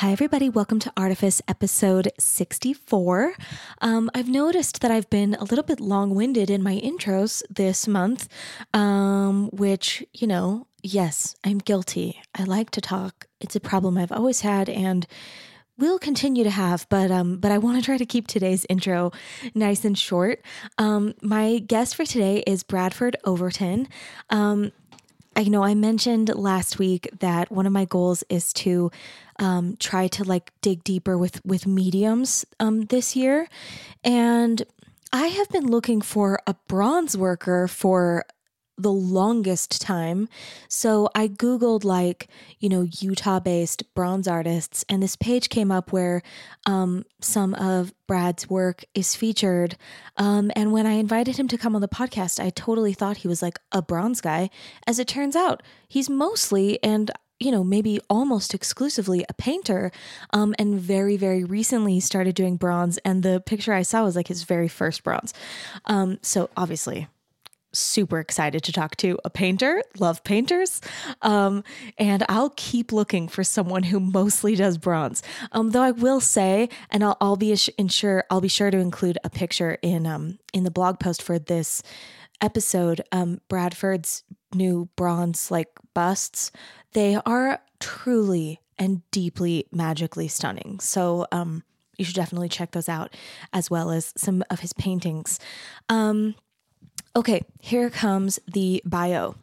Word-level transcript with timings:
Hi, 0.00 0.12
everybody. 0.12 0.50
Welcome 0.50 0.78
to 0.80 0.92
Artifice 0.94 1.40
episode 1.48 2.12
64. 2.18 3.32
Um, 3.80 4.10
I've 4.14 4.28
noticed 4.28 4.82
that 4.82 4.90
I've 4.90 5.08
been 5.08 5.34
a 5.36 5.44
little 5.44 5.64
bit 5.64 5.80
long 5.80 6.14
winded 6.14 6.50
in 6.50 6.62
my 6.62 6.78
intros 6.84 7.42
this 7.48 7.88
month, 7.88 8.28
um, 8.74 9.48
which, 9.54 10.04
you 10.12 10.26
know, 10.26 10.66
yes, 10.82 11.34
I'm 11.44 11.56
guilty. 11.56 12.20
I 12.34 12.44
like 12.44 12.72
to 12.72 12.82
talk. 12.82 13.26
It's 13.40 13.56
a 13.56 13.60
problem 13.60 13.96
I've 13.96 14.12
always 14.12 14.42
had 14.42 14.68
and 14.68 15.06
will 15.78 15.98
continue 15.98 16.44
to 16.44 16.50
have, 16.50 16.86
but 16.90 17.10
um, 17.10 17.38
but 17.38 17.50
I 17.50 17.56
want 17.56 17.78
to 17.78 17.82
try 17.82 17.96
to 17.96 18.04
keep 18.04 18.26
today's 18.26 18.66
intro 18.68 19.12
nice 19.54 19.82
and 19.86 19.96
short. 19.96 20.42
Um, 20.76 21.14
my 21.22 21.56
guest 21.60 21.96
for 21.96 22.04
today 22.04 22.44
is 22.46 22.64
Bradford 22.64 23.16
Overton. 23.24 23.88
Um, 24.28 24.72
I 25.38 25.44
know 25.44 25.62
I 25.62 25.74
mentioned 25.74 26.34
last 26.34 26.78
week 26.78 27.10
that 27.20 27.52
one 27.52 27.66
of 27.66 27.72
my 27.72 27.84
goals 27.84 28.24
is 28.30 28.54
to 28.54 28.90
um, 29.38 29.76
try 29.78 30.08
to 30.08 30.24
like 30.24 30.52
dig 30.60 30.84
deeper 30.84 31.16
with 31.18 31.44
with 31.44 31.66
mediums 31.66 32.44
um, 32.60 32.82
this 32.86 33.16
year, 33.16 33.48
and 34.04 34.62
I 35.12 35.28
have 35.28 35.48
been 35.50 35.66
looking 35.66 36.00
for 36.00 36.40
a 36.46 36.54
bronze 36.68 37.16
worker 37.16 37.68
for 37.68 38.24
the 38.78 38.92
longest 38.92 39.80
time. 39.80 40.28
So 40.68 41.08
I 41.14 41.28
Googled, 41.28 41.84
like, 41.84 42.28
you 42.58 42.68
know, 42.68 42.86
Utah 43.00 43.40
based 43.40 43.94
bronze 43.94 44.28
artists, 44.28 44.84
and 44.88 45.02
this 45.02 45.16
page 45.16 45.48
came 45.48 45.70
up 45.70 45.92
where 45.92 46.22
um, 46.66 47.04
some 47.20 47.54
of 47.54 47.94
Brad's 48.06 48.50
work 48.50 48.84
is 48.94 49.14
featured. 49.14 49.76
Um, 50.16 50.50
and 50.54 50.72
when 50.72 50.86
I 50.86 50.92
invited 50.92 51.36
him 51.36 51.48
to 51.48 51.58
come 51.58 51.74
on 51.74 51.80
the 51.80 51.88
podcast, 51.88 52.38
I 52.38 52.50
totally 52.50 52.92
thought 52.92 53.18
he 53.18 53.28
was 53.28 53.42
like 53.42 53.58
a 53.72 53.80
bronze 53.80 54.20
guy. 54.20 54.50
As 54.86 54.98
it 54.98 55.08
turns 55.08 55.36
out, 55.36 55.62
he's 55.88 56.10
mostly, 56.10 56.82
and 56.82 57.10
you 57.38 57.50
know, 57.50 57.62
maybe 57.62 58.00
almost 58.08 58.54
exclusively 58.54 59.24
a 59.28 59.34
painter, 59.34 59.92
um, 60.32 60.54
and 60.58 60.80
very, 60.80 61.16
very 61.16 61.44
recently 61.44 62.00
started 62.00 62.34
doing 62.34 62.56
bronze. 62.56 62.98
And 62.98 63.22
the 63.22 63.42
picture 63.44 63.72
I 63.72 63.82
saw 63.82 64.04
was 64.04 64.16
like 64.16 64.28
his 64.28 64.44
very 64.44 64.68
first 64.68 65.02
bronze. 65.02 65.34
Um, 65.84 66.18
so 66.22 66.48
obviously, 66.56 67.08
super 67.76 68.18
excited 68.18 68.62
to 68.64 68.72
talk 68.72 68.96
to 68.96 69.18
a 69.24 69.30
painter. 69.30 69.82
Love 69.98 70.24
painters. 70.24 70.80
Um, 71.22 71.62
and 71.98 72.24
I'll 72.28 72.52
keep 72.56 72.92
looking 72.92 73.28
for 73.28 73.44
someone 73.44 73.82
who 73.84 74.00
mostly 74.00 74.54
does 74.54 74.78
bronze. 74.78 75.22
Um, 75.52 75.70
though 75.70 75.82
I 75.82 75.90
will 75.90 76.20
say, 76.20 76.68
and 76.90 77.04
I'll, 77.04 77.16
I'll 77.20 77.36
be 77.36 77.54
sure 77.54 78.24
I'll 78.30 78.40
be 78.40 78.48
sure 78.48 78.70
to 78.70 78.78
include 78.78 79.18
a 79.24 79.30
picture 79.30 79.78
in 79.82 80.06
um 80.06 80.38
in 80.52 80.64
the 80.64 80.70
blog 80.70 80.98
post 80.98 81.22
for 81.22 81.38
this 81.38 81.82
episode. 82.40 83.02
Um, 83.12 83.40
Bradford's 83.48 84.24
new 84.54 84.88
bronze 84.96 85.50
like 85.50 85.68
busts. 85.94 86.50
They 86.96 87.18
are 87.26 87.60
truly 87.78 88.60
and 88.78 89.02
deeply 89.10 89.66
magically 89.70 90.28
stunning. 90.28 90.80
So 90.80 91.26
um, 91.30 91.62
you 91.98 92.06
should 92.06 92.14
definitely 92.14 92.48
check 92.48 92.70
those 92.70 92.88
out, 92.88 93.14
as 93.52 93.70
well 93.70 93.90
as 93.90 94.14
some 94.16 94.42
of 94.48 94.60
his 94.60 94.72
paintings. 94.72 95.38
Um, 95.90 96.36
Okay, 97.16 97.40
here 97.60 97.88
comes 97.88 98.38
the 98.46 98.82
bio. 98.84 99.36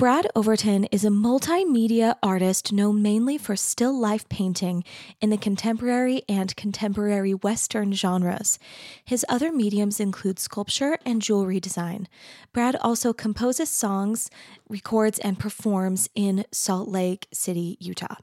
Brad 0.00 0.28
Overton 0.34 0.86
is 0.86 1.04
a 1.04 1.10
multimedia 1.10 2.14
artist 2.22 2.72
known 2.72 3.02
mainly 3.02 3.36
for 3.36 3.54
still 3.54 3.92
life 3.92 4.26
painting 4.30 4.82
in 5.20 5.28
the 5.28 5.36
contemporary 5.36 6.22
and 6.26 6.56
contemporary 6.56 7.34
Western 7.34 7.92
genres. 7.92 8.58
His 9.04 9.26
other 9.28 9.52
mediums 9.52 10.00
include 10.00 10.38
sculpture 10.38 10.96
and 11.04 11.20
jewelry 11.20 11.60
design. 11.60 12.08
Brad 12.54 12.76
also 12.76 13.12
composes 13.12 13.68
songs, 13.68 14.30
records, 14.70 15.18
and 15.18 15.38
performs 15.38 16.08
in 16.14 16.46
Salt 16.50 16.88
Lake 16.88 17.28
City, 17.30 17.76
Utah. 17.78 18.16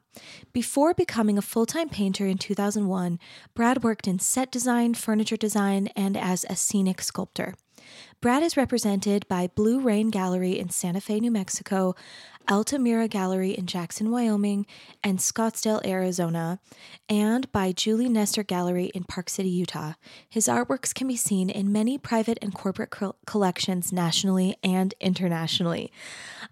Before 0.53 0.95
becoming 0.95 1.37
a 1.37 1.43
full 1.43 1.67
time 1.67 1.89
painter 1.89 2.25
in 2.25 2.39
2001, 2.39 3.19
Brad 3.53 3.83
worked 3.83 4.07
in 4.07 4.17
set 4.17 4.51
design, 4.51 4.95
furniture 4.95 5.37
design, 5.37 5.89
and 5.95 6.17
as 6.17 6.43
a 6.49 6.55
scenic 6.55 7.03
sculptor. 7.03 7.53
Brad 8.19 8.41
is 8.41 8.57
represented 8.57 9.27
by 9.27 9.45
Blue 9.45 9.79
Rain 9.79 10.09
Gallery 10.09 10.57
in 10.57 10.71
Santa 10.71 10.99
Fe, 10.99 11.19
New 11.19 11.29
Mexico, 11.29 11.93
Altamira 12.49 13.07
Gallery 13.07 13.51
in 13.51 13.67
Jackson, 13.67 14.11
Wyoming, 14.11 14.65
and 15.03 15.19
Scottsdale, 15.19 15.85
Arizona, 15.85 16.59
and 17.09 17.51
by 17.51 17.71
Julie 17.71 18.09
Nester 18.09 18.43
Gallery 18.43 18.85
in 18.93 19.03
Park 19.03 19.29
City, 19.29 19.49
Utah. 19.49 19.93
His 20.29 20.47
artworks 20.47 20.93
can 20.93 21.07
be 21.07 21.17
seen 21.17 21.49
in 21.49 21.71
many 21.71 21.97
private 21.97 22.37
and 22.41 22.53
corporate 22.53 22.93
collections 23.25 23.91
nationally 23.91 24.57
and 24.63 24.93
internationally. 24.99 25.91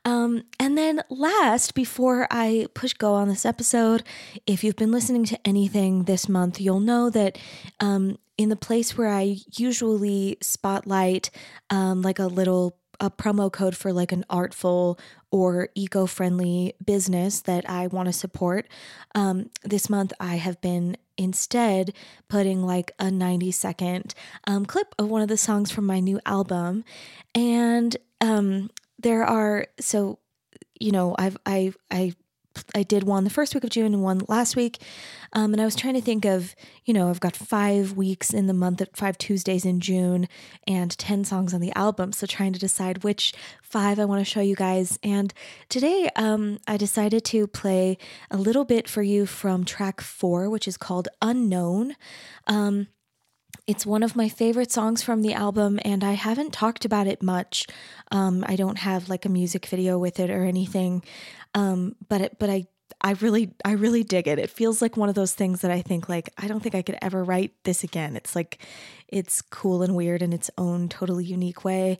Um, 0.04 0.44
and 0.60 0.78
then, 0.78 1.02
last, 1.10 1.74
before 1.74 2.28
I 2.30 2.68
push 2.74 2.94
go 2.94 3.14
on 3.14 3.28
this 3.28 3.46
episode, 3.46 4.04
if 4.46 4.64
you've 4.64 4.76
been 4.76 4.92
listening 4.92 5.26
to 5.26 5.48
anything 5.48 6.04
this 6.04 6.28
month, 6.28 6.60
you'll 6.60 6.80
know 6.80 7.10
that 7.10 7.38
um, 7.80 8.18
in 8.38 8.50
the 8.50 8.56
place 8.56 8.98
where 8.98 9.10
I 9.10 9.38
usually 9.58 10.38
spotlight 10.42 11.30
um, 11.70 12.02
like 12.02 12.20
a 12.20 12.28
little 12.28 12.78
a 13.00 13.10
promo 13.10 13.52
code 13.52 13.76
for 13.76 13.92
like 13.92 14.12
an 14.12 14.24
artful 14.30 15.00
or 15.36 15.68
eco-friendly 15.76 16.74
business 16.86 17.42
that 17.42 17.70
I 17.70 17.88
want 17.88 18.06
to 18.06 18.14
support. 18.14 18.70
Um, 19.14 19.50
this 19.66 19.90
month 19.90 20.14
I 20.18 20.36
have 20.36 20.62
been 20.62 20.96
instead 21.18 21.94
putting 22.30 22.66
like 22.66 22.94
a 23.00 23.12
90 23.12 23.52
second 23.52 24.14
um, 24.48 24.66
clip 24.66 24.96
of 24.98 25.10
one 25.10 25.22
of 25.22 25.28
the 25.28 25.36
songs 25.36 25.72
from 25.72 25.86
my 25.86 26.00
new 26.00 26.22
album 26.26 26.86
and 27.34 27.98
um, 28.22 28.70
there 28.98 29.26
are 29.26 29.68
so 29.78 30.20
you 30.80 30.92
know 30.92 31.14
I've 31.20 31.38
I 31.46 31.74
I 31.92 32.14
I 32.74 32.84
did 32.84 33.04
one 33.04 33.24
the 33.24 33.30
first 33.30 33.54
week 33.54 33.64
of 33.64 33.70
June 33.70 33.94
and 33.94 34.04
one 34.04 34.22
last 34.28 34.56
week. 34.56 34.80
Um, 35.34 35.54
and 35.54 35.62
I 35.62 35.66
was 35.66 35.76
trying 35.76 35.96
to 35.96 36.02
think 36.02 36.26
of, 36.26 36.56
you 36.86 36.94
know, 36.94 37.10
I've 37.10 37.20
got 37.20 37.36
five 37.36 37.94
weeks 37.94 38.34
in 38.34 38.48
the 38.48 38.54
month, 38.54 38.82
five 38.94 39.18
Tuesdays 39.18 39.66
in 39.66 39.80
June, 39.80 40.28
and 40.68 40.98
10 40.98 41.26
songs 41.26 41.54
on 41.54 41.62
the 41.62 41.74
album. 41.76 42.12
So 42.14 42.26
trying 42.26 42.54
to 42.54 42.60
decide 42.60 43.04
which 43.04 43.34
five 43.62 44.00
I 44.00 44.06
want 44.06 44.26
to 44.26 44.32
show 44.32 44.42
you 44.42 44.56
guys. 44.56 44.98
And 45.04 45.34
today 45.70 46.10
um, 46.16 46.60
I 46.68 46.78
decided 46.78 47.26
to 47.26 47.48
play 47.48 47.98
a 48.32 48.38
little 48.38 48.66
bit 48.66 48.88
for 48.88 49.04
you 49.04 49.26
from 49.26 49.66
track 49.66 50.02
four, 50.02 50.50
which 50.50 50.68
is 50.68 50.78
called 50.78 51.08
Unknown. 51.22 51.96
Um, 52.48 52.88
it's 53.68 53.86
one 53.86 54.04
of 54.04 54.16
my 54.16 54.30
favorite 54.30 54.72
songs 54.72 55.02
from 55.02 55.24
the 55.24 55.34
album, 55.34 55.80
and 55.84 56.04
I 56.04 56.12
haven't 56.12 56.54
talked 56.54 56.86
about 56.86 57.08
it 57.08 57.24
much. 57.24 57.66
Um, 58.12 58.46
I 58.48 58.56
don't 58.56 58.78
have 58.78 59.10
like 59.10 59.26
a 59.26 59.30
music 59.30 59.66
video 59.66 59.98
with 59.98 60.20
it 60.20 60.30
or 60.30 60.44
anything. 60.44 61.04
Um, 61.56 61.96
but 62.08 62.22
it, 62.22 62.38
but 62.38 62.52
I 62.52 62.68
I 63.02 63.12
really 63.14 63.54
I 63.64 63.74
really 63.74 64.04
dig 64.04 64.28
it. 64.28 64.40
It 64.40 64.50
feels 64.50 64.82
like 64.82 64.98
one 64.98 65.10
of 65.10 65.16
those 65.16 65.34
things 65.34 65.62
that 65.62 65.72
I 65.72 65.82
think 65.82 66.08
like 66.10 66.30
I 66.38 66.48
don't 66.48 66.62
think 66.62 66.76
I 66.76 66.82
could 66.82 66.98
ever 67.02 67.24
write 67.24 67.52
this 67.64 67.84
again. 67.84 68.16
It's 68.16 68.36
like 68.36 68.60
it's 69.08 69.42
cool 69.42 69.82
and 69.82 69.96
weird 69.96 70.22
in 70.22 70.34
its 70.34 70.50
own 70.58 70.90
totally 70.90 71.26
unique 71.26 71.64
way. 71.64 72.00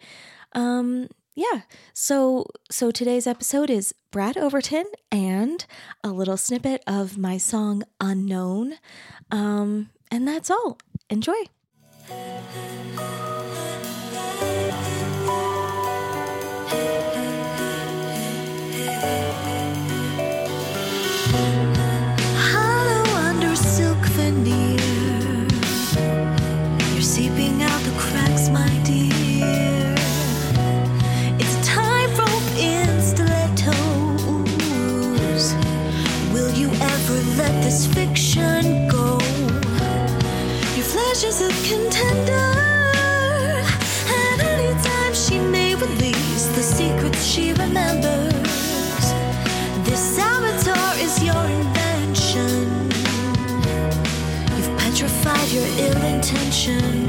Um 0.54 1.08
yeah. 1.36 1.62
So 1.94 2.46
so 2.72 2.92
today's 2.92 3.28
episode 3.28 3.70
is 3.70 3.94
Brad 4.12 4.38
Overton 4.38 4.86
and 5.12 5.66
a 6.04 6.10
little 6.10 6.38
snippet 6.38 6.82
of 6.88 7.18
my 7.18 7.38
song 7.38 7.84
Unknown. 8.00 8.76
Um 9.32 9.90
and 10.12 10.28
that's 10.28 10.50
all. 10.50 10.78
Enjoy. 11.10 11.34
Ill 56.38 57.05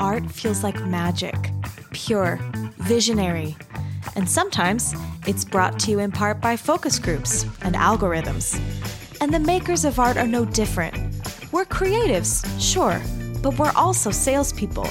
art 0.00 0.30
feels 0.30 0.62
like 0.62 0.84
magic, 0.86 1.50
pure, 1.92 2.38
visionary. 2.78 3.56
And 4.16 4.28
sometimes 4.28 4.94
it's 5.26 5.44
brought 5.44 5.78
to 5.80 5.90
you 5.90 5.98
in 5.98 6.12
part 6.12 6.40
by 6.40 6.56
focus 6.56 6.98
groups 6.98 7.44
and 7.62 7.74
algorithms. 7.74 8.60
And 9.20 9.32
the 9.32 9.40
makers 9.40 9.84
of 9.84 9.98
art 9.98 10.16
are 10.16 10.26
no 10.26 10.44
different. 10.44 10.94
We're 11.52 11.64
creatives, 11.64 12.44
sure, 12.60 13.00
but 13.42 13.58
we're 13.58 13.72
also 13.74 14.10
salespeople. 14.10 14.88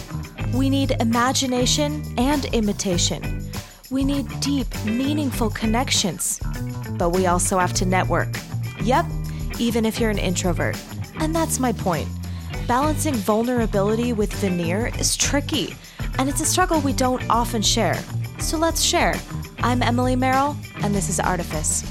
We 0.54 0.70
need 0.70 0.96
imagination 1.00 2.04
and 2.18 2.46
imitation. 2.46 3.50
We 3.90 4.04
need 4.04 4.28
deep, 4.40 4.68
meaningful 4.86 5.50
connections. 5.50 6.40
But 6.98 7.10
we 7.10 7.28
also 7.28 7.58
have 7.60 7.74
to 7.74 7.86
network. 7.86 8.30
Yep, 8.82 9.06
even 9.60 9.86
if 9.86 10.00
you're 10.00 10.10
an 10.10 10.18
introvert. 10.18 10.78
And 11.20 11.36
that's 11.36 11.60
my 11.60 11.72
point. 11.72 12.08
Balancing 12.68 13.14
vulnerability 13.14 14.12
with 14.12 14.34
veneer 14.34 14.92
is 15.00 15.16
tricky, 15.16 15.74
and 16.20 16.28
it's 16.28 16.42
a 16.42 16.46
struggle 16.46 16.82
we 16.82 16.92
don't 16.92 17.24
often 17.30 17.62
share. 17.62 17.98
So 18.40 18.58
let's 18.58 18.82
share. 18.82 19.16
I'm 19.60 19.82
Emily 19.82 20.16
Merrill, 20.18 20.56
and 20.84 20.94
this 20.94 21.08
is 21.08 21.20
Artifice. 21.20 21.84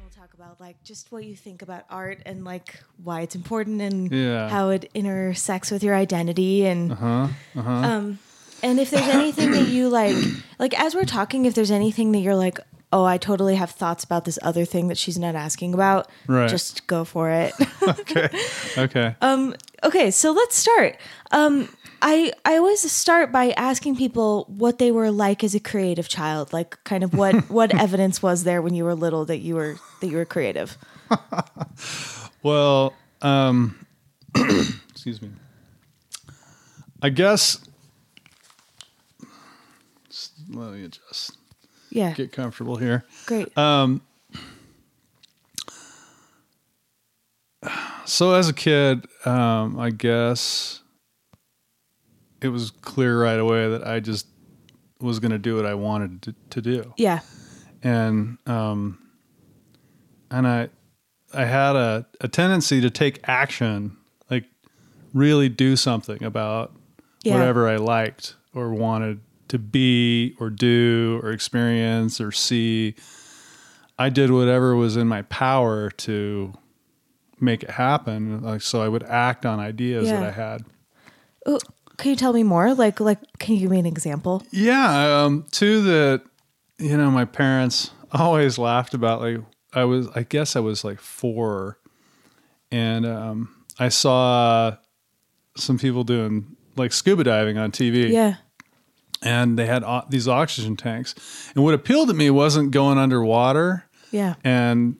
We'll 0.00 0.08
talk 0.16 0.32
about 0.32 0.58
like 0.58 0.82
just 0.84 1.12
what 1.12 1.24
you 1.24 1.36
think 1.36 1.60
about 1.60 1.84
art 1.90 2.22
and 2.24 2.44
like 2.46 2.80
why 3.04 3.20
it's 3.20 3.34
important 3.34 3.82
and 3.82 4.10
Yeah. 4.10 4.48
how 4.48 4.70
it 4.70 4.90
intersects 4.94 5.70
with 5.70 5.82
your 5.82 5.94
identity 5.94 6.64
and 6.66 6.92
um 7.54 8.18
and 8.62 8.80
if 8.80 8.90
there's 8.90 9.06
anything 9.08 9.50
that 9.52 9.68
you 9.68 9.88
like 9.88 10.16
like 10.58 10.78
as 10.80 10.94
we're 10.94 11.04
talking 11.04 11.44
if 11.44 11.54
there's 11.54 11.70
anything 11.70 12.10
that 12.12 12.18
you're 12.18 12.34
like 12.34 12.58
oh 12.92 13.04
I 13.04 13.18
totally 13.18 13.56
have 13.56 13.70
thoughts 13.70 14.04
about 14.04 14.24
this 14.24 14.38
other 14.42 14.64
thing 14.64 14.88
that 14.88 14.98
she's 14.98 15.18
not 15.18 15.34
asking 15.34 15.74
about 15.74 16.10
Right. 16.26 16.48
just 16.48 16.86
go 16.86 17.04
for 17.04 17.30
it. 17.30 17.52
Okay. 17.88 18.28
Okay. 18.76 19.16
Um, 19.22 19.54
okay, 19.82 20.10
so 20.10 20.30
let's 20.32 20.54
start. 20.54 20.98
Um, 21.30 21.68
I 22.02 22.32
I 22.44 22.56
always 22.58 22.80
start 22.92 23.32
by 23.32 23.52
asking 23.52 23.96
people 23.96 24.44
what 24.48 24.78
they 24.78 24.90
were 24.92 25.10
like 25.10 25.42
as 25.42 25.54
a 25.54 25.60
creative 25.60 26.06
child, 26.08 26.52
like 26.52 26.76
kind 26.84 27.02
of 27.02 27.14
what 27.14 27.34
what 27.50 27.74
evidence 27.74 28.22
was 28.22 28.44
there 28.44 28.60
when 28.60 28.74
you 28.74 28.84
were 28.84 28.94
little 28.94 29.24
that 29.24 29.38
you 29.38 29.54
were 29.54 29.76
that 30.00 30.08
you 30.08 30.16
were 30.18 30.26
creative. 30.26 30.76
Well, 32.42 32.92
um, 33.22 33.84
excuse 34.90 35.20
me. 35.20 35.30
I 37.02 37.08
guess. 37.08 37.58
Let 40.50 40.72
me 40.72 40.88
just 40.88 41.37
Yeah, 41.90 42.12
get 42.14 42.32
comfortable 42.32 42.76
here. 42.76 43.04
great. 43.26 43.48
So 48.04 48.32
as 48.34 48.48
a 48.48 48.52
kid, 48.54 49.06
um, 49.26 49.78
I 49.78 49.90
guess 49.90 50.80
it 52.40 52.48
was 52.48 52.70
clear 52.70 53.22
right 53.22 53.38
away 53.38 53.68
that 53.68 53.86
I 53.86 54.00
just 54.00 54.26
was 55.00 55.18
going 55.18 55.32
to 55.32 55.38
do 55.38 55.56
what 55.56 55.66
I 55.66 55.74
wanted 55.74 56.22
to, 56.22 56.34
to 56.50 56.62
do. 56.62 56.94
yeah, 56.96 57.20
and 57.82 58.38
um, 58.46 58.98
and 60.30 60.46
I 60.48 60.68
I 61.34 61.44
had 61.44 61.76
a, 61.76 62.06
a 62.20 62.28
tendency 62.28 62.80
to 62.80 62.88
take 62.90 63.20
action, 63.28 63.96
like 64.30 64.44
really 65.12 65.48
do 65.50 65.76
something 65.76 66.22
about 66.22 66.74
Yeah. 67.24 67.34
whatever 67.34 67.68
I 67.68 67.76
liked 67.76 68.36
or 68.54 68.70
wanted 68.72 69.20
to 69.48 69.58
be 69.58 70.36
or 70.38 70.50
do 70.50 71.20
or 71.22 71.30
experience 71.30 72.20
or 72.20 72.32
see. 72.32 72.94
I 73.98 74.10
did 74.10 74.30
whatever 74.30 74.76
was 74.76 74.96
in 74.96 75.08
my 75.08 75.22
power 75.22 75.90
to 75.90 76.52
make 77.40 77.62
it 77.62 77.70
happen. 77.70 78.42
Like 78.42 78.62
so, 78.62 78.80
I 78.80 78.88
would 78.88 79.02
act 79.04 79.44
on 79.44 79.58
ideas 79.58 80.08
that 80.10 80.22
I 80.22 80.30
had. 80.30 80.64
Ooh, 81.48 81.58
can 81.96 82.10
you 82.10 82.16
tell 82.16 82.32
me 82.32 82.42
more? 82.42 82.74
Like 82.74 83.00
like, 83.00 83.18
can 83.38 83.54
you 83.54 83.62
give 83.62 83.70
me 83.70 83.78
an 83.78 83.86
example? 83.86 84.42
Yeah, 84.50 85.24
um, 85.24 85.46
two 85.50 85.82
that 85.82 86.22
you 86.78 86.96
know 86.96 87.10
my 87.10 87.24
parents 87.24 87.90
always 88.12 88.58
laughed 88.58 88.94
about. 88.94 89.20
Like 89.20 89.38
I 89.72 89.84
was, 89.84 90.08
I 90.14 90.22
guess 90.22 90.56
I 90.56 90.60
was 90.60 90.84
like 90.84 91.00
four, 91.00 91.78
and 92.70 93.04
um, 93.04 93.64
I 93.78 93.88
saw 93.88 94.76
some 95.56 95.78
people 95.78 96.04
doing 96.04 96.56
like 96.76 96.92
scuba 96.92 97.24
diving 97.24 97.58
on 97.58 97.72
TV, 97.72 98.10
Yeah, 98.10 98.36
and 99.22 99.58
they 99.58 99.66
had 99.66 99.82
o- 99.84 100.04
these 100.08 100.28
oxygen 100.28 100.76
tanks. 100.76 101.14
And 101.54 101.64
what 101.64 101.74
appealed 101.74 102.08
to 102.08 102.14
me 102.14 102.30
wasn't 102.30 102.70
going 102.70 102.98
underwater 102.98 103.84
yeah, 104.10 104.34
and 104.44 104.96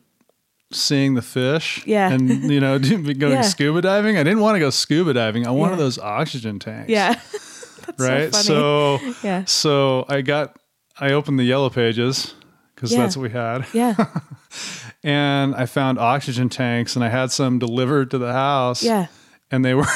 seeing 0.70 1.14
the 1.14 1.22
fish, 1.22 1.82
Yeah. 1.86 2.12
and 2.12 2.28
you 2.50 2.60
know 2.60 2.78
going 2.78 3.16
Yeah. 3.18 3.40
scuba 3.42 3.80
diving. 3.80 4.18
I 4.18 4.22
didn't 4.22 4.40
want 4.40 4.56
to 4.56 4.60
go 4.60 4.70
scuba 4.70 5.12
diving. 5.14 5.46
I 5.46 5.50
wanted 5.50 5.72
Yeah. 5.74 5.84
those 5.84 5.98
oxygen 5.98 6.58
tanks, 6.58 6.90
yeah. 6.90 7.18
right? 7.98 8.30
funny. 8.30 8.44
so 8.44 8.98
Yeah. 9.22 9.44
so 9.46 10.04
I 10.08 10.20
got, 10.20 10.56
I 11.00 11.12
opened 11.12 11.38
the 11.38 11.44
yellow 11.44 11.70
pages 11.70 12.34
because 12.74 12.92
Yeah. 12.92 12.98
that's 13.00 13.16
what 13.16 13.22
we 13.22 13.30
had. 13.30 13.64
Yeah, 13.72 13.94
And 15.04 15.54
I 15.54 15.66
found 15.66 15.98
oxygen 15.98 16.48
tanks 16.48 16.96
and 16.96 17.04
I 17.04 17.08
had 17.08 17.30
some 17.30 17.58
delivered 17.58 18.10
to 18.10 18.18
the 18.18 18.32
house. 18.32 18.82
yeah, 18.82 19.06
And 19.50 19.64
they 19.64 19.72
were, 19.74 19.86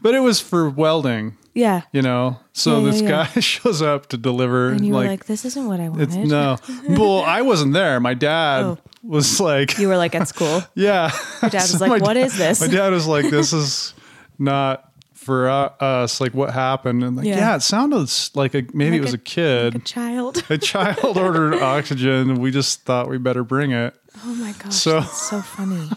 but 0.00 0.14
it 0.14 0.20
was 0.20 0.40
for 0.40 0.70
welding, 0.70 1.36
yeah. 1.54 1.82
you 1.92 2.02
know? 2.02 2.38
So 2.52 2.80
Yeah, 2.84 2.90
this 2.90 3.00
yeah. 3.02 3.08
guy 3.34 3.40
shows 3.40 3.82
up 3.82 4.06
to 4.10 4.16
deliver. 4.16 4.70
And 4.70 4.84
you 4.86 4.92
like, 4.94 5.04
were 5.04 5.10
like, 5.10 5.24
"This 5.26 5.44
isn't 5.44 5.66
what 5.66 5.80
I 5.80 5.84
it's 5.98 6.14
wanted." 6.16 6.28
no, 6.28 6.56
well, 6.90 7.20
I 7.22 7.42
wasn't 7.42 7.72
there. 7.74 8.00
My 8.00 8.14
dad 8.14 8.64
Oh. 8.64 8.78
was 9.02 9.40
like, 9.40 9.78
You 9.78 9.88
were 9.88 9.96
like 9.96 10.14
at 10.14 10.28
school. 10.28 10.62
yeah. 10.74 11.10
Your 11.42 11.50
dad 11.50 11.62
was 11.70 11.80
like, 11.80 12.02
"What 12.02 12.14
dad- 12.14 12.26
is 12.26 12.36
this?" 12.38 12.60
My 12.60 12.66
dad 12.68 12.92
was 12.92 13.06
like, 13.06 13.30
this 13.30 13.52
is 13.52 13.94
not 14.38 14.84
for 15.14 15.48
uh, 15.50 15.70
us. 15.80 16.20
Like, 16.20 16.32
what 16.34 16.50
happened? 16.52 17.04
And 17.04 17.16
like, 17.16 17.26
Yeah. 17.26 17.36
yeah, 17.38 17.56
it 17.56 17.62
sounded 17.62 18.10
like 18.34 18.54
a, 18.54 18.62
maybe 18.72 18.92
Like 18.92 18.98
it 18.98 19.02
was 19.02 19.14
a- 19.14 19.18
kid. 19.18 19.74
a. 19.74 19.78
Child. 19.80 20.44
a 20.50 20.58
child 20.58 21.16
ordered 21.18 21.54
oxygen 21.54 22.30
and 22.30 22.38
we 22.38 22.50
just 22.50 22.82
thought 22.84 23.08
we 23.08 23.18
better 23.18 23.44
bring 23.44 23.70
it 23.72 23.94
Oh 24.24 24.34
my 24.34 24.52
gosh, 24.52 24.74
So- 24.74 25.02
so 25.02 25.40
funny. 25.40 25.88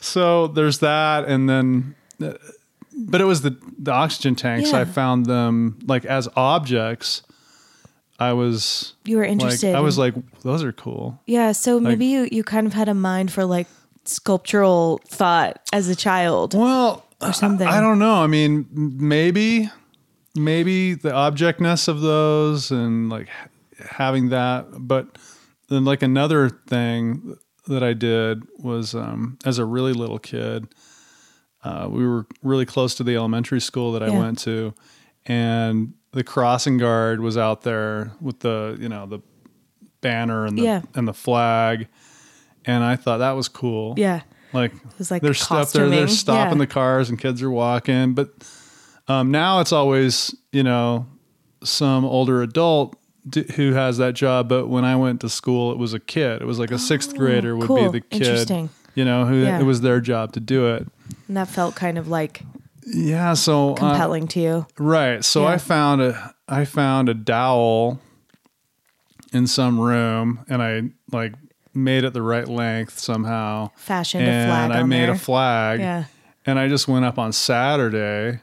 so 0.00 0.46
there's 0.48 0.78
that 0.80 1.24
and 1.26 1.48
then 1.48 1.94
uh, 2.22 2.32
but 2.96 3.20
it 3.20 3.24
was 3.24 3.42
the 3.42 3.56
the 3.78 3.92
oxygen 3.92 4.34
tanks 4.34 4.70
Yeah. 4.72 4.80
i 4.80 4.84
found 4.84 5.26
them 5.26 5.78
like 5.86 6.04
as 6.04 6.28
objects 6.36 7.22
i 8.18 8.32
was 8.32 8.94
You 9.04 9.16
were 9.16 9.22
like 9.24 9.32
interested. 9.32 9.74
i 9.74 9.80
was 9.80 9.98
like 9.98 10.14
those 10.42 10.62
are 10.62 10.72
cool 10.72 11.18
Yeah, 11.26 11.52
so 11.52 11.80
maybe 11.80 12.06
you 12.06 12.28
you 12.30 12.44
kind 12.44 12.66
of 12.66 12.72
had 12.72 12.88
a 12.88 12.94
mind 12.94 13.32
for 13.32 13.44
like 13.44 13.66
sculptural 14.04 15.00
thought 15.08 15.60
as 15.72 15.88
a 15.88 15.96
child. 15.96 16.54
well 16.54 17.04
Or 17.20 17.32
something. 17.32 17.66
i 17.66 17.80
don't 17.80 17.98
know 17.98 18.14
i 18.22 18.26
mean 18.26 18.66
maybe 18.72 19.70
maybe 20.36 20.94
the 20.94 21.10
objectness 21.10 21.88
of 21.88 22.00
those 22.00 22.70
and 22.70 23.08
like 23.10 23.28
having 23.90 24.28
that 24.30 24.66
but 24.78 25.18
then 25.68 25.84
like 25.84 26.02
another 26.02 26.48
thing 26.68 27.36
that 27.66 27.82
i 27.82 27.92
did 27.92 28.42
was 28.58 28.94
um 28.94 29.38
as 29.44 29.58
a 29.58 29.64
really 29.64 29.92
little 29.92 30.18
kid 30.18 30.68
uh, 31.64 31.88
we 31.90 32.06
were 32.06 32.26
really 32.42 32.66
close 32.66 32.94
to 32.96 33.02
the 33.04 33.16
elementary 33.16 33.60
school 33.60 33.92
that 33.92 34.02
I 34.02 34.08
Yeah. 34.08 34.18
went 34.18 34.38
to, 34.40 34.74
and 35.26 35.94
the 36.12 36.22
crossing 36.24 36.78
guard 36.78 37.20
was 37.20 37.36
out 37.36 37.62
there 37.62 38.12
with 38.20 38.40
the 38.40 38.76
you 38.80 38.88
know 38.88 39.06
the 39.06 39.20
banner 40.00 40.44
and 40.46 40.58
the 40.58 40.62
Yeah. 40.62 40.82
and 40.94 41.08
the 41.08 41.14
flag, 41.14 41.88
and 42.64 42.84
I 42.84 42.96
thought 42.96 43.18
that 43.18 43.32
was 43.32 43.48
cool. 43.48 43.94
Yeah. 43.96 44.20
like 44.52 44.72
it 44.74 44.98
was 44.98 45.10
like 45.10 45.20
they're 45.22 45.34
stuff 45.34 45.72
there, 45.72 45.88
they're 45.88 46.06
stopping 46.06 46.58
Yeah. 46.58 46.66
the 46.66 46.66
cars 46.68 47.10
and 47.10 47.18
kids 47.18 47.42
are 47.42 47.50
walking, 47.50 48.14
but 48.14 48.28
um, 49.08 49.30
now 49.32 49.58
it's 49.60 49.72
always 49.72 50.34
you 50.52 50.62
know 50.62 51.06
some 51.64 52.04
older 52.04 52.40
adult 52.42 52.94
d- 53.28 53.46
who 53.56 53.72
has 53.72 53.96
that 53.98 54.14
job. 54.14 54.48
But 54.48 54.68
when 54.68 54.84
I 54.84 54.94
went 54.96 55.22
to 55.22 55.28
school, 55.28 55.72
it 55.72 55.78
was 55.78 55.92
a 55.94 55.98
kid. 55.98 56.40
It 56.42 56.44
was 56.44 56.58
like 56.60 56.70
a 56.70 56.78
sixth 56.78 57.16
grader 57.16 57.56
would 57.56 57.64
Oh, 57.64 57.66
cool. 57.66 57.90
be 57.90 57.98
the 57.98 58.00
kid. 58.18 58.68
You 58.94 59.04
know, 59.04 59.24
who 59.26 59.42
Yeah. 59.42 59.58
it 59.60 59.64
was 59.64 59.80
their 59.80 60.00
job 60.00 60.32
to 60.32 60.40
do 60.40 60.66
it. 60.74 60.86
And 61.28 61.36
that 61.36 61.48
felt 61.48 61.74
kind 61.74 61.98
of 61.98 62.08
like 62.08 62.42
Yeah, 62.86 63.34
so 63.34 63.72
uh, 63.72 63.76
compelling 63.76 64.28
to 64.28 64.40
you. 64.40 64.66
right. 64.78 65.24
So 65.24 65.42
Yeah. 65.42 65.48
I 65.50 65.58
found 65.58 66.02
a 66.02 66.34
I 66.48 66.64
found 66.64 67.08
a 67.08 67.14
dowel 67.14 68.00
in 69.32 69.46
some 69.46 69.80
room, 69.80 70.44
and 70.48 70.62
I 70.62 70.82
like 71.10 71.32
made 71.74 72.04
it 72.04 72.12
the 72.12 72.22
right 72.22 72.46
length 72.46 72.98
somehow. 72.98 73.70
Fashioned 73.76 74.22
a 74.24 74.46
flag. 74.46 74.64
and 74.64 74.72
I 74.72 74.82
made 74.84 75.04
there. 75.08 75.12
a 75.12 75.18
flag. 75.18 75.80
Yeah. 75.80 76.04
And 76.46 76.58
I 76.58 76.68
just 76.68 76.86
went 76.86 77.04
up 77.04 77.18
on 77.18 77.32
Saturday 77.32 78.40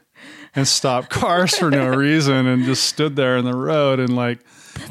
and 0.54 0.68
stopped 0.68 1.08
cars 1.10 1.56
for 1.56 1.70
no 1.70 1.86
reason 1.88 2.46
and 2.46 2.64
just 2.64 2.84
stood 2.84 3.16
there 3.16 3.36
in 3.38 3.44
the 3.44 3.54
road 3.56 4.00
and 4.00 4.14
like 4.14 4.40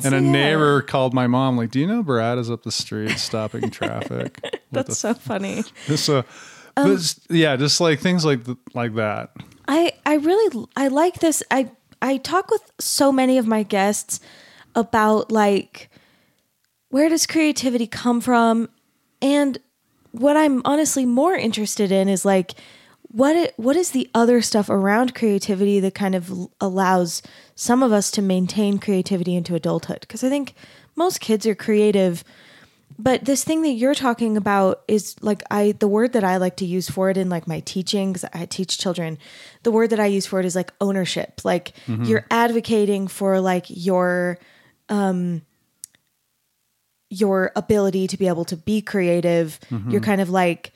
and 0.04 0.14
a 0.14 0.22
yeah. 0.22 0.32
neighbor 0.32 0.82
called 0.82 1.14
my 1.14 1.28
mom 1.28 1.58
like, 1.58 1.72
"Do 1.72 1.80
you 1.80 1.88
know 1.88 2.04
Brad 2.04 2.38
is 2.38 2.50
up 2.50 2.64
the 2.64 2.72
street 2.72 3.18
stopping 3.18 3.70
traffic?" 3.72 4.44
That's 4.72 4.98
so 4.98 5.14
funny. 5.14 5.64
so, 5.96 6.24
Um, 6.78 6.96
but 6.96 7.16
yeah, 7.30 7.56
just 7.56 7.82
like 7.82 8.00
things 8.00 8.24
like 8.26 8.46
th- 8.46 8.58
like 8.74 8.96
that. 8.96 9.32
I 9.68 9.94
I 10.06 10.16
really 10.16 10.68
I 10.76 10.88
like 10.88 11.20
this. 11.20 11.44
I 11.52 11.72
I 12.02 12.18
talk 12.18 12.50
with 12.50 12.72
so 12.80 13.12
many 13.12 13.38
of 13.38 13.46
my 13.48 13.64
guests 13.64 14.20
about 14.76 15.32
like 15.32 15.90
where 16.90 17.10
does 17.10 17.26
creativity 17.26 17.88
come 17.88 18.22
from 18.22 18.70
and 19.22 19.58
what 20.12 20.36
I'm 20.36 20.62
honestly 20.66 21.06
more 21.06 21.36
interested 21.36 21.92
in 21.92 22.10
is 22.10 22.26
like 22.26 22.54
what 23.12 23.36
it, 23.36 23.54
what 23.58 23.76
is 23.76 23.92
the 23.92 24.10
other 24.14 24.42
stuff 24.42 24.70
around 24.70 25.14
creativity 25.14 25.80
that 25.80 25.94
kind 25.94 26.16
of 26.16 26.48
allows 26.60 27.22
some 27.56 27.84
of 27.84 27.92
us 27.92 28.10
to 28.12 28.22
maintain 28.22 28.78
creativity 28.80 29.36
into 29.36 29.56
adulthood? 29.56 30.02
Because 30.02 30.24
I 30.24 30.30
think 30.30 30.54
most 30.96 31.20
kids 31.20 31.46
are 31.46 31.56
creative 31.56 32.24
but 32.98 33.26
this 33.26 33.44
thing 33.44 33.64
that 33.64 33.72
you're 33.72 33.96
talking 33.96 34.38
about 34.38 34.84
is 34.88 35.16
like 35.22 35.42
I 35.50 35.74
the 35.80 35.88
word 35.88 36.14
that 36.14 36.24
I 36.24 36.38
like 36.38 36.58
to 36.58 36.66
use 36.66 36.90
for 36.90 37.10
it 37.10 37.18
in 37.18 37.30
like 37.30 37.48
my 37.48 37.62
teaching 37.62 38.14
cuz 38.14 38.26
I 38.34 38.46
teach 38.46 38.78
children 38.78 39.18
the 39.64 39.72
word 39.72 39.90
that 39.90 40.00
I 40.00 40.06
use 40.06 40.28
for 40.28 40.40
it 40.40 40.46
is 40.46 40.56
like 40.56 40.72
ownership. 40.80 41.42
Like 41.44 41.74
you're 41.88 42.26
advocating 42.30 43.08
for 43.08 43.40
like 43.40 43.66
your 43.70 44.38
um 44.90 45.42
your 47.10 47.52
ability 47.56 48.08
to 48.08 48.18
be 48.18 48.28
able 48.28 48.46
to 48.46 48.58
be 48.58 48.82
creative. 48.82 49.60
You're 49.92 50.02
kind 50.02 50.22
of 50.22 50.30
like 50.30 50.74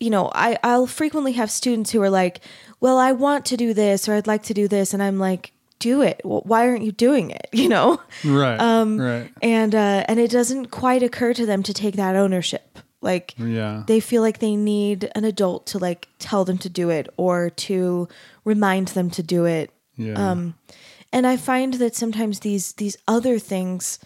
you 0.00 0.10
know 0.10 0.30
I 0.34 0.58
I'll 0.62 0.86
frequently 0.86 1.32
have 1.32 1.50
students 1.50 1.90
who 1.92 2.02
are 2.02 2.10
like 2.10 2.40
well 2.80 2.98
I 2.98 3.12
want 3.12 3.44
to 3.46 3.56
do 3.56 3.72
this 3.74 4.08
or 4.08 4.14
I'd 4.14 4.26
like 4.26 4.42
to 4.44 4.54
do 4.54 4.68
this 4.68 4.92
and 4.94 5.02
I'm 5.02 5.18
like 5.18 5.52
do 5.78 6.02
it 6.02 6.20
well, 6.24 6.42
why 6.44 6.68
aren't 6.68 6.84
you 6.84 6.92
doing 6.92 7.30
it 7.30 7.48
you 7.52 7.68
know 7.68 8.00
Right. 8.24 8.58
Um, 8.60 9.00
right. 9.00 9.30
and 9.42 9.74
uh, 9.74 10.04
and 10.08 10.18
it 10.20 10.30
doesn't 10.30 10.66
quite 10.66 11.02
occur 11.02 11.32
to 11.34 11.46
them 11.46 11.62
to 11.64 11.72
take 11.74 11.96
that 11.96 12.16
ownership. 12.16 12.78
Like 13.00 13.34
Yeah. 13.38 13.82
they 13.86 14.00
feel 14.00 14.22
like 14.22 14.38
they 14.38 14.56
need 14.56 15.10
an 15.14 15.24
adult 15.24 15.66
to 15.68 15.78
like 15.78 16.08
tell 16.18 16.44
them 16.44 16.58
to 16.58 16.68
do 16.70 16.90
it 16.90 17.08
or 17.16 17.50
to 17.50 18.08
remind 18.44 18.88
them 18.88 19.10
to 19.10 19.22
do 19.22 19.44
it. 19.44 19.70
Yeah. 19.96 20.14
Um, 20.30 20.54
and 21.12 21.26
I 21.26 21.36
find 21.36 21.74
that 21.74 21.94
sometimes 21.94 22.40
these 22.40 22.72
these 22.72 22.96
other 23.06 23.38
things, 23.38 23.98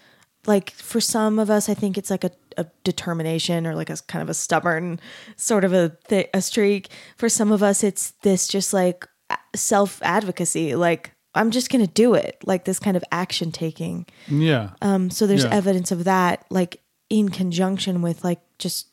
like 0.49 0.71
for 0.73 1.01
some 1.01 1.39
of 1.39 1.49
us, 1.51 1.69
I 1.69 1.75
think 1.75 1.97
it's 1.97 2.11
like 2.11 2.25
a, 2.25 2.33
a 2.57 2.67
determination 2.83 3.67
or 3.67 3.77
like 3.77 3.91
a 3.91 3.97
kind 4.09 4.23
of 4.23 4.29
a 4.29 4.35
stubborn 4.35 4.99
sort 5.37 5.63
of 5.65 5.73
a 5.73 5.97
th- 6.09 6.31
a 6.35 6.43
streak. 6.43 6.89
For 7.17 7.29
some 7.29 7.53
of 7.53 7.63
us, 7.63 7.85
it's 7.85 8.11
this 8.23 8.49
just 8.49 8.73
like 8.73 9.07
self 9.55 10.03
advocacy, 10.03 10.75
like. 10.75 11.13
I'm 11.35 11.51
just 11.53 11.71
gonna 11.71 11.87
do 11.87 12.15
it, 12.15 12.39
like 12.47 12.65
this 12.65 12.81
kind 12.81 12.97
of 12.97 13.05
action 13.13 13.53
taking. 13.53 14.07
yeah. 14.29 14.71
Um, 14.83 15.09
so 15.11 15.25
there's 15.27 15.45
Yeah. 15.45 15.55
evidence 15.55 15.93
of 15.93 16.03
that, 16.05 16.45
like 16.51 16.81
in 17.11 17.29
conjunction 17.29 18.03
with 18.03 18.25
like 18.25 18.41
just 18.59 18.89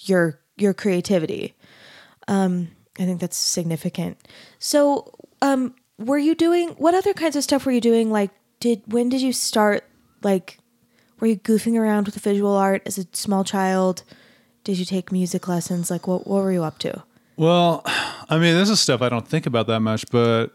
your 0.00 0.38
your 0.56 0.74
creativity. 0.74 1.54
Um, 2.28 2.68
I 3.00 3.04
think 3.06 3.20
that's 3.20 3.36
significant. 3.38 4.18
So, 4.60 5.10
um, 5.42 5.74
were 5.98 6.18
you 6.18 6.34
doing 6.36 6.68
what 6.78 6.94
other 6.94 7.14
kinds 7.14 7.34
of 7.34 7.42
stuff 7.42 7.66
were 7.66 7.72
you 7.72 7.80
doing? 7.80 8.12
Like, 8.12 8.30
did 8.60 8.82
when 8.86 9.08
did 9.08 9.20
you 9.22 9.32
start? 9.32 9.82
Like, 10.22 10.58
were 11.18 11.26
you 11.26 11.36
goofing 11.36 11.78
around 11.78 12.06
with 12.06 12.16
visual 12.16 12.54
art 12.54 12.82
as 12.86 12.98
a 12.98 13.06
small 13.12 13.44
child? 13.44 14.02
Did 14.64 14.78
you 14.78 14.84
take 14.84 15.10
music 15.12 15.48
lessons? 15.48 15.90
Like, 15.90 16.06
what 16.06 16.26
what 16.26 16.42
were 16.42 16.52
you 16.52 16.62
up 16.64 16.78
to? 16.80 17.02
Well, 17.36 17.82
I 18.28 18.38
mean, 18.38 18.54
this 18.54 18.68
is 18.68 18.80
stuff 18.80 19.00
I 19.02 19.08
don't 19.08 19.26
think 19.26 19.46
about 19.46 19.66
that 19.68 19.80
much, 19.80 20.04
but 20.10 20.48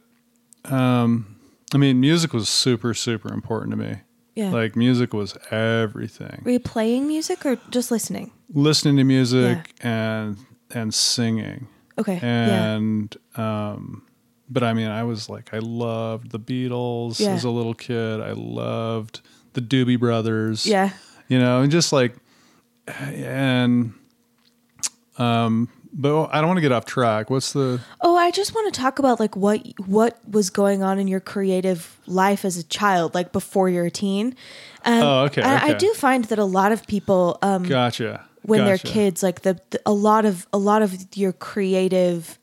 um, 0.66 1.38
I 1.74 1.78
mean, 1.78 2.00
music 2.00 2.34
was 2.34 2.48
super, 2.50 2.94
super 2.94 3.34
important 3.34 3.72
to 3.72 3.78
me. 3.78 3.96
Yeah. 4.36 4.52
Like 4.52 4.76
music 4.76 5.14
was 5.14 5.38
everything. 5.50 6.42
Were 6.44 6.52
you 6.52 6.60
playing 6.60 7.08
music 7.08 7.46
or 7.46 7.58
just 7.70 7.90
listening? 7.90 8.32
Listening 8.54 8.98
to 8.98 9.04
music 9.04 9.74
and 9.82 10.38
and 10.72 10.94
singing. 10.94 11.68
Okay. 11.98 12.20
yeah. 12.22 12.74
And 12.76 13.16
um 13.38 14.04
but 14.50 14.62
I 14.62 14.74
mean, 14.74 14.90
I 14.90 15.04
was 15.06 15.30
like 15.30 15.54
I 15.54 15.60
loved 15.60 16.32
the 16.32 16.40
Beatles 16.40 17.20
Yeah. 17.20 17.30
as 17.30 17.46
a 17.46 17.50
little 17.50 17.74
kid. 17.74 18.20
I 18.20 18.34
loved 18.34 19.22
the 19.56 19.62
Doobie 19.62 20.00
Brothers. 20.00 20.66
Yeah. 20.66 20.92
You 21.28 21.40
know, 21.40 21.62
and 21.62 21.72
just 21.72 21.92
like 21.92 22.16
and 22.88 23.94
um 25.18 25.70
but 25.98 26.28
I 26.34 26.42
don't 26.42 26.48
want 26.48 26.58
to 26.58 26.62
get 26.62 26.74
off 26.74 26.84
track. 26.86 27.30
What's 27.30 27.54
the 27.54 27.80
Oh, 28.02 28.18
I 28.18 28.30
just 28.32 28.54
want 28.54 28.72
to 28.74 28.80
talk 28.80 29.00
about 29.00 29.20
like 29.20 29.36
what 29.36 29.66
what 29.86 30.20
was 30.30 30.50
going 30.50 30.84
on 30.84 31.00
in 31.00 31.08
your 31.08 31.22
creative 31.22 31.98
life 32.06 32.44
as 32.44 32.58
a 32.58 32.64
child, 32.64 33.16
like 33.16 33.32
before 33.32 33.70
you're 33.70 33.86
a 33.86 33.92
teen. 33.92 34.36
Um, 34.84 35.02
Oh, 35.02 35.20
okay, 35.26 35.42
and 35.42 35.52
I 35.52 35.70
okay. 35.70 35.78
do 35.78 35.94
find 35.94 36.26
that 36.26 36.38
a 36.38 36.44
lot 36.46 36.72
of 36.74 36.86
people, 36.86 37.40
um, 37.42 37.64
gotcha. 37.64 38.26
when 38.44 38.66
they're 38.66 38.78
kids, 38.78 39.24
like 39.24 39.42
the, 39.42 39.60
the 39.70 39.82
a 39.86 39.94
lot 39.94 40.26
of 40.26 40.46
a 40.52 40.58
lot 40.58 40.82
of 40.82 40.94
your 41.16 41.32
creative 41.32 42.38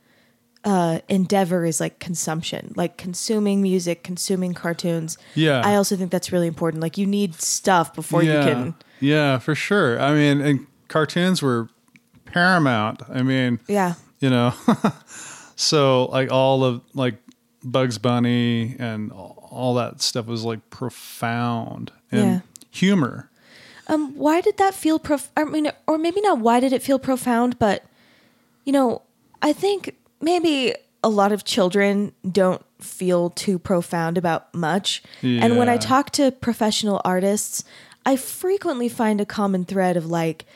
uh, 0.64 1.00
endeavor 1.08 1.64
is 1.64 1.80
like 1.80 1.98
consumption, 1.98 2.72
like 2.76 2.96
consuming 2.96 3.62
music, 3.62 4.04
consuming 4.04 4.54
cartoons. 4.54 5.18
Yeah. 5.34 5.60
I 5.64 5.74
also 5.74 5.96
think 5.96 6.10
that's 6.10 6.30
really 6.30 6.46
important. 6.46 6.82
Like 6.82 6.96
you 6.96 7.06
need 7.06 7.34
stuff 7.34 7.94
before 7.94 8.22
yeah. 8.22 8.46
you 8.46 8.54
can. 8.54 8.74
Yeah, 9.00 9.38
for 9.38 9.54
sure. 9.54 10.00
I 10.00 10.14
mean, 10.14 10.40
and 10.40 10.66
cartoons 10.88 11.42
were 11.42 11.68
paramount. 12.24 13.02
I 13.08 13.22
mean, 13.22 13.58
Yeah. 13.66 13.94
you 14.20 14.30
know, 14.30 14.54
so 15.56 16.06
like 16.06 16.30
all 16.30 16.64
of 16.64 16.82
like 16.94 17.16
Bugs 17.64 17.98
Bunny 17.98 18.76
and 18.78 19.10
all 19.12 19.74
that 19.74 20.00
stuff 20.00 20.26
was 20.26 20.44
like 20.44 20.70
profound 20.70 21.90
and 22.12 22.20
Yeah. 22.24 22.40
humor. 22.70 23.30
Um, 23.88 24.14
why 24.14 24.40
did 24.40 24.58
that 24.58 24.74
feel 24.74 25.00
prof? 25.00 25.30
I 25.36 25.44
mean, 25.44 25.70
or 25.88 25.98
maybe 25.98 26.20
not. 26.20 26.38
Why 26.38 26.60
did 26.60 26.72
it 26.72 26.82
feel 26.82 27.00
profound? 27.00 27.58
But 27.58 27.84
you 28.64 28.72
know, 28.72 29.02
I 29.42 29.52
think 29.52 29.96
maybe 30.22 30.74
a 31.04 31.08
lot 31.08 31.32
of 31.32 31.44
children 31.44 32.12
don't 32.30 32.64
feel 32.80 33.30
too 33.30 33.58
profound 33.58 34.16
about 34.16 34.54
much. 34.54 35.02
And 35.22 35.56
when 35.58 35.68
I 35.68 35.76
talk 35.76 36.10
to 36.12 36.30
professional 36.30 37.00
artists, 37.04 37.64
I 38.06 38.16
frequently 38.16 38.88
find 38.88 39.20
a 39.20 39.26
common 39.26 39.64
thread 39.64 39.96
of 39.96 40.06
like. 40.06 40.46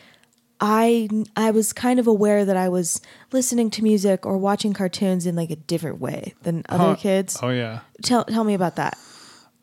I 0.58 1.10
I 1.36 1.50
was 1.50 1.74
kind 1.74 2.00
of 2.00 2.06
aware 2.06 2.46
that 2.46 2.56
I 2.56 2.70
was 2.70 3.02
listening 3.30 3.68
to 3.72 3.82
music 3.82 4.24
or 4.24 4.38
watching 4.38 4.72
cartoons 4.72 5.26
in 5.26 5.36
like 5.36 5.50
a 5.50 5.56
different 5.56 6.00
way 6.00 6.32
than 6.44 6.62
other 6.70 6.96
kids. 6.96 7.38
Oh 7.42 7.50
yeah. 7.50 7.80
Tell 8.02 8.24
tell 8.24 8.42
me 8.42 8.54
about 8.54 8.76
that. 8.76 8.96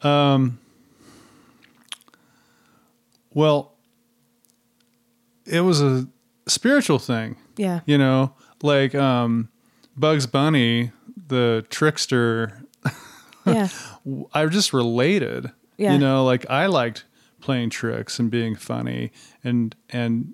Um 0.04 0.60
Well, 3.34 3.74
it 5.46 5.62
was 5.62 5.82
a 5.82 6.08
spiritual 6.48 7.00
thing. 7.00 7.38
Yeah. 7.58 7.80
You 7.88 7.98
know, 7.98 8.36
like 8.62 8.94
um 8.94 9.50
Bugs 9.96 10.26
Bunny, 10.28 10.92
the 11.28 11.66
trickster 11.70 12.64
Yeah. 13.46 13.68
I 14.34 14.46
just 14.48 14.74
related. 14.74 15.52
Yeah. 15.78 15.94
You 15.94 16.00
know, 16.00 16.24
like 16.26 16.50
I 16.50 16.68
liked 16.68 17.06
playing 17.42 17.70
tricks 17.72 18.20
and 18.20 18.32
being 18.32 18.56
funny 18.56 19.12
and 19.44 19.76
and 19.90 20.34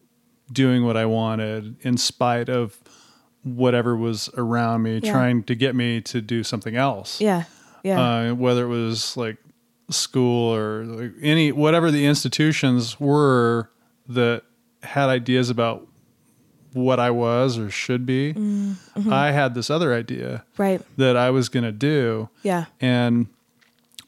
doing 0.52 0.84
what 0.86 0.98
I 0.98 1.06
wanted 1.06 1.76
in 1.82 1.98
spite 1.98 2.50
of 2.50 2.78
whatever 3.44 3.96
was 3.96 4.30
around 4.36 4.84
me 4.84 5.00
Yeah. 5.02 5.12
trying 5.12 5.44
to 5.44 5.56
get 5.56 5.76
me 5.76 6.02
to 6.02 6.22
do 6.22 6.44
something 6.44 6.76
else. 6.76 7.20
Yeah. 7.22 7.44
Yeah. 7.84 8.02
Uh, 8.02 8.34
whether 8.36 8.66
it 8.66 8.68
was 8.68 9.16
like 9.18 9.38
school 9.90 10.54
or 10.56 10.86
like 10.86 11.14
any 11.22 11.52
whatever 11.52 11.90
the 11.90 12.06
institutions 12.06 13.00
were 13.00 13.72
that 14.08 14.44
had 14.84 15.10
ideas 15.10 15.50
about 15.50 15.88
what 16.74 17.00
I 17.00 17.10
was 17.12 17.58
or 17.58 17.70
should 17.70 18.06
be. 18.06 18.34
Mm-hmm. 18.34 19.12
I 19.12 19.32
had 19.32 19.56
this 19.56 19.70
other 19.70 19.94
idea 19.94 20.44
right. 20.58 20.82
that 20.98 21.18
I 21.18 21.30
was 21.32 21.50
going 21.50 21.64
to 21.64 21.72
do. 21.72 22.30
Yeah. 22.44 22.66
And 22.80 23.28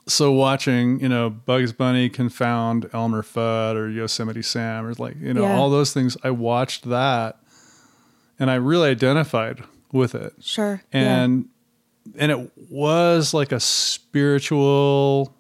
so 0.08 0.32
watching, 0.32 1.00
you 1.00 1.10
know, 1.10 1.30
Bugs 1.30 1.74
Bunny 1.74 2.10
confound 2.10 2.90
Elmer 2.94 3.24
Fudd 3.24 3.76
or 3.76 3.90
Yosemite 3.90 4.42
Sam 4.42 4.86
or 4.86 4.94
like, 4.94 5.16
you 5.20 5.34
know, 5.34 5.44
Yeah. 5.44 5.56
all 5.58 5.70
those 5.70 5.94
things, 5.94 6.18
I 6.24 6.32
watched 6.32 6.90
that 6.90 7.38
and 8.40 8.50
I 8.52 8.56
really 8.56 8.90
identified 8.90 9.64
with 9.92 10.16
it. 10.16 10.34
Sure. 10.42 10.82
yeah. 10.94 11.24
And 11.24 11.46
and 12.18 12.32
it 12.32 12.52
was 12.70 13.34
like 13.34 13.52
a 13.52 13.60
spiritual 13.60 15.36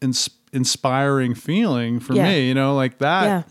ins- 0.00 0.30
inspiring 0.52 1.34
feeling 1.34 2.00
for 2.00 2.14
Yeah. 2.14 2.24
me, 2.24 2.48
you 2.48 2.54
know, 2.54 2.74
like 2.74 2.98
that 2.98 3.24
yeah. 3.24 3.42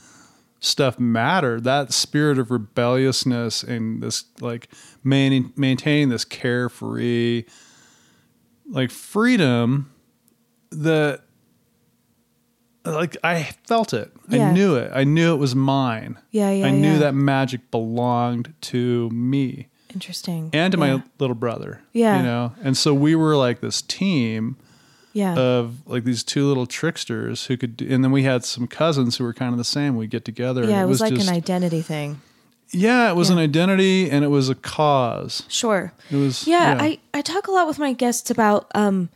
Stuff 0.59 0.99
mattered. 0.99 1.63
That 1.63 1.93
spirit 1.93 2.37
of 2.37 2.51
rebelliousness 2.51 3.63
and 3.63 4.01
this 4.01 4.25
like 4.39 4.69
main, 5.03 5.53
maintaining 5.55 6.09
this 6.09 6.25
carefree, 6.25 7.45
like 8.69 8.91
freedom 8.91 9.91
that 10.71 11.21
like 12.85 13.17
I 13.23 13.43
felt 13.67 13.93
it. 13.93 14.11
Yeah. 14.29 14.49
I 14.49 14.53
knew 14.53 14.75
it. 14.75 14.91
I 14.93 15.03
knew 15.03 15.33
it 15.33 15.37
was 15.37 15.55
mine. 15.55 16.17
Yeah, 16.31 16.51
yeah, 16.51 16.67
I 16.67 16.71
knew 16.71 16.93
yeah. 16.93 16.99
that 16.99 17.15
magic 17.15 17.71
belonged 17.71 18.53
to 18.61 19.09
me 19.09 19.69
Interesting. 19.93 20.49
and 20.53 20.71
to 20.71 20.79
yeah. 20.79 20.95
my 20.97 21.03
little 21.19 21.35
brother. 21.35 21.81
Yeah. 21.93 22.17
You 22.17 22.23
know? 22.23 22.53
And 22.63 22.77
so 22.77 22.93
we 22.93 23.15
were 23.15 23.35
like 23.35 23.61
this 23.61 23.81
team 23.81 24.57
yeah. 25.19 25.35
of 25.35 25.87
like 25.87 26.03
these 26.03 26.23
two 26.23 26.47
little 26.47 26.65
tricksters 26.65 27.45
who 27.47 27.57
could 27.57 27.73
do, 27.77 27.87
and 27.93 28.03
then 28.03 28.11
we 28.11 28.23
had 28.23 28.43
some 28.43 28.67
cousins 28.67 29.17
who 29.17 29.23
were 29.23 29.33
kind 29.33 29.51
of 29.53 29.57
the 29.57 29.63
same. 29.77 29.95
We'd 29.95 30.09
get 30.09 30.25
together. 30.25 30.61
and 30.63 30.71
yeah, 30.71 30.83
it 30.83 30.87
was, 30.87 31.01
like 31.01 31.13
just, 31.13 31.29
an 31.29 31.35
identity 31.35 31.81
thing. 31.81 32.21
yeah, 32.71 33.09
it 33.11 33.15
was 33.15 33.29
Yeah. 33.29 33.35
an 33.35 33.39
identity 33.49 34.09
and 34.09 34.23
it 34.23 34.29
was 34.29 34.49
a 34.49 34.55
cause. 34.55 35.43
Sure. 35.47 35.91
It 36.11 36.15
was 36.15 36.47
Yeah, 36.47 36.77
I, 36.79 36.99
I 37.13 37.21
talk 37.21 37.47
a 37.47 37.51
lot 37.51 37.67
with 37.67 37.79
my 37.79 37.93
guests 37.93 38.29
about 38.31 38.71
um 38.73 39.09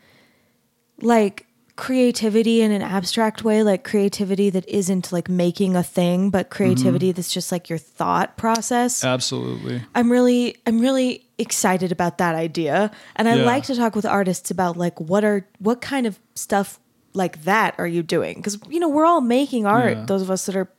like 1.02 1.46
creativity 1.76 2.62
in 2.62 2.72
an 2.72 2.82
abstract 2.84 3.44
way, 3.44 3.64
like 3.64 3.84
creativity 3.84 4.50
that 4.52 4.68
isn't 4.70 5.12
like 5.12 5.28
making 5.28 5.76
a 5.76 5.84
thing, 5.84 6.30
but 6.30 6.50
creativity 6.52 7.08
Mm-hmm. 7.10 7.16
that's 7.16 7.34
just 7.34 7.52
like 7.52 7.68
your 7.70 7.80
thought 7.80 8.38
process. 8.38 9.04
absolutely. 9.04 9.82
I'm 9.96 10.12
really 10.12 10.58
I'm 10.68 10.80
really 10.80 11.26
excited 11.40 11.92
about 11.92 12.20
that 12.20 12.36
idea. 12.36 12.92
And 13.16 13.28
I 13.28 13.36
Yeah. 13.38 13.46
like 13.46 13.64
to 13.64 13.76
talk 13.76 13.96
with 13.96 14.06
artists 14.06 14.52
about 14.52 14.78
like 14.78 15.00
what 15.00 15.24
are 15.24 15.48
what 15.60 15.82
kind 15.82 16.06
of 16.06 16.20
stuff 16.36 16.80
like 17.14 17.44
that 17.44 17.74
are 17.80 17.88
you 17.88 18.04
doing? 18.04 18.42
Cuz 18.44 18.60
you 18.70 18.80
know, 18.80 18.90
we're 18.90 19.06
all 19.06 19.22
making 19.22 19.66
art, 19.66 19.98
Yeah. 19.98 20.06
those 20.06 20.22
of 20.22 20.30
us 20.30 20.46
that 20.46 20.56
are 20.56 20.70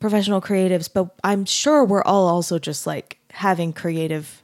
professional 0.00 0.42
creatives, 0.42 0.90
but 0.92 1.08
I'm 1.24 1.46
sure 1.46 1.82
we're 1.82 2.02
all 2.04 2.28
also 2.28 2.58
just 2.58 2.86
like 2.86 3.18
having 3.32 3.72
creative 3.72 4.42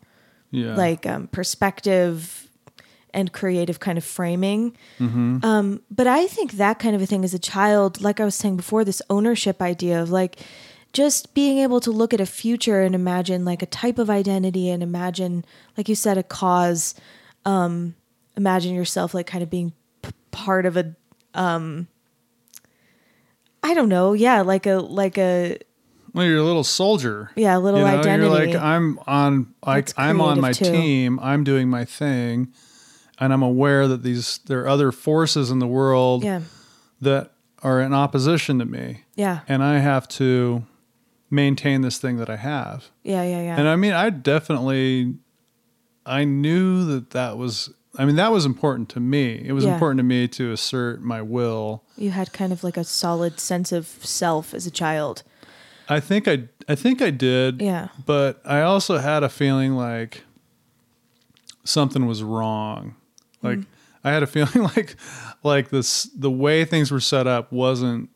Yeah. 0.51 0.75
like 0.75 1.07
um, 1.07 1.27
perspective 1.29 2.49
and 3.15 3.33
creative 3.33 3.81
kind 3.81 3.99
of 3.99 4.05
framing. 4.05 4.77
Mm-hmm. 4.99 5.45
Um, 5.45 5.83
but 5.91 6.07
I 6.07 6.27
think 6.27 6.53
that 6.53 6.79
kind 6.79 6.95
of 6.95 7.03
a 7.03 7.07
thing 7.07 7.25
as 7.25 7.35
a 7.35 7.39
child, 7.39 8.01
like 8.01 8.21
I 8.21 8.25
was 8.25 8.35
saying 8.35 8.57
before, 8.57 8.85
this 8.85 9.03
ownership 9.11 9.61
idea 9.61 10.01
of 10.01 10.11
like 10.11 10.41
just 10.93 11.35
being 11.35 11.59
able 11.59 11.81
to 11.81 11.91
look 11.91 12.13
at 12.13 12.21
a 12.21 12.27
future 12.27 12.83
and 12.83 12.95
imagine 12.95 13.45
like 13.45 13.63
a 13.63 13.67
type 13.67 13.99
of 13.99 14.11
identity 14.11 14.69
and 14.69 14.83
imagine, 14.83 15.45
like 15.77 15.89
you 15.89 15.95
said, 15.95 16.19
a 16.19 16.23
cause. 16.23 16.95
Um, 17.45 17.95
imagine 18.37 18.75
yourself 18.75 19.15
like 19.15 19.27
kind 19.27 19.43
of 19.43 19.51
being 19.51 19.73
p- 20.03 20.13
part 20.31 20.67
of 20.67 20.77
a. 20.77 20.95
Um, 21.35 21.89
I 23.63 23.75
don't 23.75 23.89
know. 23.89 24.13
Yeah, 24.13 24.43
like 24.43 24.67
a 24.67 24.75
like 24.75 25.17
a 25.19 25.59
well, 26.13 26.27
you're 26.27 26.39
a 26.39 26.43
little 26.43 26.65
soldier. 26.65 27.31
yeah 27.37 27.57
a 27.57 27.61
little 27.61 27.81
you 27.81 27.87
know, 27.87 27.99
identity. 27.99 28.29
You're 28.29 28.47
like 28.47 28.55
I'm 28.55 28.99
on 29.07 29.55
like 29.65 29.91
I'm 29.97 30.21
on 30.21 30.41
my 30.41 30.53
too. 30.53 30.65
team. 30.67 31.19
I'm 31.21 31.45
doing 31.45 31.69
my 31.69 31.85
thing, 31.85 32.53
and 33.19 33.33
I'm 33.33 33.43
aware 33.43 33.87
that 33.89 34.03
these 34.03 34.39
there 34.47 34.61
are 34.63 34.69
other 34.69 34.93
forces 34.93 35.51
in 35.51 35.59
the 35.59 35.67
world 35.67 36.25
yeah, 36.25 36.41
that 37.01 37.33
are 37.63 37.81
in 37.81 37.93
opposition 37.95 38.59
to 38.59 38.65
me, 38.65 39.05
yeah, 39.15 39.41
and 39.49 39.63
I 39.63 39.79
have 39.79 40.09
to 40.09 40.65
maintain 41.31 41.81
this 41.83 41.99
thing 41.99 42.17
that 42.19 42.29
I 42.29 42.37
have. 42.37 42.87
yeah, 43.05 43.23
yeah, 43.23 43.43
yeah. 43.43 43.57
And 43.59 43.69
I 43.69 43.77
mean, 43.77 43.93
I 43.93 44.11
definitely, 44.11 45.15
I 46.05 46.25
knew 46.25 46.85
that 46.87 47.11
that 47.11 47.39
was. 47.39 47.73
I 47.99 48.07
mean, 48.07 48.17
that 48.17 48.33
was 48.33 48.47
important 48.47 48.89
to 48.91 49.01
me. 49.01 49.43
It 49.45 49.53
was 49.53 49.65
Yeah. 49.67 49.75
important 49.75 49.99
to 49.99 50.03
me 50.03 50.27
to 50.29 50.51
assert 50.51 51.03
my 51.03 51.21
will. 51.21 51.85
You 51.99 52.11
had 52.11 52.33
kind 52.33 52.51
of 52.51 52.65
like 52.65 52.79
a 52.79 52.85
solid 52.85 53.39
sense 53.39 53.71
of 53.71 53.87
self 53.87 54.55
as 54.55 54.67
a 54.67 54.71
child. 54.71 55.23
I 55.91 56.01
think 56.01 56.27
I, 56.27 56.49
I 56.67 56.75
think 56.75 57.03
I 57.03 57.11
did. 57.11 57.61
Yeah. 57.61 57.89
But 58.07 58.41
I 58.47 58.63
also 58.63 58.97
had 58.97 59.23
a 59.23 59.29
feeling 59.29 59.75
like 59.77 60.23
something 61.65 62.07
was 62.07 62.23
wrong. 62.23 62.95
Like 63.43 63.59
Mm. 63.59 63.67
I 64.05 64.11
had 64.11 64.23
a 64.23 64.27
feeling 64.27 64.63
like, 64.77 64.97
like 65.45 65.69
this, 65.71 66.05
the 66.17 66.31
way 66.31 66.65
things 66.65 66.91
were 66.91 67.01
set 67.01 67.27
up 67.27 67.53
wasn't 67.53 68.11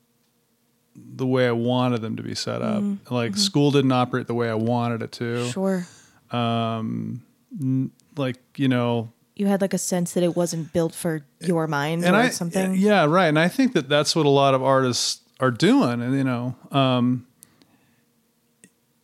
the 0.96 1.26
way 1.26 1.46
I 1.46 1.52
wanted 1.52 2.00
them 2.02 2.16
to 2.16 2.22
be 2.22 2.34
set 2.34 2.62
up. 2.62 2.82
Like 3.10 3.36
school 3.36 3.70
didn't 3.70 3.92
operate 3.92 4.26
the 4.26 4.34
way 4.34 4.48
I 4.50 4.54
wanted 4.54 5.02
it 5.02 5.12
to. 5.12 5.48
Sure. 5.50 5.86
Um 6.30 7.22
Sure. 7.60 7.90
Like 8.16 8.38
you 8.56 8.68
know, 8.68 9.12
You 9.36 9.46
had 9.46 9.60
like 9.60 9.74
a 9.74 9.78
sense 9.78 10.12
that 10.14 10.22
it 10.22 10.34
wasn't 10.36 10.72
built 10.72 10.94
for 10.94 11.24
your 11.40 11.66
mind 11.66 12.04
and 12.04 12.16
or 12.16 12.20
I 12.20 12.28
something. 12.30 12.74
Yeah, 12.74 13.04
right. 13.04 13.26
And 13.26 13.38
I 13.38 13.48
think 13.48 13.74
that 13.74 13.88
that's 13.88 14.16
what 14.16 14.26
a 14.26 14.30
lot 14.30 14.54
of 14.54 14.62
artists 14.62 15.20
are 15.38 15.50
doing. 15.50 16.00
And 16.02 16.14
you 16.14 16.24
know, 16.24 16.56
um, 16.72 17.26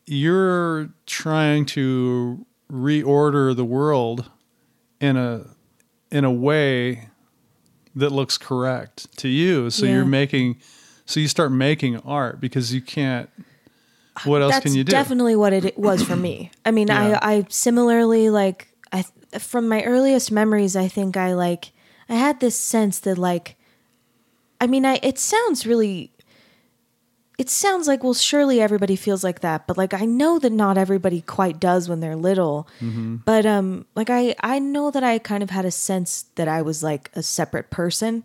you're 0.06 0.88
trying 1.06 1.66
to 1.66 2.44
reorder 2.70 3.54
the 3.54 3.64
world 3.64 4.30
in 5.00 5.16
a 5.16 5.46
in 6.12 6.24
a 6.24 6.30
way 6.30 7.08
that 7.96 8.12
looks 8.12 8.38
correct 8.38 9.16
to 9.18 9.28
you. 9.28 9.70
So 9.70 9.86
Yeah. 9.86 9.94
you're 9.96 10.04
making, 10.04 10.56
so 11.04 11.18
you 11.20 11.28
start 11.28 11.50
making 11.52 11.96
art 11.98 12.40
because 12.40 12.72
you 12.72 12.80
can't. 12.80 13.28
What 14.24 14.42
else 14.42 14.52
That's 14.52 14.62
can 14.64 14.74
you 14.74 14.84
do? 14.84 14.92
That's 14.92 15.04
definitely 15.08 15.36
what 15.36 15.52
it 15.52 15.78
was 15.78 16.02
for 16.02 16.16
me. 16.16 16.50
I 16.66 16.70
mean, 16.70 16.88
Yeah. 16.88 17.18
I 17.22 17.36
I 17.36 17.46
similarly 17.48 18.28
like 18.30 18.68
I 18.92 19.04
from 19.38 19.68
my 19.68 19.82
earliest 19.84 20.30
memories, 20.30 20.76
I 20.76 20.86
think 20.86 21.16
I 21.16 21.32
like 21.32 21.72
I 22.08 22.14
had 22.16 22.40
this 22.40 22.54
sense 22.54 22.98
that 23.00 23.16
like 23.16 23.56
I 24.60 24.66
mean, 24.66 24.84
I 24.84 25.00
it 25.02 25.18
sounds 25.18 25.66
really 25.66 26.11
it 27.42 27.50
sounds 27.50 27.86
like 27.90 28.02
well 28.04 28.14
surely 28.30 28.60
everybody 28.60 28.96
feels 28.96 29.22
like 29.28 29.40
that, 29.40 29.66
but 29.66 29.76
like 29.82 29.94
I 30.02 30.04
know 30.20 30.38
that 30.42 30.52
not 30.64 30.76
everybody 30.78 31.20
quite 31.38 31.58
does 31.70 31.88
when 31.88 32.00
they're 32.00 32.16
little. 32.30 32.56
Mm-hmm. 32.80 33.16
But 33.30 33.44
um 33.46 33.86
like 34.00 34.10
I 34.10 34.34
I 34.54 34.58
know 34.74 34.90
that 34.94 35.04
I 35.12 35.18
kind 35.30 35.42
of 35.42 35.50
had 35.50 35.64
a 35.64 35.70
sense 35.70 36.10
that 36.36 36.48
I 36.48 36.60
was 36.62 36.82
like 36.82 37.10
a 37.14 37.22
separate 37.22 37.68
person. 37.70 38.24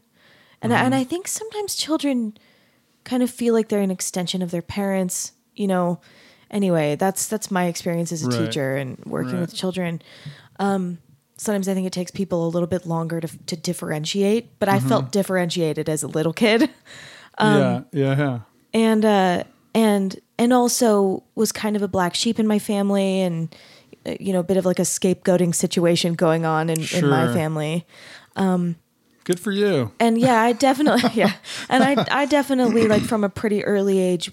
And 0.61 0.73
I, 0.73 0.77
and 0.85 0.93
Mm-hmm. 0.93 1.01
I 1.01 1.03
think 1.11 1.27
sometimes 1.27 1.75
children 1.75 2.37
kind 3.03 3.23
of 3.23 3.29
feel 3.29 3.53
like 3.53 3.67
they're 3.69 3.87
an 3.89 3.97
extension 3.99 4.41
of 4.41 4.51
their 4.51 4.61
parents 4.79 5.31
you 5.55 5.67
know 5.73 5.99
anyway 6.51 6.95
that's 7.03 7.27
that's 7.31 7.49
my 7.49 7.65
experience 7.71 8.11
as 8.11 8.23
a 8.23 8.27
Right. 8.29 8.39
teacher 8.39 8.75
and 8.81 8.97
working 9.05 9.33
Right. 9.39 9.41
with 9.45 9.53
children 9.61 10.01
um 10.59 10.97
sometimes 11.37 11.67
i 11.69 11.73
think 11.73 11.87
it 11.87 11.93
takes 11.99 12.11
people 12.11 12.39
a 12.47 12.51
little 12.55 12.67
bit 12.75 12.85
longer 12.85 13.17
to 13.21 13.29
to 13.51 13.55
differentiate 13.69 14.43
but 14.59 14.67
i 14.69 14.77
Mm-hmm. 14.77 14.89
felt 14.91 15.11
differentiated 15.17 15.87
as 15.89 16.03
a 16.03 16.07
little 16.17 16.33
kid 16.33 16.61
yeah, 17.39 17.81
yeah, 17.93 18.15
yeah. 18.23 18.39
And 18.77 19.03
uh 19.03 19.43
and 19.73 20.19
and 20.37 20.53
also 20.53 21.23
was 21.35 21.51
kind 21.51 21.75
of 21.75 21.81
a 21.81 21.87
black 21.87 22.13
sheep 22.15 22.39
in 22.39 22.45
my 22.47 22.59
family 22.59 23.21
and 23.21 23.55
uh, 24.05 24.15
you 24.19 24.31
know 24.33 24.39
a 24.39 24.43
bit 24.43 24.57
of 24.57 24.65
like 24.65 24.79
a 24.79 24.83
scapegoating 24.85 25.53
situation 25.53 26.13
going 26.13 26.45
on 26.45 26.69
in, 26.69 26.79
in 26.93 27.09
my 27.09 27.25
Sure. 27.25 27.33
family 27.33 27.85
Good 29.23 29.39
for 29.39 29.51
you. 29.51 29.91
and 29.99 30.17
yeah, 30.17 30.39
I 30.41 30.53
definitely 30.53 31.09
yeah, 31.13 31.33
and 31.69 31.83
I 31.83 32.05
I 32.21 32.25
definitely 32.25 32.87
like 32.87 33.03
from 33.03 33.23
a 33.23 33.29
pretty 33.29 33.63
early 33.65 33.99
age 33.99 34.31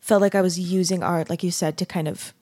felt 0.00 0.20
like 0.22 0.34
I 0.36 0.42
was 0.42 0.58
using 0.58 1.02
art, 1.02 1.28
like 1.28 1.42
you 1.42 1.50
said, 1.50 1.76
to 1.78 1.86
kind 1.86 2.06
of 2.08 2.32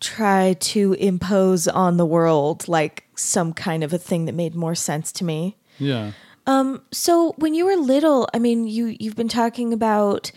try 0.00 0.54
to 0.60 0.92
impose 0.94 1.68
on 1.68 1.96
the 1.96 2.06
world 2.06 2.68
like 2.68 3.04
some 3.16 3.52
kind 3.52 3.82
of 3.84 3.92
a 3.92 3.98
thing 3.98 4.24
that 4.26 4.34
made 4.34 4.54
more 4.54 4.74
sense 4.74 5.12
to 5.12 5.24
me. 5.24 5.56
Yeah. 5.78 6.12
So 6.46 7.32
when 7.36 7.54
you 7.54 7.66
were 7.66 7.76
little, 7.76 8.28
I 8.34 8.38
mean, 8.38 8.66
you 8.66 8.96
you've 8.98 9.16
been 9.16 9.28
talking 9.28 9.72
about 9.72 10.32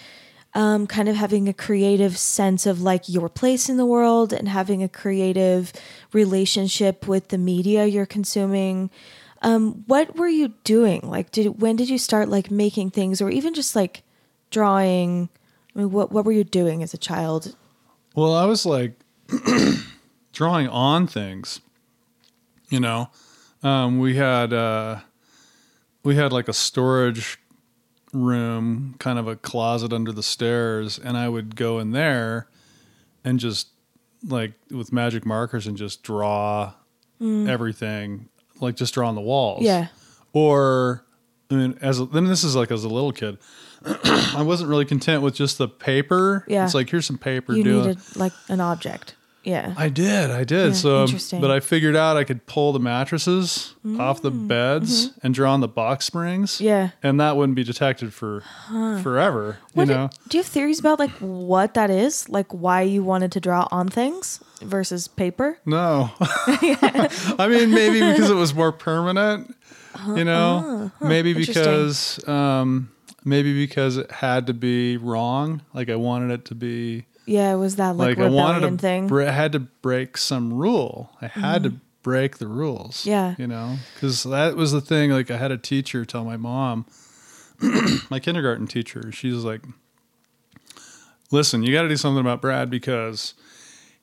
um, 0.54 0.86
kind 0.88 1.10
of 1.10 1.16
having 1.16 1.48
a 1.48 1.54
creative 1.54 2.18
sense 2.18 2.66
of 2.66 2.82
like 2.82 3.10
your 3.10 3.30
place 3.30 3.70
in 3.70 3.78
the 3.78 3.86
world 3.86 4.32
and 4.32 4.48
having 4.48 4.84
a 4.84 4.90
creative 4.90 5.74
relationship 6.12 7.08
with 7.08 7.30
the 7.30 7.38
media 7.38 7.86
you're 7.86 8.06
consuming. 8.06 8.90
Um, 9.42 9.84
what 9.88 10.16
were 10.16 10.28
you 10.28 10.54
doing? 10.64 11.02
Like, 11.04 11.32
did 11.32 11.62
when 11.62 11.76
did 11.76 11.90
you 11.90 11.98
start 11.98 12.30
like 12.30 12.52
making 12.52 12.92
things, 12.92 13.22
or 13.22 13.30
even 13.30 13.54
just 13.54 13.76
like 13.76 14.04
drawing? 14.52 15.30
I 15.76 15.80
mean, 15.80 15.92
what 15.92 16.12
what 16.12 16.26
were 16.26 16.32
you 16.32 16.44
doing 16.44 16.84
as 16.84 16.94
a 16.94 16.98
child? 16.98 17.56
Well, 18.16 18.34
I 18.34 18.46
was 18.46 18.66
like 18.66 18.94
drawing 20.34 20.68
on 20.70 21.08
things. 21.08 21.60
You 22.70 22.80
know, 22.80 23.10
um, 23.62 24.00
we 24.00 24.16
had 24.16 24.54
uh, 24.54 25.00
we 26.04 26.16
had 26.16 26.32
like 26.34 26.48
a 26.48 26.54
storage 26.54 27.38
room, 28.12 28.96
kind 29.00 29.18
of 29.18 29.28
a 29.28 29.36
closet 29.36 29.92
under 29.94 30.12
the 30.12 30.24
stairs, 30.24 31.00
and 31.00 31.18
I 31.18 31.30
would 31.30 31.56
go 31.56 31.80
in 31.80 31.92
there 31.92 32.48
and 33.24 33.40
just 33.40 33.68
like 34.26 34.54
with 34.70 34.94
magic 34.94 35.26
markers 35.26 35.68
and 35.68 35.78
just 35.78 36.04
draw 36.04 36.74
everything, 37.22 38.28
like 38.60 38.76
just 38.76 38.94
draw 38.94 39.08
on 39.08 39.16
the 39.16 39.22
walls. 39.22 39.62
Mm. 39.62 39.66
Yeah, 39.66 39.88
Or 40.34 41.06
I 41.50 41.56
mean, 41.56 41.78
as 41.82 42.00
a, 42.02 42.06
then 42.06 42.26
this 42.26 42.44
is 42.44 42.54
like 42.56 42.70
as 42.70 42.84
a 42.84 42.90
little 42.90 43.14
kid, 43.14 43.38
I 43.86 44.42
wasn't 44.46 44.70
really 44.70 44.84
content 44.86 45.24
with 45.24 45.34
just 45.36 45.58
the 45.58 45.68
paper. 45.70 46.44
Yeah. 46.50 46.66
it's 46.66 46.74
like 46.74 46.90
here's 46.90 47.06
some 47.06 47.18
paper. 47.18 47.54
you 47.54 47.64
do 47.64 47.80
it. 47.82 47.86
needed 47.88 48.16
like 48.18 48.34
an 48.50 48.60
object. 48.60 49.16
Yeah, 49.44 49.74
I 49.78 49.90
did, 49.90 50.32
I 50.32 50.44
did. 50.46 50.68
Yeah, 50.68 50.74
so, 50.74 51.02
interesting. 51.04 51.42
but 51.42 51.52
I 51.52 51.60
figured 51.60 51.96
out 51.96 52.16
I 52.18 52.24
could 52.24 52.46
pull 52.46 52.72
the 52.72 52.80
mattresses 52.80 53.74
off 54.00 54.22
the 54.22 54.32
beds 54.32 55.12
and 55.22 55.34
draw 55.34 55.54
on 55.54 55.60
the 55.60 55.68
box 55.68 56.06
springs. 56.06 56.54
Mm. 56.54 56.56
Mm-hmm. 56.56 56.64
Yeah. 56.66 56.90
and 57.04 57.20
that 57.20 57.36
wouldn't 57.36 57.56
be 57.56 57.64
detected 57.64 58.14
for 58.14 58.42
forever. 59.02 59.58
What 59.74 59.84
you 59.84 59.88
do- 59.88 59.94
know, 59.94 60.10
do 60.30 60.38
you 60.38 60.44
have 60.44 60.52
theories 60.52 60.80
about 60.80 61.00
like 61.00 61.12
what 61.20 61.74
that 61.74 61.90
is? 61.90 62.30
Like 62.30 62.52
why 62.54 62.82
you 62.84 63.04
wanted 63.04 63.32
to 63.34 63.40
draw 63.40 63.68
on 63.72 63.90
things 63.90 64.40
versus 64.62 65.08
paper? 65.08 65.58
no. 65.66 66.10
I 66.20 67.48
mean, 67.50 67.72
maybe 67.72 68.00
because 68.00 68.30
it 68.30 68.36
was 68.36 68.54
more 68.54 68.72
permanent. 68.72 69.56
You 70.08 70.24
know, 70.24 70.92
maybe 71.02 71.32
Uh-huh. 71.32 71.40
Interesting. 71.40 71.64
because 71.64 72.28
um, 72.28 72.90
maybe 73.24 73.54
because 73.54 73.98
it 73.98 74.10
had 74.12 74.48
to 74.48 74.54
be 74.54 74.98
wrong. 74.98 75.62
Like 75.74 75.90
I 75.90 75.96
wanted 75.96 76.32
it 76.32 76.46
to 76.46 76.56
be 76.56 77.06
Yeah, 77.26 77.54
it 77.54 77.58
was 77.58 77.78
that 77.78 77.96
like, 77.96 78.18
like, 78.18 78.28
I 78.28 78.30
wanted 78.30 78.70
to. 78.70 78.78
thing. 78.78 79.08
Bre- 79.08 79.24
I 79.24 79.32
had 79.32 79.52
to 79.54 79.60
break 79.60 80.18
some 80.18 80.54
rule. 80.54 81.12
I 81.22 81.28
had 81.28 81.64
to 81.64 81.74
break 82.02 82.38
the 82.38 82.48
rules. 82.48 82.98
Mm-hmm. 83.02 83.10
Yeah. 83.10 83.36
you 83.38 83.48
know, 83.48 83.78
because 83.94 84.24
that 84.24 84.56
was 84.56 84.72
the 84.72 84.82
thing. 84.82 85.12
Like 85.12 85.32
I 85.32 85.38
had 85.38 85.52
a 85.52 85.58
teacher 85.58 86.04
tell 86.06 86.26
my 86.26 86.38
mom, 86.38 86.86
my 88.10 88.20
kindergarten 88.20 88.68
teacher. 88.68 89.12
She's 89.12 89.44
like, 89.44 89.62
listen, 91.32 91.64
you 91.64 91.74
got 91.74 91.84
to 91.84 91.90
do 91.90 91.98
something 91.98 92.20
about 92.22 92.42
Brad 92.42 92.70
because 92.70 93.34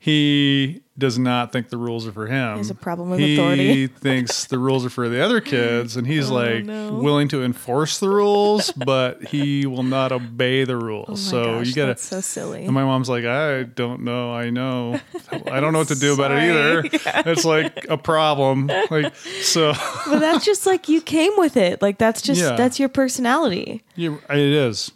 he 0.03 0.81
does 0.97 1.19
not 1.19 1.53
think 1.53 1.69
the 1.69 1.77
rules 1.77 2.07
are 2.07 2.13
for 2.13 2.27
him. 2.27 2.57
He's 2.57 2.71
a 2.71 2.75
problem 2.75 3.11
with 3.11 3.21
he 3.21 3.35
authority. 3.35 3.75
He 3.75 3.87
thinks 3.99 4.47
the 4.47 4.59
rules 4.59 4.87
are 4.87 4.91
for 4.91 5.11
the 5.11 5.23
other 5.23 5.43
kids, 5.43 5.95
and 5.95 6.07
he's 6.07 6.31
oh, 6.31 6.35
like 6.35 6.65
no. 6.65 6.95
willing 6.95 7.29
to 7.29 7.45
enforce 7.45 8.01
the 8.01 8.09
rules, 8.09 8.73
but 8.77 9.23
he 9.25 9.67
will 9.67 9.83
not 9.83 10.11
obey 10.11 10.65
the 10.65 10.79
rules. 10.79 11.07
Oh 11.11 11.15
so 11.17 11.45
gosh, 11.45 11.69
you 11.69 11.75
got 11.75 11.87
that's 11.87 12.09
to. 12.09 12.15
so 12.15 12.21
silly. 12.23 12.65
And 12.65 12.73
my 12.73 12.83
mom's 12.83 13.11
like, 13.11 13.27
I 13.27 13.65
don't 13.65 14.01
know. 14.03 14.33
I 14.33 14.49
know. 14.49 14.99
I 15.31 15.61
don't 15.61 15.75
know 15.75 15.81
what 15.81 15.89
to 15.89 15.99
do 15.99 16.15
about 16.15 16.33
it 16.33 16.45
either. 16.45 16.83
It's 17.31 17.45
like 17.45 17.87
a 17.91 17.99
problem. 17.99 18.71
Like 18.91 19.15
so. 19.43 19.75
but 20.07 20.21
that's 20.21 20.47
just 20.47 20.65
like 20.65 20.89
you 20.89 21.03
came 21.03 21.33
with 21.37 21.59
it. 21.59 21.83
Like 21.83 21.99
that's 21.99 22.23
just 22.23 22.41
Yeah. 22.41 22.57
that's 22.57 22.81
your 22.81 22.89
personality. 22.89 23.85
Yeah, 23.97 24.17
it 24.31 24.39
is. 24.39 24.93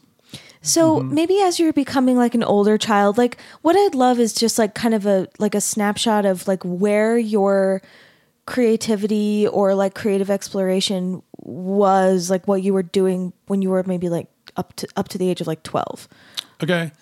So 0.64 1.00
Mm-hmm. 1.00 1.14
maybe 1.14 1.40
as 1.40 1.60
you're 1.60 1.72
becoming 1.74 2.16
like 2.16 2.34
an 2.34 2.42
older 2.42 2.78
child, 2.78 3.18
like 3.18 3.36
what 3.62 3.76
I'd 3.76 3.94
love 3.94 4.18
is 4.18 4.32
just 4.32 4.58
like 4.58 4.74
kind 4.74 4.94
of 4.94 5.04
a 5.06 5.28
like 5.38 5.54
a 5.54 5.60
snapshot 5.60 6.24
of 6.24 6.48
like 6.48 6.62
where 6.64 7.16
your 7.18 7.82
creativity 8.46 9.46
or 9.46 9.74
like 9.74 9.94
creative 9.94 10.30
exploration 10.30 11.22
was 11.38 12.30
like 12.30 12.46
what 12.48 12.62
you 12.62 12.72
were 12.74 12.82
doing 12.82 13.32
when 13.46 13.62
you 13.62 13.70
were 13.70 13.82
maybe 13.84 14.08
like 14.08 14.28
up 14.56 14.74
to 14.76 14.86
up 14.96 15.08
to 15.08 15.18
the 15.18 15.28
age 15.30 15.40
of 15.40 15.46
like 15.46 15.62
12. 15.62 16.08
Okay. 16.62 16.92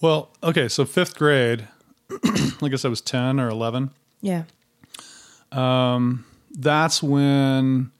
Well, 0.00 0.30
okay. 0.42 0.68
So 0.68 0.84
fifth 0.84 1.16
grade, 1.16 1.68
I 2.62 2.68
guess 2.68 2.84
I 2.84 2.88
was 2.88 3.00
10 3.00 3.38
or 3.40 3.48
11. 3.48 3.90
Yeah. 4.22 4.44
Um 5.52 6.24
that's 6.52 7.02
when 7.02 7.92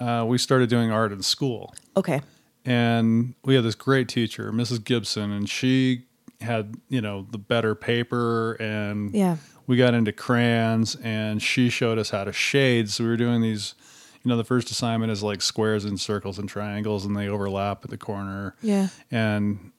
uh, 0.00 0.24
we 0.28 0.38
started 0.38 0.68
doing 0.68 0.90
art 0.92 1.12
in 1.12 1.22
school. 1.22 1.74
Okay. 1.96 2.20
And 2.68 3.34
we 3.44 3.54
had 3.54 3.64
this 3.64 3.74
great 3.74 4.08
teacher, 4.08 4.52
Mrs. 4.52 4.84
Gibson, 4.84 5.30
and 5.32 5.48
she 5.48 6.02
had, 6.42 6.74
you 6.90 7.00
know, 7.00 7.26
the 7.30 7.38
better 7.38 7.74
paper 7.74 8.52
and 8.60 9.12
Yeah. 9.14 9.36
we 9.66 9.76
got 9.78 9.94
into 9.94 10.12
crayons 10.12 10.94
and 10.96 11.42
she 11.42 11.70
showed 11.70 11.98
us 11.98 12.10
how 12.10 12.24
to 12.24 12.32
shade. 12.32 12.90
So 12.90 13.04
we 13.04 13.10
were 13.10 13.16
doing 13.16 13.40
these, 13.40 13.74
you 14.22 14.28
know, 14.28 14.36
the 14.36 14.44
first 14.44 14.70
assignment 14.70 15.10
is 15.10 15.22
like 15.22 15.40
squares 15.42 15.84
and 15.86 15.98
circles 15.98 16.38
and 16.38 16.48
triangles 16.48 17.04
and 17.06 17.16
they 17.16 17.26
overlap 17.26 17.84
at 17.84 17.90
the 17.90 17.96
corner. 17.98 18.54
Yeah. 18.62 18.88
and 19.10 19.72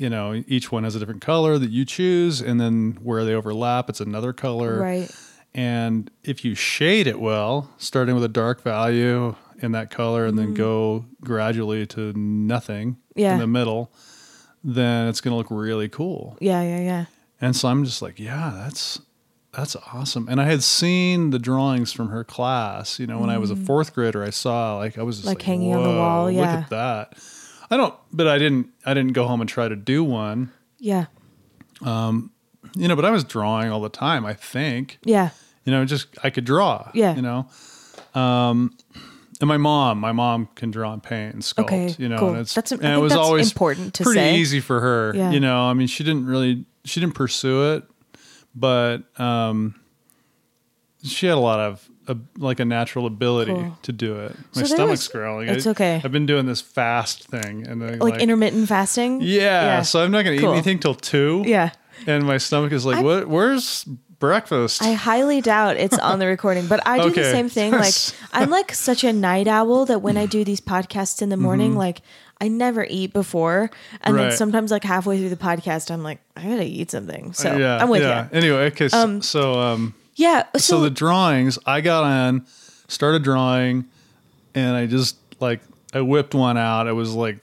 you 0.00 0.08
know 0.08 0.44
each 0.46 0.70
one 0.70 0.84
has 0.84 0.94
a 0.94 1.00
different 1.00 1.20
color 1.20 1.58
that 1.58 1.70
you 1.70 1.84
choose 1.84 2.40
and 2.40 2.60
then 2.60 2.96
where 3.02 3.24
they 3.24 3.34
overlap 3.34 3.88
it's 3.90 4.00
another 4.00 4.32
color 4.32 4.78
Right. 4.80 5.10
and 5.54 6.08
if 6.22 6.44
you 6.44 6.54
shade 6.54 7.08
it 7.08 7.18
well 7.18 7.68
starting 7.78 8.14
with 8.14 8.22
a 8.22 8.28
dark 8.28 8.62
value 8.62 9.34
in 9.60 9.72
that 9.72 9.90
color 9.90 10.26
and 10.26 10.38
then 10.38 10.54
go 10.54 11.04
gradually 11.20 11.86
to 11.86 12.12
nothing 12.14 12.96
Mm-hmm. 13.18 13.20
Yeah. 13.20 13.32
in 13.34 13.40
the 13.40 13.46
middle 13.48 13.92
then 14.62 15.08
it's 15.08 15.20
going 15.20 15.32
to 15.32 15.36
look 15.36 15.48
really 15.50 15.88
cool 15.88 16.36
Yeah, 16.40 16.62
yeah, 16.62 16.78
yeah. 16.80 17.04
and 17.40 17.54
so 17.56 17.68
i'm 17.68 17.84
just 17.84 18.00
like 18.00 18.18
yeah 18.20 18.52
that's 18.62 19.00
that's 19.52 19.74
awesome 19.92 20.28
and 20.28 20.40
i 20.40 20.44
had 20.44 20.62
seen 20.62 21.30
the 21.30 21.38
drawings 21.40 21.92
from 21.92 22.10
her 22.10 22.22
class 22.22 23.00
you 23.00 23.06
know 23.08 23.18
when 23.18 23.28
i 23.30 23.38
was 23.38 23.50
a 23.50 23.56
fourth 23.56 23.92
grader 23.94 24.22
i 24.22 24.30
saw 24.30 24.76
like 24.76 24.98
i 24.98 25.02
was 25.02 25.16
just 25.16 25.26
Mm. 25.26 25.30
Like 25.30 25.38
like, 25.38 25.46
hanging 25.46 25.74
on 25.74 25.82
the 25.82 25.98
wall, 25.98 26.30
yeah. 26.30 26.40
look 26.40 26.48
at 26.64 26.70
that 26.70 27.14
i 27.70 27.76
don't 27.76 27.94
but 28.12 28.28
i 28.28 28.38
didn't 28.38 28.68
i 28.86 28.94
didn't 28.94 29.14
go 29.14 29.26
home 29.26 29.40
and 29.40 29.50
try 29.50 29.66
to 29.68 29.74
do 29.76 30.04
one 30.04 30.52
Yeah. 30.78 31.06
Um, 31.82 32.30
you 32.76 32.86
know 32.86 32.94
but 32.94 33.04
i 33.04 33.10
was 33.10 33.24
drawing 33.24 33.70
all 33.72 33.80
the 33.80 33.88
time 33.88 34.24
i 34.26 34.34
think 34.34 34.98
Yeah. 35.04 35.30
you 35.64 35.72
know 35.72 35.84
just 35.84 36.06
i 36.22 36.30
could 36.30 36.44
draw 36.44 36.88
Yeah. 36.94 37.16
you 37.16 37.22
know 37.22 37.48
um 38.14 38.76
and 39.40 39.48
my 39.48 39.56
mom 39.56 39.98
my 39.98 40.12
mom 40.12 40.48
can 40.54 40.70
draw 40.70 40.92
and 40.92 41.02
paint 41.02 41.34
and 41.34 41.42
sculpt 41.42 41.64
Okay, 41.64 41.94
you 41.98 42.08
know 42.08 42.18
cool. 42.18 42.28
and 42.30 42.38
it's 42.38 42.54
That's- 42.54 42.72
and 42.72 42.84
it 42.92 42.98
was 42.98 43.12
that's 43.12 43.20
always 43.20 43.50
important 43.52 43.94
to 43.94 44.02
pretty 44.04 44.18
say. 44.20 44.36
easy 44.36 44.60
for 44.60 44.80
her 44.80 45.12
Yeah. 45.14 45.30
you 45.30 45.40
know 45.40 45.62
i 45.68 45.74
mean 45.74 45.86
she 45.86 46.02
didn't 46.04 46.26
really 46.26 46.64
she 46.84 47.00
didn't 47.00 47.14
pursue 47.14 47.74
it 47.74 47.84
but 48.54 48.98
um 49.20 49.74
she 51.04 51.26
had 51.26 51.36
a 51.36 51.40
lot 51.40 51.60
of 51.60 51.88
uh, 52.08 52.14
like 52.38 52.58
a 52.58 52.64
natural 52.64 53.06
ability 53.06 53.52
Cool. 53.52 53.78
to 53.82 53.92
do 53.92 54.16
it 54.18 54.34
my 54.34 54.62
there 54.62 54.64
stomach's 54.66 54.90
was- 55.06 55.08
growling 55.08 55.48
it's 55.48 55.66
I- 55.66 55.70
okay. 55.70 56.00
i've 56.02 56.12
been 56.12 56.26
doing 56.26 56.46
this 56.46 56.60
fast 56.60 57.28
thing 57.28 57.66
and 57.66 57.80
then 57.80 57.98
Like, 57.98 58.20
intermittent 58.20 58.68
fasting? 58.68 59.20
yeah, 59.20 59.62
yeah. 59.62 59.82
so 59.82 60.02
i'm 60.02 60.10
not 60.10 60.24
gonna 60.24 60.38
Cool. 60.38 60.50
eat 60.50 60.54
anything 60.54 60.78
till 60.80 60.94
two 60.94 61.42
Yeah. 61.46 61.70
and 62.06 62.24
my 62.26 62.38
stomach 62.38 62.72
is 62.72 62.84
like 62.86 63.04
what 63.04 63.28
where's 63.28 63.84
breakfast 64.18 64.82
I 64.82 64.92
highly 64.92 65.40
doubt 65.40 65.76
it's 65.76 65.96
on 65.98 66.18
the 66.18 66.26
recording, 66.36 66.66
but 66.66 66.86
I 66.86 67.02
do 67.02 67.10
the 67.10 67.24
same 67.24 67.48
thing. 67.48 67.72
Like 67.72 67.94
I'm 68.32 68.50
like 68.50 68.72
such 68.74 69.04
a 69.04 69.12
night 69.12 69.46
owl 69.48 69.84
that 69.86 70.02
when 70.02 70.16
I 70.16 70.26
do 70.26 70.44
these 70.44 70.60
podcasts 70.60 71.22
in 71.22 71.28
the 71.28 71.36
morning, 71.36 71.74
like 71.76 72.02
I 72.40 72.48
never 72.48 72.86
eat 72.88 73.12
before, 73.12 73.70
and 74.02 74.16
then 74.16 74.28
Mm-hmm. 74.28 74.36
Sometimes 74.36 74.70
like 74.70 74.84
halfway 74.84 75.18
through 75.18 75.30
the 75.30 75.36
podcast, 75.36 75.90
I'm 75.90 76.02
like, 76.02 76.20
I 76.36 76.42
gotta 76.42 76.64
eat 76.64 76.90
something. 76.90 77.32
So 77.32 77.56
yeah 77.56 77.78
I'm 77.82 77.88
with 77.88 78.02
yeah 78.02 78.24
you. 78.32 78.38
anyway 78.38 78.66
okay 78.66 78.88
so, 78.88 79.20
so 79.20 79.54
um 79.60 79.94
Yeah. 80.16 80.44
So, 80.54 80.58
so 80.58 80.80
the 80.80 80.90
drawings 80.90 81.58
i 81.66 81.80
got 81.80 82.04
on 82.04 82.44
started 82.88 83.22
drawing 83.22 83.84
and 84.54 84.74
i 84.76 84.86
just 84.86 85.16
like 85.40 85.60
i 85.94 86.00
whipped 86.00 86.34
one 86.34 86.56
out 86.56 86.86
it 86.88 86.92
was 86.92 87.14
like 87.14 87.38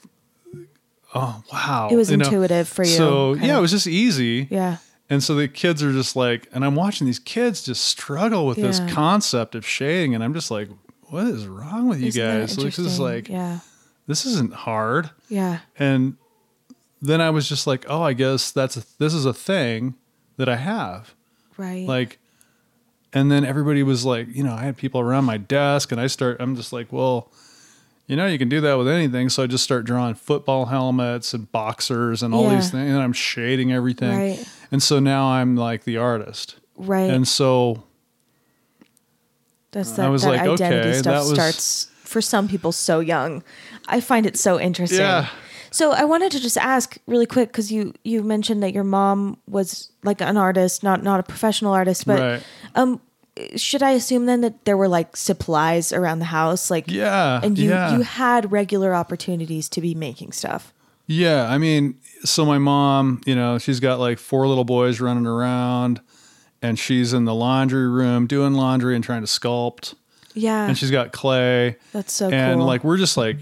oh 1.14 1.42
wow 1.52 1.88
It 1.90 1.96
was 1.96 2.10
you 2.10 2.16
know? 2.16 2.24
intuitive 2.26 2.68
for 2.68 2.82
you, 2.84 2.90
so 2.90 3.34
yeah 3.34 3.52
of. 3.52 3.58
it 3.58 3.60
was 3.60 3.70
just 3.70 3.86
easy 3.86 4.48
yeah, 4.50 4.78
and 5.08 5.22
so 5.22 5.34
the 5.34 5.48
kids 5.48 5.82
are 5.82 5.92
just 5.92 6.16
like 6.16 6.48
and 6.52 6.64
i'm 6.64 6.74
watching 6.74 7.06
these 7.06 7.18
kids 7.18 7.62
just 7.62 7.84
struggle 7.84 8.46
with 8.46 8.56
this 8.56 8.80
concept 8.88 9.54
of 9.54 9.66
shading 9.66 10.14
and 10.14 10.22
i'm 10.24 10.34
just 10.34 10.50
like 10.50 10.68
what 11.08 11.26
is 11.28 11.46
wrong 11.46 11.86
with 11.88 12.00
you 12.00 12.08
Isn't 12.08 12.22
guys? 12.40 12.56
This 12.56 12.78
is 12.80 12.98
like 12.98 13.28
yeah, 13.28 13.60
this 14.08 14.26
isn't 14.26 14.52
hard. 14.52 15.10
Yeah, 15.28 15.60
and 15.78 16.16
then 17.00 17.20
i 17.20 17.30
was 17.30 17.48
just 17.48 17.66
like 17.66 17.84
oh 17.88 18.02
i 18.02 18.12
guess 18.12 18.50
that's 18.50 18.76
a, 18.76 18.82
this 18.98 19.14
is 19.14 19.24
a 19.24 19.32
thing 19.34 19.94
that 20.36 20.48
i 20.48 20.56
have. 20.56 21.14
Right. 21.56 21.86
like 21.86 22.18
and 23.12 23.30
then 23.30 23.44
everybody 23.44 23.82
was 23.84 24.04
like 24.04 24.26
you 24.34 24.42
know 24.42 24.52
i 24.54 24.62
had 24.64 24.76
people 24.76 25.00
around 25.00 25.24
my 25.24 25.36
desk 25.38 25.92
and 25.92 26.00
i 26.00 26.06
start 26.08 26.38
i'm 26.40 26.56
just 26.56 26.72
like 26.72 26.92
well 26.92 27.30
you 28.08 28.14
know 28.16 28.26
you 28.26 28.38
can 28.38 28.48
do 28.48 28.60
that 28.60 28.74
with 28.74 28.88
anything. 28.88 29.28
So 29.28 29.42
i 29.42 29.46
just 29.46 29.62
start 29.64 29.84
drawing 29.84 30.14
football 30.14 30.66
helmets 30.66 31.32
and 31.34 31.50
boxers 31.52 32.22
and 32.22 32.34
all 32.34 32.44
Yeah. 32.50 32.56
these 32.56 32.70
things 32.70 32.90
and 32.90 32.98
i'm 33.00 33.12
shading 33.12 33.72
everything. 33.72 34.16
Right. 34.16 34.48
And 34.70 34.82
so 34.82 34.98
now 34.98 35.26
i'm 35.28 35.56
like 35.56 35.84
the 35.84 35.96
artist 35.96 36.56
right. 36.76 37.10
and 37.10 37.26
so 37.26 37.84
That's 39.72 39.98
I 39.98 40.02
that, 40.04 40.08
was 40.08 40.22
that 40.22 40.28
like, 40.30 40.40
identity 40.40 40.88
okay, 40.88 40.98
stuff 40.98 41.24
was- 41.28 41.34
starts 41.34 41.90
for 42.04 42.22
some 42.22 42.48
people 42.48 42.72
so 42.72 43.00
young. 43.00 43.42
I 43.88 44.00
find 44.00 44.26
it 44.26 44.38
so 44.38 44.60
interesting. 44.60 45.00
Yeah. 45.00 45.28
So 45.70 45.92
I 45.92 46.04
wanted 46.04 46.30
to 46.32 46.40
just 46.40 46.56
ask 46.56 46.96
really 47.06 47.26
quick 47.26 47.48
because 47.50 47.70
you 47.70 47.92
you 48.04 48.22
mentioned 48.22 48.62
that 48.62 48.72
your 48.72 48.84
mom 48.84 49.38
was 49.48 49.90
like 50.04 50.20
an 50.22 50.36
artist, 50.36 50.82
not 50.82 51.02
not 51.02 51.20
a 51.20 51.22
professional 51.22 51.72
artist, 51.72 52.06
but 52.06 52.20
right 52.20 52.42
um, 52.74 53.00
should 53.56 53.82
I 53.82 53.90
assume 53.90 54.26
then 54.26 54.40
that 54.40 54.64
there 54.64 54.76
were 54.76 54.88
like 54.88 55.16
supplies 55.16 55.92
around 55.92 56.20
the 56.20 56.26
house, 56.26 56.70
like 56.70 56.90
yeah 56.90 57.40
and 57.42 57.58
you 57.58 57.70
yeah 57.70 57.94
you 57.96 58.02
had 58.02 58.50
regular 58.52 58.94
opportunities 58.94 59.68
to 59.70 59.80
be 59.80 59.94
making 59.94 60.32
stuff. 60.32 60.72
Yeah, 61.06 61.48
I 61.48 61.58
mean, 61.58 61.98
so 62.24 62.44
my 62.44 62.58
mom, 62.58 63.20
you 63.26 63.34
know, 63.34 63.58
she's 63.58 63.80
got 63.80 63.98
like 63.98 64.18
four 64.18 64.46
little 64.48 64.64
boys 64.64 65.00
running 65.00 65.26
around 65.26 66.00
and 66.62 66.78
she's 66.78 67.12
in 67.12 67.24
the 67.24 67.34
laundry 67.34 67.88
room 67.88 68.26
doing 68.26 68.54
laundry 68.54 68.94
and 68.94 69.04
trying 69.04 69.20
to 69.22 69.26
sculpt 69.26 69.94
Yeah, 70.34 70.66
and 70.66 70.76
she's 70.76 70.90
got 70.90 71.12
clay 71.12 71.76
that's 71.92 72.12
so 72.12 72.30
cool. 72.30 72.38
and 72.38 72.58
cool. 72.60 72.66
like 72.66 72.82
we're 72.84 72.96
just 72.96 73.16
like, 73.16 73.36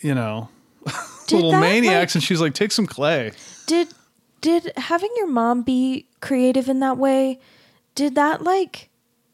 you 0.00 0.14
know, 0.14 0.48
little 1.32 1.50
that, 1.50 1.60
maniacs 1.60 2.10
like- 2.10 2.14
and 2.16 2.22
she's 2.24 2.40
like 2.40 2.54
take 2.54 2.72
some 2.72 2.86
clay. 2.86 3.32
Did 3.66 3.88
did 4.40 4.72
having 4.76 5.10
your 5.16 5.26
mom 5.26 5.62
be 5.62 6.06
creative 6.20 6.68
in 6.68 6.78
that 6.80 6.96
way? 6.98 7.40
Did 7.96 8.14
that 8.14 8.42
like 8.42 8.90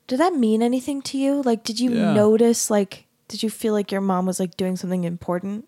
did 0.07 0.19
that 0.21 0.35
mean 0.35 0.63
anything 0.63 1.03
to 1.03 1.19
you? 1.19 1.43
Like 1.43 1.65
did 1.65 1.79
you 1.81 1.93
Yeah. 1.93 2.15
notice 2.15 2.71
like 2.71 3.07
did 3.29 3.43
you 3.43 3.51
feel 3.51 3.73
like 3.75 3.93
your 3.93 4.01
mom 4.01 4.25
was 4.27 4.41
like 4.41 4.57
doing 4.57 4.77
something 4.77 5.05
important? 5.05 5.67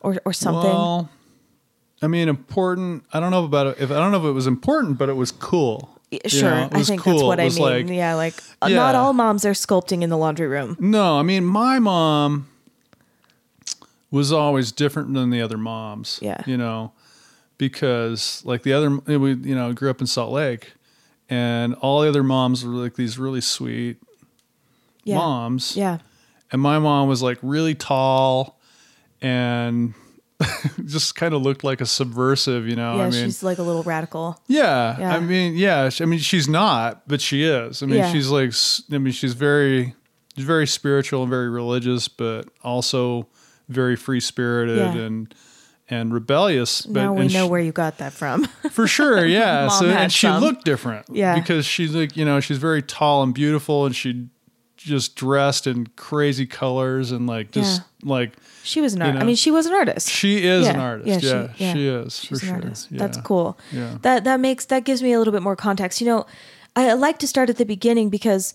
Or 0.00 0.16
or 0.24 0.32
something? 0.32 0.70
Well, 0.70 1.10
I 2.02 2.06
mean, 2.06 2.28
important. 2.28 3.04
I 3.12 3.20
don't 3.20 3.30
know 3.30 3.44
about 3.44 3.66
it. 3.68 3.76
If 3.80 3.90
I 3.90 3.94
don't 3.94 4.10
know 4.12 4.18
if 4.18 4.24
it 4.24 4.32
was 4.32 4.46
important, 4.46 4.98
but 4.98 5.08
it 5.08 5.14
was 5.16 5.32
cool. 5.32 5.96
Sure. 6.26 6.50
know, 6.50 6.68
I 6.72 6.82
think 6.82 7.04
that's 7.04 7.22
what 7.22 7.38
I 7.38 7.48
mean. 7.50 7.58
like- 7.58 7.88
yeah, 7.88 8.14
like 8.14 8.34
uh, 8.60 8.68
not 8.68 8.94
all 8.96 9.12
moms 9.12 9.44
are 9.44 9.52
sculpting 9.52 10.02
in 10.02 10.10
the 10.10 10.16
laundry 10.16 10.48
room. 10.48 10.76
No, 10.80 11.18
I 11.18 11.22
mean, 11.22 11.44
my 11.44 11.78
mom 11.78 12.48
was 14.10 14.32
always 14.32 14.72
different 14.72 15.14
than 15.14 15.30
the 15.30 15.40
other 15.40 15.56
moms. 15.58 16.18
Yeah. 16.20 16.42
You 16.46 16.56
know, 16.56 16.92
because 17.58 18.42
like 18.44 18.62
the 18.64 18.72
other, 18.72 18.90
we, 19.18 19.34
you 19.34 19.54
know, 19.54 19.72
grew 19.72 19.88
up 19.90 20.00
in 20.00 20.06
Salt 20.08 20.32
Lake 20.32 20.72
and 21.28 21.74
all 21.74 22.00
the 22.00 22.08
other 22.08 22.24
moms 22.24 22.64
were 22.64 22.72
like 22.72 22.96
these 22.96 23.18
really 23.18 23.40
sweet 23.40 23.98
Yeah. 25.04 25.14
moms. 25.16 25.76
Yeah. 25.76 25.98
And 26.50 26.60
my 26.60 26.80
mom 26.80 27.08
was 27.08 27.22
like 27.22 27.38
really 27.40 27.76
tall 27.76 28.58
and 29.22 29.94
just 30.86 31.14
kind 31.14 31.34
of 31.34 31.42
looked 31.42 31.64
like 31.64 31.80
a 31.80 31.86
subversive, 31.86 32.66
you 32.68 32.76
know? 32.76 32.96
Yeah, 32.96 33.02
I 33.06 33.10
mean, 33.10 33.24
she's 33.24 33.42
like 33.42 33.58
a 33.58 33.62
little 33.62 33.82
radical. 33.82 34.40
yeah, 34.48 34.98
Yeah. 34.98 35.16
I 35.16 35.20
mean, 35.20 35.54
yeah. 35.56 35.90
I 36.00 36.04
mean, 36.04 36.18
she's 36.18 36.48
not, 36.48 37.06
but 37.08 37.20
she 37.20 37.44
is. 37.44 37.82
I 37.82 37.86
mean, 37.86 37.96
Yeah. 37.98 38.12
she's 38.12 38.28
like, 38.28 38.52
I 38.92 38.98
mean, 38.98 39.12
she's 39.12 39.34
very, 39.34 39.94
she's 40.36 40.44
very 40.44 40.66
spiritual 40.66 41.22
and 41.22 41.30
very 41.30 41.50
religious, 41.50 42.08
but 42.08 42.48
also 42.62 43.28
very 43.68 43.96
free 43.96 44.20
spirited 44.20 44.78
Yeah. 44.78 45.02
and 45.02 45.34
and 45.92 46.14
rebellious. 46.14 46.82
But 46.86 47.02
now 47.02 47.12
we 47.14 47.26
know 47.26 47.46
she- 47.46 47.50
where 47.50 47.60
you 47.60 47.72
got 47.72 47.98
that 47.98 48.12
from. 48.12 48.44
for 48.70 48.86
sure, 48.86 49.26
yeah. 49.40 49.66
So 49.68 49.86
and 49.86 50.12
she 50.12 50.28
looked 50.28 50.64
different, 50.64 51.06
Yeah. 51.10 51.34
because 51.34 51.66
she's 51.66 51.94
like 51.94 52.16
you 52.16 52.24
know 52.24 52.38
she's 52.40 52.58
very 52.58 52.80
tall 52.80 53.22
and 53.24 53.34
beautiful, 53.34 53.86
and 53.86 53.94
she 53.94 54.28
just 54.80 55.14
dressed 55.16 55.66
in 55.66 55.86
crazy 55.96 56.46
colors 56.46 57.12
and 57.12 57.26
like 57.26 57.50
just 57.50 57.82
like 58.02 58.32
she 58.62 58.80
was 58.80 58.94
an 58.94 59.00
You 59.00 59.06
artist. 59.06 59.22
I 59.22 59.26
mean, 59.26 59.36
she 59.36 59.50
was 59.50 59.66
an 59.66 59.74
artist. 59.74 60.08
she 60.08 60.44
is 60.46 60.66
an 60.66 60.76
artist. 60.80 61.22
yeah, 61.22 61.30
Yeah, 61.30 61.52
she- 61.54 61.64
yeah. 61.64 61.72
she, 61.74 61.86
is 61.86 62.18
for 62.20 62.26
She's 62.26 62.42
an 62.42 62.48
sure. 62.48 62.54
artist. 62.56 62.88
Yeah. 62.90 62.98
That's 62.98 63.18
cool. 63.20 63.58
Yeah. 63.72 63.98
That 64.02 64.24
that 64.24 64.40
makes 64.40 64.64
that 64.66 64.84
gives 64.84 65.02
me 65.02 65.12
a 65.12 65.18
little 65.18 65.32
bit 65.32 65.42
more 65.42 65.56
context. 65.56 66.00
You 66.00 66.06
know, 66.06 66.26
I, 66.76 66.92
like 66.94 67.18
to 67.18 67.26
start 67.28 67.50
at 67.50 67.56
the 67.56 67.64
beginning 67.66 68.10
because, 68.10 68.54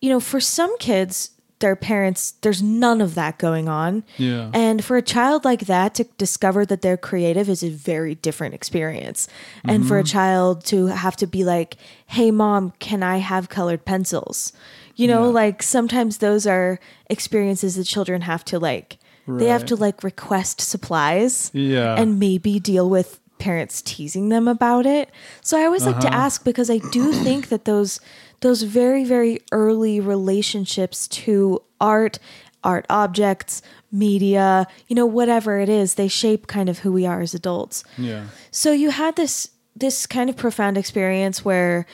you 0.00 0.10
know, 0.10 0.20
for 0.20 0.38
some 0.40 0.76
kids, 0.78 1.30
their 1.60 1.76
parents, 1.76 2.32
there's 2.42 2.62
none 2.62 3.00
of 3.00 3.14
that 3.14 3.38
going 3.38 3.68
on. 3.68 4.04
Yeah. 4.18 4.50
And 4.52 4.84
for 4.84 4.96
a 4.96 5.02
child 5.02 5.44
like 5.44 5.60
that 5.66 5.94
to 5.94 6.04
discover 6.18 6.66
that 6.66 6.82
they're 6.82 6.96
creative 6.98 7.48
is 7.48 7.62
a 7.62 7.70
very 7.70 8.16
different 8.16 8.54
experience. 8.54 9.28
And 9.64 9.86
for 9.86 9.96
a 9.98 10.02
Mm-hmm. 10.02 10.12
child 10.12 10.64
to 10.66 10.86
have 10.86 11.16
to 11.16 11.26
be 11.26 11.42
like, 11.42 11.76
"Hey, 12.06 12.30
mom, 12.30 12.72
can 12.80 13.02
I 13.02 13.18
have 13.18 13.48
colored 13.48 13.84
pencils?" 13.84 14.52
You 14.96 15.08
know, 15.08 15.24
Yeah. 15.24 15.30
like 15.44 15.62
sometimes 15.62 16.18
those 16.18 16.46
are 16.46 16.78
experiences 17.10 17.74
that 17.76 17.84
children 17.84 18.22
have 18.22 18.44
to 18.46 18.58
like. 18.58 18.98
They 19.26 19.46
have 19.46 19.64
to 19.66 19.76
like 19.76 20.04
request 20.04 20.60
supplies 20.60 21.50
Yeah. 21.54 21.96
and 21.98 22.18
maybe 22.18 22.60
deal 22.60 22.90
with 22.90 23.20
parents 23.38 23.80
teasing 23.82 24.28
them 24.28 24.46
about 24.46 24.84
it. 24.86 25.08
So 25.40 25.58
I 25.58 25.64
always 25.64 25.86
like 25.86 25.96
Uh-huh. 25.96 26.10
to 26.10 26.14
ask 26.14 26.44
because 26.44 26.68
I 26.70 26.78
do 26.92 27.12
think 27.24 27.48
that 27.48 27.64
those 27.64 28.00
those 28.40 28.62
very 28.62 29.04
very 29.04 29.40
early 29.52 29.98
relationships 30.00 31.08
to 31.08 31.62
art, 31.80 32.18
art 32.62 32.84
objects, 32.90 33.62
media, 33.90 34.66
you 34.88 34.94
know 34.96 35.06
whatever 35.06 35.58
it 35.58 35.68
is, 35.68 35.94
they 35.94 36.08
shape 36.08 36.46
kind 36.46 36.68
of 36.68 36.80
who 36.80 36.92
we 36.92 37.06
are 37.06 37.22
as 37.22 37.32
adults. 37.34 37.82
yeah. 37.96 38.24
So 38.50 38.72
you 38.72 38.90
had 38.90 39.16
this 39.16 39.48
this 39.76 40.06
kind 40.06 40.28
of 40.30 40.36
profound 40.36 40.76
experience 40.76 41.44
where 41.44 41.86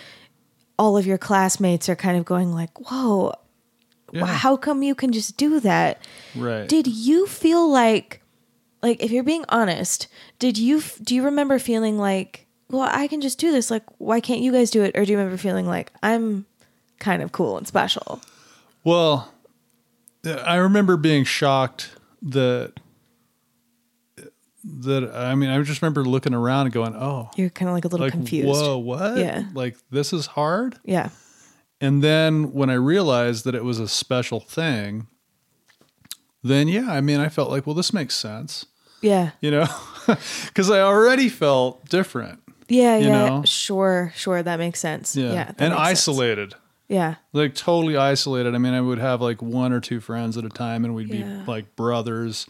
all 0.81 0.97
of 0.97 1.07
your 1.07 1.19
classmates 1.19 1.89
are 1.89 1.95
kind 1.97 2.17
of 2.19 2.25
going 2.25 2.53
like, 2.53 2.73
"Whoa, 2.91 3.35
Yeah. 4.13 4.25
how 4.27 4.57
come 4.57 4.83
you 4.83 4.95
can 4.95 5.13
just 5.13 5.37
do 5.37 5.61
that?" 5.61 5.99
Right. 6.35 6.67
Did 6.69 6.87
you 6.87 7.27
feel 7.27 7.71
like 7.71 8.23
like 8.83 9.03
if 9.05 9.11
you're 9.11 9.23
being 9.23 9.45
honest, 9.51 10.09
did 10.39 10.57
you 10.57 10.79
f- 10.79 10.99
do 11.03 11.15
you 11.15 11.23
remember 11.23 11.59
feeling 11.59 11.99
like, 11.99 12.47
"Well, 12.71 12.89
I 12.91 13.09
can 13.09 13.21
just 13.21 13.39
do 13.39 13.53
this. 13.53 13.71
Like, 13.71 13.85
why 13.99 14.21
can't 14.21 14.41
you 14.41 14.53
guys 14.53 14.71
do 14.71 14.83
it?" 14.83 14.97
Or 14.97 15.05
do 15.05 15.13
you 15.13 15.19
remember 15.19 15.37
feeling 15.37 15.67
like, 15.67 15.93
"I'm 16.03 16.47
kind 16.99 17.23
of 17.23 17.31
cool 17.31 17.59
and 17.59 17.67
special?" 17.69 18.21
Well, 18.83 19.33
I 20.25 20.57
remember 20.57 20.97
being 20.97 21.25
shocked 21.25 21.91
that 22.23 22.80
that 24.65 25.11
I 25.15 25.35
mean 25.35 25.51
I 25.51 25.61
just 25.63 25.81
remember 25.83 26.05
looking 26.05 26.35
around 26.35 26.67
and 26.67 26.73
going, 26.73 26.95
"Oh, 26.97 27.31
You're 27.37 27.51
kind 27.51 27.69
of 27.69 27.75
like 27.75 27.85
a 27.85 27.89
little 27.89 28.07
like 28.07 28.13
confused. 28.13 28.49
whoa, 28.49 28.79
what? 28.79 29.17
Yeah. 29.19 29.45
Like 29.55 29.77
this 29.91 30.13
is 30.13 30.27
hard?" 30.27 30.79
Yeah. 30.85 31.09
And 31.81 32.03
then 32.05 32.53
when 32.53 32.69
I 32.69 32.75
realized 32.75 33.45
that 33.47 33.55
it 33.55 33.65
was 33.65 33.79
a 33.79 33.89
special 33.89 34.39
thing, 34.41 35.07
then 36.43 36.69
yeah, 36.69 36.91
I 36.91 37.01
mean 37.01 37.21
I 37.21 37.29
felt 37.29 37.51
like, 37.51 37.67
"Well, 37.67 37.75
this 37.75 37.93
makes 37.93 38.15
sense." 38.15 38.67
Yeah. 39.03 39.31
You 39.41 39.51
know? 39.51 39.67
Cuz 40.55 40.71
I 40.71 40.81
already 40.81 41.29
felt 41.29 41.89
different. 41.89 42.41
Yeah, 42.69 42.99
You 42.99 43.09
yeah. 43.09 43.29
know? 43.29 43.43
Sure, 43.45 44.13
sure, 44.15 44.43
that 44.43 44.59
makes 44.59 44.79
sense. 44.79 45.17
Yeah. 45.17 45.33
Yeah. 45.33 45.49
and 45.59 45.71
makes 45.71 45.77
sense. 45.77 45.79
isolated. 46.09 46.55
Yeah. 46.89 47.15
like 47.33 47.55
totally 47.55 47.97
isolated. 47.97 48.55
I 48.55 48.59
mean, 48.59 48.75
I 48.75 48.81
would 48.81 48.99
have 48.99 49.21
like 49.23 49.41
one 49.41 49.73
or 49.73 49.81
two 49.81 50.01
friends 50.01 50.37
at 50.37 50.45
a 50.45 50.49
time, 50.49 50.85
and 50.85 50.95
we'd 50.95 51.09
Yeah. 51.09 51.23
be 51.25 51.45
like 51.51 51.77
brothers. 51.77 52.47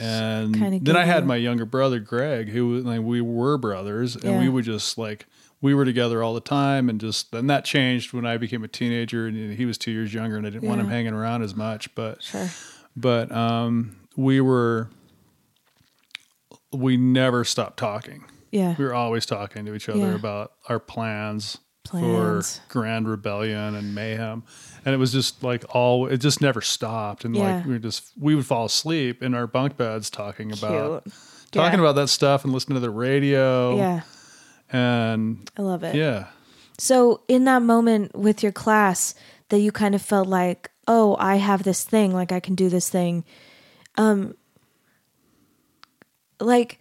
And 0.00 0.54
then 0.86 0.96
I 0.96 1.04
had 1.04 1.24
you- 1.24 1.28
my 1.28 1.36
younger 1.36 1.64
brother 1.66 1.98
Greg, 2.00 2.48
who 2.48 2.78
like 2.80 3.02
we 3.02 3.20
were 3.20 3.58
brothers, 3.58 4.14
and 4.16 4.24
Yeah. 4.24 4.40
we 4.40 4.48
would 4.48 4.64
just 4.64 4.96
like 4.98 5.26
we 5.62 5.74
were 5.74 5.84
together 5.84 6.22
all 6.22 6.32
the 6.32 6.40
time, 6.40 6.88
and 6.88 6.98
just 7.00 7.34
and 7.34 7.50
that 7.50 7.64
changed 7.66 8.12
when 8.14 8.24
I 8.24 8.36
became 8.38 8.64
a 8.64 8.68
teenager, 8.68 9.26
and 9.26 9.54
he 9.54 9.66
was 9.66 9.76
two 9.76 9.90
years 9.90 10.14
younger, 10.14 10.36
and 10.38 10.46
I 10.46 10.50
didn't 10.50 10.66
want 10.68 10.80
him 10.80 10.88
hanging 10.88 11.12
around 11.12 11.42
as 11.42 11.54
much, 11.54 11.94
but 11.94 12.22
Sure. 12.22 12.48
but 12.96 13.30
um, 13.30 13.96
we 14.16 14.40
were 14.40 14.88
we 16.72 16.96
never 16.96 17.44
stopped 17.44 17.78
talking. 17.78 18.24
Yeah. 18.52 18.74
We 18.78 18.84
were 18.84 18.94
always 18.94 19.26
talking 19.26 19.66
to 19.66 19.74
each 19.74 19.88
other 19.88 19.98
Yeah. 19.98 20.14
about 20.14 20.52
our 20.68 20.78
plans, 20.78 21.58
Plans. 21.84 22.58
for 22.58 22.62
grand 22.72 23.08
rebellion 23.08 23.74
and 23.74 23.94
mayhem. 23.94 24.44
And 24.84 24.94
it 24.94 24.98
was 24.98 25.12
just 25.12 25.42
like 25.42 25.64
all 25.74 26.06
it 26.06 26.18
just 26.18 26.40
never 26.40 26.60
stopped. 26.60 27.24
And 27.24 27.34
Yeah. 27.36 27.56
like 27.56 27.66
we 27.66 27.78
just 27.78 28.12
we 28.18 28.34
would 28.34 28.46
fall 28.46 28.64
asleep 28.66 29.22
in 29.22 29.34
our 29.34 29.46
bunk 29.46 29.76
beds 29.76 30.08
talking 30.10 30.52
about 30.52 31.04
Cute. 31.04 31.14
talking 31.52 31.78
Yeah. 31.78 31.84
about 31.84 31.96
that 31.96 32.08
stuff 32.08 32.44
and 32.44 32.52
listening 32.52 32.76
to 32.76 32.80
the 32.80 32.90
radio. 32.90 33.76
Yeah. 33.76 34.00
And 34.72 35.50
I 35.58 35.62
love 35.62 35.82
it. 35.82 35.94
yeah. 35.94 36.26
So 36.78 37.22
in 37.28 37.44
that 37.44 37.60
moment 37.62 38.14
with 38.16 38.42
your 38.42 38.52
class 38.52 39.14
that 39.50 39.58
you 39.58 39.70
kind 39.72 39.94
of 39.94 40.00
felt 40.00 40.28
like, 40.28 40.70
"Oh, 40.88 41.16
I 41.18 41.36
have 41.36 41.62
this 41.64 41.84
thing, 41.84 42.14
like 42.14 42.32
I 42.32 42.40
can 42.40 42.54
do 42.54 42.68
this 42.70 42.88
thing." 42.88 43.24
Um 43.96 44.34
like 46.40 46.78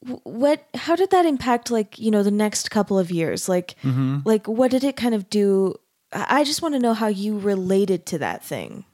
what 0.00 0.66
how 0.74 0.96
did 0.96 1.10
that 1.10 1.26
impact 1.26 1.70
like, 1.70 1.98
you 1.98 2.10
know, 2.10 2.22
the 2.22 2.30
next 2.30 2.70
couple 2.70 2.98
of 2.98 3.10
years? 3.10 3.48
Like 3.48 3.74
Mm-hmm. 3.82 4.18
like 4.24 4.46
what 4.48 4.70
did 4.70 4.84
it 4.84 4.96
kind 4.96 5.14
of 5.14 5.28
do? 5.30 5.74
I 6.12 6.44
just 6.44 6.62
want 6.62 6.74
to 6.74 6.78
know 6.78 6.94
how 6.94 7.08
you 7.08 7.38
related 7.38 8.06
to 8.06 8.18
that 8.18 8.44
thing. 8.44 8.84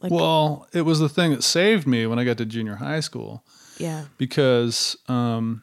Like 0.00 0.10
well, 0.12 0.66
it 0.72 0.82
was 0.82 0.98
the 0.98 1.08
thing 1.08 1.30
that 1.32 1.42
saved 1.44 1.86
me 1.86 2.06
when 2.06 2.18
I 2.18 2.24
got 2.24 2.38
to 2.38 2.44
junior 2.46 2.76
high 2.76 3.00
school. 3.00 3.44
yeah. 3.78 4.04
because 4.18 4.96
um, 5.08 5.62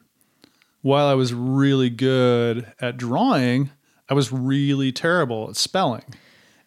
while 0.82 1.06
I 1.06 1.14
was 1.14 1.34
really 1.34 1.90
good 1.90 2.72
at 2.80 2.96
drawing, 2.96 3.70
I 4.08 4.14
was 4.14 4.32
really 4.32 4.92
terrible 4.92 5.50
at 5.50 5.56
spelling 5.56 6.14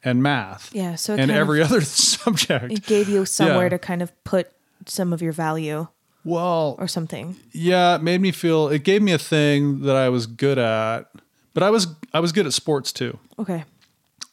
and 0.04 0.22
math. 0.22 0.70
Yeah, 0.76 0.96
so 0.96 1.14
and 1.14 1.22
kind 1.22 1.32
of- 1.32 1.38
every 1.38 1.64
other 1.68 1.82
subject. 1.82 2.72
It 2.72 2.86
gave 2.86 3.10
you 3.10 3.26
somewhere 3.26 3.64
Yeah. 3.66 3.70
to 3.70 3.80
kind 3.80 4.02
of 4.04 4.12
put 4.24 4.52
some 4.86 5.12
of 5.14 5.22
your 5.22 5.32
value 5.34 5.88
Well, 6.24 6.76
or 6.78 6.88
something. 6.88 7.38
yeah, 7.54 7.96
it 7.96 8.04
made 8.04 8.22
me 8.22 8.32
feel. 8.32 8.68
It 8.68 8.84
gave 8.84 9.02
me 9.02 9.14
a 9.14 9.18
thing 9.18 9.82
that 9.82 9.96
I 9.96 10.10
was 10.10 10.28
good 10.28 10.58
at, 10.60 11.10
but 11.56 11.64
I 11.64 11.70
was 11.72 11.88
I 12.14 12.20
was 12.20 12.32
good 12.32 12.46
at 12.46 12.54
sports 12.54 12.92
too, 12.92 13.18
Okay. 13.40 13.64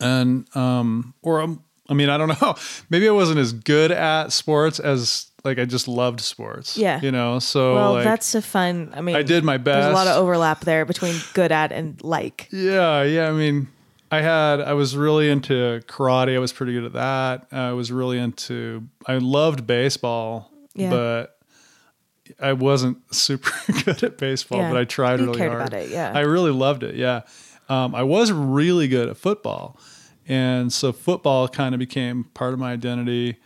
And 0.01 0.47
um, 0.57 1.15
or 1.23 1.41
um, 1.43 1.63
I 1.89 1.95
mean 1.95 2.09
I 2.09 2.17
don't 2.19 2.41
know, 2.41 2.55
maybe 2.91 3.09
I 3.09 3.13
wasn't 3.13 3.39
as 3.39 3.53
good 3.53 3.91
at 3.93 4.33
sports 4.33 4.79
as 4.81 5.27
like 5.45 5.59
I 5.59 5.65
just 5.65 5.89
loved 5.89 6.21
sports. 6.21 6.77
Yeah. 6.77 7.01
you 7.01 7.11
know. 7.11 7.39
So 7.39 7.75
Well, 7.75 7.93
like, 7.95 8.05
that's 8.05 8.35
a 8.35 8.43
fun. 8.43 8.91
I 8.95 9.01
mean, 9.01 9.17
I 9.17 9.23
did 9.23 9.43
my 9.45 9.57
best. 9.57 9.83
There's 9.85 9.93
a 9.93 9.95
lot 9.95 10.07
of 10.07 10.17
overlap 10.23 10.61
there 10.61 10.85
between 10.85 11.15
good 11.35 11.51
at 11.53 11.73
and 11.73 12.03
like. 12.05 12.49
Yeah, 12.53 13.03
yeah. 13.05 13.29
I 13.29 13.33
mean, 13.33 13.69
I 14.11 14.21
had 14.21 14.61
I 14.61 14.75
was 14.75 14.97
really 14.97 15.31
into 15.31 15.81
karate. 15.87 16.35
I 16.37 16.39
was 16.41 16.53
pretty 16.53 16.73
good 16.75 16.85
at 16.85 16.93
that. 16.93 17.47
I 17.53 17.73
was 17.73 17.91
really 17.91 18.19
into. 18.19 18.87
I 19.07 19.17
loved 19.17 19.67
baseball, 19.67 20.51
Yeah. 20.75 20.91
but 20.91 21.39
I 22.39 22.53
wasn't 22.53 22.99
super 23.15 23.51
good 23.85 24.03
at 24.05 24.19
baseball. 24.19 24.59
Yeah. 24.59 24.73
But 24.73 24.79
I 24.79 24.85
tried 24.85 25.21
You 25.21 25.27
really 25.27 25.39
cared 25.39 25.53
hard. 25.53 25.69
about 25.69 25.81
it, 25.81 25.91
yeah. 25.91 26.13
I 26.15 26.21
really 26.21 26.53
loved 26.53 26.83
it. 26.83 26.97
Yeah, 26.97 27.23
um, 27.71 27.95
I 27.95 28.03
was 28.03 28.31
really 28.31 28.89
good 28.89 29.09
at 29.09 29.17
football, 29.17 29.79
and 30.31 30.73
so 30.73 30.93
football 30.93 31.49
kind 31.49 31.75
of 31.75 31.79
became 31.79 32.25
part 32.35 32.53
of 32.55 32.59
my 32.61 32.73
identity. 32.73 33.37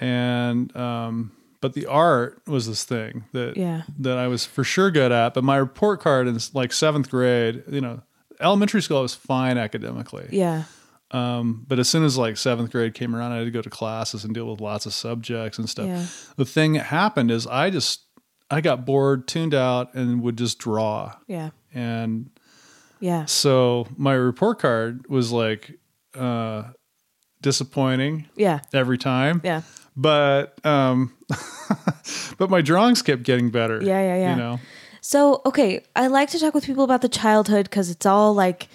And 0.00 0.74
um, 0.76 1.32
but 1.60 1.74
the 1.74 1.86
art 1.86 2.42
was 2.46 2.66
this 2.66 2.84
thing 2.84 3.24
that 3.32 3.56
Yeah. 3.56 3.82
that 3.98 4.18
I 4.18 4.26
was 4.28 4.44
for 4.46 4.64
sure 4.64 4.90
good 4.90 5.12
at. 5.12 5.34
But 5.34 5.44
my 5.44 5.56
report 5.56 6.00
card 6.00 6.26
in 6.28 6.38
like 6.54 6.72
seventh 6.72 7.10
grade, 7.10 7.62
you 7.70 7.80
know, 7.80 8.02
elementary 8.40 8.82
school 8.82 8.98
I 8.98 9.02
was 9.02 9.14
fine 9.14 9.58
academically. 9.58 10.28
Yeah. 10.30 10.64
Um, 11.12 11.64
but 11.68 11.78
as 11.78 11.88
soon 11.90 12.04
as 12.04 12.16
like 12.16 12.36
seventh 12.38 12.70
grade 12.72 12.94
came 12.94 13.14
around, 13.14 13.32
I 13.32 13.38
had 13.38 13.44
to 13.44 13.50
go 13.50 13.60
to 13.62 13.70
classes 13.70 14.24
and 14.24 14.32
deal 14.34 14.50
with 14.50 14.60
lots 14.60 14.86
of 14.86 14.94
subjects 14.94 15.58
and 15.58 15.68
stuff. 15.68 15.86
Yeah. 15.86 16.06
The 16.36 16.46
thing 16.46 16.72
that 16.72 16.84
happened 16.86 17.30
is 17.30 17.46
I 17.46 17.70
just 17.70 18.06
I 18.50 18.60
got 18.60 18.84
bored, 18.84 19.28
tuned 19.28 19.54
out, 19.54 19.94
and 19.94 20.22
would 20.22 20.36
just 20.38 20.58
draw. 20.58 21.14
Yeah. 21.26 21.50
And 21.72 22.30
Yeah. 23.00 23.24
so 23.26 23.86
my 23.96 24.14
report 24.14 24.58
card 24.58 25.06
was 25.08 25.32
like 25.32 25.78
uh, 26.18 26.64
disappointing 27.40 28.26
Yeah. 28.36 28.60
every 28.72 28.98
time. 28.98 29.40
Yeah. 29.44 29.62
But 29.96 30.64
um, 30.64 31.12
but 32.38 32.50
my 32.50 32.62
drawings 32.62 33.02
kept 33.02 33.22
getting 33.24 33.50
better. 33.50 33.80
Yeah, 33.82 34.00
yeah, 34.02 34.16
yeah. 34.16 34.30
You 34.30 34.36
know. 34.36 34.60
So, 35.00 35.42
okay, 35.44 35.84
I 35.96 36.06
like 36.06 36.30
to 36.30 36.38
talk 36.38 36.54
with 36.54 36.64
people 36.64 36.84
about 36.84 37.02
the 37.02 37.08
childhood 37.08 37.64
because 37.68 37.90
it's 37.90 38.06
all 38.06 38.34
like 38.34 38.68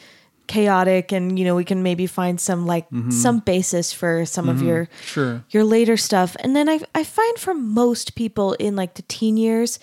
chaotic 0.47 1.11
and, 1.11 1.37
you 1.39 1.43
know, 1.45 1.55
we 1.55 1.63
can 1.65 1.83
maybe 1.83 2.05
find 2.07 2.39
some 2.39 2.65
like 2.65 2.87
Mm-hmm. 2.89 3.11
some 3.11 3.39
basis 3.39 3.91
for 3.93 4.25
some 4.25 4.47
of 4.49 4.61
your 4.61 4.87
Sure. 5.01 5.43
your 5.49 5.63
later 5.63 5.97
stuff. 5.97 6.35
And 6.41 6.55
then 6.55 6.69
I 6.69 6.79
I 6.95 7.03
find 7.03 7.37
for 7.39 7.53
most 7.53 8.15
people 8.15 8.53
in 8.53 8.75
like 8.75 8.93
the 8.95 9.01
teen 9.03 9.37
years, 9.37 9.79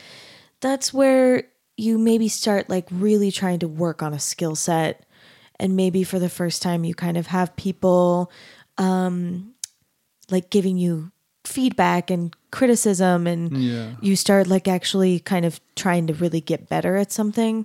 that's 0.61 0.93
where 0.95 1.45
you 1.77 1.99
maybe 1.99 2.29
start 2.29 2.71
like 2.71 2.87
really 2.91 3.31
trying 3.31 3.59
to 3.59 3.69
work 3.69 4.03
on 4.03 4.15
a 4.15 4.19
skill 4.21 4.55
set. 4.55 5.04
And 5.65 5.77
maybe 5.77 6.05
for 6.05 6.19
the 6.19 6.29
first 6.29 6.61
time 6.61 6.85
you 6.85 6.95
kind 6.95 7.17
of 7.17 7.29
have 7.29 7.57
people 7.57 8.31
um 8.77 9.55
like 10.31 10.51
giving 10.51 10.77
you 10.77 11.11
feedback 11.45 12.11
and 12.11 12.37
criticism 12.51 13.27
and 13.27 13.57
Yeah. 13.57 13.93
you 14.03 14.15
start 14.15 14.47
like 14.47 14.69
actually 14.69 15.21
kind 15.21 15.47
of 15.47 15.61
trying 15.75 16.07
to 16.09 16.15
really 16.15 16.41
get 16.43 16.69
better 16.69 16.97
at 16.97 17.13
something. 17.13 17.65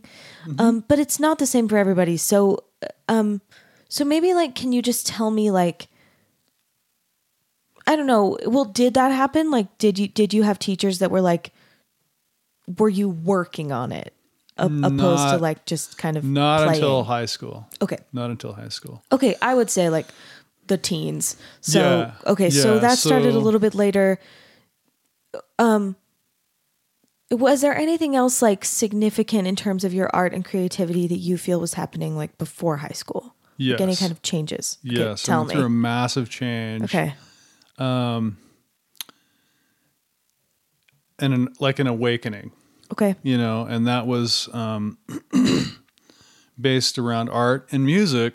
Um 0.57 0.85
but 0.87 0.97
it's 0.97 1.19
not 1.19 1.39
the 1.39 1.45
same 1.45 1.67
for 1.67 1.77
everybody. 1.77 2.15
So 2.15 2.63
um 3.09 3.41
so 3.89 4.05
maybe 4.05 4.33
like 4.33 4.55
can 4.55 4.71
you 4.71 4.81
just 4.81 5.05
tell 5.05 5.29
me 5.31 5.51
like 5.51 5.87
i 7.85 7.95
don't 7.97 8.07
know 8.07 8.37
well 8.45 8.65
did 8.65 8.93
that 8.93 9.11
happen? 9.11 9.51
Like 9.51 9.77
did 9.77 9.99
you 9.99 10.07
did 10.07 10.33
you 10.33 10.43
have 10.43 10.57
teachers 10.57 10.99
that 10.99 11.11
were 11.11 11.21
like 11.21 11.51
were 12.77 12.87
you 12.89 13.09
working 13.09 13.71
on 13.73 13.91
it 13.91 14.13
opposed 14.59 15.29
to 15.29 15.37
like 15.37 15.65
just 15.65 15.97
kind 15.97 16.17
of 16.17 16.23
Not 16.23 16.57
playing? 16.63 16.75
until 16.75 17.03
high 17.03 17.25
school. 17.25 17.67
okay 17.81 17.97
Not 18.13 18.29
until 18.31 18.53
high 18.53 18.69
school. 18.69 19.03
okay 19.11 19.35
i 19.41 19.53
would 19.55 19.69
say 19.69 19.89
like 19.89 20.07
the 20.67 20.77
teens 20.77 21.35
so 21.61 21.79
Yeah, 21.79 22.31
okay 22.31 22.49
so 22.49 22.75
yeah, 22.75 22.79
that 22.81 22.97
started 22.97 23.33
a 23.33 23.39
little 23.39 23.59
bit 23.59 23.73
later 23.73 24.19
um 25.57 25.95
was 27.31 27.61
there 27.61 27.75
anything 27.75 28.15
else 28.15 28.41
like 28.41 28.65
significant 28.65 29.47
in 29.47 29.55
terms 29.55 29.83
of 29.83 29.93
your 29.93 30.09
art 30.13 30.33
and 30.33 30.43
creativity 30.45 31.07
that 31.07 31.17
you 31.17 31.37
feel 31.37 31.59
was 31.59 31.73
happening 31.75 32.15
like 32.15 32.37
before 32.37 32.77
high 32.77 32.89
school 32.93 33.35
like 33.59 33.81
any 33.81 33.95
kind 33.95 34.11
of 34.11 34.21
changes 34.21 34.77
Yes. 34.83 35.23
I 35.27 35.31
tell 35.31 35.39
went 35.39 35.49
me 35.49 35.55
through 35.55 35.65
a 35.65 35.69
massive 35.69 36.29
change. 36.29 36.83
okay 36.85 37.13
Um, 37.77 38.37
And 41.19 41.33
an, 41.33 41.47
like 41.59 41.79
an 41.79 41.87
awakening, 41.87 42.51
okay 42.91 43.15
you 43.23 43.37
know, 43.37 43.65
and 43.65 43.87
that 43.87 44.07
was 44.07 44.49
um, 44.53 44.97
based 46.59 46.97
around 46.97 47.29
art 47.29 47.67
and 47.71 47.85
music. 47.85 48.33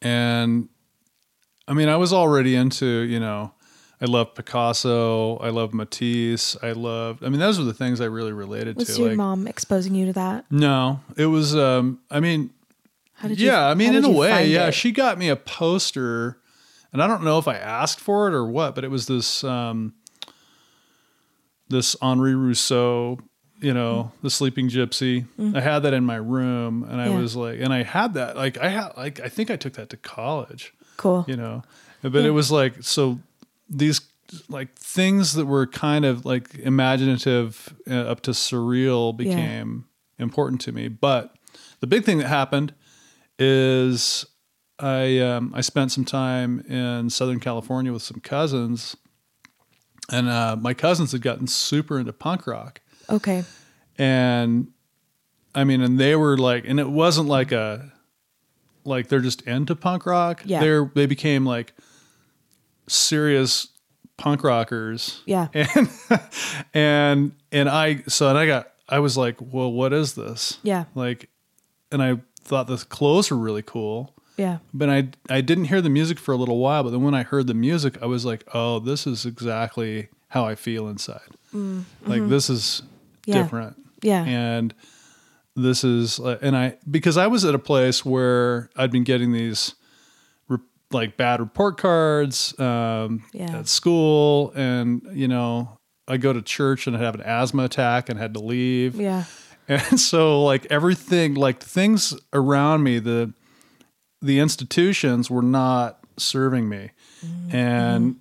And 0.00 0.68
I 1.68 1.74
mean, 1.74 1.88
I 1.88 1.96
was 1.96 2.12
already 2.12 2.54
into, 2.54 2.86
you 3.02 3.20
know, 3.20 3.52
I 4.00 4.06
love 4.06 4.34
Picasso, 4.34 5.36
I 5.38 5.50
love 5.50 5.72
Matisse, 5.72 6.56
I 6.60 6.72
loved, 6.72 7.22
I 7.24 7.28
mean, 7.28 7.38
those 7.38 7.58
were 7.58 7.64
the 7.64 7.74
things 7.74 8.00
I 8.00 8.06
really 8.06 8.32
related 8.32 8.76
was 8.76 8.86
to. 8.86 8.92
Was 8.92 8.98
your 8.98 9.08
like, 9.10 9.16
mom 9.16 9.46
exposing 9.46 9.94
you 9.94 10.06
to 10.06 10.12
that 10.14 10.44
no, 10.50 11.00
it 11.16 11.26
was, 11.26 11.54
um, 11.54 12.00
I 12.10 12.18
mean, 12.18 12.50
how 13.14 13.28
did 13.28 13.38
you 13.38 13.46
yeah, 13.46 13.68
I 13.68 13.74
mean, 13.74 13.94
in 13.94 14.04
a 14.04 14.10
way, 14.10 14.48
yeah. 14.48 14.66
it? 14.66 14.74
She 14.74 14.90
got 14.90 15.16
me 15.18 15.28
a 15.28 15.36
poster, 15.36 16.40
and 16.92 17.00
I 17.00 17.06
don't 17.06 17.22
know 17.22 17.38
if 17.38 17.46
I 17.46 17.54
asked 17.54 18.00
for 18.00 18.26
it 18.26 18.34
or 18.34 18.44
what, 18.44 18.74
but 18.74 18.82
it 18.82 18.90
was 18.90 19.06
this 19.06 19.44
um, 19.44 19.94
this 21.72 21.96
Henri 22.00 22.34
Rousseau, 22.36 23.18
you 23.60 23.74
know, 23.74 24.12
the 24.22 24.30
Sleeping 24.30 24.68
Gypsy. 24.68 25.26
I 25.56 25.60
had 25.60 25.80
that 25.80 25.92
in 25.92 26.04
my 26.04 26.16
room, 26.16 26.84
and 26.84 27.00
I. 27.00 27.08
Yeah. 27.08 27.18
was 27.18 27.34
like, 27.34 27.60
and 27.60 27.72
I 27.72 27.82
had 27.82 28.14
that, 28.14 28.36
like, 28.36 28.58
I 28.58 28.68
had, 28.68 28.92
like, 28.96 29.20
I 29.20 29.28
think 29.28 29.50
I 29.50 29.56
took 29.56 29.72
that 29.74 29.90
to 29.90 29.96
college, 29.96 30.72
cool 30.96 31.24
you 31.26 31.36
know, 31.36 31.62
but 32.02 32.24
it 32.24 32.30
was 32.30 32.50
like, 32.50 32.82
so 32.82 33.18
these 33.68 34.00
like 34.48 34.74
things 34.76 35.34
that 35.34 35.46
were 35.46 35.66
kind 35.66 36.04
of 36.04 36.24
like 36.24 36.54
imaginative 36.60 37.74
uh, 37.90 37.94
up 37.94 38.20
to 38.22 38.30
surreal 38.30 39.16
became 39.16 39.84
important 40.18 40.60
to 40.62 40.72
me. 40.72 40.88
But 40.88 41.34
the 41.80 41.86
big 41.86 42.04
thing 42.04 42.18
that 42.18 42.28
happened 42.28 42.74
is 43.38 44.24
I 44.78 45.18
um, 45.18 45.52
I 45.54 45.60
spent 45.60 45.92
some 45.92 46.04
time 46.04 46.60
in 46.60 47.10
Southern 47.10 47.40
California 47.40 47.92
with 47.92 48.02
some 48.02 48.20
cousins, 48.20 48.96
and 50.12 50.28
uh, 50.28 50.56
my 50.60 50.74
cousins 50.74 51.12
had 51.12 51.22
gotten 51.22 51.46
super 51.46 51.98
into 51.98 52.12
punk 52.12 52.46
rock, 52.46 52.80
okay 53.10 53.44
and 53.98 54.68
I 55.54 55.64
mean, 55.64 55.82
and 55.82 55.98
they 55.98 56.16
were 56.16 56.38
like, 56.38 56.64
and 56.66 56.80
it 56.80 56.88
wasn't 56.88 57.28
like 57.28 57.52
a 57.52 57.92
like 58.84 59.08
they're 59.08 59.20
just 59.20 59.42
into 59.42 59.76
punk 59.76 60.06
rock. 60.06 60.42
Yeah. 60.44 60.60
they're 60.60 60.90
they 60.94 61.06
became 61.06 61.44
like 61.44 61.74
serious 62.88 63.68
punk 64.16 64.44
rockers 64.44 65.22
yeah 65.24 65.48
and 65.54 65.88
and 66.74 67.32
and 67.50 67.68
I 67.68 68.02
so 68.08 68.28
and 68.28 68.38
I 68.38 68.46
got 68.46 68.68
I 68.88 68.98
was 68.98 69.16
like, 69.16 69.36
well, 69.40 69.72
what 69.72 69.92
is 69.92 70.14
this? 70.14 70.58
yeah 70.62 70.84
Like, 70.94 71.28
and 71.90 72.02
I 72.02 72.18
thought 72.40 72.66
the 72.66 72.76
clothes 72.76 73.30
were 73.30 73.36
really 73.36 73.62
cool, 73.62 74.11
yeah 74.36 74.58
but 74.72 74.88
I 74.90 75.08
I 75.28 75.40
didn't 75.42 75.66
hear 75.66 75.80
the 75.80 75.90
music 75.90 76.18
for 76.18 76.32
a 76.32 76.36
little 76.36 76.58
while. 76.58 76.82
But 76.84 76.90
then 76.90 77.02
when 77.02 77.14
I 77.14 77.22
heard 77.22 77.46
the 77.46 77.54
music, 77.54 77.98
I 78.02 78.06
was 78.06 78.24
like, 78.24 78.44
oh, 78.54 78.78
this 78.78 79.06
is 79.06 79.26
exactly 79.26 80.08
how 80.28 80.44
I 80.46 80.54
feel 80.54 80.88
inside. 80.88 81.30
Like 82.06 82.28
this 82.28 82.48
is 82.50 82.82
Mm. 82.82 82.88
Yeah. 83.26 83.42
different, 83.42 83.76
yeah 84.02 84.24
and 84.24 84.74
this 85.54 85.84
is 85.84 86.18
uh, 86.18 86.38
and 86.42 86.56
I 86.56 86.76
because 86.90 87.16
I 87.16 87.26
was 87.28 87.44
at 87.44 87.54
a 87.54 87.58
place 87.58 88.04
where 88.04 88.68
I'd 88.74 88.90
been 88.90 89.04
getting 89.04 89.32
these 89.32 89.74
re- 90.48 90.58
like 90.90 91.16
bad 91.16 91.38
report 91.40 91.76
cards 91.78 92.58
um, 92.58 93.22
Yeah. 93.32 93.58
at 93.58 93.68
school, 93.68 94.50
and 94.56 95.02
you 95.12 95.28
know 95.28 95.78
I 96.08 96.16
go 96.16 96.32
to 96.32 96.42
church 96.42 96.86
and 96.88 96.96
I 96.96 97.00
have 97.00 97.14
an 97.14 97.20
asthma 97.20 97.64
attack 97.64 98.08
and 98.08 98.18
had 98.18 98.32
to 98.34 98.40
leave, 98.40 98.96
yeah 98.96 99.24
and 99.68 100.00
so 100.10 100.42
like 100.42 100.66
everything 100.70 101.34
like 101.34 101.60
things 101.62 102.12
around 102.32 102.82
me 102.82 102.98
the 102.98 103.32
the 104.22 104.38
institutions 104.38 105.28
were 105.30 105.42
not 105.42 105.98
serving 106.16 106.68
me, 106.68 106.90
and 107.50 108.16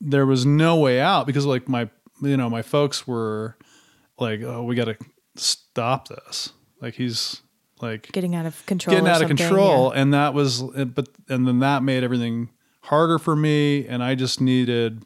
there 0.00 0.26
was 0.26 0.44
no 0.44 0.76
way 0.76 1.00
out 1.00 1.26
because 1.26 1.46
like 1.46 1.68
my 1.68 1.88
you 2.22 2.36
know 2.36 2.50
my 2.50 2.62
folks 2.62 3.06
were 3.06 3.56
like 4.18 4.42
oh 4.42 4.62
we 4.62 4.74
got 4.74 4.86
to 4.86 4.96
stop 5.36 6.08
this. 6.08 6.52
Like 6.80 6.94
he's 6.94 7.40
like 7.80 8.10
getting 8.12 8.34
out 8.34 8.46
of 8.46 8.64
control 8.66 8.94
getting 8.94 9.08
out 9.08 9.20
of 9.22 9.28
control. 9.28 9.90
and 9.90 10.14
that 10.14 10.32
was 10.34 10.62
but 10.62 11.08
and 11.28 11.46
then 11.46 11.58
that 11.60 11.82
made 11.82 12.02
everything 12.04 12.50
harder 12.82 13.18
for 13.18 13.34
me. 13.36 13.86
And 13.86 14.02
i 14.02 14.14
just 14.14 14.40
needed 14.40 15.02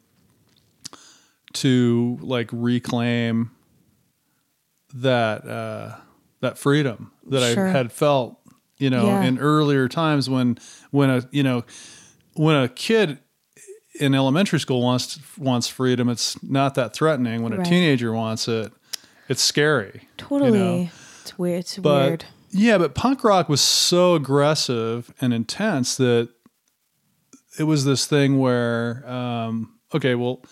to 1.53 2.17
like 2.21 2.49
reclaim 2.51 3.51
that 4.93 5.45
uh 5.45 5.95
that 6.41 6.57
freedom 6.57 7.11
that 7.27 7.53
Sure. 7.53 7.67
i 7.67 7.71
had 7.71 7.91
felt 7.91 8.39
you 8.81 8.89
know 8.89 9.05
Yeah. 9.05 9.23
in 9.23 9.37
earlier 9.39 9.87
times 9.87 10.29
when 10.29 10.57
when 10.91 11.09
a 11.09 11.27
you 11.31 11.43
know 11.43 11.63
when 12.33 12.55
a 12.55 12.67
kid 12.67 13.19
in 13.99 14.15
elementary 14.15 14.59
school 14.59 14.81
wants 14.81 15.19
wants 15.37 15.67
freedom 15.67 16.09
it's 16.09 16.41
not 16.43 16.75
that 16.75 16.93
threatening 16.93 17.41
when 17.43 17.53
a 17.53 17.63
teenager 17.63 18.13
wants 18.13 18.47
it 18.47 18.71
it's 19.29 19.41
scary 19.41 20.07
totally 20.17 20.59
you 20.59 20.65
know? 20.65 20.89
it's 21.21 21.37
weird 21.37 21.59
it's 21.59 21.77
but 21.77 22.07
weird 22.07 22.25
yeah, 22.53 22.77
but 22.77 22.93
punk 22.93 23.23
rock 23.23 23.47
was 23.47 23.61
so 23.61 24.15
aggressive 24.15 25.13
and 25.21 25.33
intense 25.33 25.95
that 25.97 26.29
it 27.57 27.63
was 27.63 27.85
this 27.85 28.05
thing 28.05 28.39
where, 28.39 29.09
um, 29.09 29.79
okay, 29.93 30.15
well, 30.15 30.43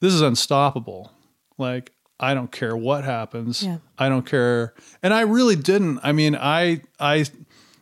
this 0.00 0.14
is 0.14 0.20
unstoppable. 0.20 1.12
Like, 1.58 1.92
I 2.18 2.34
don't 2.34 2.52
care 2.52 2.76
what 2.76 3.02
happens. 3.02 3.64
Yeah. 3.64 3.78
I 3.98 4.08
don't 4.08 4.26
care. 4.26 4.74
And 5.02 5.12
I 5.12 5.22
really 5.22 5.56
didn't. 5.56 6.00
I 6.02 6.12
mean, 6.12 6.36
I, 6.36 6.82
I, 6.98 7.24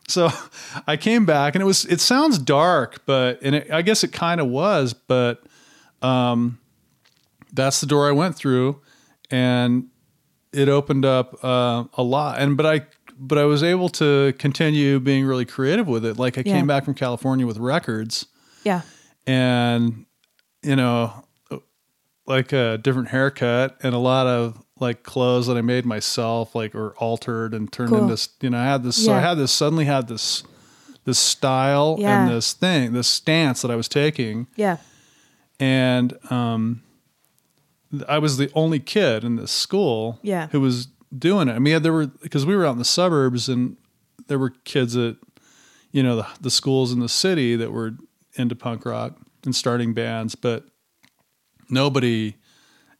so 0.09 0.29
I 0.87 0.97
came 0.97 1.25
back 1.25 1.55
and 1.55 1.61
it 1.61 1.65
was, 1.65 1.85
it 1.85 2.01
sounds 2.01 2.37
dark, 2.39 3.05
but, 3.05 3.39
and 3.41 3.55
it, 3.55 3.71
I 3.71 3.81
guess 3.81 4.03
it 4.03 4.11
kind 4.11 4.41
of 4.41 4.47
was, 4.47 4.93
but, 4.93 5.43
um, 6.01 6.59
that's 7.53 7.79
the 7.81 7.87
door 7.87 8.07
I 8.07 8.11
went 8.11 8.35
through 8.35 8.79
and 9.31 9.87
it 10.53 10.69
opened 10.69 11.05
up 11.05 11.43
uh, 11.43 11.83
a 11.95 12.01
lot 12.03 12.39
and 12.39 12.55
but 12.57 12.65
i 12.65 12.85
but 13.19 13.37
i 13.37 13.43
was 13.43 13.61
able 13.63 13.89
to 13.89 14.33
continue 14.39 14.99
being 14.99 15.25
really 15.25 15.45
creative 15.45 15.87
with 15.87 16.03
it. 16.05 16.17
Like 16.17 16.37
i 16.37 16.43
Yeah. 16.45 16.53
came 16.57 16.67
back 16.67 16.85
from 16.85 16.93
california 16.95 17.45
with 17.45 17.57
records. 17.57 18.25
Yeah. 18.63 18.81
And 19.27 20.05
you 20.63 20.75
know 20.75 21.25
like 22.25 22.51
a 22.53 22.77
different 22.77 23.09
haircut 23.09 23.77
and 23.83 23.93
a 23.95 23.97
lot 23.99 24.25
of 24.27 24.63
like 24.81 25.03
clothes 25.03 25.47
that 25.47 25.57
i 25.57 25.61
made 25.61 25.85
myself 25.85 26.55
like 26.55 26.73
or 26.75 26.91
altered 26.97 27.53
and 27.53 27.71
turned 27.71 27.89
Cool. 27.89 28.09
into 28.09 28.29
you 28.41 28.49
know 28.49 28.59
i 28.59 28.63
had 28.65 28.83
this 28.83 29.03
so 29.03 29.13
i 29.13 29.19
had 29.19 29.35
this 29.35 29.51
suddenly 29.51 29.85
had 29.85 30.07
this 30.07 30.43
this 31.05 31.17
style 31.19 31.95
Yeah. 31.99 32.23
and 32.23 32.31
this 32.31 32.53
thing 32.53 32.93
this 32.93 33.07
stance 33.07 33.61
that 33.61 33.71
i 33.71 33.75
was 33.75 33.87
taking 33.89 34.47
yeah 34.55 34.77
and 35.59 36.17
um, 36.31 36.83
I 38.07 38.19
was 38.19 38.37
the 38.37 38.49
only 38.53 38.79
kid 38.79 39.23
in 39.23 39.35
this 39.35 39.51
school 39.51 40.19
Yeah. 40.21 40.47
who 40.51 40.61
was 40.61 40.87
doing 41.17 41.49
it. 41.49 41.53
I 41.53 41.59
mean, 41.59 41.81
there 41.81 41.91
were 41.91 42.05
because 42.07 42.45
we 42.45 42.55
were 42.55 42.65
out 42.65 42.73
in 42.73 42.77
the 42.77 42.85
suburbs, 42.85 43.49
and 43.49 43.75
there 44.27 44.37
were 44.39 44.51
kids 44.63 44.95
at 44.95 45.15
you 45.91 46.03
know 46.03 46.17
the, 46.17 46.27
the 46.39 46.51
schools 46.51 46.91
in 46.93 46.99
the 46.99 47.09
city 47.09 47.55
that 47.55 47.71
were 47.73 47.95
into 48.35 48.55
punk 48.55 48.85
rock 48.85 49.17
and 49.43 49.55
starting 49.55 49.93
bands, 49.93 50.35
but 50.35 50.65
nobody 51.69 52.35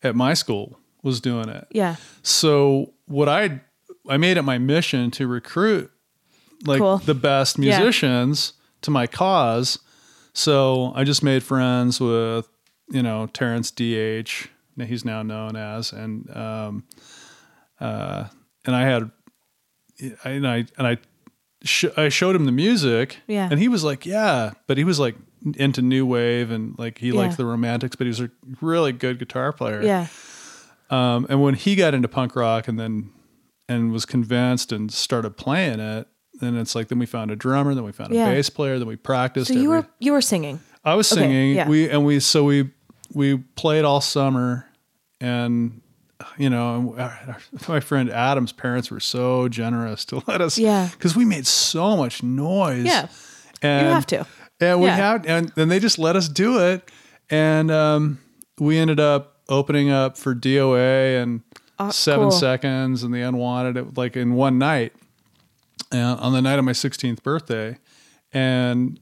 at 0.03 0.15
my 0.15 0.34
school 0.34 0.78
was 1.04 1.22
doing 1.22 1.50
it. 1.50 1.68
yeah 1.72 1.95
So 2.24 2.93
what 3.06 3.30
I 3.30 3.62
I 4.10 4.18
made 4.18 4.38
it 4.38 4.41
my 4.43 4.58
mission 4.58 5.12
to 5.12 5.28
recruit 5.28 5.91
like 6.66 6.80
Cool. 6.80 6.97
the 6.97 7.14
best 7.16 7.58
Yeah. 7.58 7.78
musicians 7.80 8.54
to 8.82 8.91
my 8.91 9.08
cause. 9.08 9.80
So 10.34 10.91
I 10.95 11.04
just 11.04 11.24
made 11.24 11.43
friends 11.43 12.00
with 12.02 12.47
you 12.91 13.04
know 13.04 13.28
Terrence 13.28 13.72
DH, 13.72 14.47
he's 14.78 15.06
now 15.06 15.22
known 15.24 15.56
as, 15.56 15.91
and 15.93 16.30
um, 16.36 16.84
uh, 17.80 18.26
and 18.66 18.76
I 18.76 18.82
had 18.84 19.12
I, 20.24 20.30
and 20.30 20.47
I 20.47 20.66
and 20.78 20.88
I 20.88 20.97
sh- 21.64 21.86
I 21.97 22.10
showed 22.10 22.36
him 22.36 22.45
the 22.45 22.52
music, 22.52 23.18
Yeah. 23.28 23.47
and 23.52 23.60
he 23.60 23.68
was 23.68 23.84
like, 23.84 24.06
yeah, 24.06 24.52
but 24.68 24.78
he 24.78 24.84
was 24.84 25.00
like 25.00 25.16
into 25.56 25.82
new 25.82 26.06
wave 26.06 26.52
and 26.52 26.78
like 26.78 26.97
he 26.97 27.08
Yeah. 27.08 27.14
liked 27.16 27.38
the 27.38 27.45
romantics, 27.45 27.95
but 27.95 28.06
he 28.06 28.10
was 28.10 28.22
a 28.22 28.30
really 28.62 28.91
good 28.91 29.20
guitar 29.20 29.52
player. 29.54 29.82
Yeah. 29.82 30.08
Um, 30.89 31.27
and 31.29 31.41
when 31.41 31.53
he 31.55 31.75
got 31.75 31.93
into 31.93 32.07
punk 32.07 32.35
rock 32.35 32.67
and 32.67 32.79
then 32.79 33.11
and 33.67 33.91
was 33.91 34.05
convinced 34.05 34.71
and 34.71 34.91
started 34.91 35.37
playing 35.37 35.79
it, 35.79 36.07
then 36.41 36.55
it's 36.57 36.73
like 36.73 36.87
then 36.87 36.97
we 36.99 37.05
found 37.05 37.29
a 37.31 37.35
drummer, 37.35 37.75
then 37.75 37.83
we 37.83 37.91
found 37.91 38.13
Yeah. 38.13 38.27
a 38.29 38.33
bass 38.35 38.49
player, 38.49 38.79
then 38.79 38.87
we 38.87 38.95
practiced. 38.95 39.49
So 39.49 39.53
you 39.53 39.59
every- 39.73 39.81
were 39.81 39.87
you 39.99 40.11
were 40.13 40.21
singing. 40.21 40.59
I 40.83 40.95
was 40.95 41.11
Okay, 41.11 41.21
singing. 41.21 41.55
yeah. 41.55 41.67
We 41.67 41.89
and 41.89 42.05
we 42.05 42.19
so 42.19 42.43
we 42.43 42.71
we 43.13 43.37
played 43.37 43.85
all 43.85 44.01
summer, 44.01 44.65
and 45.21 45.81
you 46.37 46.49
know, 46.49 46.95
my 47.67 47.79
friend 47.79 48.09
Adam's 48.09 48.51
parents 48.51 48.89
were 48.91 48.99
so 48.99 49.47
generous 49.49 50.05
to 50.05 50.23
let 50.27 50.41
us. 50.41 50.57
Yeah. 50.57 50.89
because 50.91 51.15
we 51.15 51.25
made 51.25 51.45
so 51.47 51.95
much 51.97 52.23
noise. 52.23 52.85
Yeah. 52.85 53.07
and 53.61 53.87
have 53.87 54.05
to. 54.07 54.25
And 54.61 54.79
we 54.81 54.87
Yeah. 54.87 54.95
had, 54.95 55.25
and 55.25 55.51
then 55.55 55.69
they 55.69 55.79
just 55.79 55.99
let 55.99 56.15
us 56.15 56.27
do 56.27 56.59
it, 56.59 56.89
and 57.29 57.69
um, 57.71 58.19
we 58.59 58.77
ended 58.77 58.99
up 58.99 59.38
opening 59.50 59.89
up 59.89 60.18
for 60.18 60.34
DOA 60.34 61.22
and 61.22 61.41
Ah, 61.82 61.89
Seven 61.91 62.26
cool. 62.30 62.32
Seconds 62.32 63.04
and 63.04 63.14
the 63.14 63.22
Unwanted, 63.22 63.78
it, 63.78 63.97
like 63.97 64.18
in 64.18 64.34
one 64.34 64.58
night, 64.58 64.91
and 65.93 66.20
on 66.20 66.34
the 66.34 66.41
night 66.41 66.60
of 66.60 66.66
my 66.66 66.74
16th 66.74 67.24
birthday, 67.24 67.78
and 68.34 69.00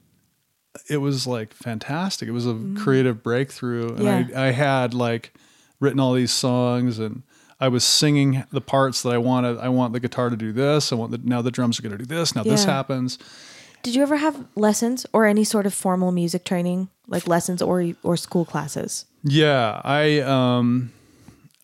it 0.87 0.97
was 0.97 1.25
like 1.25 1.53
fantastic. 1.53 2.27
It 2.27 2.33
was 2.33 2.45
a 2.45 2.55
creative 2.77 3.23
breakthrough, 3.23 3.89
and 3.89 3.97
Mm-hmm. 3.99 4.29
Yeah. 4.31 4.39
I, 4.41 4.47
I 4.49 4.51
had 4.51 4.93
like 4.93 5.33
written 5.79 5.99
all 5.99 6.13
these 6.13 6.31
songs, 6.31 6.99
and 6.99 7.23
I 7.59 7.67
was 7.67 7.83
singing 7.83 8.43
the 8.51 8.61
parts 8.61 9.01
that 9.01 9.09
I 9.09 9.17
wanted. 9.17 9.57
I 9.57 9.69
want 9.69 9.93
the 9.93 9.99
guitar 9.99 10.29
to 10.29 10.37
do 10.37 10.51
this. 10.51 10.91
I 10.91 10.95
want 10.95 11.09
the 11.11 11.17
now 11.23 11.41
the 11.41 11.49
drums 11.51 11.79
are 11.79 11.81
going 11.81 11.93
to 11.93 11.97
do 11.97 12.05
this. 12.05 12.35
Now 12.35 12.43
this 12.43 12.63
happens. 12.65 13.17
Did 13.81 13.95
you 13.95 14.03
ever 14.03 14.17
have 14.17 14.45
lessons 14.55 15.05
or 15.13 15.25
any 15.25 15.43
sort 15.43 15.65
of 15.65 15.73
formal 15.73 16.11
music 16.11 16.43
training, 16.43 16.89
like 17.07 17.27
lessons 17.27 17.59
or 17.61 17.93
or 18.03 18.17
school 18.17 18.45
classes? 18.45 19.05
Yeah, 19.29 19.81
I 19.83 20.19
um, 20.21 20.91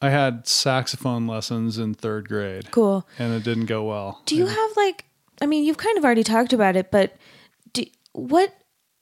I 0.02 0.10
had 0.10 0.48
saxophone 0.48 1.28
lessons 1.28 1.78
in 1.78 1.94
third 1.94 2.28
grade, 2.28 2.72
Cool. 2.72 3.08
and 3.18 3.34
it 3.34 3.44
didn't 3.44 3.68
go 3.68 3.84
well. 3.84 4.22
Do 4.26 4.36
you 4.36 4.46
have 4.48 4.70
like 4.78 5.06
I 5.42 5.46
mean, 5.46 5.64
you've 5.64 5.78
kind 5.78 5.98
of 5.98 6.04
already 6.06 6.24
talked 6.24 6.54
about 6.54 6.76
it, 6.76 6.92
but 6.92 7.16
do, 7.74 7.86
what 8.12 8.54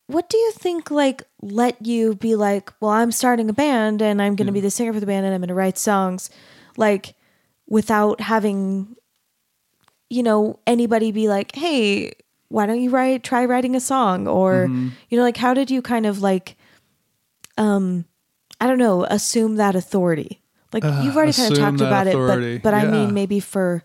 what 0.08 0.30
do 0.30 0.38
you 0.38 0.52
think 0.52 0.92
like 0.92 1.24
let 1.42 1.86
you 1.86 2.16
be 2.16 2.36
like, 2.36 2.72
well, 2.80 2.92
I'm 2.92 3.12
starting 3.12 3.50
a 3.50 3.54
band 3.54 4.02
and 4.02 4.22
I'm 4.22 4.36
going 4.36 4.48
to 4.48 4.52
be 4.54 4.60
the 4.60 4.70
singer 4.72 4.92
for 4.94 5.00
the 5.00 5.06
band 5.06 5.26
and 5.26 5.34
I'm 5.34 5.42
going 5.42 5.48
to 5.48 5.54
write 5.56 5.78
songs 5.78 6.30
like 6.78 7.16
without 7.68 8.20
having 8.22 8.96
you 10.10 10.22
know 10.24 10.60
anybody 10.68 11.12
be 11.12 11.28
like, 11.30 11.56
"Hey, 11.56 12.12
why 12.50 12.66
don't 12.66 12.82
you 12.82 12.90
write 12.92 13.24
try 13.24 13.46
writing 13.46 13.76
a 13.76 13.80
song?" 13.80 14.28
or 14.28 14.68
Mm-hmm. 14.68 14.90
you 15.10 15.18
know 15.18 15.24
like 15.24 15.38
how 15.38 15.54
did 15.54 15.72
you 15.72 15.82
kind 15.82 16.06
of 16.06 16.22
like 16.22 16.58
um 17.58 18.06
I 18.62 18.68
don't 18.68 18.78
know, 18.78 19.04
assume 19.04 19.56
that 19.58 19.76
authority? 19.76 20.40
Like 20.72 20.84
you've 20.86 21.18
already 21.18 21.34
kind 21.34 21.52
of 21.52 21.58
talked 21.58 21.82
about 21.82 22.08
authority. 22.08 22.56
it, 22.56 22.64
but 22.64 22.72
but 22.72 22.74
I 22.86 22.90
mean 22.90 23.14
maybe 23.14 23.42
for 23.42 23.84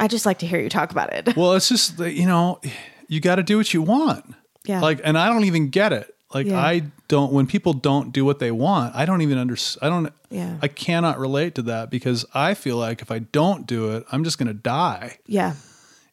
I 0.00 0.08
just 0.08 0.26
like 0.26 0.38
to 0.40 0.46
hear 0.46 0.58
you 0.58 0.68
talk 0.68 0.90
about 0.90 1.12
it. 1.12 1.36
Well, 1.36 1.52
it's 1.52 1.68
just 1.68 1.98
you 2.00 2.26
know, 2.26 2.60
you 3.06 3.20
got 3.20 3.36
to 3.36 3.42
do 3.44 3.56
what 3.58 3.72
you 3.72 3.82
want. 3.82 4.24
Yeah. 4.64 4.80
Like, 4.80 5.00
and 5.04 5.16
I 5.16 5.28
don't 5.28 5.44
even 5.44 5.68
get 5.68 5.92
it. 5.92 6.12
Like, 6.34 6.46
Yeah. 6.46 6.58
I 6.58 6.82
don't. 7.08 7.32
When 7.32 7.46
people 7.46 7.72
don't 7.74 8.12
do 8.12 8.24
what 8.24 8.38
they 8.38 8.50
want, 8.50 8.94
I 8.96 9.04
don't 9.04 9.20
even 9.22 9.36
understand. 9.38 9.84
I 9.84 9.88
don't. 9.94 10.12
Yeah. 10.30 10.56
I 10.62 10.68
cannot 10.68 11.18
relate 11.18 11.54
to 11.56 11.62
that 11.62 11.90
because 11.90 12.24
I 12.34 12.54
feel 12.54 12.76
like 12.76 13.02
if 13.02 13.10
I 13.10 13.18
don't 13.20 13.66
do 13.66 13.92
it, 13.96 14.04
I'm 14.10 14.24
just 14.24 14.38
going 14.38 14.46
to 14.48 14.54
die. 14.54 15.18
Yeah. 15.26 15.54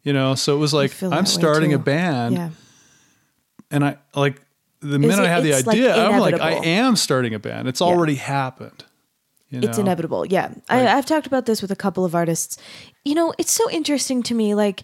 You 0.03 0.13
know. 0.13 0.35
So 0.35 0.55
it 0.55 0.59
was 0.59 0.73
like 0.73 0.91
I'm 1.03 1.25
starting 1.25 1.73
a 1.73 1.79
band, 1.79 2.35
Yeah. 2.35 2.49
and 3.71 3.85
I 3.85 3.97
like 4.15 4.41
the 4.88 4.99
minute 4.99 5.19
I 5.19 5.27
had 5.27 5.43
the 5.43 5.51
it's, 5.51 5.67
like, 5.67 5.75
idea, 5.77 5.95
I'm 5.95 6.19
like, 6.19 6.39
I 6.39 6.53
am 6.53 6.95
starting 6.95 7.33
a 7.33 7.39
band. 7.39 7.67
It's 7.67 7.81
already 7.81 8.15
happened. 8.15 8.83
You 9.49 9.61
It's 9.61 9.77
inevitable. 9.77 10.25
Yeah. 10.25 10.53
I, 10.67 10.88
I've 10.88 11.05
talked 11.05 11.25
about 11.25 11.45
this 11.45 11.61
with 11.61 11.71
a 11.71 11.75
couple 11.75 12.03
of 12.03 12.13
artists. 12.13 12.57
You 13.05 13.15
know, 13.15 13.33
it's 13.38 13.51
so 13.51 13.69
interesting 13.71 14.21
to 14.23 14.33
me. 14.33 14.55
Like, 14.55 14.83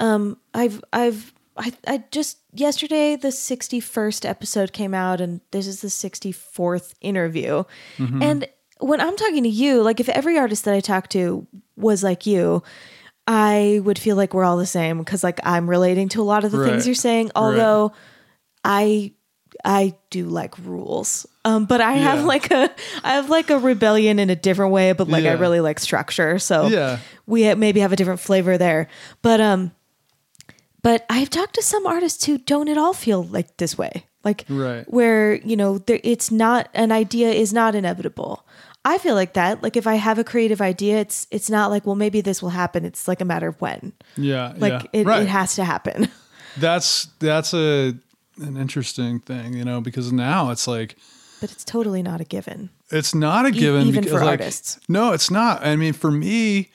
um, 0.00 0.38
I've, 0.54 0.82
I've, 0.92 1.34
I, 1.58 1.72
I 1.86 2.04
just 2.10 2.38
yesterday 2.54 3.16
the 3.16 3.28
61st 3.28 4.26
episode 4.26 4.72
came 4.72 4.94
out 4.94 5.20
and 5.20 5.42
this 5.50 5.66
is 5.66 5.82
the 5.82 5.88
64th 5.88 6.94
interview. 7.02 7.64
Mm-hmm. 7.98 8.22
And 8.22 8.48
when 8.80 9.00
I'm 9.02 9.16
talking 9.16 9.42
to 9.42 9.48
you, 9.50 9.82
like 9.82 10.00
if 10.00 10.08
every 10.08 10.38
artist 10.38 10.64
that 10.64 10.72
I 10.74 10.80
talk 10.80 11.08
to 11.10 11.46
was 11.76 12.02
like 12.02 12.24
you, 12.24 12.62
I 13.26 13.80
would 13.84 13.98
feel 13.98 14.16
like 14.16 14.32
we're 14.32 14.44
all 14.44 14.56
the 14.56 14.66
same 14.66 14.98
because 14.98 15.22
like 15.22 15.40
I'm 15.44 15.68
relating 15.68 16.08
to 16.10 16.22
a 16.22 16.24
lot 16.24 16.44
of 16.44 16.52
the 16.52 16.58
Right. 16.58 16.70
things 16.70 16.86
you're 16.86 16.94
saying. 16.94 17.30
Although 17.36 17.92
I 18.64 19.12
I 19.64 19.94
do 20.10 20.26
like 20.26 20.58
rules. 20.58 21.26
Um, 21.44 21.66
but 21.66 21.80
I 21.80 21.92
have 21.92 22.24
like 22.24 22.50
a 22.50 22.70
I 23.04 23.14
have 23.14 23.30
like 23.30 23.50
a 23.50 23.58
rebellion 23.58 24.18
in 24.18 24.30
a 24.30 24.36
different 24.36 24.72
way, 24.72 24.92
but 24.92 25.08
like 25.08 25.24
I 25.24 25.32
really 25.32 25.60
like 25.60 25.78
structure. 25.78 26.38
So 26.38 26.66
Yeah. 26.66 26.98
we 27.26 27.44
ha- 27.46 27.54
maybe 27.54 27.80
have 27.80 27.92
a 27.92 27.96
different 27.96 28.20
flavor 28.20 28.58
there. 28.58 28.88
But 29.22 29.40
um 29.40 29.72
but 30.82 31.06
I've 31.08 31.30
talked 31.30 31.54
to 31.54 31.62
some 31.62 31.86
artists 31.86 32.24
who 32.24 32.38
don't 32.38 32.68
at 32.68 32.76
all 32.78 32.92
feel 32.92 33.22
like 33.22 33.56
this 33.58 33.78
way. 33.78 34.06
Like 34.24 34.44
Right. 34.48 34.84
where, 34.92 35.34
you 35.34 35.56
know, 35.56 35.78
there 35.78 36.00
it's 36.02 36.30
not 36.30 36.68
an 36.74 36.90
idea 36.92 37.30
is 37.30 37.52
not 37.52 37.74
inevitable. 37.74 38.44
I 38.84 38.98
feel 38.98 39.14
like 39.14 39.34
that. 39.34 39.62
Like 39.62 39.76
if 39.76 39.86
I 39.86 39.94
have 39.94 40.18
a 40.18 40.24
creative 40.24 40.60
idea, 40.60 40.98
it's 40.98 41.26
it's 41.30 41.48
not 41.48 41.70
like, 41.70 41.86
well, 41.86 41.94
maybe 41.94 42.20
this 42.20 42.42
will 42.42 42.50
happen. 42.50 42.84
It's 42.84 43.06
like 43.06 43.20
a 43.20 43.24
matter 43.24 43.46
of 43.48 43.60
when. 43.60 43.92
Yeah. 44.16 44.54
Like 44.56 44.72
yeah. 44.92 45.00
it, 45.00 45.06
right. 45.06 45.22
it 45.22 45.28
has 45.28 45.54
to 45.54 45.64
happen. 45.64 46.08
that's 46.58 47.06
that's 47.20 47.54
a 47.54 47.94
an 48.42 48.56
interesting 48.56 49.20
thing, 49.20 49.54
you 49.54 49.64
know, 49.64 49.80
because 49.80 50.12
now 50.12 50.50
it's 50.50 50.66
like 50.66 50.96
But 51.40 51.52
it's 51.52 51.64
totally 51.64 52.02
not 52.02 52.20
a 52.20 52.24
given. 52.24 52.70
it's 52.90 53.14
not 53.14 53.46
a 53.46 53.50
given 53.50 53.86
E, 53.86 53.88
even 53.88 54.04
because, 54.04 54.18
for 54.18 54.24
like, 54.24 54.40
artists. 54.40 54.78
No, 54.88 55.12
it's 55.12 55.30
not. 55.30 55.64
I 55.64 55.76
mean, 55.76 55.92
for 55.92 56.10
me, 56.10 56.70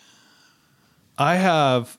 I 1.18 1.36
have 1.36 1.98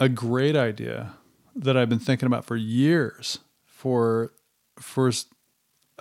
a 0.00 0.08
great 0.08 0.56
idea 0.56 1.14
that 1.54 1.76
I've 1.76 1.88
been 1.88 1.98
thinking 1.98 2.26
about 2.26 2.44
for 2.44 2.56
years 2.56 3.38
for 3.64 4.32
for 4.78 5.10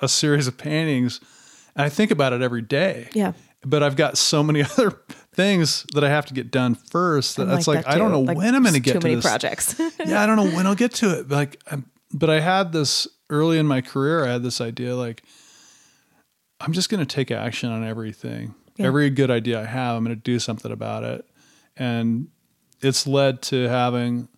a 0.01 0.07
series 0.09 0.47
of 0.47 0.57
paintings. 0.57 1.19
And 1.75 1.85
I 1.85 1.89
think 1.89 2.11
about 2.11 2.33
it 2.33 2.41
every 2.41 2.61
day. 2.61 3.09
Yeah. 3.13 3.33
But 3.65 3.81
I've 3.83 3.95
got 3.95 4.17
so 4.17 4.43
many 4.43 4.61
other 4.77 4.91
things 5.33 5.85
that 5.93 6.03
I 6.03 6.09
have 6.09 6.25
to 6.27 6.33
get 6.33 6.51
done 6.51 6.75
first. 6.75 7.37
That 7.37 7.43
I'm 7.43 7.49
that's 7.49 7.67
like, 7.67 7.85
that 7.85 7.93
I 7.93 7.97
don't 7.97 8.11
know 8.11 8.21
Like, 8.21 8.37
when 8.37 8.53
I'm 8.53 8.63
going 8.63 8.75
to 8.75 8.79
get 8.79 8.93
too 8.93 8.99
to 8.99 9.05
many 9.05 9.15
this 9.15 9.25
projects. 9.25 9.79
yeah, 10.05 10.21
I 10.21 10.25
don't 10.25 10.35
know 10.35 10.55
when 10.55 10.67
I'll 10.67 10.75
get 10.75 10.93
to 10.95 11.19
it. 11.19 11.29
Like, 11.29 11.61
I'm, 11.71 11.85
but 12.15 12.29
I 12.29 12.39
had 12.39 12.71
this 12.71 13.07
early 13.29 13.59
in 13.59 13.67
my 13.67 13.81
career. 13.81 14.25
I 14.25 14.31
had 14.31 14.41
this 14.41 14.61
idea 14.61 14.95
like, 14.95 15.23
I'm 16.61 16.71
just 16.71 16.89
going 16.89 17.05
to 17.05 17.15
take 17.15 17.29
action 17.29 17.69
on 17.69 17.83
everything. 17.83 18.55
Yeah. 18.77 18.87
Every 18.87 19.09
good 19.09 19.29
idea 19.29 19.61
I 19.61 19.65
have, 19.65 19.97
I'm 19.97 20.03
going 20.05 20.15
to 20.15 20.21
do 20.21 20.39
something 20.39 20.71
about 20.71 21.03
it. 21.03 21.25
And 21.75 22.29
it's 22.81 23.05
led 23.05 23.41
to 23.43 23.67
having, 23.67 24.29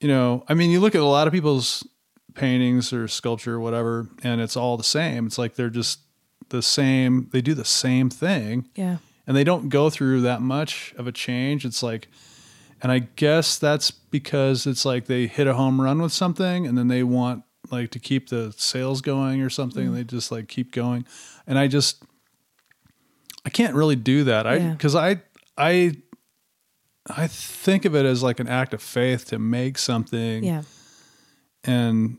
you 0.00 0.08
know, 0.08 0.42
I 0.48 0.54
mean, 0.54 0.70
you 0.70 0.80
look 0.80 0.94
at 0.94 1.02
a 1.02 1.06
lot 1.06 1.26
of 1.26 1.34
people's 1.34 1.86
paintings 2.34 2.94
or 2.94 3.08
sculpture 3.08 3.56
or 3.56 3.60
whatever, 3.60 4.08
and 4.22 4.40
it's 4.40 4.56
all 4.56 4.78
the 4.78 4.84
same. 4.84 5.26
It's 5.26 5.36
like 5.36 5.56
they're 5.56 5.68
just 5.68 6.00
the 6.48 6.62
same. 6.62 7.28
They 7.30 7.42
do 7.42 7.52
the 7.52 7.64
same 7.64 8.08
thing 8.08 8.68
yeah. 8.74 8.98
and 9.26 9.36
they 9.36 9.44
don't 9.44 9.68
go 9.68 9.90
through 9.90 10.22
that 10.22 10.40
much 10.40 10.94
of 10.96 11.06
a 11.06 11.12
change. 11.12 11.66
It's 11.66 11.82
like, 11.82 12.08
and 12.82 12.90
I 12.90 13.00
guess 13.00 13.58
that's 13.58 13.90
because 13.90 14.66
it's 14.66 14.84
like 14.84 15.06
they 15.06 15.26
hit 15.26 15.46
a 15.46 15.54
home 15.54 15.80
run 15.80 16.00
with 16.02 16.12
something 16.12 16.66
and 16.66 16.76
then 16.78 16.88
they 16.88 17.02
want 17.02 17.44
like 17.70 17.90
to 17.90 17.98
keep 17.98 18.28
the 18.30 18.52
sales 18.56 19.00
going 19.00 19.42
or 19.42 19.50
something. 19.50 19.86
And 19.88 19.96
they 19.96 20.02
just 20.04 20.32
like 20.32 20.48
keep 20.48 20.72
going. 20.72 21.04
And 21.46 21.58
I 21.58 21.68
just, 21.68 22.02
I 23.44 23.50
can't 23.50 23.74
really 23.74 23.96
do 23.96 24.24
that. 24.24 24.46
I, 24.46 24.56
Yeah. 24.56 24.74
cause 24.76 24.94
I, 24.96 25.20
I, 25.58 25.96
I 27.08 27.26
think 27.26 27.84
of 27.84 27.94
it 27.94 28.04
as 28.06 28.22
like 28.22 28.40
an 28.40 28.48
act 28.48 28.74
of 28.74 28.82
faith 28.82 29.26
to 29.26 29.38
make 29.38 29.78
something 29.78 30.42
Yeah. 30.44 30.62
and 31.64 32.18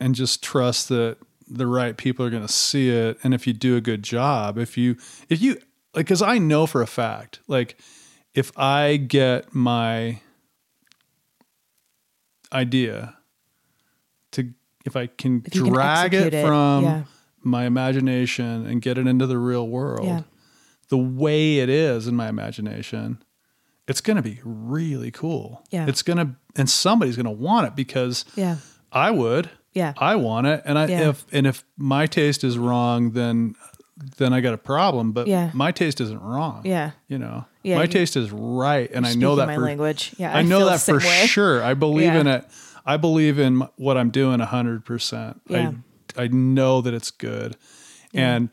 and 0.00 0.14
just 0.14 0.42
trust 0.42 0.88
that 0.88 1.18
the 1.48 1.66
right 1.66 1.96
people 1.96 2.24
are 2.26 2.30
going 2.30 2.46
to 2.46 2.52
see 2.52 2.90
it 2.90 3.18
and 3.22 3.32
if 3.34 3.46
you 3.46 3.52
do 3.52 3.76
a 3.76 3.80
good 3.80 4.02
job 4.02 4.58
if 4.58 4.76
you 4.76 4.96
if 5.28 5.40
you 5.40 5.58
like 5.94 6.06
cuz 6.06 6.20
I 6.22 6.38
know 6.38 6.66
for 6.66 6.82
a 6.82 6.86
fact 6.86 7.40
like 7.48 7.78
if 8.34 8.56
I 8.58 8.96
get 8.96 9.54
my 9.54 10.20
idea 12.52 13.16
to 14.32 14.50
if 14.84 14.96
I 14.96 15.06
can 15.06 15.42
If 15.46 15.54
you 15.54 15.64
can 15.64 15.72
drag 15.72 16.14
it, 16.14 16.34
it, 16.34 16.44
from 16.46 16.84
yeah. 16.84 17.02
my 17.42 17.64
imagination 17.64 18.66
and 18.66 18.80
get 18.82 18.98
it 18.98 19.06
into 19.06 19.26
the 19.26 19.38
real 19.38 19.66
world 19.66 20.06
Yeah. 20.06 20.22
the 20.88 20.98
way 20.98 21.58
it 21.58 21.68
is 21.68 22.06
in 22.06 22.14
my 22.14 22.28
imagination 22.28 23.22
it's 23.88 24.00
going 24.00 24.16
to 24.16 24.22
be 24.22 24.40
really 24.44 25.10
cool 25.10 25.64
Yeah. 25.70 25.86
it's 25.88 26.02
going 26.02 26.18
to 26.18 26.36
and 26.56 26.68
somebody's 26.70 27.16
going 27.16 27.26
to 27.26 27.30
want 27.32 27.66
it 27.66 27.74
because 27.76 28.24
Yeah. 28.36 28.56
I 28.92 29.10
would. 29.10 29.50
Yeah. 29.72 29.92
I 29.98 30.14
want 30.14 30.46
it. 30.46 30.62
And 30.64 30.78
I 30.78 30.86
Yeah. 30.86 31.08
if 31.08 31.26
and 31.32 31.48
if 31.48 31.64
my 31.76 32.06
taste 32.06 32.44
is 32.44 32.56
wrong, 32.56 33.10
then 33.10 33.56
then 34.18 34.32
I 34.32 34.40
got 34.40 34.54
a 34.54 34.58
problem. 34.58 35.10
But 35.10 35.26
Yeah. 35.26 35.50
my 35.52 35.72
taste 35.72 36.00
isn't 36.00 36.20
wrong. 36.22 36.62
Yeah. 36.64 36.92
You 37.08 37.18
know. 37.18 37.44
Yeah, 37.64 37.76
my 37.76 37.82
you- 37.82 37.88
taste 37.88 38.16
is 38.16 38.30
right. 38.30 38.88
And 38.92 39.04
I 39.06 39.14
know 39.14 39.36
that 39.36 39.46
my 39.48 39.56
for 39.56 39.62
language. 39.62 40.14
Yeah. 40.18 40.36
I 40.36 40.42
know 40.42 40.58
feel 40.58 40.66
that 40.68 40.80
for 40.80 40.98
way. 40.98 41.26
sure. 41.26 41.62
I 41.64 41.74
believe 41.74 42.12
Yeah. 42.14 42.20
in 42.20 42.26
it. 42.28 42.46
I 42.86 42.96
believe 42.98 43.38
in 43.38 43.60
what 43.76 43.96
I'm 43.96 44.10
doing 44.10 44.38
hundred 44.40 44.84
percent. 44.84 45.40
Yeah. 45.48 45.72
I 46.16 46.24
I 46.24 46.28
know 46.28 46.80
that 46.82 46.94
it's 46.94 47.10
good, 47.10 47.56
and 48.12 48.50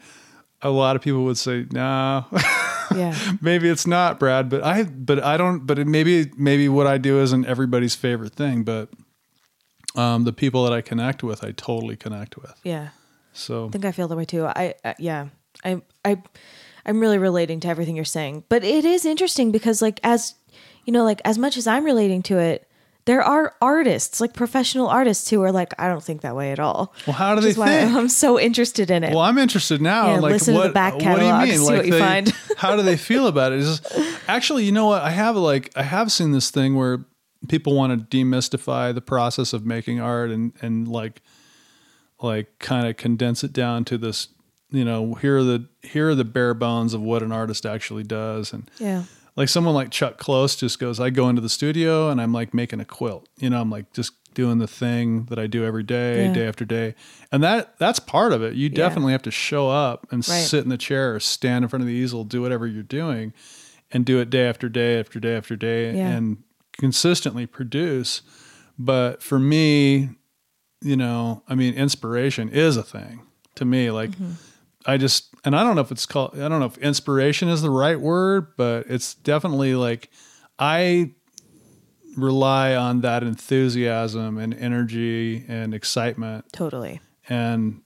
a 0.64 0.70
lot 0.72 0.95
of 0.95 1.01
people 1.03 1.24
would 1.26 1.38
say, 1.38 1.66
"No, 1.72 2.26
Yeah. 2.95 3.16
maybe 3.41 3.68
it's 3.70 3.86
not, 3.86 4.20
Brad." 4.20 4.49
But 4.49 4.64
I, 4.64 4.84
but 4.84 5.22
I 5.24 5.38
don't. 5.38 5.68
But 5.68 5.78
it, 5.78 5.86
maybe 5.88 6.32
maybe 6.38 6.68
what 6.70 6.88
I 6.88 6.97
do 6.97 7.20
isn't 7.22 7.45
everybody's 7.45 7.93
favorite 7.93 8.34
thing, 8.34 8.64
but 8.64 8.89
um, 9.95 10.24
the 10.24 10.34
people 10.34 10.64
that 10.64 10.74
I 10.74 10.82
connect 10.82 11.22
with, 11.24 11.43
I 11.43 11.51
totally 11.51 11.95
connect 11.97 12.38
with. 12.38 12.53
Yeah. 12.64 12.89
So 13.34 13.68
I 13.68 13.70
think 13.72 13.86
I 13.86 13.91
feel 13.91 14.07
that 14.07 14.16
way 14.16 14.26
too. 14.26 14.45
I, 14.45 14.74
I 14.84 14.95
yeah, 14.97 15.28
I 15.64 15.82
I 16.05 16.22
I'm 16.86 16.99
really 16.99 17.17
relating 17.17 17.59
to 17.61 17.67
everything 17.67 17.95
you're 17.95 18.05
saying. 18.05 18.43
But 18.49 18.63
it 18.63 18.86
is 18.86 19.05
interesting 19.05 19.51
because 19.51 19.82
like 19.82 19.99
as 20.03 20.36
you 20.86 20.93
know, 20.93 21.03
like 21.03 21.21
as 21.25 21.38
much 21.38 21.57
as 21.57 21.67
I'm 21.67 21.86
relating 21.86 22.23
to 22.23 22.38
it, 22.39 22.67
there 23.05 23.21
are 23.23 23.55
artists, 23.61 24.21
like 24.21 24.34
professional 24.34 24.88
artists 24.88 25.29
who 25.29 25.41
are 25.41 25.51
like, 25.51 25.73
I 25.79 25.88
don't 25.88 26.03
think 26.03 26.21
that 26.21 26.36
way 26.36 26.51
at 26.51 26.59
all. 26.59 26.93
Well, 27.07 27.15
how 27.15 27.34
do 27.36 27.41
they 27.41 27.53
think? 27.53 27.91
I'm 27.95 28.09
so 28.09 28.39
interested 28.39 28.91
in 28.91 29.03
it. 29.03 29.09
Well, 29.11 29.23
I'm 29.23 29.38
interested 29.38 29.82
now. 29.82 30.13
Yeah, 30.13 30.19
like, 30.19 30.32
listen 30.34 30.53
to 30.55 30.61
the 30.61 30.69
back 30.69 30.93
what 30.93 30.99
do 30.99 31.05
you 31.05 31.11
catalog, 31.15 31.47
mean? 31.47 31.57
see 31.57 31.63
like, 31.65 31.75
what 31.77 31.86
you 31.86 31.91
they- 31.93 31.99
find. 31.99 32.29
how 32.57 32.75
do 32.75 32.84
they 32.84 32.97
feel 32.97 33.27
about 33.27 33.53
it? 33.53 33.59
Is 33.59 33.79
this, 33.79 34.17
actually, 34.27 34.65
you 34.65 34.71
know 34.71 34.86
what? 34.86 35.01
I 35.01 35.09
have 35.11 35.36
like 35.36 35.71
I 35.75 35.84
have 35.84 36.11
seen 36.11 36.32
this 36.32 36.51
thing 36.51 36.75
where 36.75 37.05
people 37.47 37.75
want 37.75 38.09
to 38.09 38.17
demystify 38.17 38.93
the 38.93 39.01
process 39.01 39.51
of 39.53 39.65
making 39.65 39.99
art 39.99 40.29
and 40.29 40.53
and 40.61 40.88
like 40.88 41.21
like 42.21 42.59
kind 42.59 42.88
of 42.88 42.97
condense 42.97 43.43
it 43.43 43.51
down 43.53 43.84
to 43.86 43.97
this. 43.97 44.27
You 44.72 44.86
know, 44.86 45.15
here 45.15 45.38
are 45.38 45.43
the 45.43 45.67
here 45.84 46.09
are 46.09 46.15
the 46.15 46.24
bare 46.26 46.53
bones 46.53 46.93
of 46.93 47.01
what 47.01 47.22
an 47.24 47.32
artist 47.32 47.65
actually 47.65 48.03
does, 48.03 48.53
and 48.53 48.69
yeah. 48.80 49.03
like 49.36 49.49
someone 49.49 49.74
like 49.76 49.91
Chuck 49.91 50.17
Close 50.17 50.55
just 50.55 50.80
goes, 50.80 50.99
I 50.99 51.09
go 51.09 51.28
into 51.30 51.41
the 51.41 51.49
studio 51.49 52.09
and 52.09 52.22
I'm 52.22 52.32
like 52.34 52.53
making 52.53 52.80
a 52.80 52.86
quilt. 52.86 53.28
You 53.38 53.49
know, 53.49 53.59
I'm 53.59 53.69
like 53.69 53.91
just 53.93 54.13
doing 54.34 54.59
the 54.59 54.67
thing 54.67 55.26
that 55.26 55.38
I 55.38 55.45
do 55.47 55.65
every 55.65 55.84
day, 55.84 56.28
Yeah. 56.28 56.34
day 56.34 56.47
after 56.47 56.63
day. 56.63 56.95
And 57.34 57.43
that 57.43 57.78
that's 57.80 57.99
part 57.99 58.32
of 58.32 58.41
it. 58.41 58.53
You 58.55 58.69
definitely 58.69 59.11
have 59.11 59.24
to 59.24 59.32
show 59.32 59.69
up 59.69 60.07
and 60.09 60.26
Right. 60.26 60.38
sit 60.41 60.63
in 60.63 60.69
the 60.69 60.78
chair 60.78 61.13
or 61.15 61.19
stand 61.19 61.65
in 61.65 61.69
front 61.69 61.82
of 61.84 61.88
the 61.88 61.93
easel, 61.93 62.24
do 62.24 62.41
whatever 62.41 62.65
you're 62.65 62.82
doing 62.84 63.34
and 63.91 64.05
do 64.05 64.19
it 64.22 64.30
day 64.30 64.47
after 64.47 64.69
day 64.69 64.97
after 65.01 65.19
day 65.19 65.36
after 65.36 65.57
day 65.57 65.97
Yeah. 65.97 66.11
and 66.11 66.38
consistently 66.80 67.45
produce. 67.45 68.22
But 68.80 69.22
for 69.22 69.38
me, 69.38 70.11
you 70.82 70.95
know, 70.95 71.43
I 71.49 71.55
mean, 71.55 71.74
inspiration 71.74 72.47
is 72.47 72.78
a 72.78 72.84
thing 72.84 73.24
to 73.55 73.65
me. 73.65 73.91
Like, 73.91 74.11
Mm-hmm. 74.11 74.32
I 74.86 74.97
just, 74.97 75.34
and 75.45 75.55
I 75.55 75.63
don't 75.63 75.75
know 75.75 75.82
if 75.82 75.91
it's 75.91 76.05
called, 76.05 76.34
I 76.36 76.47
don't 76.47 76.59
know 76.59 76.65
if 76.65 76.77
inspiration 76.79 77.49
is 77.49 77.61
the 77.61 77.69
right 77.69 77.99
word, 77.99 78.47
but 78.57 78.86
it's 78.89 79.13
definitely 79.15 79.75
like 79.75 80.09
I 80.59 81.11
rely 82.17 82.75
on 82.75 83.01
that 83.01 83.23
enthusiasm 83.23 84.38
and 84.38 84.53
energy 84.53 85.45
and 85.47 85.73
excitement 85.73 86.45
Totally. 86.51 86.99
and 87.29 87.82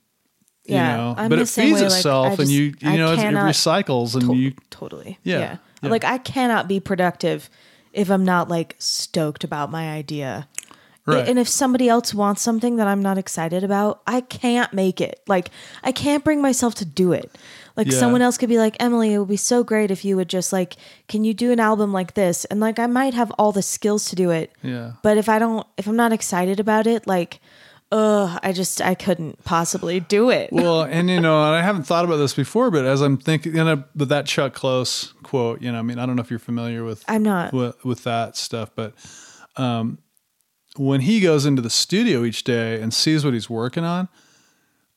you 0.64 0.74
Yeah, 0.74 0.96
know 0.96 1.14
I'm 1.16 1.28
but 1.28 1.38
it 1.38 1.48
feeds 1.48 1.74
way, 1.74 1.82
like, 1.82 1.92
itself 1.92 2.26
and 2.26 2.36
just- 2.38 2.50
you 2.50 2.62
you 2.80 2.90
I 2.90 2.96
know 2.96 3.12
it 3.12 3.18
recycles 3.18 4.14
and 4.14 4.24
To- 4.24 4.34
you 4.34 4.52
totally. 4.70 5.18
Yeah, 5.22 5.38
Yeah. 5.38 5.56
yeah. 5.82 5.90
Like 5.90 6.04
I 6.04 6.18
cannot 6.18 6.66
be 6.66 6.80
productive 6.80 7.48
if 7.92 8.10
I'm 8.10 8.24
not 8.24 8.48
like 8.48 8.74
stoked 8.80 9.44
about 9.44 9.70
my 9.70 9.90
idea. 9.92 10.48
Right. 11.14 11.28
And 11.28 11.38
if 11.38 11.48
somebody 11.48 11.88
else 11.88 12.12
wants 12.12 12.42
something 12.42 12.76
that 12.76 12.86
I'm 12.88 13.00
not 13.00 13.16
excited 13.16 13.62
about, 13.62 14.02
I 14.06 14.20
can't 14.22 14.72
make 14.72 15.00
it. 15.00 15.20
Like 15.28 15.50
I 15.84 15.92
can't 15.92 16.24
bring 16.24 16.42
myself 16.42 16.74
to 16.76 16.84
do 16.84 17.12
it. 17.12 17.30
Like 17.76 17.86
Yeah. 17.92 17.98
someone 17.98 18.22
else 18.22 18.36
could 18.38 18.48
be 18.48 18.58
like, 18.58 18.76
"Emily, 18.80 19.12
it 19.12 19.18
would 19.18 19.28
be 19.28 19.36
so 19.36 19.62
great 19.62 19.90
if 19.90 20.04
you 20.04 20.16
would 20.16 20.28
just 20.28 20.52
like, 20.52 20.76
can 21.08 21.24
you 21.24 21.32
do 21.34 21.52
an 21.52 21.60
album 21.60 21.92
like 21.92 22.14
this?" 22.14 22.44
And 22.46 22.58
like 22.58 22.78
I 22.78 22.86
might 22.86 23.14
have 23.14 23.30
all 23.38 23.52
the 23.52 23.62
skills 23.62 24.06
to 24.10 24.16
do 24.16 24.30
it. 24.30 24.50
Yeah. 24.62 24.92
But 25.02 25.16
if 25.18 25.28
I 25.28 25.38
don't 25.38 25.66
if 25.76 25.86
I'm 25.86 25.96
not 25.96 26.12
excited 26.12 26.58
about 26.58 26.86
it, 26.86 27.06
like 27.06 27.40
ugh, 27.92 28.40
I 28.42 28.52
just 28.52 28.80
I 28.82 28.94
couldn't 28.96 29.44
possibly 29.44 30.00
do 30.00 30.30
it. 30.30 30.48
well, 30.52 30.82
and 30.82 31.08
you 31.08 31.20
know, 31.20 31.44
and 31.44 31.54
I 31.54 31.62
haven't 31.62 31.84
thought 31.84 32.04
about 32.04 32.16
this 32.16 32.34
before, 32.34 32.70
but 32.72 32.84
as 32.84 33.00
I'm 33.00 33.16
thinking, 33.16 33.54
you 33.54 33.62
know, 33.62 33.84
but 33.94 34.08
that 34.08 34.26
Chuck 34.26 34.54
Close 34.54 35.12
quote, 35.22 35.62
you 35.62 35.70
know, 35.70 35.78
I 35.78 35.82
mean, 35.82 35.98
I 36.00 36.06
don't 36.06 36.16
know 36.16 36.22
if 36.22 36.30
you're 36.30 36.38
familiar 36.40 36.82
with 36.82 37.04
I'm 37.06 37.22
not. 37.22 37.52
with, 37.52 37.84
with 37.84 38.02
that 38.04 38.36
stuff, 38.36 38.70
but 38.74 38.94
um, 39.56 39.98
when 40.78 41.00
he 41.02 41.20
goes 41.20 41.46
into 41.46 41.62
the 41.62 41.70
studio 41.70 42.24
each 42.24 42.44
day 42.44 42.80
and 42.80 42.92
sees 42.92 43.24
what 43.24 43.34
he's 43.34 43.48
working 43.50 43.84
on, 43.84 44.08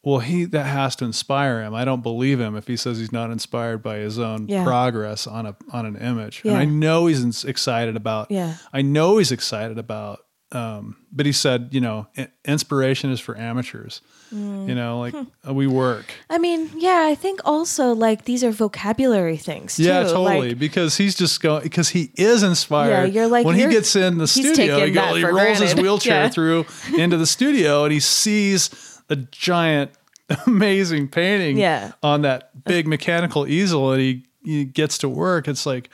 well, 0.03 0.19
he 0.19 0.45
that 0.45 0.63
has 0.65 0.95
to 0.97 1.05
inspire 1.05 1.61
him. 1.61 1.73
I 1.75 1.83
don't 1.83 2.01
believe 2.01 2.39
him 2.39 2.55
if 2.55 2.67
he 2.67 2.77
says 2.77 2.99
he's 2.99 3.11
not 3.11 3.31
inspired 3.31 3.83
by 3.83 3.97
his 3.97 4.17
own 4.17 4.47
Yeah. 4.47 4.63
progress 4.63 5.27
on 5.27 5.45
a 5.45 5.55
on 5.73 5.85
an 5.85 5.97
image. 5.97 6.41
And 6.45 6.55
I 6.55 6.65
know 6.65 7.07
he's 7.07 7.43
excited 7.43 7.95
about. 7.97 8.31
Yeah. 8.31 8.55
I 8.71 8.81
know 8.81 9.17
he's 9.17 9.31
excited 9.31 9.77
about. 9.77 10.19
Um, 10.51 10.95
but 11.11 11.25
he 11.27 11.31
said, 11.31 11.69
you 11.71 11.81
know, 11.81 12.07
inspiration 12.45 13.11
is 13.11 13.19
for 13.19 13.37
amateurs. 13.37 14.01
Mm. 14.33 14.69
You 14.69 14.75
know, 14.75 14.99
like 14.99 15.13
Hmm. 15.15 15.53
we 15.55 15.65
work. 15.65 16.05
I 16.29 16.37
mean, 16.37 16.69
yeah, 16.77 17.07
I 17.09 17.15
think 17.15 17.39
also 17.45 17.93
like 17.93 18.25
these 18.25 18.43
are 18.43 18.51
vocabulary 18.51 19.37
things 19.37 19.75
too. 19.77 19.83
Yeah, 19.83 20.03
totally. 20.03 20.49
Like, 20.49 20.59
because 20.59 20.97
he's 20.97 21.15
just 21.15 21.41
going 21.41 21.63
because 21.63 21.89
he 21.89 22.11
is 22.15 22.43
inspired. 22.43 22.91
Yeah, 22.91 23.21
you're 23.21 23.27
like, 23.27 23.45
when 23.45 23.55
he 23.55 23.61
you're- 23.61 23.73
gets 23.73 23.95
in 23.95 24.17
the 24.19 24.27
studio, 24.27 24.75
he, 24.75 24.81
taking 24.81 24.93
go, 24.93 25.15
he 25.15 25.23
rolls 25.25 25.59
his 25.59 25.73
wheelchair 25.81 26.23
Yeah. 26.25 26.29
through 26.29 26.65
into 26.97 27.17
the 27.17 27.25
studio 27.25 27.83
and 27.85 27.91
he 27.93 27.99
sees 27.99 28.69
a 29.09 29.15
giant, 29.15 29.91
amazing 30.45 31.07
painting 31.07 31.57
Yeah. 31.57 31.93
on 32.03 32.21
that 32.21 32.51
big 32.65 32.85
mechanical 32.87 33.47
easel, 33.47 33.91
and 33.93 34.01
he, 34.01 34.25
he 34.43 34.63
gets 34.65 34.97
to 34.99 35.09
work. 35.09 35.47
It's 35.47 35.65
like. 35.65 35.89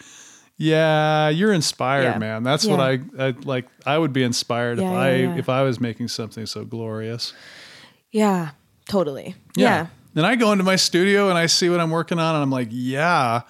Yeah, 0.57 1.27
you're 1.27 1.51
inspired, 1.51 2.03
Yeah. 2.13 2.17
man. 2.17 2.43
That's 2.43 2.65
what 2.65 2.79
I, 2.79 2.99
I 3.19 3.33
like. 3.43 3.65
I 3.85 3.97
would 3.97 4.13
be 4.13 4.23
inspired 4.23 4.77
Yeah, 4.79 4.85
if 4.85 4.91
yeah, 4.93 4.99
I 4.99 5.15
yeah. 5.15 5.35
if 5.35 5.49
I 5.49 5.63
was 5.63 5.81
making 5.81 6.07
something 6.07 6.45
so 6.45 6.63
glorious. 6.63 7.33
Yeah, 8.15 8.51
totally. 8.87 9.35
Yeah. 9.57 9.87
And 10.15 10.25
I 10.25 10.35
go 10.37 10.51
into 10.53 10.63
my 10.63 10.77
studio 10.77 11.27
and 11.29 11.37
I 11.37 11.47
see 11.47 11.69
what 11.69 11.79
I'm 11.81 11.91
working 11.91 12.19
on, 12.19 12.35
and 12.35 12.41
I'm 12.41 12.49
like, 12.49 12.69
yeah, 12.71 13.41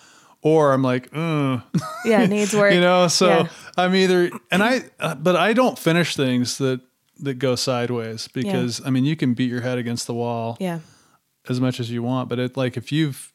or 0.42 0.74
I'm 0.74 0.82
like, 0.82 1.12
mm. 1.12 1.62
Yeah, 2.06 2.22
it 2.24 2.30
needs 2.30 2.54
work. 2.62 2.74
you 2.74 2.82
know 2.82 3.08
so 3.08 3.28
Yeah. 3.28 3.48
i'm 3.78 3.94
either 3.96 4.30
and 4.52 4.64
i 4.64 4.82
uh, 5.00 5.16
but 5.16 5.36
i 5.36 5.54
don't 5.54 5.78
finish 5.78 6.16
things 6.16 6.58
that 6.60 6.80
that 7.20 7.36
go 7.36 7.56
sideways 7.56 8.28
because 8.30 8.80
i 8.86 8.90
mean 8.90 9.06
you 9.06 9.16
can 9.16 9.34
beat 9.34 9.50
your 9.50 9.62
head 9.62 9.78
against 9.78 10.06
the 10.08 10.14
wall 10.14 10.56
Yeah. 10.60 10.80
as 11.50 11.60
much 11.60 11.80
as 11.80 11.90
you 11.92 12.02
want 12.04 12.30
but 12.30 12.40
it 12.40 12.56
like 12.58 12.78
if 12.78 12.92
you've 12.92 13.32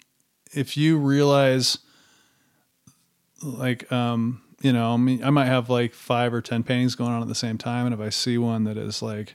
if 0.52 0.76
you 0.76 0.98
realize 0.98 1.78
like 3.42 3.90
um 3.92 4.40
you 4.62 4.72
know 4.72 4.94
i 4.94 4.96
mean 4.96 5.22
i 5.24 5.30
might 5.30 5.46
have 5.46 5.68
like 5.70 5.94
five 5.94 6.32
or 6.34 6.40
ten 6.40 6.62
paintings 6.62 6.94
going 6.94 7.10
on 7.12 7.22
at 7.22 7.28
the 7.28 7.34
same 7.34 7.58
time 7.58 7.86
and 7.86 7.94
if 7.94 8.00
i 8.00 8.08
see 8.08 8.38
one 8.38 8.64
that 8.64 8.76
is 8.76 9.02
like 9.02 9.34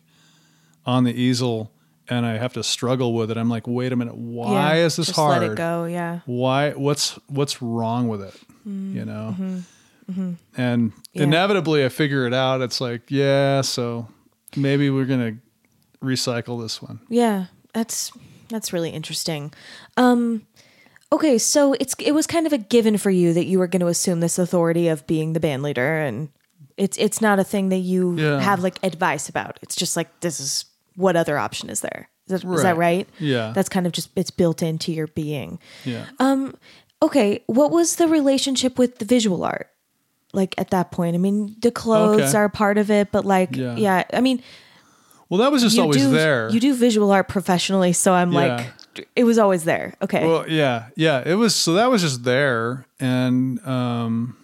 on 0.86 1.04
the 1.04 1.14
easel 1.14 1.72
and 2.10 2.26
i 2.26 2.38
have 2.38 2.54
to 2.54 2.64
struggle 2.64 3.14
with 3.14 3.32
it 3.32 3.38
i'm 3.38 3.50
like 3.50 3.68
wait 3.68 3.92
a 3.92 3.96
minute 3.96 4.16
why 4.16 4.76
Yeah, 4.78 4.86
is 4.86 4.96
this 4.96 5.08
just 5.08 5.16
hard 5.18 5.42
Let 5.42 5.52
it 5.52 5.56
go. 5.58 5.86
Yeah. 5.86 6.20
why 6.26 6.72
what's 6.72 7.12
what's 7.28 7.62
wrong 7.62 8.08
with 8.08 8.22
it 8.22 8.36
you 8.66 9.06
know 9.06 9.36
and 9.38 9.64
Mm-hmm. 10.08 10.90
Yeah. 11.14 11.24
inevitably 11.24 11.84
i 11.84 11.90
figure 11.90 12.28
it 12.28 12.34
out 12.34 12.62
it's 12.62 12.80
like 12.80 13.04
yeah 13.10 13.62
so 13.62 14.08
maybe 14.56 14.90
we're 14.92 15.06
gonna 15.06 15.38
recycle 16.04 16.62
this 16.62 16.82
one 16.82 17.00
Yeah. 17.10 17.46
That's 17.74 18.12
that's 18.50 18.72
really 18.72 18.92
interesting. 18.92 19.52
Um 19.98 20.46
okay, 21.12 21.38
so 21.40 21.74
it's 21.74 21.96
it 22.00 22.12
was 22.14 22.26
kind 22.28 22.46
of 22.48 22.54
a 22.54 22.58
given 22.58 22.98
for 22.98 23.10
you 23.10 23.34
that 23.34 23.46
you 23.46 23.58
were 23.60 23.68
going 23.68 23.80
to 23.82 23.88
assume 23.88 24.20
this 24.22 24.38
authority 24.40 24.88
of 24.88 25.06
being 25.08 25.34
the 25.34 25.40
band 25.42 25.62
leader 25.64 25.98
and 26.00 26.30
it's 26.78 26.98
it's 26.98 27.20
not 27.20 27.40
a 27.40 27.44
thing 27.44 27.70
that 27.70 27.80
you 27.80 28.16
Yeah. 28.18 28.40
have 28.40 28.62
like 28.64 28.78
advice 28.84 29.28
about. 29.28 29.58
It's 29.62 29.76
just 29.76 29.98
like 29.98 30.20
this 30.22 30.40
is 30.40 30.66
what 30.96 31.16
other 31.16 31.38
option 31.38 31.70
is 31.70 31.82
there. 31.82 32.10
Is 32.28 32.42
that, 32.42 32.48
is 32.54 32.62
that 32.64 32.76
Right. 32.78 32.98
right? 32.98 33.10
Yeah. 33.20 33.52
That's 33.54 33.70
kind 33.70 33.86
of 33.86 33.92
just 33.94 34.10
it's 34.16 34.32
built 34.32 34.64
into 34.64 34.92
your 34.92 35.08
being. 35.08 35.60
yeah 35.84 36.06
Um 36.20 36.56
Okay, 37.02 37.44
what 37.48 37.72
was 37.72 37.98
the 37.98 38.08
relationship 38.08 38.80
with 38.80 38.98
the 39.00 39.06
visual 39.06 39.44
art? 39.44 39.70
Like 40.34 40.56
at 40.58 40.70
that 40.72 40.92
point, 40.92 41.14
I 41.16 41.20
mean, 41.20 41.56
the 41.62 41.70
clothes 41.72 42.20
Okay. 42.34 42.38
are 42.38 42.50
part 42.50 42.78
of 42.78 42.90
it, 42.90 43.12
but 43.12 43.26
like, 43.26 43.56
Yeah. 43.56 43.76
yeah, 43.76 44.04
I 44.14 44.22
mean, 44.22 44.42
well 45.30 45.40
that 45.40 45.52
was 45.52 45.62
just 45.62 45.78
always 45.78 45.98
do 46.02 46.10
there 46.12 46.50
you 46.50 46.60
do 46.60 46.74
visual 46.74 47.12
art 47.12 47.28
professionally, 47.28 47.94
so 47.94 48.14
I'm 48.14 48.32
Yeah. 48.32 48.56
like, 48.96 49.06
it 49.16 49.24
was 49.26 49.38
always 49.38 49.64
there. 49.66 49.94
Okay, 50.02 50.26
well 50.26 50.48
yeah 50.50 50.86
yeah 50.96 51.22
it 51.26 51.36
was 51.36 51.54
so 51.54 51.74
that 51.74 51.90
was 51.92 52.02
just 52.02 52.24
there 52.24 52.86
and 53.00 53.60
um 53.68 54.38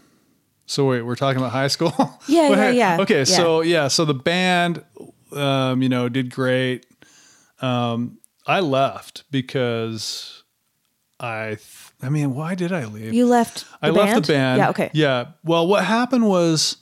so 0.65 0.87
wait 0.89 1.01
we're 1.03 1.15
talking 1.15 1.39
about 1.41 1.51
high 1.53 1.67
school 1.69 1.93
Yeah, 2.27 2.49
yeah, 2.55 2.69
yeah, 2.69 2.97
okay 3.01 3.19
yeah. 3.19 3.23
so 3.23 3.61
yeah 3.61 3.87
so 3.87 4.03
the 4.05 4.13
band 4.13 4.83
um 5.33 5.81
you 5.81 5.89
know 5.89 6.09
did 6.09 6.29
great 6.33 6.85
um 7.61 8.17
i 8.47 8.59
left 8.59 9.23
because 9.31 10.43
i 11.19 11.49
th- 11.49 11.91
i 12.01 12.09
mean 12.09 12.33
why 12.33 12.55
did 12.55 12.71
i 12.71 12.85
leave 12.85 13.13
you 13.13 13.25
left. 13.25 13.65
The 13.81 13.87
I 13.87 13.89
left 13.89 14.27
the 14.27 14.33
band. 14.33 14.57
Yeah. 14.59 14.69
Okay. 14.69 14.89
Yeah. 14.93 15.25
Well, 15.43 15.67
what 15.67 15.83
happened 15.85 16.27
was, 16.27 16.77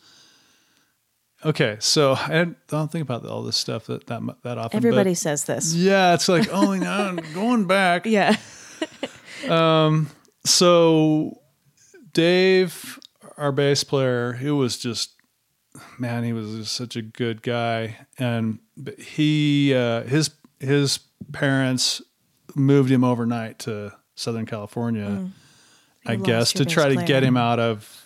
okay. 1.45 1.77
So 1.79 2.13
I 2.13 2.47
don't 2.67 2.91
think 2.91 3.01
about 3.03 3.25
all 3.25 3.43
this 3.43 3.57
stuff 3.57 3.85
that 3.87 4.07
that 4.07 4.21
that 4.43 4.57
often. 4.57 4.77
Everybody 4.77 5.13
says 5.13 5.45
this. 5.45 5.73
yeah, 5.73 6.13
it's 6.13 6.27
like 6.29 6.47
oh 6.51 6.77
god, 6.89 7.23
going 7.33 7.65
back. 7.65 8.05
Yeah. 8.05 8.35
Um. 9.47 10.09
So 10.45 11.39
Dave, 12.13 12.99
our 13.37 13.53
bass 13.53 13.85
player, 13.85 14.33
who 14.33 14.57
was 14.57 14.77
just 14.77 15.13
man, 15.97 16.23
he 16.23 16.33
was 16.33 16.69
such 16.71 16.95
a 16.95 17.01
good 17.01 17.41
guy, 17.41 17.97
and 18.17 18.59
but 18.77 18.99
he 18.99 19.73
uh, 19.73 20.03
his 20.03 20.31
his 20.59 20.99
parents 21.31 22.01
moved 22.55 22.89
him 22.91 23.03
overnight 23.03 23.59
to 23.59 23.93
Southern 24.15 24.45
California, 24.45 25.29
I 26.05 26.15
guess, 26.15 26.53
to 26.53 26.65
try 26.65 26.93
to 26.95 27.03
get 27.05 27.23
him 27.23 27.37
out 27.37 27.59
of 27.59 28.05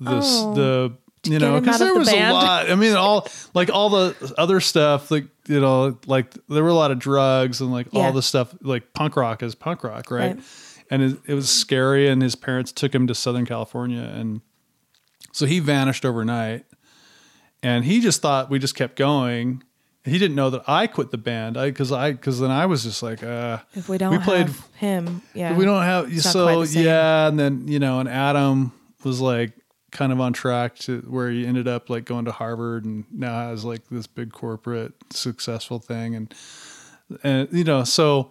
this 0.00 0.24
Oh. 0.26 0.54
the 0.54 0.96
you 1.30 1.38
know 1.38 1.60
because 1.60 1.78
there 1.80 1.92
the 1.92 1.98
was 1.98 2.08
band? 2.10 2.30
a 2.30 2.34
lot. 2.34 2.70
I 2.70 2.74
mean, 2.76 2.94
all 2.96 3.26
like 3.54 3.68
all 3.70 3.90
the 3.90 4.34
other 4.38 4.60
stuff, 4.60 5.10
like 5.10 5.26
you 5.48 5.60
know, 5.60 5.98
like 6.06 6.32
there 6.48 6.62
were 6.62 6.70
a 6.70 6.74
lot 6.74 6.90
of 6.92 6.98
drugs 6.98 7.60
and 7.60 7.70
like 7.72 7.88
Yeah. 7.92 8.02
all 8.06 8.12
the 8.12 8.22
stuff, 8.22 8.54
like 8.62 8.92
punk 8.94 9.16
rock 9.16 9.42
is 9.42 9.54
punk 9.54 9.84
rock, 9.84 10.10
right? 10.10 10.36
Right. 10.36 10.44
And 10.92 11.02
it, 11.02 11.18
it 11.26 11.34
was 11.34 11.48
scary, 11.50 12.08
and 12.08 12.20
his 12.22 12.34
parents 12.34 12.72
took 12.72 12.92
him 12.94 13.06
to 13.06 13.14
Southern 13.14 13.46
California, 13.46 14.00
and 14.02 14.40
so 15.32 15.46
he 15.46 15.60
vanished 15.60 16.04
overnight. 16.04 16.64
And 17.62 17.84
he 17.84 18.00
just 18.00 18.22
thought 18.22 18.48
we 18.50 18.58
just 18.58 18.74
kept 18.74 18.96
going. 18.96 19.62
He 20.04 20.16
didn't 20.18 20.34
know 20.34 20.48
that 20.50 20.62
I 20.66 20.86
quit 20.86 21.10
the 21.10 21.18
band. 21.18 21.58
I 21.58 21.66
because 21.70 21.92
I 21.92 22.12
because 22.12 22.40
then 22.40 22.50
I 22.50 22.64
was 22.66 22.84
just 22.84 23.02
like, 23.02 23.22
uh, 23.22 23.58
If 23.74 23.88
we 23.88 23.98
don't 23.98 24.12
we 24.12 24.18
played 24.18 24.46
have 24.46 24.66
him, 24.76 25.22
yeah, 25.34 25.54
we 25.56 25.64
don't 25.66 25.82
have 25.82 26.10
It's 26.10 26.30
so 26.30 26.44
quite 26.46 26.60
the 26.60 26.66
same. 26.68 26.84
yeah, 26.86 27.28
and 27.28 27.38
then 27.38 27.68
you 27.68 27.78
know, 27.78 28.00
and 28.00 28.08
Adam 28.08 28.72
was 29.04 29.20
like 29.20 29.52
kind 29.92 30.10
of 30.12 30.20
on 30.20 30.32
track 30.32 30.76
to 30.78 31.00
where 31.08 31.30
he 31.30 31.44
ended 31.46 31.68
up 31.68 31.90
like 31.90 32.04
going 32.06 32.24
to 32.24 32.32
Harvard 32.32 32.84
and 32.86 33.04
now 33.12 33.48
has 33.48 33.64
like 33.64 33.88
this 33.90 34.06
big 34.06 34.32
corporate 34.32 34.92
successful 35.10 35.78
thing 35.80 36.14
and 36.14 36.34
and 37.22 37.48
you 37.52 37.64
know, 37.64 37.84
so 37.84 38.30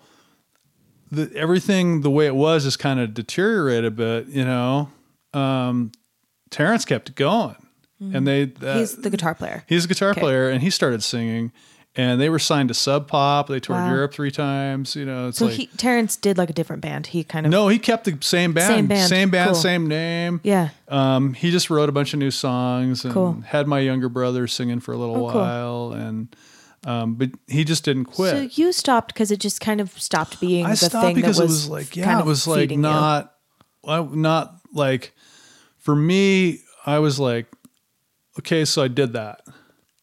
the 1.11 1.31
everything 1.35 2.01
the 2.01 2.09
way 2.09 2.25
it 2.25 2.35
was 2.35 2.63
just 2.63 2.79
kind 2.79 2.99
of 2.99 3.13
deteriorated 3.13 3.85
a 3.85 3.91
bit, 3.91 4.27
you 4.27 4.43
know. 4.45 4.89
Um 5.33 5.91
Terrence 6.49 6.83
kept 6.85 7.09
it 7.09 7.15
going. 7.99 8.15
And 8.15 8.27
they 8.27 8.51
uh. 8.61 8.77
He's 8.79 8.95
the 8.95 9.09
guitar 9.09 9.35
player. 9.35 9.63
He's 9.67 9.85
a 9.85 9.87
guitar 9.87 10.11
Okay. 10.11 10.21
player, 10.21 10.49
and 10.49 10.61
he 10.61 10.69
started 10.69 11.03
singing. 11.03 11.51
And 11.95 12.21
they 12.21 12.29
were 12.29 12.39
signed 12.39 12.67
to 12.69 12.75
Sub 12.75 13.07
Pop. 13.07 13.47
They 13.47 13.59
toured 13.59 13.79
Wow. 13.81 13.91
Europe 13.93 14.13
three 14.13 14.29
times. 14.29 14.95
You 14.95 15.05
know, 15.05 15.29
it's 15.29 15.39
So 15.39 15.45
like 15.47 15.55
he 15.55 15.65
Terrence 15.75 16.15
did 16.15 16.37
like 16.37 16.49
a 16.49 16.53
different 16.53 16.83
band. 16.83 17.07
He 17.07 17.23
kind 17.23 17.47
of 17.47 17.51
no, 17.51 17.67
he 17.67 17.79
kept 17.79 18.05
the 18.05 18.15
same 18.21 18.53
band, 18.53 18.67
Same 18.73 18.87
band. 18.87 19.09
same 19.09 19.29
band, 19.31 19.47
Cool. 19.49 19.55
same 19.55 19.87
name. 19.87 20.39
yeah. 20.43 20.69
Um, 20.87 21.33
he 21.33 21.49
just 21.49 21.69
wrote 21.71 21.89
a 21.89 21.91
bunch 21.91 22.13
of 22.13 22.19
new 22.19 22.29
songs 22.31 23.03
and 23.03 23.13
Cool. 23.13 23.41
had 23.45 23.67
my 23.67 23.79
younger 23.79 24.07
brother 24.07 24.45
singing 24.47 24.79
for 24.79 24.93
a 24.93 24.97
little 24.97 25.15
Oh, 25.15 25.31
cool. 25.31 25.41
while, 25.41 25.91
and 25.93 26.27
um, 26.85 27.15
but 27.15 27.31
he 27.47 27.63
just 27.65 27.83
didn't 27.83 28.05
quit. 28.05 28.31
So 28.53 28.61
you 28.61 28.71
stopped 28.71 29.11
because 29.13 29.31
it 29.31 29.39
just 29.39 29.59
kind 29.59 29.81
of 29.81 29.99
stopped 29.99 30.39
being 30.39 30.67
I 30.67 30.69
the 30.71 30.75
stopped 30.77 31.05
thing 31.07 31.15
because 31.15 31.37
that 31.37 31.43
it 31.43 31.47
was, 31.47 31.53
was 31.63 31.69
like, 31.69 31.95
yeah, 31.97 32.05
kind 32.05 32.19
it 32.19 32.21
of 32.21 32.27
was 32.27 32.45
like 32.47 32.69
you. 32.69 32.77
not, 32.77 33.33
not 33.83 34.55
like 34.73 35.11
for 35.79 35.95
me. 35.95 36.59
I 36.85 36.99
was 36.99 37.19
like, 37.19 37.47
okay, 38.39 38.65
so 38.65 38.81
I 38.83 38.87
did 38.87 39.13
that. 39.13 39.41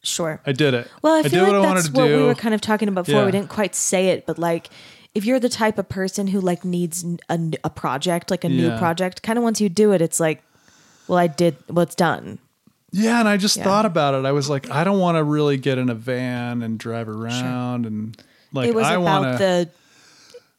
Sure. 0.03 0.39
I 0.45 0.53
did 0.53 0.73
it. 0.73 0.89
Well, 1.01 1.13
I 1.15 1.21
did 1.23 1.31
feel 1.33 1.45
what 1.47 1.55
I 1.55 1.57
like 1.59 1.67
wanted 1.67 1.83
that's 1.83 1.89
to 1.93 1.99
what 2.01 2.07
do. 2.07 2.17
we 2.17 2.23
were 2.23 2.35
kind 2.35 2.55
of 2.55 2.61
talking 2.61 2.87
about 2.87 3.05
before. 3.05 3.21
Yeah. 3.21 3.25
We 3.25 3.31
didn't 3.31 3.49
quite 3.49 3.75
say 3.75 4.07
it, 4.09 4.25
but 4.25 4.37
like, 4.39 4.69
if 5.13 5.25
you're 5.25 5.39
the 5.39 5.49
type 5.49 5.77
of 5.77 5.89
person 5.89 6.27
who 6.27 6.39
like 6.39 6.63
needs 6.63 7.03
a, 7.29 7.39
a 7.63 7.69
project, 7.69 8.31
like 8.31 8.43
a 8.43 8.49
new 8.49 8.69
project, 8.77 9.21
kind 9.23 9.37
of 9.37 9.43
once 9.43 9.59
you 9.59 9.67
do 9.69 9.91
it, 9.91 10.01
it's 10.01 10.19
like, 10.19 10.43
well, 11.07 11.17
I 11.17 11.27
did. 11.27 11.57
Well, 11.67 11.83
it's 11.83 11.95
done. 11.95 12.39
Yeah, 12.91 13.19
and 13.19 13.27
I 13.27 13.35
just 13.37 13.57
Yeah. 13.57 13.63
thought 13.65 13.85
about 13.85 14.13
it. 14.13 14.25
I 14.25 14.31
was 14.31 14.49
like, 14.49 14.69
I 14.69 14.83
don't 14.85 14.99
want 14.99 15.17
to 15.17 15.23
really 15.23 15.57
get 15.57 15.77
in 15.77 15.89
a 15.89 15.95
van 15.95 16.61
and 16.61 16.79
drive 16.79 17.09
around 17.09 17.85
and 17.85 18.15
like 18.53 18.69
it 18.69 18.75
was 18.75 18.85
I 18.85 18.93
about 18.93 19.03
want 19.03 19.37
to. 19.39 19.43
the 19.43 19.69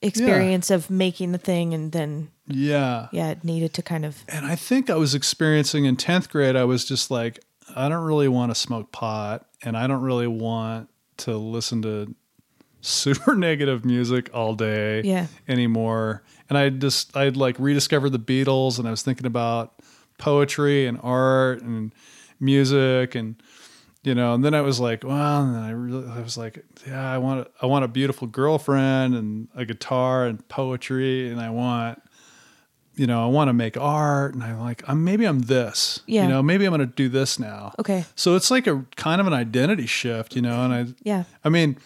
experience 0.02 0.70
of 0.70 0.90
making 0.90 1.32
the 1.32 1.38
thing, 1.38 1.72
and 1.74 1.92
then 1.92 2.30
yeah, 2.46 3.08
yeah, 3.12 3.30
it 3.30 3.44
needed 3.44 3.72
to 3.74 3.82
kind 3.82 4.04
of 4.04 4.24
and 4.28 4.44
I 4.46 4.56
think 4.56 4.90
I 4.90 4.94
was 4.96 5.14
experiencing 5.14 5.84
in 5.86 5.96
tenth 5.96 6.28
grade. 6.30 6.54
I 6.56 6.64
was 6.64 6.84
just 6.84 7.10
like, 7.10 7.40
I 7.78 7.88
don't 7.88 8.04
really 8.04 8.28
want 8.28 8.50
to 8.50 8.54
smoke 8.54 8.92
pot, 8.92 9.46
and 9.62 9.76
I 9.76 9.86
don't 9.86 10.02
really 10.02 10.26
want 10.26 10.88
to 11.18 11.36
listen 11.36 11.82
to 11.82 12.14
super 12.80 13.34
negative 13.34 13.84
music 13.84 14.30
all 14.32 14.54
day 14.54 15.02
Yeah. 15.02 15.26
anymore. 15.48 16.22
And 16.48 16.56
I 16.58 16.68
just 16.70 17.16
I'd 17.16 17.36
like 17.36 17.56
rediscovered 17.58 18.12
the 18.12 18.18
Beatles, 18.18 18.78
and 18.78 18.86
I 18.86 18.90
was 18.90 19.02
thinking 19.02 19.26
about 19.26 19.74
poetry 20.18 20.86
and 20.86 20.98
art 21.02 21.62
and 21.62 21.92
music 22.40 23.14
and 23.14 23.36
you 24.04 24.14
know 24.14 24.32
and 24.34 24.44
then 24.44 24.54
i 24.54 24.60
was 24.60 24.78
like 24.80 25.02
well 25.04 25.42
and 25.42 25.54
then 25.54 25.62
i 25.62 25.70
really 25.70 26.08
i 26.08 26.20
was 26.20 26.36
like 26.38 26.64
yeah 26.86 27.12
i 27.12 27.18
want 27.18 27.48
i 27.60 27.66
want 27.66 27.84
a 27.84 27.88
beautiful 27.88 28.26
girlfriend 28.28 29.14
and 29.14 29.48
a 29.56 29.64
guitar 29.64 30.26
and 30.26 30.46
poetry 30.48 31.28
and 31.30 31.40
i 31.40 31.50
want 31.50 32.00
you 32.98 33.06
know 33.06 33.22
i 33.22 33.26
want 33.26 33.48
to 33.48 33.52
make 33.52 33.76
art 33.76 34.34
and 34.34 34.42
i'm 34.42 34.58
like 34.60 34.82
i'm 34.88 35.04
maybe 35.04 35.24
i'm 35.24 35.40
this 35.40 36.00
Yeah. 36.06 36.22
you 36.24 36.28
know 36.28 36.42
maybe 36.42 36.64
i'm 36.64 36.70
going 36.70 36.80
to 36.80 36.94
do 36.94 37.08
this 37.08 37.38
now 37.38 37.72
Okay. 37.78 38.04
so 38.16 38.34
it's 38.36 38.50
like 38.50 38.66
a 38.66 38.84
kind 38.96 39.20
of 39.20 39.26
an 39.26 39.32
identity 39.32 39.86
shift 39.86 40.34
you 40.36 40.42
know 40.42 40.64
and 40.64 40.72
i 40.74 40.86
yeah, 41.02 41.24
i 41.44 41.48
mean 41.48 41.76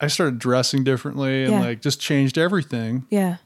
i 0.00 0.06
started 0.06 0.38
dressing 0.38 0.84
differently 0.84 1.44
and 1.44 1.52
Yeah. 1.52 1.60
like 1.60 1.80
just 1.82 2.00
changed 2.00 2.38
everything 2.38 3.06
yeah, 3.10 3.36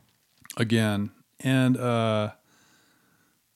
again 0.57 1.11
and 1.41 1.77
uh 1.77 2.31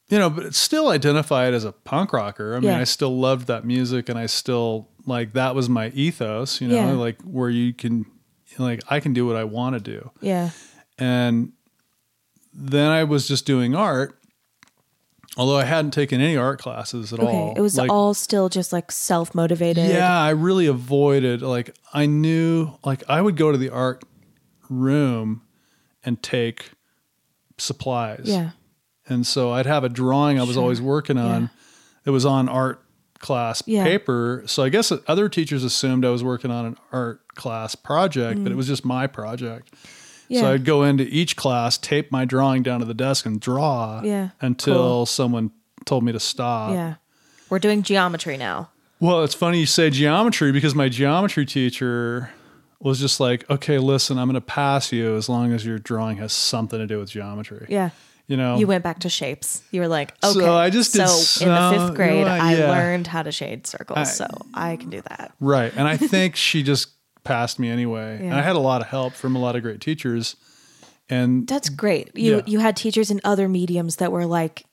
you 0.08 0.18
know 0.18 0.28
but 0.30 0.44
it's 0.46 0.58
still 0.58 0.88
identified 0.88 1.54
as 1.54 1.64
a 1.64 1.72
punk 1.72 2.12
rocker 2.12 2.54
i 2.54 2.60
mean 2.60 2.70
Yeah. 2.70 2.78
i 2.80 2.84
still 2.84 3.16
loved 3.16 3.46
that 3.48 3.64
music 3.64 4.08
and 4.08 4.18
i 4.18 4.26
still 4.26 4.88
like 5.06 5.32
that 5.34 5.54
was 5.54 5.68
my 5.68 5.88
ethos 5.90 6.60
you 6.60 6.68
know 6.68 6.74
Yeah. 6.74 6.92
like 6.92 7.20
where 7.22 7.50
you 7.50 7.72
can 7.72 8.06
like 8.58 8.82
i 8.90 9.00
can 9.00 9.12
do 9.12 9.26
what 9.26 9.36
i 9.36 9.44
want 9.44 9.74
to 9.76 9.80
do 9.80 10.10
yeah, 10.20 10.50
and 10.98 11.52
then 12.52 12.90
i 12.90 13.04
was 13.04 13.26
just 13.28 13.46
doing 13.46 13.74
art 13.74 14.18
although 15.36 15.56
i 15.58 15.64
hadn't 15.64 15.92
taken 15.92 16.20
any 16.20 16.36
art 16.36 16.58
classes 16.60 17.12
at 17.12 17.20
okay. 17.20 17.28
all 17.36 17.54
It 17.56 17.60
was 17.60 17.76
Like, 17.78 17.90
all 17.90 18.14
still 18.14 18.48
just 18.48 18.72
like 18.72 18.90
self 18.92 19.34
motivated. 19.34 19.88
yeah, 19.90 20.18
I 20.20 20.30
really 20.30 20.66
avoided 20.66 21.42
like 21.42 21.74
I 21.94 22.06
knew 22.06 22.72
like 22.84 23.02
I 23.08 23.20
would 23.22 23.36
go 23.36 23.52
to 23.52 23.58
the 23.58 23.70
art 23.70 24.02
room 24.68 25.42
and 26.04 26.22
take 26.22 26.70
supplies. 27.58 28.22
yeah, 28.24 28.50
And 29.06 29.26
so 29.26 29.50
I'd 29.52 29.66
have 29.66 29.84
a 29.84 29.88
drawing 29.88 30.38
I 30.38 30.42
was 30.42 30.54
Sure. 30.54 30.62
always 30.62 30.80
working 30.80 31.18
on 31.18 31.42
Yeah. 31.42 31.48
that 32.04 32.12
was 32.12 32.24
on 32.24 32.48
art 32.48 32.82
class 33.18 33.62
Yeah. 33.66 33.84
paper. 33.84 34.42
So 34.46 34.62
I 34.62 34.68
guess 34.70 34.90
other 35.06 35.28
teachers 35.28 35.62
assumed 35.62 36.04
I 36.04 36.10
was 36.10 36.24
working 36.24 36.50
on 36.50 36.64
an 36.64 36.76
art 36.90 37.20
class 37.34 37.74
project, 37.74 38.42
but 38.42 38.50
it 38.50 38.54
was 38.54 38.66
just 38.66 38.84
my 38.84 39.06
project. 39.06 39.74
Yeah. 40.30 40.40
So 40.42 40.52
I'd 40.52 40.64
go 40.64 40.84
into 40.84 41.04
each 41.04 41.34
class, 41.36 41.76
tape 41.76 42.10
my 42.12 42.24
drawing 42.24 42.62
down 42.62 42.78
to 42.80 42.86
the 42.86 42.94
desk 42.94 43.26
and 43.26 43.40
draw 43.40 44.00
Yeah. 44.02 44.30
until 44.40 44.74
Cool. 44.76 45.06
someone 45.06 45.50
told 45.84 46.04
me 46.04 46.12
to 46.12 46.20
stop. 46.20 46.72
yeah. 46.72 46.94
We're 47.50 47.58
doing 47.58 47.82
geometry 47.82 48.36
now. 48.36 48.70
Well, 49.00 49.24
it's 49.24 49.34
funny 49.34 49.58
you 49.60 49.66
say 49.66 49.90
geometry 49.90 50.52
because 50.52 50.74
my 50.74 50.88
geometry 50.88 51.44
teacher 51.46 52.30
was 52.78 53.00
just 53.00 53.18
like, 53.18 53.48
okay, 53.50 53.78
listen, 53.78 54.18
I'm 54.18 54.28
going 54.28 54.34
to 54.34 54.40
pass 54.40 54.92
you 54.92 55.16
as 55.16 55.28
long 55.28 55.52
as 55.52 55.66
your 55.66 55.78
drawing 55.78 56.18
has 56.18 56.32
something 56.32 56.78
to 56.78 56.86
do 56.86 56.98
with 56.98 57.10
geometry. 57.10 57.66
Yeah. 57.68 57.90
You 58.28 58.36
know, 58.36 58.56
You 58.58 58.68
went 58.68 58.84
back 58.84 59.00
to 59.00 59.08
shapes. 59.08 59.62
You 59.72 59.80
were 59.80 59.88
like, 59.88 60.14
okay. 60.22 60.38
So 60.38 60.54
I 60.56 60.70
just 60.70 60.92
so 60.92 61.44
in 61.44 61.48
the 61.52 61.72
fifth 61.86 61.96
grade, 61.96 62.24
yeah, 62.26 62.38
I 62.40 62.54
learned 62.54 63.08
how 63.08 63.22
to 63.24 63.32
shade 63.32 63.66
circles, 63.66 63.98
I- 63.98 64.04
so 64.04 64.26
I 64.54 64.76
can 64.76 64.88
do 64.90 65.00
that. 65.08 65.32
right. 65.40 65.72
And 65.76 65.88
I 65.88 65.96
think 65.96 66.36
she 66.36 66.62
just 66.62 66.90
passed 67.24 67.58
me 67.58 67.68
anyway. 67.68 68.18
And 68.20 68.34
I 68.34 68.42
had 68.42 68.56
a 68.56 68.60
lot 68.60 68.80
of 68.80 68.88
help 68.88 69.14
from 69.14 69.36
a 69.36 69.38
lot 69.38 69.56
of 69.56 69.62
great 69.62 69.80
teachers. 69.80 70.36
And 71.08 71.46
That's 71.46 71.68
great. 71.68 72.16
You 72.16 72.36
Yeah. 72.36 72.42
you 72.46 72.58
had 72.60 72.76
teachers 72.76 73.10
in 73.10 73.20
other 73.24 73.48
mediums 73.48 73.96
that 73.96 74.12
were 74.12 74.26
like, 74.26 74.64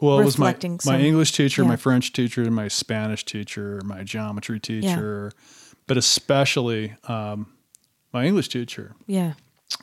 well, 0.00 0.18
it 0.20 0.24
was 0.24 0.36
my, 0.38 0.46
reflecting 0.46 0.80
my 0.84 0.98
English 0.98 1.32
teacher, 1.32 1.62
yeah. 1.62 1.68
my 1.68 1.76
French 1.76 2.12
teacher, 2.12 2.50
my 2.50 2.68
Spanish 2.68 3.24
teacher, 3.24 3.80
my 3.84 4.02
geometry 4.02 4.58
teacher, 4.58 5.30
but 5.86 5.96
especially 5.96 6.96
um, 7.04 7.52
my 8.12 8.24
English 8.24 8.48
teacher. 8.48 8.94
yeah, 9.06 9.34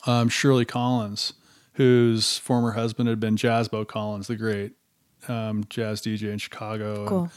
um, 0.05 0.30
Shirley 0.30 0.66
Collins, 0.66 1.34
whose 1.74 2.38
former 2.38 2.72
husband 2.72 3.07
had 3.09 3.20
been 3.20 3.38
Jazzbo 3.38 3.88
Collins, 3.88 4.28
the 4.28 4.36
great 4.36 4.74
um, 5.28 5.64
jazz 5.70 6.01
DJ 6.01 6.32
in 6.32 6.38
Chicago. 6.38 7.05
Cool. 7.07 7.22
And, 7.22 7.32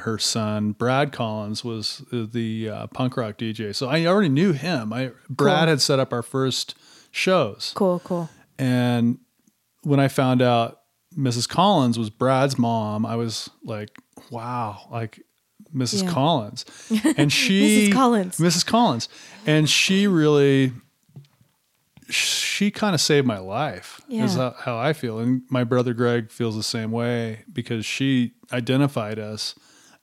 her 0.00 0.18
son 0.18 0.72
Brad 0.72 1.12
Collins 1.12 1.62
was 1.64 2.02
the 2.10 2.68
uh, 2.70 2.86
punk 2.88 3.16
rock 3.16 3.36
DJ. 3.38 3.74
So 3.74 3.88
I 3.88 4.06
already 4.06 4.28
knew 4.28 4.52
him. 4.52 4.92
I 4.92 5.12
Brad 5.28 5.60
Cool. 5.60 5.68
had 5.68 5.80
set 5.80 5.98
up 5.98 6.12
our 6.12 6.22
first 6.22 6.74
shows, 7.10 7.72
cool, 7.74 8.00
cool. 8.04 8.28
and 8.58 9.18
when 9.82 10.00
I 10.00 10.08
found 10.08 10.42
out 10.42 10.80
Mrs. 11.16 11.48
Collins 11.48 11.98
was 11.98 12.10
Brad's 12.10 12.58
mom, 12.58 13.06
I 13.06 13.16
was 13.16 13.48
like, 13.64 13.90
wow, 14.30 14.86
like 14.90 15.20
Mrs. 15.74 16.02
Yeah. 16.04 16.10
Collins. 16.10 16.64
And 17.16 17.32
she 17.32 17.88
Mrs. 17.88 17.92
Collins. 17.92 18.36
Mrs. 18.38 18.66
Collins. 18.66 19.08
And 19.46 19.68
she 19.68 20.06
really 20.06 20.72
she 22.08 22.70
kind 22.70 22.94
of 22.94 23.00
saved 23.00 23.26
my 23.26 23.38
life. 23.38 24.00
Is 24.08 24.36
Yeah. 24.36 24.50
how, 24.50 24.54
how 24.58 24.78
I 24.78 24.92
feel. 24.92 25.18
And 25.18 25.42
my 25.50 25.64
brother 25.64 25.92
Greg 25.94 26.30
feels 26.30 26.56
the 26.56 26.62
same 26.62 26.90
way 26.92 27.44
because 27.52 27.84
she 27.84 28.32
identified 28.52 29.18
us 29.18 29.54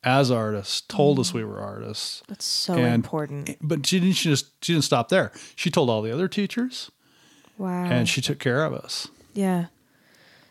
as 0.04 0.30
artists, 0.30 0.82
told 0.82 1.18
us 1.20 1.32
mm. 1.32 1.36
we 1.36 1.44
were 1.46 1.60
artists. 1.62 2.24
That's 2.28 2.46
so 2.46 2.74
And- 2.74 2.94
important. 2.94 3.58
But 3.62 3.86
she 3.86 4.00
didn't 4.00 4.16
she 4.16 4.30
just 4.30 4.48
she 4.64 4.74
didn't 4.74 4.84
stop 4.86 5.10
there. 5.10 5.32
She 5.56 5.70
told 5.70 5.90
all 5.90 6.02
the 6.02 6.12
other 6.12 6.28
teachers 6.28 6.92
Wow. 7.58 7.86
and 7.86 8.08
she 8.10 8.20
took 8.22 8.40
care 8.40 8.66
of 8.66 8.74
us. 8.74 9.08
Yeah. 9.34 9.66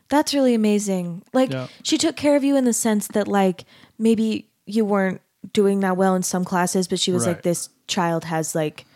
That's 0.09 0.32
really 0.34 0.55
amazing. 0.55 1.22
Like 1.32 1.53
Yeah. 1.53 1.66
she 1.82 1.98
took 1.98 2.16
care 2.16 2.36
of 2.36 2.44
you 2.44 2.57
in 2.57 2.64
the 2.64 2.72
sense 2.72 3.09
that 3.09 3.28
like 3.28 3.64
maybe 3.98 4.48
you 4.64 4.84
weren't 4.84 5.20
doing 5.53 5.80
that 5.80 5.96
well 5.96 6.14
in 6.14 6.22
some 6.22 6.44
classes, 6.44 6.88
but 6.88 6.98
she 7.00 7.12
was 7.12 7.26
like, 7.26 7.42
this 7.42 7.68
child 7.88 8.24
has 8.24 8.55
like 8.55 8.86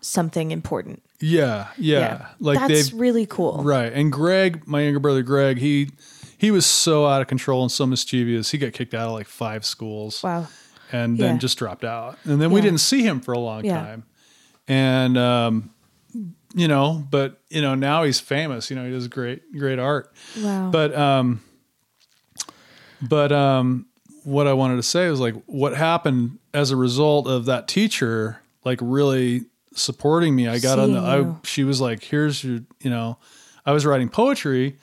something 0.00 0.50
important. 0.50 1.02
Yeah, 1.22 1.68
yeah. 1.78 2.28
Like 2.40 2.58
that's 2.58 2.92
really 2.92 3.26
cool. 3.26 3.62
right. 3.62 3.92
And 3.92 4.10
Greg, 4.12 4.66
my 4.66 4.82
younger 4.82 4.98
brother 5.00 5.22
Greg, 5.22 5.58
he 5.58 5.90
he 6.36 6.50
was 6.50 6.66
so 6.66 7.06
out 7.06 7.22
of 7.22 7.28
control 7.28 7.62
and 7.62 7.70
so 7.70 7.86
mischievous. 7.86 8.50
He 8.50 8.58
got 8.58 8.72
kicked 8.72 8.92
out 8.94 9.06
of 9.06 9.12
like 9.12 9.28
five 9.28 9.64
schools. 9.64 10.22
Wow. 10.22 10.48
and 10.90 11.16
then 11.16 11.34
Yeah. 11.36 11.38
just 11.38 11.56
dropped 11.56 11.84
out. 11.84 12.18
And 12.24 12.38
then 12.40 12.50
we 12.50 12.60
didn't 12.60 12.80
see 12.80 13.02
him 13.02 13.20
for 13.20 13.32
a 13.32 13.38
long 13.38 13.64
Yeah. 13.64 13.80
time. 13.80 14.04
And 14.68 15.16
um, 15.16 15.70
you 16.54 16.68
know, 16.68 17.06
but 17.10 17.40
you 17.48 17.62
know, 17.62 17.74
now 17.74 18.02
he's 18.04 18.20
famous. 18.20 18.68
You 18.68 18.76
know, 18.76 18.84
he 18.84 18.90
does 18.90 19.08
great, 19.08 19.56
great 19.56 19.78
art. 19.78 20.12
Wow. 20.38 20.70
But 20.70 20.94
um, 20.94 21.40
but 23.00 23.32
um, 23.32 23.86
what 24.24 24.46
I 24.46 24.52
wanted 24.52 24.76
to 24.76 24.82
say 24.82 25.08
was 25.08 25.20
like, 25.20 25.34
what 25.46 25.76
happened 25.76 26.38
as 26.54 26.70
a 26.70 26.76
result 26.76 27.26
of 27.26 27.46
that 27.46 27.68
teacher 27.68 28.40
like 28.64 28.78
really 28.82 29.46
supporting 29.74 30.34
me. 30.34 30.48
I 30.48 30.58
got 30.58 30.78
on 30.78 30.92
the. 30.92 31.00
I, 31.00 31.18
you. 31.18 31.40
she 31.44 31.64
was 31.64 31.80
like, 31.80 32.02
"Here's 32.04 32.42
your," 32.44 32.60
you 32.80 32.90
know, 32.90 33.18
I 33.66 33.72
was 33.72 33.84
writing 33.86 34.08
poetry. 34.08 34.76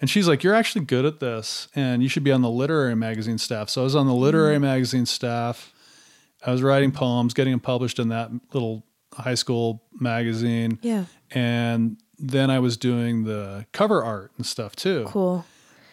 And 0.00 0.08
she's 0.08 0.26
like, 0.26 0.42
"You're 0.42 0.54
actually 0.54 0.86
good 0.86 1.04
at 1.04 1.20
this, 1.20 1.68
and 1.74 2.02
you 2.02 2.08
should 2.08 2.24
be 2.24 2.32
on 2.32 2.40
the 2.40 2.48
literary 2.50 2.94
magazine 2.96 3.36
staff." 3.38 3.68
So 3.68 3.82
I 3.82 3.84
was 3.84 3.94
on 3.94 4.06
the 4.06 4.14
literary 4.14 4.54
Mm-hmm. 4.56 4.62
magazine 4.64 5.06
staff. 5.06 5.72
I 6.46 6.52
was 6.52 6.62
writing 6.62 6.90
poems, 6.90 7.34
getting 7.34 7.52
them 7.52 7.60
published 7.60 7.98
in 7.98 8.08
that 8.08 8.30
little 8.54 8.82
high 9.12 9.34
school 9.34 9.82
magazine. 10.00 10.78
Yeah. 10.80 11.04
And 11.32 11.98
then 12.18 12.50
I 12.50 12.60
was 12.60 12.78
doing 12.78 13.24
the 13.24 13.66
cover 13.72 14.02
art 14.02 14.32
and 14.38 14.46
stuff 14.46 14.74
too. 14.74 15.04
Cool. 15.06 15.44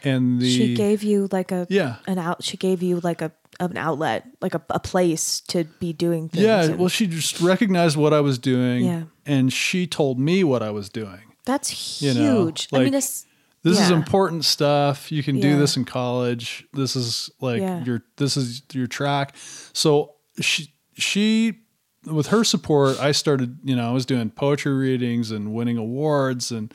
And 0.06 0.40
the 0.40 0.50
she 0.50 0.74
gave 0.74 1.04
you 1.04 1.28
like 1.34 1.52
a 1.52 1.68
Yeah. 1.70 1.98
an 2.08 2.18
out. 2.18 2.44
She 2.46 2.56
gave 2.56 2.82
you 2.82 3.02
like 3.02 3.22
a 3.22 3.32
an 3.60 3.78
outlet, 3.78 4.26
like 4.42 4.54
a, 4.56 4.62
a 4.70 4.80
place 4.80 5.42
to 5.42 5.64
be 5.80 5.94
doing 5.94 6.30
things. 6.30 6.44
yeah, 6.44 6.64
and 6.64 6.78
well, 6.80 6.90
she 6.90 7.08
just 7.08 7.42
recognized 7.42 7.98
what 7.98 8.14
I 8.14 8.22
was 8.22 8.38
doing, 8.38 8.86
Yeah. 8.86 9.04
and 9.26 9.52
she 9.52 9.88
told 9.88 10.20
me 10.20 10.44
what 10.44 10.62
I 10.62 10.70
was 10.72 10.90
doing. 10.90 11.22
that's 11.46 12.02
you 12.02 12.12
huge. 12.14 12.68
know, 12.72 12.80
I 12.80 12.84
mean, 12.84 12.94
like, 12.94 12.98
it's 13.04 13.26
This 13.64 13.80
is 13.80 13.90
important 13.90 14.46
stuff. 14.46 15.12
You 15.12 15.24
can 15.24 15.40
do 15.40 15.58
this 15.58 15.76
in 15.78 15.84
college. 15.86 16.66
This 16.74 16.96
is 16.96 17.30
like 17.42 17.60
Yeah. 17.62 17.84
your 17.84 18.04
this 18.18 18.38
is 18.38 18.62
your 18.74 18.88
track. 18.88 19.36
So 19.74 20.14
she 20.40 20.74
she 20.94 21.60
with 22.06 22.28
her 22.28 22.44
support, 22.46 22.98
I 23.02 23.12
started, 23.12 23.58
you 23.66 23.76
know, 23.76 23.90
I 23.90 23.92
was 23.92 24.06
doing 24.06 24.30
poetry 24.30 24.74
readings 24.74 25.32
and 25.32 25.54
winning 25.54 25.78
awards 25.78 26.52
and 26.52 26.74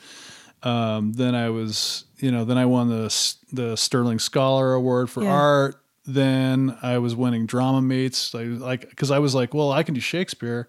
um, 0.61 1.13
then 1.13 1.33
I 1.35 1.49
was, 1.49 2.05
you 2.19 2.31
know, 2.31 2.45
then 2.45 2.57
I 2.57 2.65
won 2.65 2.89
the 2.89 3.35
the 3.51 3.75
Sterling 3.75 4.19
Scholar 4.19 4.73
Award 4.73 5.09
for 5.09 5.23
Yeah. 5.23 5.31
art. 5.33 5.82
Then 6.05 6.77
I 6.81 6.97
was 6.97 7.15
winning 7.15 7.45
drama 7.45 7.81
meets, 7.81 8.33
like, 8.33 8.47
like, 8.59 8.89
because 8.89 9.09
I 9.09 9.19
was 9.19 9.33
like, 9.33 9.53
well, 9.53 9.71
I 9.71 9.83
can 9.83 9.93
do 9.93 10.01
Shakespeare. 10.01 10.67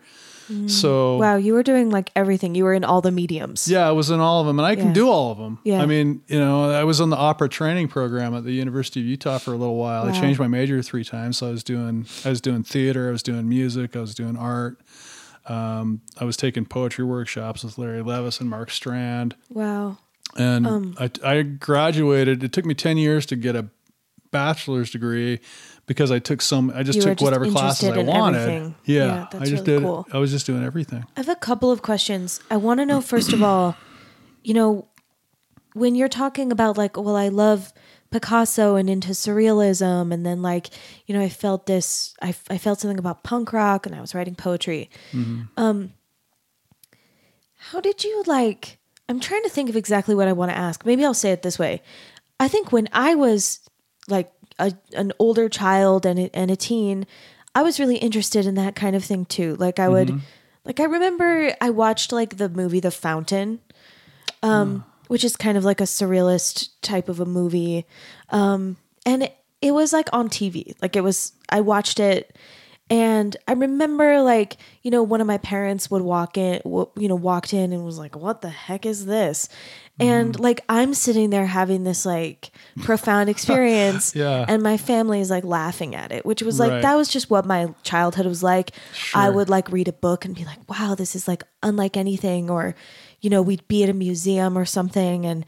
So 0.67 1.17
Mm. 1.17 1.21
wow. 1.21 1.37
You 1.37 1.55
were 1.55 1.63
doing 1.63 1.89
like 1.89 2.11
everything. 2.15 2.55
You 2.55 2.65
were 2.65 2.75
in 2.75 2.85
all 2.85 3.01
the 3.01 3.11
mediums. 3.11 3.67
yeah, 3.67 3.89
I 3.89 3.93
was 3.93 4.11
in 4.11 4.21
all 4.21 4.43
of 4.43 4.47
them, 4.47 4.59
and 4.59 4.67
I 4.67 4.77
can 4.77 4.93
do 4.93 5.09
all 5.09 5.33
of 5.33 5.39
them. 5.39 5.59
Yeah. 5.65 5.81
I 5.81 5.87
mean, 5.87 6.21
you 6.29 6.39
know, 6.39 6.71
I 6.71 6.85
was 6.85 7.01
on 7.01 7.09
the 7.09 7.17
opera 7.17 7.49
training 7.49 7.89
program 7.89 8.35
at 8.35 8.45
the 8.45 8.53
University 8.53 9.01
of 9.01 9.07
Utah 9.07 9.39
for 9.39 9.55
a 9.55 9.57
little 9.57 9.77
while. 9.77 10.05
I 10.07 10.13
changed 10.13 10.39
my 10.39 10.47
major 10.47 10.83
three 10.83 11.03
times, 11.03 11.39
so 11.39 11.49
I 11.49 11.51
was 11.51 11.65
doing 11.65 12.05
I 12.27 12.29
was 12.29 12.43
doing 12.43 12.63
theater, 12.63 13.09
I 13.09 13.13
was 13.13 13.23
doing 13.23 13.49
music, 13.49 13.97
I 13.97 14.01
was 14.01 14.15
doing 14.15 14.37
art. 14.37 14.79
Um, 15.47 16.03
I 16.21 16.25
was 16.25 16.37
taking 16.37 16.65
poetry 16.67 17.05
workshops 17.07 17.65
with 17.65 17.77
Larry 17.79 18.03
Levis 18.03 18.39
and 18.41 18.49
Mark 18.51 18.71
Strand, 18.71 19.35
Wow. 19.51 19.97
and 20.37 20.67
Um, 20.67 20.95
I, 21.01 21.11
I 21.25 21.43
graduated. 21.43 22.45
It 22.45 22.53
took 22.53 22.65
me 22.67 22.75
ten 22.75 22.97
years 22.99 23.25
to 23.27 23.37
get 23.37 23.57
a 23.57 23.67
bachelor's 24.35 24.91
degree 24.91 25.41
because 25.87 26.11
I 26.11 26.19
took 26.19 26.43
some. 26.43 26.71
I 26.75 26.83
just 26.83 26.97
You 26.97 27.03
took 27.03 27.13
just 27.19 27.23
whatever 27.25 27.47
classes 27.51 27.89
I 27.89 27.99
wanted. 28.03 28.41
everything. 28.41 28.75
Yeah, 28.85 29.05
Yeah, 29.07 29.27
that's 29.31 29.35
I 29.37 29.39
just 29.55 29.67
really 29.67 29.81
did. 29.81 29.83
cool. 29.83 30.07
I 30.13 30.19
was 30.19 30.31
just 30.31 30.47
doing 30.47 30.63
everything. 30.65 31.05
I 31.17 31.21
have 31.21 31.29
a 31.29 31.37
couple 31.37 31.71
of 31.71 31.81
questions. 31.83 32.41
I 32.51 32.57
want 32.57 32.81
to 32.81 32.87
know 32.87 33.01
first 33.01 33.33
of 33.33 33.43
all, 33.43 33.77
you 34.43 34.53
know, 34.55 34.89
when 35.75 35.95
you're 35.95 36.09
talking 36.23 36.53
about 36.53 36.77
like, 36.77 36.97
well, 36.97 37.17
I 37.17 37.29
love 37.29 37.73
Picasso 38.11 38.77
and 38.77 38.89
into 38.89 39.11
surrealism, 39.11 40.13
and 40.13 40.25
then 40.27 40.41
like, 40.43 40.71
you 41.07 41.15
know, 41.15 41.23
I 41.23 41.29
felt 41.29 41.67
this, 41.67 42.15
I, 42.23 42.29
I 42.49 42.59
felt 42.59 42.81
something 42.81 42.99
about 42.99 43.25
punk 43.25 43.53
rock, 43.53 43.87
and 43.87 43.95
I 43.95 44.01
was 44.01 44.15
writing 44.15 44.35
poetry. 44.37 44.89
Um, 45.57 45.93
how 47.71 47.81
did 47.81 48.05
you 48.05 48.23
like? 48.27 48.79
I'm 49.09 49.21
trying 49.21 49.43
to 49.43 49.49
think 49.51 49.69
of 49.69 49.77
exactly 49.77 50.15
what 50.15 50.29
I 50.29 50.33
want 50.33 50.51
to 50.53 50.57
ask. 50.57 50.85
Maybe 50.87 51.05
I'll 51.05 51.13
say 51.15 51.33
it 51.33 51.43
this 51.43 51.59
way. 51.59 51.83
I 52.41 52.49
think 52.49 52.73
when 52.73 52.89
I 52.93 53.15
was 53.15 53.61
like 54.09 54.33
a, 54.59 54.73
an 54.95 55.13
older 55.19 55.49
child 55.49 56.07
and 56.07 56.19
a, 56.19 56.37
and 56.37 56.51
a 56.51 56.57
teen, 56.57 57.07
I 57.55 57.63
was 57.63 57.79
really 57.81 57.97
interested 57.97 58.47
in 58.47 58.55
that 58.57 58.75
kind 58.75 58.95
of 58.97 59.05
thing 59.05 59.25
too. 59.27 59.57
Like 59.57 59.79
I 59.79 59.89
would, 59.89 60.11
like 60.65 60.81
I 60.81 60.85
remember 60.85 61.55
I 61.61 61.71
watched 61.71 62.13
like 62.13 62.37
the 62.37 62.49
movie 62.49 62.81
The 62.81 62.91
Fountain, 62.91 63.61
um, 64.43 64.85
which 65.09 65.25
is 65.25 65.37
kind 65.37 65.57
of 65.57 65.65
like 65.65 65.81
a 65.81 65.85
surrealist 65.85 66.71
type 66.83 67.09
of 67.09 67.21
a 67.21 67.25
movie, 67.27 67.87
um, 68.31 68.77
and 69.07 69.23
it, 69.25 69.37
it 69.63 69.73
was 69.73 69.93
like 69.93 70.09
on 70.13 70.29
TV. 70.29 70.75
Like 70.83 70.97
it 70.97 71.03
was, 71.03 71.33
I 71.49 71.61
watched 71.61 72.01
it. 72.01 72.37
And 72.91 73.35
I 73.49 73.53
remember, 73.55 74.21
like, 74.21 74.59
you 74.83 74.91
know, 74.91 75.03
one 75.03 75.23
of 75.23 75.27
my 75.27 75.39
parents 75.39 75.91
would 75.91 76.03
walk 76.03 76.37
in, 76.37 76.61
w- 76.65 76.91
you 76.99 77.09
know, 77.09 77.15
walked 77.15 77.55
in 77.55 77.73
and 77.73 77.83
was 77.83 77.99
like, 77.99 78.15
what 78.15 78.43
the 78.43 78.51
heck 78.51 78.85
is 78.85 79.07
this? 79.07 79.49
And 80.01 80.39
like, 80.41 80.61
I'm 80.69 80.93
sitting 80.93 81.31
there 81.31 81.47
having 81.47 81.85
this 81.85 82.05
like 82.05 82.51
profound 82.83 83.29
experience. 83.35 84.15
Yeah. 84.15 84.45
And 84.49 84.63
my 84.63 84.77
family 84.77 85.21
is 85.21 85.31
like 85.31 85.45
laughing 85.45 85.95
at 85.95 86.11
it, 86.11 86.27
which 86.27 86.43
was 86.43 86.59
like, 86.59 86.71
Right. 86.73 86.83
that 86.83 86.95
was 86.97 87.09
just 87.09 87.31
what 87.31 87.47
my 87.47 87.73
childhood 87.85 88.27
was 88.27 88.43
like. 88.43 88.73
I 89.15 89.31
would 89.31 89.49
like 89.49 89.71
read 89.71 89.87
a 89.89 89.93
book 89.93 90.25
and 90.25 90.35
be 90.35 90.45
like, 90.45 90.59
wow, 90.69 90.95
this 90.97 91.15
is 91.15 91.29
like 91.29 91.45
unlike 91.63 91.97
anything. 91.97 92.51
Or, 92.51 92.75
you 93.21 93.31
know, 93.31 93.41
we'd 93.41 93.67
be 93.69 93.85
at 93.85 93.89
a 93.89 93.93
museum 93.95 94.59
or 94.59 94.65
something 94.65 95.25
and 95.27 95.47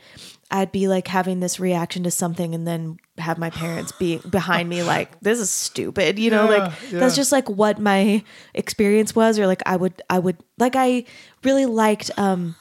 I'd 0.48 0.70
be 0.70 0.86
like 0.86 1.08
having 1.08 1.40
this 1.40 1.58
reaction 1.58 2.04
to 2.04 2.10
something 2.12 2.54
and 2.54 2.68
then 2.68 2.98
have 3.18 3.38
my 3.38 3.50
parents 3.50 3.90
be 3.90 4.18
behind 4.30 4.68
me 4.68 4.84
like, 4.84 5.18
this 5.20 5.40
is 5.40 5.50
stupid. 5.50 6.20
You 6.20 6.30
know, 6.30 6.48
Yeah, 6.48 6.58
like 6.58 6.72
yeah. 6.92 6.98
that's 7.00 7.16
just 7.16 7.32
like 7.32 7.50
what 7.50 7.80
my 7.80 8.22
experience 8.54 9.12
was. 9.16 9.40
Or 9.40 9.48
like 9.48 9.62
I 9.66 9.74
would, 9.74 10.00
I 10.08 10.20
would, 10.20 10.36
like 10.56 10.76
I 10.76 11.04
really 11.42 11.66
liked, 11.66 12.12
um, 12.16 12.54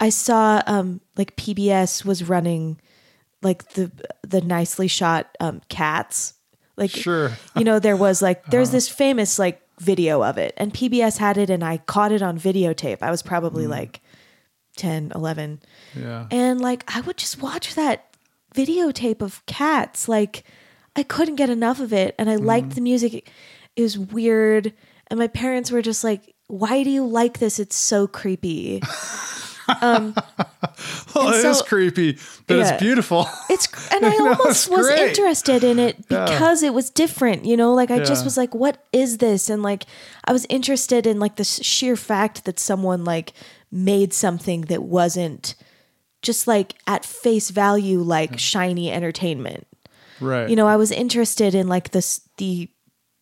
I 0.00 0.08
saw 0.10 0.62
um 0.66 1.00
like 1.16 1.36
PBS 1.36 2.04
was 2.04 2.28
running 2.28 2.80
like 3.42 3.68
the 3.70 3.90
the 4.22 4.40
nicely 4.40 4.88
shot 4.88 5.36
um 5.40 5.60
cats. 5.68 6.34
Like 6.76 6.90
Sure. 6.90 7.32
you 7.56 7.64
know, 7.64 7.78
there 7.78 7.96
was 7.96 8.22
like 8.22 8.46
there's 8.46 8.70
this 8.70 8.88
famous 8.88 9.38
like 9.38 9.60
video 9.78 10.22
of 10.22 10.38
it 10.38 10.54
and 10.56 10.72
PBS 10.72 11.18
had 11.18 11.36
it 11.38 11.50
and 11.50 11.64
I 11.64 11.78
caught 11.78 12.12
it 12.12 12.22
on 12.22 12.38
videotape. 12.38 12.98
I 13.02 13.10
was 13.10 13.22
probably 13.22 13.66
like 13.66 14.00
10, 14.76 15.12
11. 15.14 15.60
Yeah. 15.98 16.26
And 16.30 16.60
like 16.60 16.84
I 16.94 17.00
would 17.02 17.16
just 17.18 17.42
watch 17.42 17.74
that 17.74 18.16
videotape 18.54 19.20
of 19.22 19.44
cats. 19.46 20.08
Like 20.08 20.44
I 20.96 21.02
couldn't 21.02 21.36
get 21.36 21.50
enough 21.50 21.80
of 21.80 21.92
it 21.92 22.14
and 22.18 22.30
I 22.30 22.36
liked 22.36 22.74
the 22.74 22.80
music. 22.80 23.30
It 23.76 23.82
was 23.82 23.98
weird 23.98 24.72
and 25.08 25.18
my 25.18 25.28
parents 25.28 25.70
were 25.70 25.82
just 25.82 26.04
like, 26.04 26.34
"Why 26.48 26.82
do 26.84 26.90
you 26.90 27.04
like 27.06 27.38
this? 27.38 27.58
It's 27.58 27.76
so 27.76 28.06
creepy." 28.06 28.80
Oh, 31.14 31.26
And 31.28 31.34
it 31.36 31.44
is 31.44 31.58
so- 31.58 31.64
creepy, 31.64 32.18
but 32.46 32.56
Yeah. 32.56 32.72
it's 32.72 32.82
beautiful. 32.82 33.28
It's 33.50 33.68
and 33.92 34.04
I 34.06 34.10
No, 34.16 34.28
almost 34.30 34.68
was 34.70 34.86
great. 34.86 35.10
interested 35.10 35.62
in 35.62 35.78
it 35.78 35.96
Yeah. 36.08 36.24
because 36.24 36.62
it 36.62 36.72
was 36.74 36.88
different, 36.90 37.44
you 37.44 37.56
know. 37.56 37.74
Like 37.74 37.90
I 37.90 37.98
just 38.00 38.24
was 38.24 38.36
like, 38.36 38.54
"What 38.54 38.82
is 38.92 39.18
this?" 39.18 39.50
And 39.50 39.62
like 39.62 39.84
I 40.24 40.32
was 40.32 40.46
interested 40.48 41.06
in 41.06 41.20
like 41.20 41.36
the 41.36 41.44
sheer 41.44 41.96
fact 41.96 42.44
that 42.46 42.58
someone 42.58 43.04
like 43.04 43.32
made 43.70 44.12
something 44.14 44.62
that 44.62 44.82
wasn't 44.82 45.54
just 46.22 46.46
like 46.46 46.74
at 46.86 47.04
face 47.04 47.50
value 47.50 48.00
like 48.00 48.38
shiny 48.38 48.90
entertainment. 48.90 49.66
right. 50.20 50.48
You 50.48 50.56
know, 50.56 50.66
I 50.66 50.76
was 50.76 50.90
interested 50.90 51.54
in 51.54 51.68
like 51.68 51.90
this 51.90 52.20
the 52.38 52.68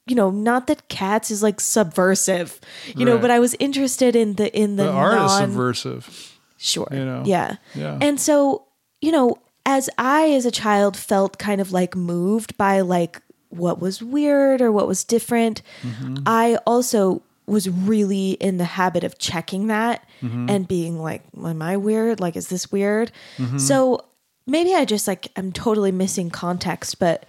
you 0.06 0.16
know, 0.16 0.30
not 0.30 0.66
that 0.66 0.88
cats 0.88 1.30
is 1.30 1.42
like 1.42 1.60
subversive, 1.60 2.58
you 2.96 3.04
know, 3.04 3.18
but 3.18 3.30
I 3.30 3.38
was 3.38 3.54
interested 3.58 4.16
in 4.16 4.34
the 4.34 4.48
in 4.56 4.76
the, 4.76 4.84
the 4.84 4.90
art 4.90 5.20
is 5.26 5.36
subversive. 5.36 6.29
Sure. 6.60 6.86
you 6.92 7.04
know? 7.04 7.22
Yeah. 7.24 7.56
Yeah. 7.74 7.98
And 8.00 8.20
so, 8.20 8.66
you 9.00 9.10
know, 9.12 9.38
as 9.64 9.88
I 9.98 10.30
as 10.32 10.44
a 10.46 10.50
child 10.50 10.96
felt 10.96 11.38
kind 11.38 11.60
of 11.60 11.72
like 11.72 11.96
moved 11.96 12.56
by 12.56 12.80
like 12.82 13.20
what 13.48 13.80
was 13.80 14.02
weird 14.02 14.60
or 14.60 14.70
what 14.70 14.86
was 14.86 15.02
different, 15.04 15.62
Mm-hmm. 15.82 16.18
I 16.26 16.56
also 16.66 17.22
was 17.46 17.68
really 17.68 18.32
in 18.32 18.58
the 18.58 18.64
habit 18.64 19.02
of 19.04 19.18
checking 19.18 19.66
that 19.68 20.06
Mm-hmm. 20.22 20.50
and 20.50 20.68
being 20.68 21.00
like, 21.02 21.22
am 21.36 21.62
I 21.62 21.76
weird? 21.78 22.20
Like, 22.20 22.36
is 22.36 22.48
this 22.48 22.70
weird? 22.70 23.10
Mm-hmm. 23.38 23.56
So 23.58 24.04
maybe 24.46 24.74
I 24.74 24.84
just 24.84 25.08
like 25.08 25.28
I'm 25.36 25.50
totally 25.52 25.92
missing 25.92 26.28
context, 26.30 26.98
but 26.98 27.24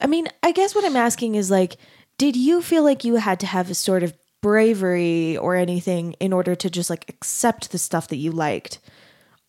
I 0.00 0.06
mean, 0.06 0.28
I 0.42 0.52
guess 0.52 0.74
what 0.74 0.84
I'm 0.84 0.96
asking 0.96 1.34
is 1.36 1.50
like, 1.50 1.76
did 2.18 2.34
you 2.36 2.62
feel 2.62 2.82
like 2.82 3.04
you 3.04 3.16
had 3.16 3.38
to 3.40 3.46
have 3.46 3.70
a 3.70 3.74
sort 3.74 4.02
of 4.02 4.12
bravery 4.40 5.36
or 5.36 5.54
anything 5.56 6.14
in 6.20 6.32
order 6.32 6.54
to 6.54 6.70
just 6.70 6.90
like 6.90 7.04
accept 7.08 7.72
the 7.72 7.78
stuff 7.78 8.08
that 8.08 8.16
you 8.16 8.30
liked? 8.32 8.78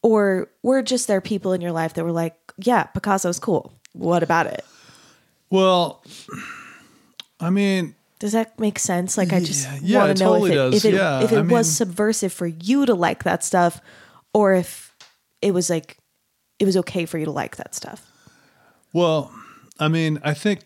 Or 0.04 0.50
were 0.64 0.82
just 0.82 1.08
there 1.08 1.22
people 1.22 1.54
in 1.54 1.62
your 1.62 1.72
life 1.72 1.94
that 1.94 2.04
were 2.04 2.12
like, 2.12 2.36
yeah, 2.58 2.84
Picasso's 2.84 3.40
cool. 3.40 3.74
What 3.94 4.24
about 4.24 4.48
it? 4.48 4.66
Well, 5.50 6.04
I 7.40 7.50
mean, 7.50 7.94
Does 8.20 8.32
that 8.32 8.60
make 8.60 8.80
sense? 8.80 9.18
Like, 9.18 9.32
I 9.34 9.40
just 9.40 9.64
Yeah, 9.66 9.80
yeah, 9.82 9.98
want 10.06 10.18
to 10.18 10.24
know 10.24 10.34
totally 10.34 10.50
if 10.52 10.54
it, 10.54 10.58
does. 10.58 10.74
if 10.76 10.86
it, 10.86 10.94
Yeah, 10.96 11.22
if 11.24 11.32
it 11.32 11.38
I 11.38 11.42
was 11.42 11.50
mean- 11.50 11.64
subversive 11.66 12.34
for 12.34 12.48
you 12.48 12.86
to 12.86 12.94
like 12.96 13.24
that 13.24 13.44
stuff, 13.44 13.82
or 14.34 14.54
if 14.54 14.96
it 15.42 15.54
was 15.54 15.70
like 15.70 15.98
it 16.60 16.66
was 16.66 16.78
okay 16.78 17.06
for 17.06 17.18
you 17.18 17.26
to 17.26 17.32
like 17.32 17.56
that 17.58 17.74
stuff. 17.76 18.08
Well, 18.94 19.32
I 19.80 19.88
mean, 19.88 20.20
I 20.24 20.34
think 20.34 20.62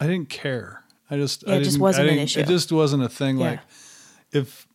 I 0.00 0.06
didn't 0.06 0.28
care. 0.30 0.82
I 1.10 1.16
just, 1.16 1.44
Yeah, 1.46 1.54
I 1.54 1.56
it 1.58 1.64
just 1.64 1.78
wasn't 1.78 2.10
an 2.10 2.18
issue. 2.18 2.40
It 2.40 2.46
just 2.46 2.70
wasn't 2.70 3.02
a 3.02 3.08
thing. 3.08 3.38
Yeah. 3.38 3.50
Like, 3.50 3.60
if 4.32 4.66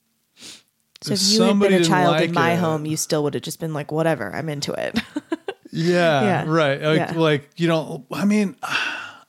So 1.01 1.13
If 1.13 1.21
if, 1.21 1.27
you 1.31 1.41
had 1.41 1.49
somebody 1.49 1.73
been 1.75 1.81
a 1.83 1.85
child 1.85 2.11
like 2.11 2.29
in 2.29 2.33
my 2.33 2.53
it- 2.53 2.59
home, 2.59 2.85
you 2.85 2.97
still 2.97 3.23
would 3.23 3.33
have 3.35 3.43
just 3.43 3.59
been 3.59 3.73
like, 3.73 3.91
whatever, 3.91 4.33
I'm 4.33 4.49
into 4.49 4.73
it. 4.73 4.99
yeah, 5.71 6.21
Yeah. 6.23 6.45
right, 6.47 6.81
like, 6.81 7.15
like 7.15 7.49
you 7.57 7.67
know, 7.67 8.05
I 8.11 8.25
mean, 8.25 8.55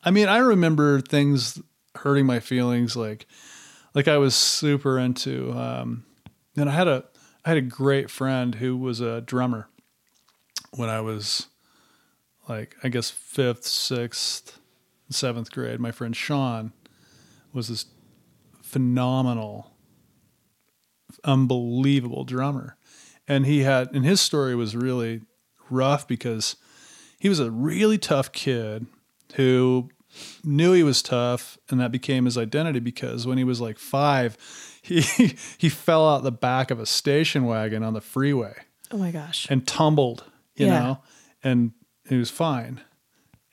I 0.02 0.10
mean, 0.10 0.28
I 0.28 0.38
remember 0.38 1.00
things 1.00 1.60
hurting 1.96 2.26
my 2.26 2.40
feelings. 2.40 2.96
Like, 2.96 3.26
like 3.94 4.08
I 4.08 4.18
was 4.18 4.34
super 4.34 4.98
into, 4.98 5.52
um, 5.52 6.04
and 6.56 6.68
I 6.68 6.72
had 6.72 6.88
a, 6.88 7.04
I 7.44 7.50
had 7.50 7.58
a 7.58 7.62
great 7.62 8.10
friend 8.10 8.54
who 8.54 8.76
was 8.76 9.00
a 9.00 9.20
drummer 9.20 9.68
when 10.76 10.88
I 10.88 11.00
was 11.00 11.46
like, 12.48 12.76
I 12.82 12.88
guess 12.88 13.10
fifth, 13.10 13.64
sixth, 13.64 14.58
seventh 15.14 15.50
grade. 15.50 15.80
My 15.80 15.90
friend 15.92 16.14
Sean 16.14 16.72
was 17.52 17.68
this 17.68 17.86
phenomenal, 18.62 19.70
unbelievable 21.24 22.24
drummer. 22.24 22.76
And 23.26 23.46
he 23.46 23.60
had, 23.60 23.94
and 23.94 24.04
his 24.04 24.20
story 24.20 24.54
was 24.54 24.76
really 24.76 25.22
rough 25.70 26.06
because 26.06 26.56
he 27.18 27.28
was 27.28 27.40
a 27.40 27.50
really 27.50 27.96
tough 27.98 28.32
kid 28.32 28.86
who 29.36 29.88
knew 30.44 30.72
he 30.72 30.82
was 30.82 31.02
tough 31.02 31.58
and 31.70 31.80
that 31.80 31.90
became 31.90 32.26
his 32.26 32.36
identity 32.36 32.80
because 32.80 33.26
when 33.26 33.38
he 33.38 33.44
was 33.44 33.60
like 33.60 33.78
five, 33.78 34.36
he, 34.82 35.00
he 35.58 35.68
fell 35.68 36.08
out 36.08 36.22
the 36.22 36.32
back 36.32 36.70
of 36.70 36.78
a 36.78 36.86
station 36.86 37.44
wagon 37.46 37.82
on 37.82 37.94
the 37.94 38.00
freeway 38.00 38.54
oh 38.90 38.98
my 38.98 39.10
gosh. 39.10 39.46
and 39.50 39.66
tumbled, 39.66 40.24
you 40.56 40.66
Yeah. 40.66 40.78
know, 40.78 40.98
and 41.42 41.72
he 42.08 42.16
was 42.18 42.30
fine. 42.30 42.82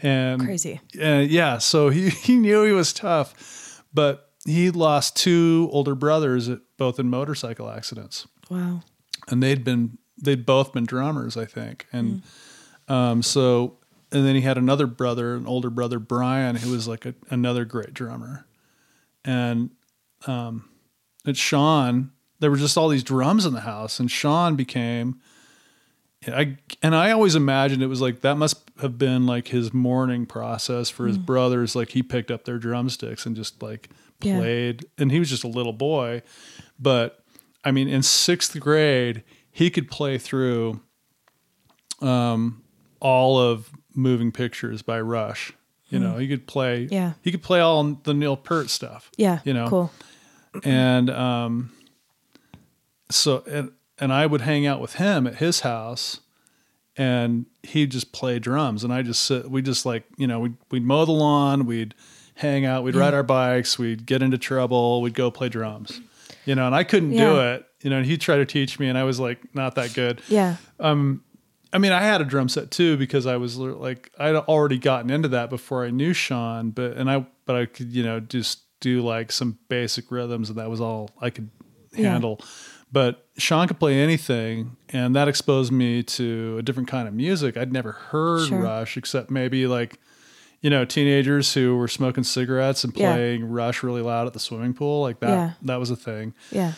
And 0.04 0.42
Crazy. 0.42 0.80
uh, 1.02 1.20
yeah, 1.20 1.58
so 1.60 1.90
he, 1.90 2.10
he 2.28 2.36
knew 2.36 2.64
he 2.64 2.72
was 2.72 2.92
tough, 2.94 3.84
but 3.94 4.30
he 4.46 4.72
lost 4.72 5.16
two 5.16 5.70
older 5.72 5.94
brothers, 5.96 6.50
both 6.78 7.00
in 7.00 7.10
motorcycle 7.10 7.70
accidents, 7.70 8.28
Wow. 8.50 8.82
and 9.30 9.42
they'd 9.44 9.64
been 9.64 9.98
they'd 10.24 10.46
both 10.46 10.74
been 10.74 10.86
drummers, 10.86 11.38
I 11.38 11.46
think, 11.46 11.86
and 11.92 12.22
Mm. 12.88 12.94
um, 12.94 13.22
so 13.24 13.78
and 14.12 14.26
then 14.26 14.36
he 14.36 14.42
had 14.42 14.58
another 14.58 14.88
brother, 14.88 15.36
an 15.36 15.46
older 15.46 15.70
brother, 15.70 15.98
Brian, 16.00 16.56
who 16.58 16.72
was 16.72 16.88
like 16.88 17.06
a, 17.06 17.14
another 17.30 17.64
great 17.66 17.94
drummer, 17.94 18.46
and 19.24 19.70
um, 20.28 20.68
at 21.26 21.38
Sean, 21.38 22.12
there 22.40 22.50
were 22.50 22.58
just 22.58 22.78
all 22.78 22.90
these 22.90 23.04
drums 23.04 23.46
in 23.46 23.54
the 23.54 23.62
house, 23.62 24.00
and 24.00 24.10
Sean 24.10 24.56
became. 24.56 25.20
I 26.28 26.58
and 26.84 26.96
I 26.96 27.12
always 27.12 27.34
imagined 27.36 27.82
it 27.82 27.88
was 27.88 28.02
like 28.02 28.22
that 28.22 28.38
must 28.38 28.70
have 28.82 28.98
been 28.98 29.26
like 29.26 29.48
his 29.50 29.74
mourning 29.74 30.26
process 30.26 30.90
for 30.90 31.08
his 31.08 31.18
brothers. 31.18 31.76
Like 31.76 31.90
he 31.90 32.04
picked 32.04 32.30
up 32.32 32.46
their 32.46 32.58
drumsticks 32.58 33.26
and 33.26 33.36
just 33.36 33.62
like 33.64 33.90
Yeah. 34.22 34.38
played, 34.40 34.86
and 34.98 35.12
he 35.12 35.20
was 35.20 35.30
just 35.30 35.44
a 35.44 35.48
little 35.48 35.74
boy, 35.74 36.22
but 36.80 37.24
I 37.64 37.72
mean, 37.72 37.88
in 37.88 38.02
sixth 38.04 38.60
grade, 38.60 39.24
he 39.52 39.70
could 39.70 39.90
play 39.90 40.18
through 40.18 40.82
um, 42.02 42.64
all 43.00 43.40
of 43.40 43.70
Moving 43.94 44.32
Pictures 44.32 44.82
by 44.82 45.00
Rush. 45.02 45.54
You 45.90 46.00
know, 46.00 46.18
he 46.18 46.28
could 46.28 46.48
play. 46.48 46.88
Yeah. 46.90 47.14
he 47.22 47.32
could 47.32 47.44
play 47.44 47.60
all 47.60 47.84
the 47.84 48.14
Neil 48.14 48.38
Peart 48.38 48.70
stuff. 48.70 49.12
Yeah. 49.18 49.40
you 49.44 49.54
know, 49.54 49.68
Cool. 49.68 49.92
and 50.64 51.10
um, 51.10 51.72
so 53.10 53.44
and 53.46 53.72
and 54.00 54.14
I 54.14 54.26
would 54.26 54.42
hang 54.42 54.66
out 54.66 54.80
with 54.80 54.94
him 54.96 55.28
at 55.28 55.36
his 55.36 55.60
house, 55.60 56.22
and 56.96 57.46
he'd 57.64 57.92
just 57.92 58.12
play 58.12 58.40
drums, 58.40 58.84
and 58.84 58.94
I 58.94 59.02
just 59.02 59.24
sit. 59.24 59.50
We 59.50 59.62
just 59.62 59.86
like 59.86 60.04
you 60.18 60.28
know 60.28 60.40
we'd 60.40 60.56
we'd 60.72 60.84
mow 60.84 61.06
the 61.06 61.12
lawn, 61.12 61.66
we'd 61.66 61.94
hang 62.36 62.66
out, 62.66 62.84
we'd 62.84 62.96
ride 62.96 63.14
our 63.14 63.24
bikes, 63.24 63.78
we'd 63.78 64.06
get 64.06 64.22
into 64.22 64.38
trouble, 64.38 65.02
we'd 65.02 65.14
go 65.14 65.30
play 65.30 65.48
drums, 65.50 66.02
you 66.46 66.56
know, 66.56 66.66
and 66.66 66.74
I 66.74 66.84
couldn't 66.84 67.12
do 67.12 67.40
it, 67.40 67.66
you 67.82 67.90
know. 67.90 67.98
And 67.98 68.06
he 68.06 68.18
tried 68.18 68.38
to 68.38 68.46
teach 68.46 68.80
me, 68.80 68.88
and 68.90 68.98
I 68.98 69.04
was 69.04 69.20
like 69.20 69.54
not 69.54 69.76
that 69.76 69.94
good. 69.94 70.22
Yeah. 70.28 70.56
Um, 70.80 71.24
I 71.74 71.78
mean, 71.78 71.92
I 71.94 72.02
had 72.02 72.20
a 72.20 72.26
drum 72.26 72.50
set 72.50 72.70
too 72.72 72.98
because 72.98 73.26
I 73.26 73.38
was 73.38 73.58
like 73.58 74.12
I'd 74.20 74.36
already 74.36 74.78
gotten 74.78 75.10
into 75.10 75.28
that 75.30 75.50
before 75.50 75.86
I 75.86 75.90
knew 75.90 76.14
Sean, 76.14 76.72
but 76.72 76.98
and 76.98 77.10
I 77.10 77.26
but 77.46 77.56
I 77.56 77.66
could 77.66 77.92
you 77.92 78.04
know 78.04 78.20
just 78.20 78.62
do 78.80 79.02
like 79.02 79.32
some 79.32 79.60
basic 79.70 80.12
rhythms 80.12 80.50
and 80.50 80.58
that 80.58 80.70
was 80.70 80.82
all 80.82 81.12
I 81.22 81.30
could 81.30 81.50
Yeah. 81.94 82.12
handle. 82.14 82.40
But 82.92 83.28
Sean 83.42 83.68
could 83.68 83.80
play 83.80 84.00
anything, 84.00 84.78
and 84.90 85.16
that 85.16 85.28
exposed 85.28 85.72
me 85.72 86.04
to 86.04 86.58
a 86.60 86.62
different 86.62 86.88
kind 86.90 87.08
of 87.08 87.14
music. 87.14 87.58
I'd 87.58 87.74
never 87.74 87.92
heard 87.94 88.48
Sure. 88.48 88.60
Rush 88.62 88.98
except 88.98 89.30
maybe 89.32 89.68
like 89.68 90.00
you 90.62 90.70
know 90.70 90.86
teenagers 90.86 91.54
who 91.54 91.76
were 91.76 91.88
smoking 91.88 92.24
cigarettes 92.24 92.84
and 92.84 92.96
Yeah. 92.96 93.14
playing 93.14 93.50
Rush 93.50 93.82
really 93.84 94.02
loud 94.02 94.28
at 94.28 94.34
the 94.34 94.40
swimming 94.40 94.74
pool. 94.74 95.02
Like 95.02 95.20
that 95.22 95.30
Yeah. 95.30 95.52
that 95.64 95.80
was 95.80 95.90
a 95.90 95.96
thing. 95.96 96.34
Yeah. 96.52 96.74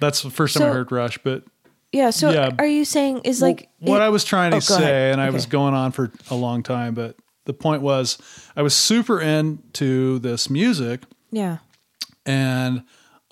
That's 0.00 0.22
the 0.22 0.30
first 0.30 0.56
time 0.56 0.68
I 0.70 0.72
heard 0.74 0.90
Rush, 0.92 1.18
but 1.22 1.44
Yeah. 1.92 2.10
So 2.10 2.30
Yeah. 2.30 2.50
are 2.58 2.66
you 2.66 2.84
saying 2.84 3.20
is 3.24 3.40
like 3.40 3.68
well, 3.80 3.92
what 3.92 4.02
it- 4.02 4.04
I 4.04 4.08
was 4.08 4.24
trying 4.24 4.52
oh, 4.52 4.58
to 4.60 4.74
Oh, 4.74 4.76
say, 4.78 4.82
ahead. 4.82 5.12
and 5.12 5.20
I 5.20 5.30
was 5.30 5.46
going 5.46 5.74
on 5.74 5.92
for 5.92 6.10
a 6.30 6.34
long 6.34 6.62
time, 6.62 6.94
but 6.94 7.16
the 7.46 7.52
point 7.54 7.82
was 7.82 8.18
I 8.56 8.62
was 8.62 8.74
super 8.74 9.20
into 9.20 10.18
this 10.18 10.50
music 10.50 11.02
Yeah. 11.30 11.58
and 12.26 12.82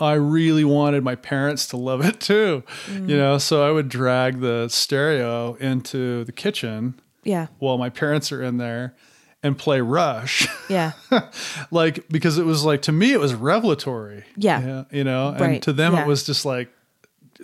I 0.00 0.14
really 0.14 0.64
wanted 0.64 1.02
my 1.02 1.14
parents 1.16 1.66
to 1.68 1.76
love 1.76 2.04
it 2.04 2.20
too. 2.20 2.62
Mm. 2.86 3.08
You 3.08 3.16
know, 3.16 3.38
so 3.38 3.66
I 3.66 3.72
would 3.72 3.88
drag 3.88 4.40
the 4.40 4.68
stereo 4.68 5.54
into 5.54 6.24
the 6.24 6.32
kitchen 6.32 7.00
Yeah. 7.24 7.48
while 7.58 7.78
my 7.78 7.90
parents 7.90 8.30
are 8.30 8.42
in 8.42 8.58
there 8.58 8.94
and 9.42 9.56
play 9.58 9.80
Rush. 9.80 10.46
Yeah. 10.68 10.92
like 11.70 12.08
because 12.08 12.38
it 12.38 12.44
was 12.44 12.64
like 12.64 12.82
to 12.82 12.92
me 12.92 13.12
it 13.12 13.20
was 13.20 13.34
revelatory. 13.34 14.24
Yeah. 14.36 14.84
you 14.90 15.02
know, 15.04 15.28
and 15.30 15.40
Right. 15.40 15.62
to 15.62 15.72
them 15.72 15.94
Yeah. 15.94 16.02
it 16.02 16.06
was 16.06 16.24
just 16.24 16.44
like 16.44 16.70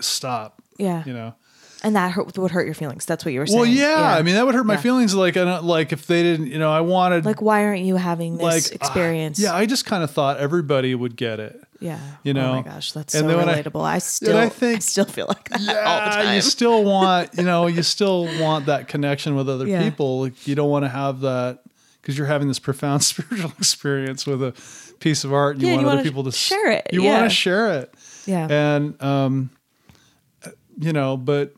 stop. 0.01 0.63
Yeah. 0.79 1.03
You 1.07 1.13
know. 1.13 1.35
And 1.83 1.97
that 1.97 2.13
hurt, 2.13 2.39
would 2.39 2.51
hurt 2.51 2.65
your 2.65 2.75
feelings. 2.75 3.05
That's 3.05 3.27
what 3.27 3.35
you 3.35 3.41
were 3.41 3.47
saying. 3.47 3.61
Well, 3.61 3.69
yeah, 3.69 4.15
I 4.17 4.23
mean 4.23 4.37
that 4.37 4.47
would 4.47 4.55
hurt 4.55 4.65
my 4.65 4.79
feelings. 4.79 5.15
Like, 5.15 5.37
I 5.37 5.45
don't, 5.45 5.65
like 5.65 5.93
if 5.93 6.07
they 6.07 6.23
didn't, 6.23 6.47
you 6.47 6.59
know, 6.59 6.73
I 6.73 6.81
wanted 6.81 7.27
like 7.27 7.43
why 7.43 7.65
aren't 7.65 7.83
you 7.83 7.97
having 7.97 8.39
this 8.39 8.43
like 8.71 8.75
experience? 8.75 9.39
yeah, 9.39 9.55
I 9.55 9.67
just 9.67 9.85
kind 9.85 10.03
of 10.03 10.11
thought 10.11 10.39
everybody 10.39 10.95
would 10.95 11.15
get 11.15 11.41
it. 11.41 11.61
Yeah. 11.85 11.99
You 12.23 12.33
know. 12.33 12.51
Oh 12.53 12.55
my 12.57 12.63
gosh, 12.63 12.93
that's 12.93 13.15
And 13.15 13.23
so 13.23 13.29
then 13.29 13.37
when 13.37 13.49
I- 13.49 13.63
relatable. 13.63 13.85
I, 13.85 13.99
still 13.99 14.37
I 14.37 14.45
I, 14.45 14.49
think- 14.49 14.83
still 14.83 15.05
feel 15.05 15.27
like 15.29 15.49
that 15.51 15.61
Yeah, 15.61 16.33
you 16.35 16.41
still 16.41 16.83
want, 16.93 17.31
you 17.37 17.45
know, 17.45 17.67
you 17.67 17.83
still 17.83 18.25
want 18.41 18.67
that 18.67 18.89
connection 18.89 19.35
with 19.37 19.49
other 19.49 19.67
Yeah. 19.67 19.83
people. 19.83 20.29
You 20.45 20.55
don't 20.55 20.71
want 20.71 20.85
to 20.85 20.89
have 20.89 21.21
that 21.21 21.61
because 22.01 22.17
you're 22.19 22.27
having 22.27 22.49
this 22.49 22.59
profound 22.59 23.03
spiritual 23.13 23.53
experience 23.59 24.27
with 24.27 24.43
a 24.43 24.53
piece 25.01 25.25
of 25.25 25.33
art. 25.33 25.57
And 25.57 25.63
you 25.63 25.73
want 25.75 25.83
you 25.83 25.89
other 25.89 26.03
people 26.03 26.25
to 26.25 26.33
share 26.33 26.71
it. 26.71 26.87
You 26.93 27.03
Yeah. 27.03 27.19
want 27.21 27.31
to 27.31 27.35
share 27.37 27.81
it, 27.81 27.95
yeah. 28.27 28.47
and 28.51 29.03
um, 29.03 29.51
you 30.79 30.93
know, 30.93 31.17
but 31.17 31.55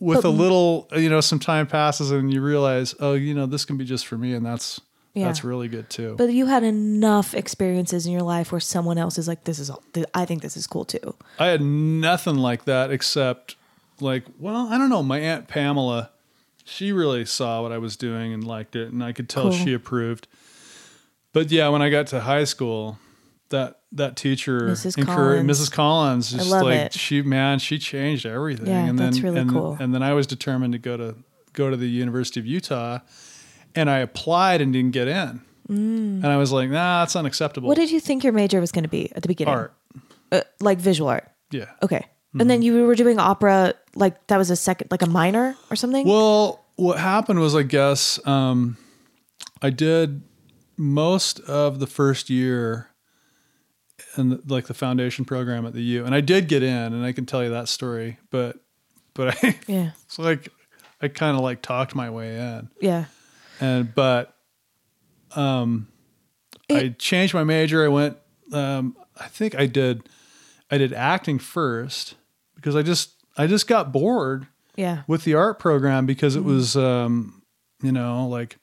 with 0.00 0.22
But- 0.22 0.28
a 0.28 0.30
little, 0.30 0.88
you 0.96 1.08
know, 1.08 1.20
some 1.20 1.38
time 1.38 1.66
passes 1.66 2.10
and 2.10 2.32
you 2.32 2.40
realize, 2.42 2.94
oh, 3.00 3.12
you 3.14 3.34
know, 3.34 3.46
this 3.46 3.64
can 3.64 3.76
be 3.76 3.84
just 3.84 4.06
for 4.06 4.16
me, 4.18 4.32
and 4.34 4.44
that's 4.44 4.80
Yeah. 5.14 5.26
that's 5.26 5.44
really 5.44 5.68
good 5.68 5.90
too. 5.90 6.14
but 6.16 6.32
you 6.32 6.46
had 6.46 6.62
enough 6.64 7.34
experiences 7.34 8.06
in 8.06 8.12
your 8.12 8.22
life 8.22 8.50
where 8.50 8.60
someone 8.60 8.96
else 8.96 9.18
is 9.18 9.28
like, 9.28 9.44
"This 9.44 9.58
is, 9.58 9.68
all, 9.68 9.82
th- 9.92 10.06
I 10.14 10.24
think 10.24 10.40
this 10.42 10.56
is 10.56 10.66
cool 10.66 10.84
too." 10.86 11.14
I 11.38 11.48
had 11.48 11.60
nothing 11.60 12.36
like 12.36 12.64
that 12.64 12.90
except 12.90 13.56
like, 14.00 14.24
well, 14.38 14.68
I 14.72 14.78
don't 14.78 14.88
know, 14.88 15.02
my 15.02 15.18
aunt 15.20 15.48
Pamela, 15.48 16.10
she 16.64 16.92
really 16.92 17.24
saw 17.26 17.60
what 17.62 17.72
I 17.72 17.78
was 17.78 17.96
doing 17.96 18.32
and 18.32 18.42
liked 18.44 18.74
it 18.74 18.90
and 18.92 19.02
I 19.04 19.12
could 19.12 19.28
tell 19.28 19.44
Cool. 19.44 19.52
she 19.52 19.72
approved. 19.74 20.28
But 21.32 21.50
yeah, 21.50 21.68
when 21.68 21.82
I 21.82 21.90
got 21.90 22.06
to 22.08 22.20
high 22.20 22.44
school, 22.44 22.98
that 23.50 23.80
that 23.92 24.16
teacher 24.16 24.68
Mrs. 24.70 25.04
Collins. 25.04 25.50
Mrs. 25.50 25.70
Collins 25.72 26.32
just 26.32 26.50
like 26.50 26.74
it. 26.74 26.92
she 26.94 27.20
man, 27.22 27.58
she 27.58 27.78
changed 27.78 28.24
everything. 28.24 28.66
Yeah, 28.66 28.86
and 28.86 28.98
that's 28.98 29.16
then 29.16 29.24
really 29.24 29.40
and, 29.40 29.50
cool. 29.50 29.76
and 29.78 29.94
then 29.94 30.02
I 30.02 30.14
was 30.14 30.26
determined 30.26 30.72
to 30.72 30.78
go 30.78 30.96
to 30.96 31.16
go 31.52 31.68
to 31.70 31.76
the 31.76 31.88
University 31.88 32.40
of 32.40 32.46
Utah 32.46 33.00
and 33.74 33.88
I 33.90 33.98
applied 33.98 34.60
and 34.60 34.72
didn't 34.72 34.92
get 34.92 35.08
in. 35.08 35.40
And 35.68 36.26
I 36.26 36.36
was 36.36 36.52
like, 36.52 36.68
nah, 36.68 37.00
that's 37.00 37.16
unacceptable. 37.16 37.66
Mm. 37.66 37.70
What 37.70 37.76
did 37.78 37.90
you 37.90 37.98
think 38.00 38.24
your 38.24 38.34
major 38.34 38.60
was 38.60 38.72
going 38.72 38.82
to 38.84 38.90
be 38.90 39.10
at 39.16 39.22
the 39.22 39.28
beginning? 39.28 39.54
art? 39.54 39.74
Uh, 40.30 40.42
like 40.60 40.78
visual 40.78 41.08
art. 41.08 41.28
Yeah. 41.50 41.66
Okay. 41.82 41.96
And 41.96 42.40
Mm-hmm. 42.42 42.48
then 42.48 42.62
you 42.62 42.86
were 42.86 42.94
doing 42.94 43.18
opera, 43.18 43.74
like 43.94 44.26
that 44.26 44.36
was 44.38 44.50
a 44.50 44.56
second, 44.56 44.90
like 44.90 45.02
a 45.02 45.06
minor 45.06 45.56
or 45.70 45.76
something. 45.76 46.06
Well, 46.06 46.64
what 46.76 46.98
happened 46.98 47.40
was, 47.40 47.54
I 47.54 47.62
guess, 47.62 48.18
um, 48.26 48.76
I 49.62 49.70
did 49.70 50.22
most 50.78 51.40
of 51.40 51.78
the 51.78 51.86
first 51.86 52.28
year 52.30 52.88
and 54.16 54.40
like 54.50 54.66
the 54.66 54.74
foundation 54.74 55.24
program 55.24 55.64
at 55.66 55.72
the 55.74 55.82
U, 55.82 56.04
and 56.04 56.14
I 56.14 56.20
did 56.20 56.48
get 56.48 56.62
in, 56.62 56.92
and 56.92 57.04
I 57.04 57.12
can 57.12 57.24
tell 57.26 57.42
you 57.42 57.50
that 57.50 57.68
story. 57.68 58.18
But, 58.30 58.56
but 59.14 59.42
I, 59.44 59.58
yeah. 59.66 59.90
it's 60.06 60.18
like 60.18 60.48
I 61.00 61.08
kind 61.08 61.36
of 61.36 61.42
like 61.42 61.62
talked 61.62 61.94
my 61.94 62.10
way 62.10 62.36
in. 62.36 62.68
Yeah. 62.80 63.04
And 63.62 63.94
but 63.94 64.34
um, 65.36 65.88
I 66.70 66.94
changed 66.98 67.34
my 67.34 67.44
major. 67.44 67.84
I 67.84 67.88
went. 67.88 68.16
Um, 68.52 68.96
I 69.18 69.28
think 69.28 69.54
I 69.54 69.66
did. 69.66 70.08
I 70.70 70.78
did 70.78 70.92
acting 70.92 71.38
first 71.38 72.14
because 72.54 72.76
I 72.76 72.82
just 72.82 73.12
I 73.36 73.46
just 73.46 73.66
got 73.66 73.92
bored 73.92 74.46
Yeah. 74.76 75.02
with 75.06 75.24
the 75.24 75.34
art 75.34 75.58
program 75.58 76.06
because 76.06 76.36
Mm-hmm. 76.36 76.48
it 76.48 76.52
was 76.52 76.76
um, 76.76 77.42
you 77.82 77.92
know 77.92 78.26
like 78.28 78.58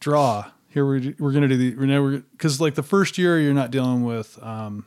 draw. 0.00 0.50
Here 0.68 0.86
we're 0.86 1.14
we're 1.18 1.32
gonna 1.32 1.48
do 1.48 1.56
the 1.56 1.74
we're 1.76 1.86
never 1.86 2.18
because 2.18 2.60
like 2.60 2.74
the 2.74 2.82
first 2.82 3.18
year 3.18 3.38
you're 3.40 3.52
not 3.54 3.70
dealing 3.70 4.04
with 4.04 4.42
um, 4.42 4.86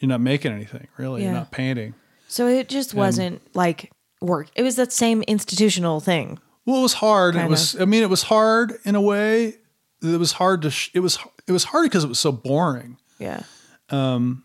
you're 0.00 0.08
not 0.08 0.20
making 0.20 0.52
anything 0.52 0.88
really. 0.96 1.22
You're 1.24 1.32
not 1.32 1.50
painting. 1.50 1.94
So 2.28 2.46
it 2.46 2.68
just 2.68 2.94
wasn't 2.94 3.40
like 3.54 3.90
work. 4.20 4.48
It 4.54 4.62
was 4.62 4.76
that 4.76 4.92
same 4.92 5.22
institutional 5.22 6.00
thing. 6.00 6.38
Well, 6.68 6.80
it 6.80 6.82
was 6.82 6.92
hard. 6.92 7.34
It 7.34 7.38
Kind 7.38 7.50
was. 7.50 7.80
I 7.80 7.86
mean, 7.86 8.02
it 8.02 8.10
was 8.10 8.22
hard 8.24 8.74
in 8.84 8.94
a 8.94 9.00
way. 9.00 9.54
It 10.02 10.18
was 10.20 10.32
hard 10.32 10.60
to. 10.62 10.70
Sh- 10.70 10.90
it 10.92 11.00
was. 11.00 11.18
It 11.46 11.52
was 11.52 11.64
hard 11.64 11.84
because 11.84 12.04
it 12.04 12.08
was 12.08 12.18
so 12.20 12.30
boring. 12.30 12.98
Yeah. 13.18 13.42
Um, 13.88 14.42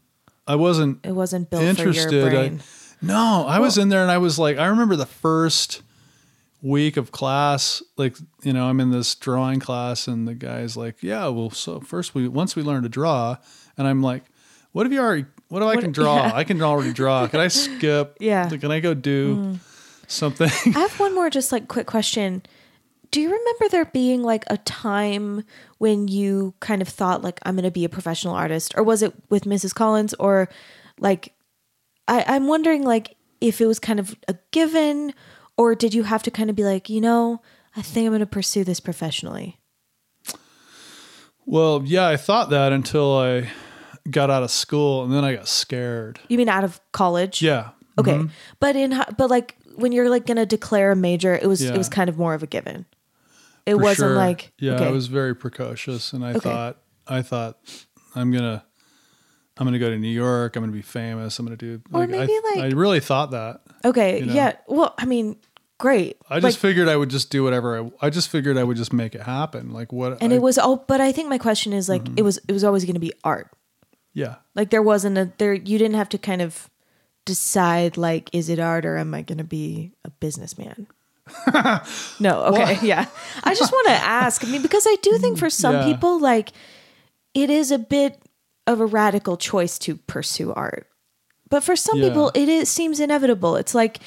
I 0.48 0.56
wasn't 0.56 1.06
It 1.06 1.12
wasn't 1.12 1.50
built 1.50 1.64
interested. 1.64 2.10
for 2.10 2.16
your 2.16 2.28
I- 2.28 2.48
brain. 2.48 2.62
no, 3.02 3.46
I 3.48 3.60
was 3.60 3.78
in 3.78 3.90
there 3.90 4.02
and 4.02 4.10
I 4.12 4.20
was 4.20 4.40
like, 4.40 4.58
I 4.58 4.68
remember 4.68 4.96
the 4.96 5.06
first 5.06 5.82
week 6.62 6.96
of 6.96 7.12
class. 7.12 7.84
Like, 7.98 8.16
you 8.44 8.54
know, 8.54 8.68
I'm 8.68 8.80
in 8.80 8.90
this 8.92 9.16
drawing 9.16 9.60
class, 9.60 10.08
and 10.08 10.26
the 10.26 10.34
guy's 10.34 10.78
like, 10.78 11.04
"Yeah, 11.04 11.28
well, 11.28 11.50
so 11.50 11.82
first 11.82 12.16
we 12.16 12.28
once 12.30 12.56
we 12.56 12.64
learn 12.64 12.84
to 12.84 12.90
draw," 12.90 13.36
and 13.78 13.86
I'm 13.86 14.02
like, 14.02 14.24
"What 14.72 14.86
have 14.86 14.94
you 14.94 15.02
already? 15.02 15.26
What 15.50 15.60
do 15.60 15.66
I 15.66 15.76
What- 15.76 15.82
can 15.84 15.92
draw? 15.92 16.16
yeah. 16.28 16.32
I 16.34 16.46
can 16.46 16.62
already 16.62 16.94
draw. 16.94 17.28
Can 17.28 17.42
I 17.42 17.48
skip? 17.50 18.16
Yeah. 18.22 18.48
Can 18.50 18.72
I 18.72 18.80
go 18.80 18.94
do 18.94 19.60
something?" 20.14 20.50
I 20.76 20.80
have 20.80 21.00
one 21.00 21.14
more 21.16 21.30
just 21.30 21.52
like 21.52 21.68
quick 21.68 21.88
question. 21.88 22.44
Do 23.12 23.22
you 23.22 23.28
remember 23.28 23.70
there 23.70 23.86
being 23.86 24.24
like 24.24 24.44
a 24.48 24.58
time 24.58 25.44
when 25.78 26.08
you 26.08 26.56
kind 26.60 26.82
of 26.82 26.88
thought 26.88 27.22
like 27.22 27.40
I'm 27.44 27.56
going 27.56 27.64
to 27.64 27.70
be 27.72 27.86
a 27.86 27.90
professional 27.90 28.34
artist 28.34 28.74
or 28.76 28.84
was 28.84 29.04
it 29.04 29.14
with 29.30 29.44
Mrs. 29.44 29.76
Collins 29.76 30.16
or 30.16 30.50
like 31.00 31.34
I 32.08 32.24
I'm 32.28 32.48
wondering 32.48 32.84
like 32.84 33.16
if 33.40 33.62
it 33.62 33.68
was 33.68 33.78
kind 33.78 34.00
of 34.00 34.16
a 34.28 34.36
given 34.52 35.14
or 35.58 35.76
did 35.76 35.94
you 35.94 36.04
have 36.04 36.24
to 36.24 36.32
kind 36.32 36.50
of 36.50 36.56
be 36.56 36.64
like, 36.64 36.90
you 36.90 37.02
know, 37.02 37.40
I 37.76 37.84
think 37.84 38.06
I'm 38.08 38.12
going 38.12 38.22
to 38.22 38.26
pursue 38.26 38.64
this 38.64 38.80
professionally. 38.80 39.60
well, 41.46 41.84
yeah, 41.86 42.08
I 42.08 42.18
thought 42.18 42.50
that 42.50 42.72
until 42.72 43.18
I 43.18 43.50
got 44.10 44.30
out 44.30 44.44
of 44.44 44.52
school, 44.52 45.04
and 45.04 45.14
then 45.14 45.24
I 45.24 45.36
got 45.36 45.48
scared. 45.48 46.20
You 46.30 46.38
mean 46.38 46.50
out 46.50 46.64
of 46.64 46.80
college? 46.92 47.42
Yeah. 47.42 47.72
Okay. 47.98 48.14
Mhm. 48.14 48.30
But 48.60 48.76
in 48.76 49.00
but 49.18 49.30
like 49.30 49.58
when 49.76 49.92
you're 49.92 50.10
like 50.10 50.26
going 50.26 50.38
to 50.38 50.46
declare 50.46 50.92
a 50.92 50.96
major, 50.96 51.34
it 51.36 51.48
was 51.48 51.64
Yeah. 51.64 51.74
it 51.74 51.78
was 51.78 51.90
kind 51.90 52.10
of 52.10 52.18
more 52.18 52.34
of 52.34 52.44
a 52.44 52.48
given. 52.48 52.86
It 53.66 53.76
For 53.76 53.82
wasn't 53.82 54.10
sure. 54.10 54.16
like 54.16 54.52
yeah 54.60 54.74
okay. 54.74 54.88
i 54.88 54.92
was 54.92 55.08
very 55.08 55.34
precocious 55.34 56.12
and 56.12 56.26
i 56.26 56.32
Okay. 56.32 56.40
thought 56.42 56.78
i 57.08 57.22
thought 57.22 57.58
i'm 58.14 58.30
gonna 58.30 58.62
i'm 59.58 59.66
gonna 59.66 59.80
go 59.80 59.90
to 59.90 59.98
new 59.98 60.10
york 60.10 60.58
i'm 60.58 60.64
gonna 60.64 60.74
be 60.74 60.82
famous 60.82 61.40
i'm 61.40 61.46
gonna 61.46 61.56
do 61.56 61.82
Or 61.94 62.02
like, 62.02 62.10
maybe, 62.10 62.34
I, 62.34 62.42
like- 62.56 62.74
I 62.74 62.76
really 62.76 63.00
thought 63.00 63.32
that 63.32 63.62
Okay, 63.86 64.20
you 64.20 64.26
know? 64.26 64.34
yeah. 64.34 64.58
Well, 64.68 64.94
I 64.98 65.06
mean, 65.06 65.38
great. 65.80 66.18
i 66.30 66.42
just 66.42 66.58
Like, 66.58 66.62
figured 66.62 66.90
i 66.90 66.96
would 66.98 67.08
just 67.10 67.30
do 67.30 67.42
whatever 67.42 67.80
i 68.02 68.08
i 68.08 68.10
just 68.10 68.28
figured 68.28 68.58
i 68.58 68.64
would 68.66 68.76
just 68.76 68.92
make 68.92 69.16
it 69.16 69.22
happen 69.22 69.72
like 69.72 69.94
what 69.94 70.18
and 70.22 70.34
I- 70.34 70.36
it 70.36 70.42
was 70.42 70.58
all. 70.58 70.84
But 70.86 71.00
I 71.00 71.14
think 71.14 71.30
my 71.30 71.38
question 71.38 71.72
is 71.72 71.88
like, 71.88 72.04
Mm-hmm. 72.04 72.18
it 72.18 72.24
was 72.24 72.40
it 72.50 72.52
was 72.52 72.66
always 72.66 72.84
going 72.84 72.96
to 72.96 73.00
be 73.00 73.14
art. 73.24 73.50
yeah 74.14 74.36
Like 74.56 74.72
there 74.72 74.84
wasn't 74.84 75.18
a 75.18 75.32
there. 75.38 75.54
You 75.54 75.78
didn't 75.78 75.96
have 75.96 76.10
to 76.10 76.18
kind 76.18 76.42
of 76.42 76.70
decide 77.26 77.98
like, 77.98 78.30
is 78.34 78.50
it 78.50 78.60
art 78.60 78.86
or 78.86 78.98
am 78.98 79.14
I 79.14 79.22
going 79.22 79.38
to 79.38 79.44
be 79.44 79.94
a 80.06 80.10
businessman? 80.10 80.88
no. 82.20 82.44
Okay. 82.46 82.78
Yeah. 82.82 83.06
I 83.44 83.56
just 83.56 83.72
want 83.72 83.88
to 83.88 83.94
ask. 83.94 84.44
I 84.44 84.48
mean, 84.48 84.62
because 84.62 84.86
I 84.88 84.96
do 85.02 85.18
think 85.20 85.38
for 85.38 85.50
some 85.50 85.76
Yeah. 85.76 85.86
people, 85.94 86.20
like, 86.20 86.52
it 87.34 87.50
is 87.50 87.72
a 87.72 87.80
bit 87.80 88.22
of 88.68 88.80
a 88.80 88.86
radical 88.86 89.38
choice 89.38 89.78
to 89.80 89.96
pursue 89.96 90.54
art. 90.54 90.88
But 91.50 91.64
for 91.64 91.76
some 91.76 92.00
Yeah. 92.00 92.10
people, 92.10 92.32
it 92.34 92.50
is 92.50 92.70
seems 92.70 93.00
inevitable. 93.00 93.56
It's 93.56 93.74
like, 93.76 94.00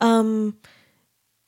um, 0.00 0.56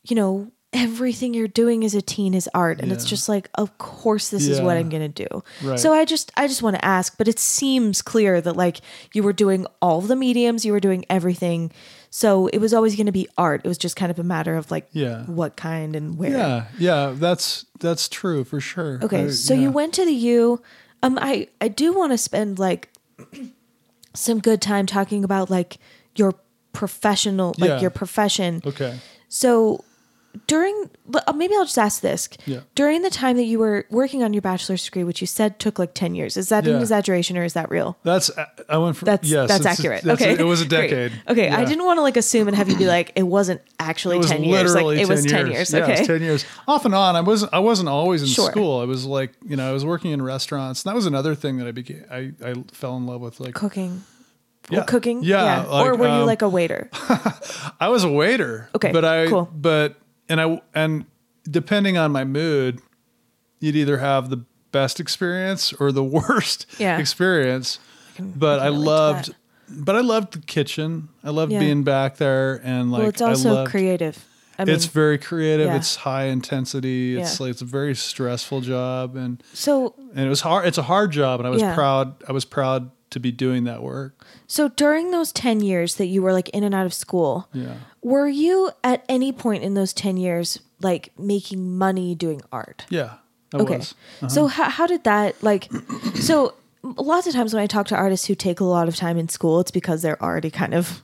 you 0.08 0.16
know, 0.16 0.50
everything 0.72 1.34
you're 1.34 1.48
doing 1.48 1.84
as 1.84 1.94
a 1.94 2.00
teen 2.02 2.32
is 2.34 2.48
art, 2.54 2.80
and 2.80 2.90
it's 2.92 3.04
just 3.04 3.28
like, 3.28 3.50
of 3.54 3.76
course, 3.78 4.28
this 4.30 4.46
is 4.48 4.60
what 4.60 4.76
I'm 4.76 4.88
gonna 4.88 5.08
do. 5.08 5.26
Right. 5.62 5.78
So 5.78 5.92
I 5.92 6.04
just, 6.04 6.32
I 6.36 6.46
just 6.46 6.62
want 6.62 6.76
to 6.76 6.84
ask. 6.84 7.16
But 7.18 7.28
it 7.28 7.38
seems 7.38 8.00
clear 8.02 8.40
that 8.40 8.56
like 8.56 8.80
you 9.12 9.22
were 9.22 9.32
doing 9.34 9.66
all 9.82 10.00
the 10.00 10.16
mediums, 10.16 10.64
you 10.64 10.72
were 10.72 10.80
doing 10.80 11.04
everything. 11.10 11.70
So 12.14 12.46
it 12.48 12.58
was 12.58 12.74
always 12.74 12.94
going 12.94 13.06
to 13.06 13.12
be 13.12 13.26
art. 13.38 13.62
It 13.64 13.68
was 13.68 13.78
just 13.78 13.96
kind 13.96 14.10
of 14.10 14.18
a 14.18 14.22
matter 14.22 14.54
of 14.54 14.70
like, 14.70 14.86
Yeah. 14.92 15.24
what 15.24 15.56
kind 15.56 15.96
and 15.96 16.18
where. 16.18 16.30
yeah 16.30 16.66
yeah 16.78 17.14
that's 17.16 17.64
that's 17.80 18.06
true 18.06 18.44
for 18.44 18.60
sure 18.60 18.98
Okay, 19.02 19.24
I- 19.24 19.30
so 19.30 19.54
yeah. 19.54 19.60
you 19.62 19.70
went 19.70 19.94
to 19.94 20.04
the 20.04 20.12
U. 20.12 20.60
Um, 21.02 21.18
I 21.20 21.48
I 21.60 21.68
do 21.68 21.92
want 21.94 22.12
to 22.12 22.18
spend 22.18 22.58
like 22.58 22.90
some 24.14 24.40
good 24.40 24.60
time 24.60 24.86
talking 24.86 25.24
about 25.24 25.50
like 25.50 25.78
your 26.16 26.34
professional, 26.72 27.54
like 27.58 27.68
Yeah. 27.68 27.80
your 27.80 27.90
profession. 27.90 28.60
okay 28.66 28.98
So 29.28 29.84
during, 30.46 30.88
uh, 31.14 31.32
maybe 31.34 31.54
I'll 31.54 31.64
just 31.64 31.78
ask 31.78 32.00
this. 32.00 32.28
Yeah. 32.46 32.60
During 32.74 33.02
the 33.02 33.10
time 33.10 33.36
that 33.36 33.44
you 33.44 33.58
were 33.58 33.84
working 33.90 34.22
on 34.22 34.32
your 34.32 34.42
bachelor's 34.42 34.84
degree, 34.84 35.04
which 35.04 35.20
you 35.20 35.26
said 35.26 35.58
took 35.58 35.78
like 35.78 35.94
ten 35.94 36.14
years, 36.14 36.36
is 36.36 36.48
that 36.48 36.66
an 36.66 36.80
exaggeration 36.80 37.36
or 37.36 37.44
is 37.44 37.52
that 37.52 37.70
real? 37.70 37.96
that's 38.02 38.30
i 38.68 38.76
went 38.78 38.96
from 38.96 39.06
That's 39.06 39.28
yes 39.28 39.48
that's 39.48 39.66
accurate. 39.66 40.02
that's- 40.04 40.22
okay, 40.26 40.40
it 40.40 40.44
was 40.44 40.62
a 40.62 40.66
Great. 40.68 40.88
decade 40.90 41.12
Okay, 41.28 41.48
I 41.50 41.64
didn't 41.64 41.84
want 41.84 41.98
to 41.98 42.02
like 42.02 42.16
assume 42.16 42.48
and 42.48 42.56
have 42.56 42.68
you 42.68 42.76
be 42.76 42.86
like 42.86 43.12
it 43.14 43.24
wasn't 43.24 43.60
actually 43.78 44.16
It 44.16 44.18
was 44.18 44.30
ten 44.30 44.44
years. 44.44 44.74
Like 44.74 44.98
it 44.98 45.08
was 45.08 45.24
ten 45.26 45.50
years. 45.50 45.72
Yeah, 45.72 45.80
Okay, 45.82 45.92
it 45.94 45.98
was 46.00 46.06
ten 46.08 46.22
years. 46.22 46.44
Off 46.66 46.84
and 46.84 46.94
on. 46.94 47.14
I 47.16 47.20
wasn't. 47.20 47.52
I 47.52 47.58
wasn't 47.58 47.88
always 47.88 48.22
in 48.22 48.28
Sure. 48.28 48.50
school. 48.50 48.80
I 48.80 48.84
was 48.84 49.04
like, 49.04 49.32
you 49.46 49.56
know, 49.56 49.68
I 49.68 49.72
was 49.72 49.84
working 49.84 50.12
in 50.12 50.22
restaurants. 50.22 50.84
And 50.84 50.90
that 50.90 50.94
was 50.94 51.06
another 51.06 51.34
thing 51.34 51.58
that 51.58 51.66
I 51.66 51.72
became. 51.72 52.04
I, 52.10 52.32
I 52.44 52.54
fell 52.72 52.96
in 52.96 53.06
love 53.06 53.20
with. 53.20 53.40
Like, 53.40 53.54
cooking. 53.54 54.02
Yeah. 54.70 54.80
Or 54.80 54.84
cooking. 54.84 55.22
Yeah, 55.24 55.64
or 55.64 55.90
like, 55.90 55.98
were 55.98 56.06
you 56.06 56.12
um, 56.12 56.26
like 56.26 56.42
a 56.42 56.48
waiter? 56.48 56.88
I 57.80 57.88
was 57.88 58.04
a 58.04 58.10
waiter. 58.10 58.68
Okay, 58.74 58.92
but 58.92 59.04
I. 59.04 59.26
cool. 59.28 59.50
But 59.52 59.96
and 60.28 60.40
I 60.40 60.60
and 60.74 61.04
depending 61.50 61.96
on 61.98 62.12
my 62.12 62.24
mood, 62.24 62.80
you'd 63.60 63.76
either 63.76 63.98
have 63.98 64.30
the 64.30 64.44
best 64.70 65.00
experience 65.00 65.72
or 65.74 65.92
the 65.92 66.04
worst 66.18 66.66
Yeah. 66.78 66.98
experience. 66.98 67.78
But 68.18 68.60
I 68.60 68.64
I, 68.66 68.70
can 68.70 68.72
relate 68.74 68.84
to 68.84 68.90
loved. 68.90 69.34
But 69.68 69.96
I 69.96 70.00
loved 70.00 70.32
the 70.34 70.38
kitchen. 70.40 71.08
I 71.24 71.30
loved 71.30 71.52
Yeah. 71.52 71.60
being 71.60 71.82
back 71.82 72.16
there 72.18 72.60
and 72.62 72.92
like. 72.92 73.00
well, 73.00 73.08
it's 73.08 73.22
also 73.22 73.48
I 73.50 73.52
loved, 73.52 73.70
creative. 73.70 74.24
I 74.58 74.64
mean, 74.66 74.74
it's 74.74 74.84
very 74.84 75.16
creative. 75.16 75.66
yeah. 75.66 75.76
It's 75.76 75.96
high 75.96 76.24
intensity. 76.24 77.16
It's 77.18 77.40
Yeah. 77.40 77.44
like 77.44 77.50
it's 77.52 77.62
a 77.62 77.66
very 77.66 77.94
stressful 77.94 78.60
job, 78.60 79.16
and 79.16 79.42
so 79.54 79.94
and 80.14 80.26
it 80.26 80.28
was 80.28 80.42
hard. 80.42 80.66
It's 80.66 80.76
a 80.78 80.82
hard 80.82 81.10
job, 81.10 81.40
and 81.40 81.46
I 81.46 81.50
was 81.50 81.62
proud. 81.62 82.14
I 82.28 82.32
was 82.32 82.44
proud 82.44 82.90
to 83.12 83.20
be 83.20 83.30
doing 83.32 83.64
that 83.64 83.82
work. 83.82 84.24
so 84.46 84.68
during 84.68 85.10
those 85.12 85.32
ten 85.32 85.60
years 85.60 85.94
that 85.96 86.06
you 86.06 86.20
were 86.22 86.32
like 86.32 86.48
in 86.50 86.64
and 86.64 86.74
out 86.74 86.86
of 86.86 86.92
school, 86.94 87.48
Yeah. 87.52 87.74
were 88.02 88.28
you 88.28 88.70
at 88.82 89.04
any 89.08 89.32
point 89.32 89.62
in 89.62 89.74
those 89.74 89.92
ten 89.92 90.16
years 90.16 90.58
like 90.80 91.12
making 91.18 91.78
money 91.78 92.14
doing 92.14 92.40
art? 92.50 92.84
Yeah. 92.90 93.14
I 93.54 93.58
Okay. 93.58 93.76
was. 93.78 93.94
Uh-huh. 94.20 94.28
So 94.28 94.46
how, 94.48 94.68
how 94.70 94.86
did 94.86 95.04
that 95.04 95.40
like 95.42 95.70
so 96.20 96.54
lots 96.82 97.26
of 97.26 97.32
times 97.34 97.54
when 97.54 97.62
I 97.62 97.66
talk 97.66 97.86
to 97.88 97.96
artists 97.96 98.26
who 98.26 98.34
take 98.34 98.60
a 98.60 98.64
lot 98.64 98.88
of 98.88 98.96
time 98.96 99.16
in 99.18 99.28
school, 99.28 99.60
it's 99.60 99.70
because 99.70 100.02
they're 100.02 100.20
already 100.22 100.50
kind 100.50 100.74
of 100.74 101.02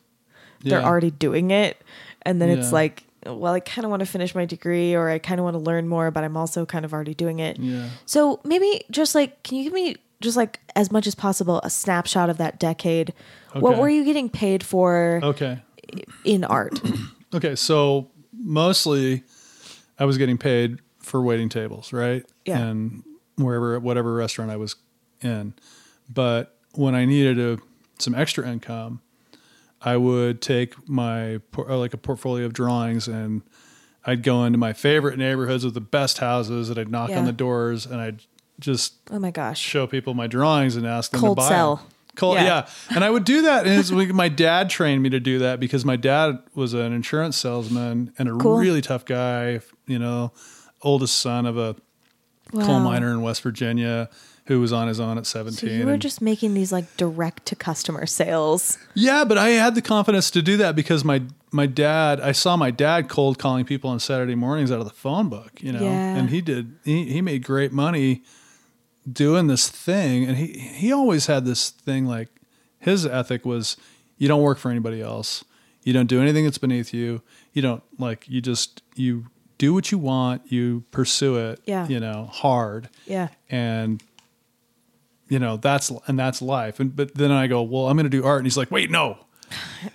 they're 0.63 0.81
Yeah. 0.81 0.87
already 0.87 1.11
doing 1.13 1.51
it. 1.53 1.77
And 2.23 2.43
then 2.43 2.49
it's 2.51 2.73
like, 2.73 3.05
well, 3.25 3.53
I 3.55 3.61
kind 3.61 3.85
of 3.85 3.91
want 3.91 4.01
to 4.01 4.07
finish 4.07 4.35
my 4.35 4.45
degree 4.45 4.95
or 4.95 5.09
I 5.09 5.19
kind 5.21 5.39
of 5.41 5.45
want 5.45 5.55
to 5.55 5.61
learn 5.61 5.87
more, 5.89 6.11
but 6.11 6.25
I'm 6.25 6.37
also 6.37 6.67
kind 6.67 6.85
of 6.85 6.93
already 6.93 7.15
doing 7.15 7.39
it. 7.39 7.59
Yeah. 7.61 7.91
So 8.07 8.41
maybe 8.45 8.83
just 8.91 9.15
like 9.15 9.43
can 9.45 9.59
you 9.59 9.65
give 9.65 9.73
me 9.73 9.97
just 10.21 10.37
like 10.37 10.61
as 10.77 10.91
much 10.93 11.07
as 11.07 11.15
possible 11.15 11.61
a 11.63 11.71
snapshot 11.71 12.29
of 12.31 12.39
that 12.39 12.59
decade? 12.59 13.13
What 13.55 13.79
were 13.79 13.89
you 13.89 14.05
getting 14.05 14.29
paid 14.29 14.63
for 14.65 15.21
Okay. 15.23 15.61
in 16.25 16.45
art? 16.45 16.81
Okay. 17.35 17.57
So 17.57 18.09
mostly, 18.33 19.23
I 19.99 20.07
was 20.07 20.17
getting 20.17 20.39
paid 20.39 20.79
for 20.99 21.21
waiting 21.21 21.51
tables, 21.51 21.93
right? 21.93 22.25
Yeah. 22.47 22.59
And 22.59 23.03
wherever, 23.37 23.79
whatever 23.79 24.15
restaurant 24.15 24.51
I 24.51 24.57
was 24.57 24.77
in, 25.21 25.53
but 26.09 26.57
when 26.73 26.95
I 26.95 27.05
needed 27.05 27.39
a 27.39 27.59
some 27.99 28.15
extra 28.15 28.49
income, 28.49 29.03
I 29.83 29.99
would 29.99 30.41
take 30.41 30.89
my 30.89 31.35
uh, 31.59 31.77
like 31.77 31.93
a 31.93 31.99
portfolio 31.99 32.47
of 32.47 32.55
drawings 32.55 33.09
and 33.09 33.43
I'd 34.07 34.23
go 34.23 34.43
into 34.45 34.57
my 34.59 34.73
favorite 34.73 35.19
neighborhoods 35.19 35.67
with 35.67 35.75
the 35.75 35.81
best 35.83 36.17
houses 36.19 36.71
and 36.71 36.79
I'd 36.79 36.91
knock 36.91 37.11
Yeah. 37.11 37.19
on 37.19 37.25
the 37.27 37.33
doors 37.33 37.85
and 37.85 38.01
I'd 38.01 38.23
just 38.61 38.95
Oh 39.11 39.19
my 39.19 39.31
gosh. 39.31 39.61
show 39.61 39.87
people 39.87 40.15
my 40.15 40.27
drawings 40.27 40.77
and 40.77 40.87
ask 40.87 41.11
them 41.13 41.21
Cold 41.21 41.37
to 41.39 41.43
buy 41.43 41.49
sell. 41.49 41.77
them. 41.77 41.87
Cold, 42.17 42.37
Yeah. 42.37 42.45
yeah. 42.45 42.69
And 42.97 43.05
I 43.05 43.11
would 43.11 43.25
do 43.25 43.43
that. 43.43 43.67
And 43.67 44.13
my 44.15 44.29
dad 44.29 44.69
trained 44.71 45.03
me 45.03 45.09
to 45.11 45.21
do 45.21 45.39
that 45.39 45.61
because 45.61 45.85
my 45.85 45.95
dad 45.97 46.39
was 46.55 46.75
an 46.75 46.93
insurance 46.93 47.37
salesman 47.37 48.13
and 48.19 48.29
a 48.29 48.33
Cool. 48.33 48.59
really 48.59 48.81
tough 48.81 49.05
guy, 49.05 49.61
you 49.87 49.99
know, 50.01 50.33
oldest 50.83 51.19
son 51.21 51.47
of 51.47 51.57
a 51.57 51.77
Wow. 52.53 52.65
coal 52.67 52.81
miner 52.81 53.11
in 53.11 53.21
West 53.23 53.43
Virginia, 53.43 54.09
who 54.47 54.59
was 54.59 54.73
on 54.73 54.89
his 54.89 54.99
own 54.99 55.19
at 55.19 55.27
17. 55.27 55.53
So 55.53 55.61
17. 55.67 55.81
you 55.81 55.87
were 55.87 55.93
and- 55.93 56.01
just 56.03 56.23
making 56.23 56.55
these 56.55 56.73
like 56.73 56.97
direct 56.97 57.45
to 57.47 57.55
customer 57.55 58.07
sales. 58.07 58.79
yeah, 58.95 59.23
but 59.25 59.37
I 59.39 59.51
had 59.51 59.75
the 59.75 59.83
confidence 59.83 60.31
to 60.33 60.41
do 60.43 60.57
that 60.57 60.75
because 60.75 61.05
my 61.05 61.23
my 61.51 61.65
dad, 61.67 62.21
I 62.21 62.33
saw 62.33 62.57
my 62.57 62.71
dad 62.71 63.09
cold 63.09 63.39
calling 63.39 63.65
people 63.65 63.89
on 63.91 64.01
Saturday 64.01 64.35
mornings 64.35 64.71
out 64.73 64.81
of 64.81 64.85
the 64.87 64.93
phone 64.95 65.29
book, 65.31 65.53
you 65.63 65.73
know, 65.73 65.83
Yeah. 65.83 66.17
and 66.17 66.29
he 66.31 66.41
did. 66.41 66.73
He 66.85 67.05
he 67.13 67.21
made 67.23 67.43
great 67.45 67.73
money 67.73 68.23
doing 69.11 69.47
this 69.47 69.69
thing, 69.69 70.25
and 70.25 70.37
he 70.37 70.59
he 70.59 70.93
always 70.93 71.27
had 71.27 71.45
this 71.45 71.71
thing 71.71 72.07
like 72.07 72.29
his 72.81 73.07
ethic 73.07 73.45
was 73.45 73.77
you 74.19 74.29
don't 74.29 74.43
work 74.43 74.59
for 74.59 74.71
anybody 74.71 75.01
else, 75.01 75.45
you 75.85 75.93
don't 75.93 76.07
do 76.07 76.21
anything 76.21 76.45
that's 76.45 76.59
beneath 76.59 76.93
you, 76.95 77.23
you 77.53 77.63
don't 77.63 77.83
like 77.99 78.29
you 78.29 78.41
just 78.41 78.83
you 78.95 79.27
do 79.59 79.75
what 79.75 79.91
you 79.91 79.99
want, 79.99 80.43
you 80.53 80.85
pursue 80.93 81.37
it, 81.37 81.61
Yeah. 81.67 81.89
you 81.89 81.99
know, 81.99 82.29
hard, 82.33 82.89
Yeah. 83.07 83.29
and 83.51 84.03
you 85.29 85.39
know 85.39 85.57
that's 85.57 85.91
and 86.07 86.19
that's 86.19 86.41
life. 86.41 86.81
And 86.81 86.95
but 86.95 87.15
then 87.15 87.31
I 87.31 87.47
go, 87.49 87.63
well, 87.63 87.89
I'm 87.89 87.97
going 87.97 88.05
to 88.05 88.11
do 88.11 88.25
art, 88.25 88.39
and 88.39 88.47
he's 88.47 88.57
like, 88.57 88.71
wait, 88.71 88.91
no. 88.91 89.19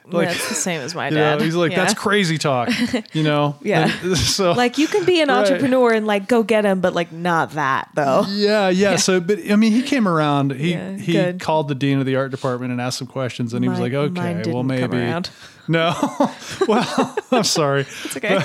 Like- 0.05 0.29
That's 0.29 0.49
the 0.49 0.55
same 0.55 0.81
as 0.81 0.93
my 0.95 1.09
dad. 1.09 1.39
know, 1.39 1.43
he's 1.45 1.55
like, 1.55 1.71
Yeah. 1.71 1.79
that's 1.81 1.93
crazy 1.93 2.37
talk. 2.37 2.69
You 3.13 3.23
know, 3.23 3.55
Yeah. 3.61 3.91
And 4.03 4.17
so 4.17 4.51
Like 4.53 4.77
you 4.77 4.87
can 4.87 5.05
be 5.05 5.21
an 5.21 5.29
Right. 5.29 5.39
entrepreneur 5.39 5.93
and 5.93 6.05
like 6.07 6.27
go 6.27 6.43
get 6.43 6.65
him, 6.65 6.79
but 6.81 6.93
like 6.93 7.11
not 7.11 7.51
that 7.51 7.89
though. 7.95 8.25
yeah, 8.29 8.69
yeah, 8.69 8.95
So, 8.97 9.19
but 9.19 9.39
I 9.49 9.55
mean, 9.55 9.71
he 9.71 9.81
came 9.81 10.07
around. 10.07 10.51
He 10.53 10.71
Yeah, 10.73 10.95
he 10.97 11.13
good. 11.13 11.39
called 11.39 11.67
the 11.67 11.75
dean 11.75 11.99
of 11.99 12.05
the 12.05 12.15
art 12.15 12.31
department 12.31 12.71
and 12.71 12.79
asked 12.81 12.97
some 12.97 13.07
questions, 13.07 13.53
and 13.53 13.63
he 13.63 13.69
was 13.69 13.79
like, 13.79 13.93
okay, 13.93 14.43
well, 14.51 14.63
maybe. 14.63 14.97
around. 14.97 15.29
No, 15.65 15.93
well, 16.67 17.15
I'm 17.31 17.45
sorry. 17.45 17.81
It's 18.03 18.17
okay. 18.17 18.37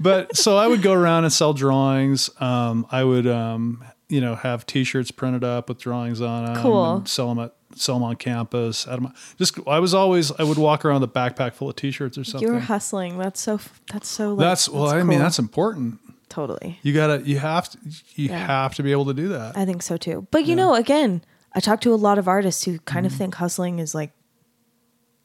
but 0.00 0.36
so 0.36 0.56
I 0.56 0.68
would 0.68 0.80
go 0.80 0.92
around 0.92 1.24
and 1.24 1.32
sell 1.32 1.52
drawings. 1.52 2.30
Um, 2.40 2.86
I 2.90 3.02
would, 3.02 3.26
um, 3.26 3.84
you 4.08 4.20
know, 4.20 4.36
have 4.36 4.64
T-shirts 4.64 5.10
printed 5.10 5.42
up 5.42 5.68
with 5.68 5.78
drawings 5.78 6.20
on 6.20 6.44
them. 6.46 6.62
Cool. 6.62 6.96
And 6.98 7.08
sell 7.08 7.28
them 7.34 7.40
at 7.40 7.52
sell 7.76 7.96
them 7.96 8.02
on 8.04 8.16
campus. 8.16 8.86
Of 8.86 9.00
my, 9.02 9.12
just 9.38 9.58
I 9.66 9.78
was 9.78 9.94
always 9.94 10.32
I 10.32 10.42
would 10.42 10.58
walk 10.58 10.84
around 10.84 11.00
with 11.02 11.10
a 11.10 11.12
backpack 11.12 11.54
full 11.54 11.68
of 11.70 11.76
T-shirts 11.76 12.16
or 12.18 12.24
something. 12.24 12.48
You're 12.48 12.58
hustling. 12.60 13.18
That's 13.18 13.40
so. 13.40 13.60
That's 13.92 14.08
so. 14.08 14.30
Like, 14.34 14.38
that's 14.46 14.68
well, 14.68 14.88
I 14.88 15.02
mean, 15.02 15.18
that's 15.18 15.38
important. 15.38 15.98
totally. 16.28 16.78
You 16.82 16.92
gotta, 16.94 17.22
you 17.22 17.38
have 17.38 17.68
to, 17.70 17.78
you 18.14 18.28
Yeah. 18.30 18.46
have 18.46 18.74
to 18.76 18.82
be 18.82 18.92
able 18.92 19.06
to 19.06 19.14
do 19.14 19.28
that. 19.28 19.56
I 19.56 19.64
think 19.64 19.82
so 19.82 19.96
too. 19.96 20.26
But 20.30 20.46
you 20.46 20.54
know, 20.56 20.74
again, 20.74 21.22
I 21.54 21.60
talk 21.60 21.80
to 21.82 21.92
a 21.92 21.96
lot 21.96 22.18
of 22.18 22.28
artists 22.28 22.64
who 22.64 22.78
kind 22.80 23.04
Mm-hmm. 23.06 23.14
of 23.14 23.18
think 23.18 23.34
hustling 23.36 23.78
is 23.80 23.94
like 23.94 24.12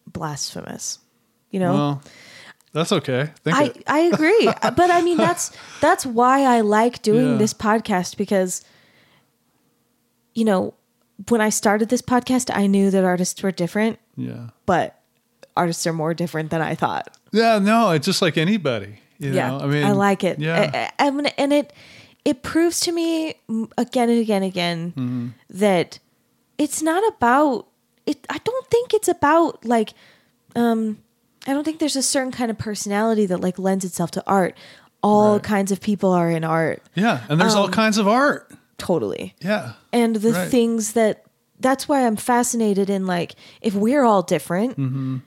blasphemous. 0.07 0.99
You 1.51 1.59
know, 1.59 1.73
Well, 1.73 2.01
that's 2.73 2.91
okay. 2.91 3.29
Think 3.43 3.55
I, 3.55 3.63
it. 3.65 3.83
I 3.87 3.99
agree. 3.99 4.45
but 4.61 4.91
I 4.91 5.01
mean 5.01 5.17
that's 5.17 5.51
that's 5.79 6.05
why 6.05 6.41
I 6.41 6.61
like 6.61 7.01
doing 7.01 7.33
Yeah. 7.33 7.37
this 7.37 7.53
podcast 7.53 8.17
because 8.17 8.63
you 10.33 10.43
know, 10.43 10.73
when 11.29 11.41
I 11.41 11.49
started 11.49 11.89
this 11.89 12.01
podcast, 12.01 12.51
I 12.55 12.67
knew 12.67 12.91
that 12.91 13.03
artists 13.03 13.41
were 13.41 13.51
different, 13.51 13.99
Yeah. 14.17 14.49
but 14.65 14.99
artists 15.55 15.87
are 15.87 15.93
more 15.93 16.13
different 16.13 16.49
than 16.51 16.61
I 16.61 16.75
thought. 16.75 17.15
Yeah. 17.31 17.59
No, 17.59 17.91
it's 17.91 18.05
just 18.05 18.21
like 18.21 18.37
anybody. 18.37 18.99
You 19.19 19.31
yeah. 19.31 19.49
know, 19.49 19.59
I 19.61 19.65
mean, 19.67 19.85
I 19.85 19.91
like 19.91 20.23
it. 20.25 20.39
Yeah. 20.39 20.89
I, 20.99 21.07
I, 21.07 21.31
and 21.37 21.53
it 21.53 21.71
it 22.25 22.41
proves 22.43 22.79
to 22.81 22.91
me 22.91 23.35
again 23.77 24.09
and 24.09 24.19
again 24.19 24.43
and 24.43 24.51
again 24.51 24.93
Mm-hmm. 24.97 25.27
that 25.51 25.99
it's 26.57 26.81
not 26.81 27.01
about 27.15 27.67
it. 28.05 28.25
I 28.29 28.39
don't 28.39 28.67
think 28.67 28.93
it's 28.93 29.07
about 29.07 29.63
like 29.65 29.93
um 30.55 30.97
I 31.47 31.53
don't 31.53 31.63
think 31.63 31.79
there's 31.79 31.95
a 31.95 32.01
certain 32.01 32.31
kind 32.33 32.51
of 32.51 32.57
personality 32.57 33.25
that 33.27 33.39
like 33.39 33.57
lends 33.57 33.85
itself 33.85 34.11
to 34.11 34.23
art. 34.27 34.57
All 35.01 35.33
Right. 35.33 35.43
kinds 35.43 35.71
of 35.71 35.79
people 35.79 36.11
are 36.11 36.29
in 36.31 36.43
art, 36.43 36.81
yeah. 36.95 37.21
And 37.29 37.39
there's 37.39 37.53
Um, 37.53 37.61
all 37.61 37.69
kinds 37.69 37.97
of 37.97 38.07
art. 38.07 38.51
Totally. 38.77 39.35
Yeah. 39.41 39.73
And 39.93 40.15
the 40.17 40.31
Right. 40.33 40.49
things 40.49 40.93
that 40.93 41.23
that's 41.59 41.87
why 41.87 42.05
I'm 42.05 42.15
fascinated 42.17 42.89
in 42.89 43.05
like 43.07 43.35
if 43.61 43.73
we're 43.75 44.03
all 44.03 44.21
different, 44.21 44.77
Mm-hmm. 44.77 45.17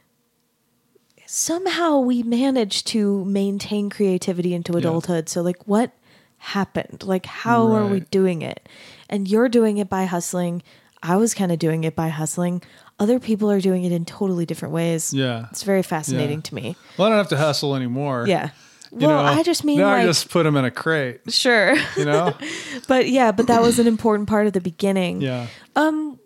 somehow 1.26 1.98
we 1.98 2.22
manage 2.22 2.84
to 2.84 3.24
maintain 3.24 3.90
creativity 3.90 4.54
into 4.54 4.76
adulthood. 4.76 5.28
So 5.28 5.42
like 5.42 5.66
what 5.66 5.92
happened? 6.38 7.02
Like 7.04 7.26
how 7.26 7.72
are 7.72 7.86
we 7.86 8.00
doing 8.00 8.42
it? 8.42 8.68
And 9.08 9.28
you're 9.28 9.48
doing 9.48 9.78
it 9.78 9.88
by 9.88 10.04
hustling. 10.04 10.62
I 11.02 11.16
was 11.16 11.34
kind 11.34 11.52
of 11.52 11.58
doing 11.58 11.84
it 11.84 11.94
by 11.94 12.08
hustling. 12.08 12.62
Other 12.98 13.20
people 13.20 13.50
are 13.50 13.60
doing 13.60 13.84
it 13.84 13.92
in 13.92 14.04
totally 14.04 14.44
different 14.46 14.74
ways. 14.74 15.12
Yeah. 15.14 15.46
It's 15.50 15.62
very 15.62 15.82
fascinating 15.82 16.38
Yeah. 16.38 16.42
to 16.42 16.54
me. 16.54 16.76
Well, 16.96 17.06
I 17.06 17.10
don't 17.10 17.18
have 17.18 17.28
to 17.28 17.36
hustle 17.36 17.74
anymore. 17.76 18.24
Yeah. 18.28 18.50
You 18.92 19.06
well, 19.06 19.22
know? 19.22 19.28
I 19.32 19.42
just 19.42 19.64
mean 19.64 19.78
now 19.78 19.88
like 19.88 20.02
I 20.02 20.06
just 20.06 20.30
put 20.30 20.44
them 20.44 20.56
in 20.56 20.64
a 20.64 20.70
crate. 20.70 21.20
sure. 21.28 21.76
You 21.96 22.04
know. 22.06 22.34
but 22.88 23.08
yeah, 23.08 23.32
but 23.32 23.46
that 23.48 23.60
was 23.60 23.78
an 23.78 23.86
important 23.86 24.28
part 24.28 24.46
of 24.46 24.52
the 24.54 24.60
beginning. 24.60 25.20
yeah. 25.20 25.46
Um, 25.76 26.18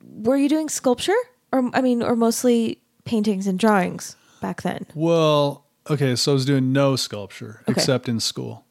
were 0.00 0.36
you 0.36 0.48
doing 0.48 0.68
sculpture 0.68 1.14
or 1.52 1.70
i 1.74 1.80
mean 1.80 2.02
or 2.02 2.16
mostly 2.16 2.80
paintings 3.04 3.46
and 3.46 3.58
drawings 3.58 4.16
back 4.40 4.62
then 4.62 4.86
Well, 4.94 5.64
okay. 5.88 6.16
So 6.16 6.32
I 6.32 6.34
was 6.34 6.44
doing 6.44 6.72
no 6.72 6.96
sculpture 6.96 7.60
Okay. 7.68 7.72
except 7.72 8.08
in 8.08 8.18
school. 8.20 8.64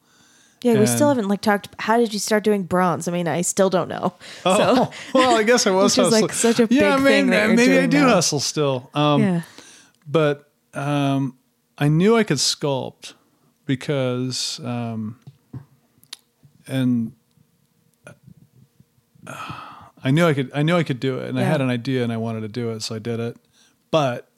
yeah 0.64 0.80
we 0.80 0.86
still 0.88 1.08
haven't 1.10 1.28
like 1.28 1.42
talked 1.42 1.70
how 1.80 1.98
did 1.98 2.14
you 2.14 2.20
start 2.20 2.44
doing 2.44 2.64
bronze 2.64 3.08
i 3.08 3.12
mean 3.12 3.28
i 3.28 3.42
still 3.42 3.70
don't 3.70 3.88
know 3.88 4.14
Oh, 4.46 4.58
so 4.58 4.92
well, 5.14 5.38
I 5.38 5.44
guess 5.44 5.68
I 5.68 5.72
was 5.80 5.96
Which 5.98 6.06
is, 6.08 6.12
like, 6.12 6.34
such 6.34 6.60
a 6.60 6.68
big 6.68 6.80
yeah, 6.82 6.98
thing 6.98 7.28
that 7.28 7.48
you're 7.48 7.56
maybe 7.56 7.78
I 7.78 7.86
do 7.86 8.02
now. 8.02 8.10
hustle 8.16 8.40
still. 8.40 8.90
Um, 8.94 9.22
yeah 9.22 9.42
but 10.08 10.52
um, 10.74 11.38
I 11.78 11.88
knew 11.90 12.16
I 12.16 12.24
could 12.24 12.38
sculpt 12.38 13.14
because, 13.66 14.60
um, 14.64 15.20
and 16.68 17.12
uh, 19.28 19.62
I 20.04 20.12
knew 20.12 20.26
I 20.26 20.34
could. 20.34 20.52
I 20.54 20.62
knew 20.62 20.78
I 20.78 20.84
could 20.84 21.00
do 21.00 21.20
it, 21.20 21.30
and 21.30 21.40
I 21.40 21.44
had 21.44 21.62
an 21.62 21.70
idea, 21.70 22.04
and 22.04 22.14
I 22.14 22.18
wanted 22.18 22.42
to 22.42 22.48
do 22.48 22.72
it, 22.72 22.82
so 22.82 22.96
I 22.96 23.00
did 23.00 23.20
it. 23.20 23.38
But 23.92 24.30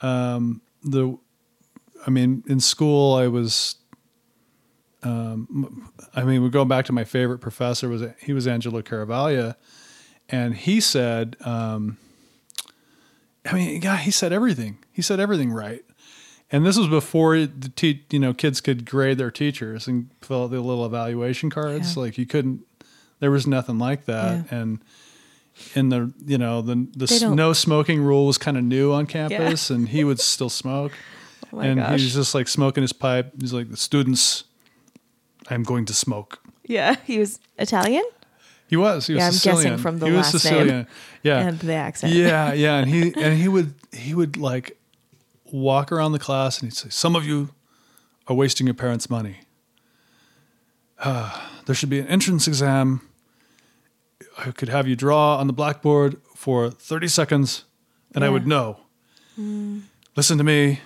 um, 0.00 0.60
the, 0.82 1.16
I 2.06 2.10
mean, 2.10 2.42
in 2.46 2.60
school, 2.60 3.14
I 3.14 3.28
was. 3.28 3.76
Um, 5.02 5.92
I 6.14 6.24
mean, 6.24 6.42
we 6.42 6.50
go 6.50 6.64
back 6.64 6.86
to 6.86 6.92
my 6.92 7.04
favorite 7.04 7.38
professor 7.38 7.88
was 7.88 8.02
he 8.20 8.32
was 8.32 8.46
Angelo 8.46 8.82
Caravaglia, 8.82 9.54
and 10.28 10.54
he 10.54 10.80
said. 10.80 11.36
Um, 11.40 11.98
I 13.48 13.54
mean, 13.54 13.80
yeah, 13.80 13.96
he 13.96 14.10
said 14.10 14.32
everything. 14.32 14.78
He 14.92 15.02
said 15.02 15.20
everything 15.20 15.52
right. 15.52 15.84
And 16.52 16.64
this 16.64 16.76
was 16.78 16.86
before 16.88 17.38
the 17.38 17.68
te- 17.74 18.04
you 18.10 18.18
know 18.20 18.32
kids 18.32 18.60
could 18.60 18.84
grade 18.88 19.18
their 19.18 19.30
teachers 19.30 19.88
and 19.88 20.10
fill 20.22 20.44
out 20.44 20.50
the 20.50 20.60
little 20.60 20.86
evaluation 20.86 21.50
cards. 21.50 21.96
Yeah. 21.96 22.02
Like 22.02 22.18
you 22.18 22.26
couldn't. 22.26 22.60
There 23.18 23.30
was 23.30 23.46
nothing 23.46 23.78
like 23.78 24.04
that. 24.04 24.44
Yeah. 24.50 24.58
And 24.58 24.80
in 25.74 25.88
the 25.88 26.12
you 26.24 26.38
know 26.38 26.62
the 26.62 26.86
the 26.94 27.04
s- 27.04 27.22
no 27.22 27.52
smoking 27.52 28.00
rule 28.02 28.26
was 28.26 28.38
kind 28.38 28.56
of 28.56 28.62
new 28.64 28.92
on 28.92 29.06
campus, 29.06 29.70
and 29.70 29.88
he 29.88 30.04
would 30.04 30.20
still 30.20 30.50
smoke. 30.50 30.92
oh 31.52 31.58
and 31.60 31.80
gosh 31.80 31.98
he 32.00 32.04
was 32.04 32.14
just 32.14 32.34
like 32.34 32.46
smoking 32.48 32.82
his 32.82 32.92
pipe. 32.92 33.32
He's 33.40 33.52
like, 33.52 33.70
the 33.70 33.76
students, 33.76 34.44
I'm 35.48 35.62
going 35.62 35.84
to 35.86 35.94
smoke. 35.94 36.40
yeah 36.64 36.96
he 37.04 37.18
was 37.18 37.38
italian 37.58 38.02
He 38.68 38.76
was. 38.76 39.06
He 39.06 39.14
was 39.14 39.20
Yeah, 39.20 39.26
I'm 39.28 39.56
guessing 39.62 39.78
from 39.78 39.98
the 39.98 40.06
he 40.06 40.12
was 40.12 40.32
last 40.34 40.44
name 40.44 40.52
Sicilian. 40.58 40.86
Yeah. 41.22 41.48
and 41.48 41.58
the 41.58 41.72
accent 41.74 42.12
Yeah, 42.12 42.52
yeah, 42.64 42.78
and 42.78 42.88
he 42.90 43.14
and 43.14 43.38
he 43.38 43.48
would 43.48 43.74
he 43.92 44.14
would 44.14 44.36
like 44.36 44.76
walk 45.52 45.90
around 45.92 46.12
the 46.12 46.18
class 46.18 46.60
and 46.60 46.70
he'd 46.70 46.76
say, 46.76 46.88
"Some 46.90 47.14
of 47.16 47.24
you 47.26 47.50
are 48.26 48.34
wasting 48.36 48.66
your 48.66 48.74
parents' 48.74 49.08
money. 49.10 49.40
Uh, 50.98 51.38
there 51.66 51.74
should 51.74 51.90
be 51.90 51.98
an 52.00 52.06
entrance 52.08 52.46
exam. 52.48 53.00
I 54.38 54.50
could 54.50 54.68
have 54.68 54.86
you 54.88 54.96
draw 54.96 55.36
on 55.36 55.46
the 55.46 55.52
blackboard 55.52 56.20
for 56.34 56.70
thirty 56.70 57.08
seconds, 57.08 57.64
and 58.14 58.24
I 58.24 58.28
would 58.28 58.46
know. 58.46 58.80
Listen 60.16 60.38
to 60.38 60.44
me. 60.44 60.80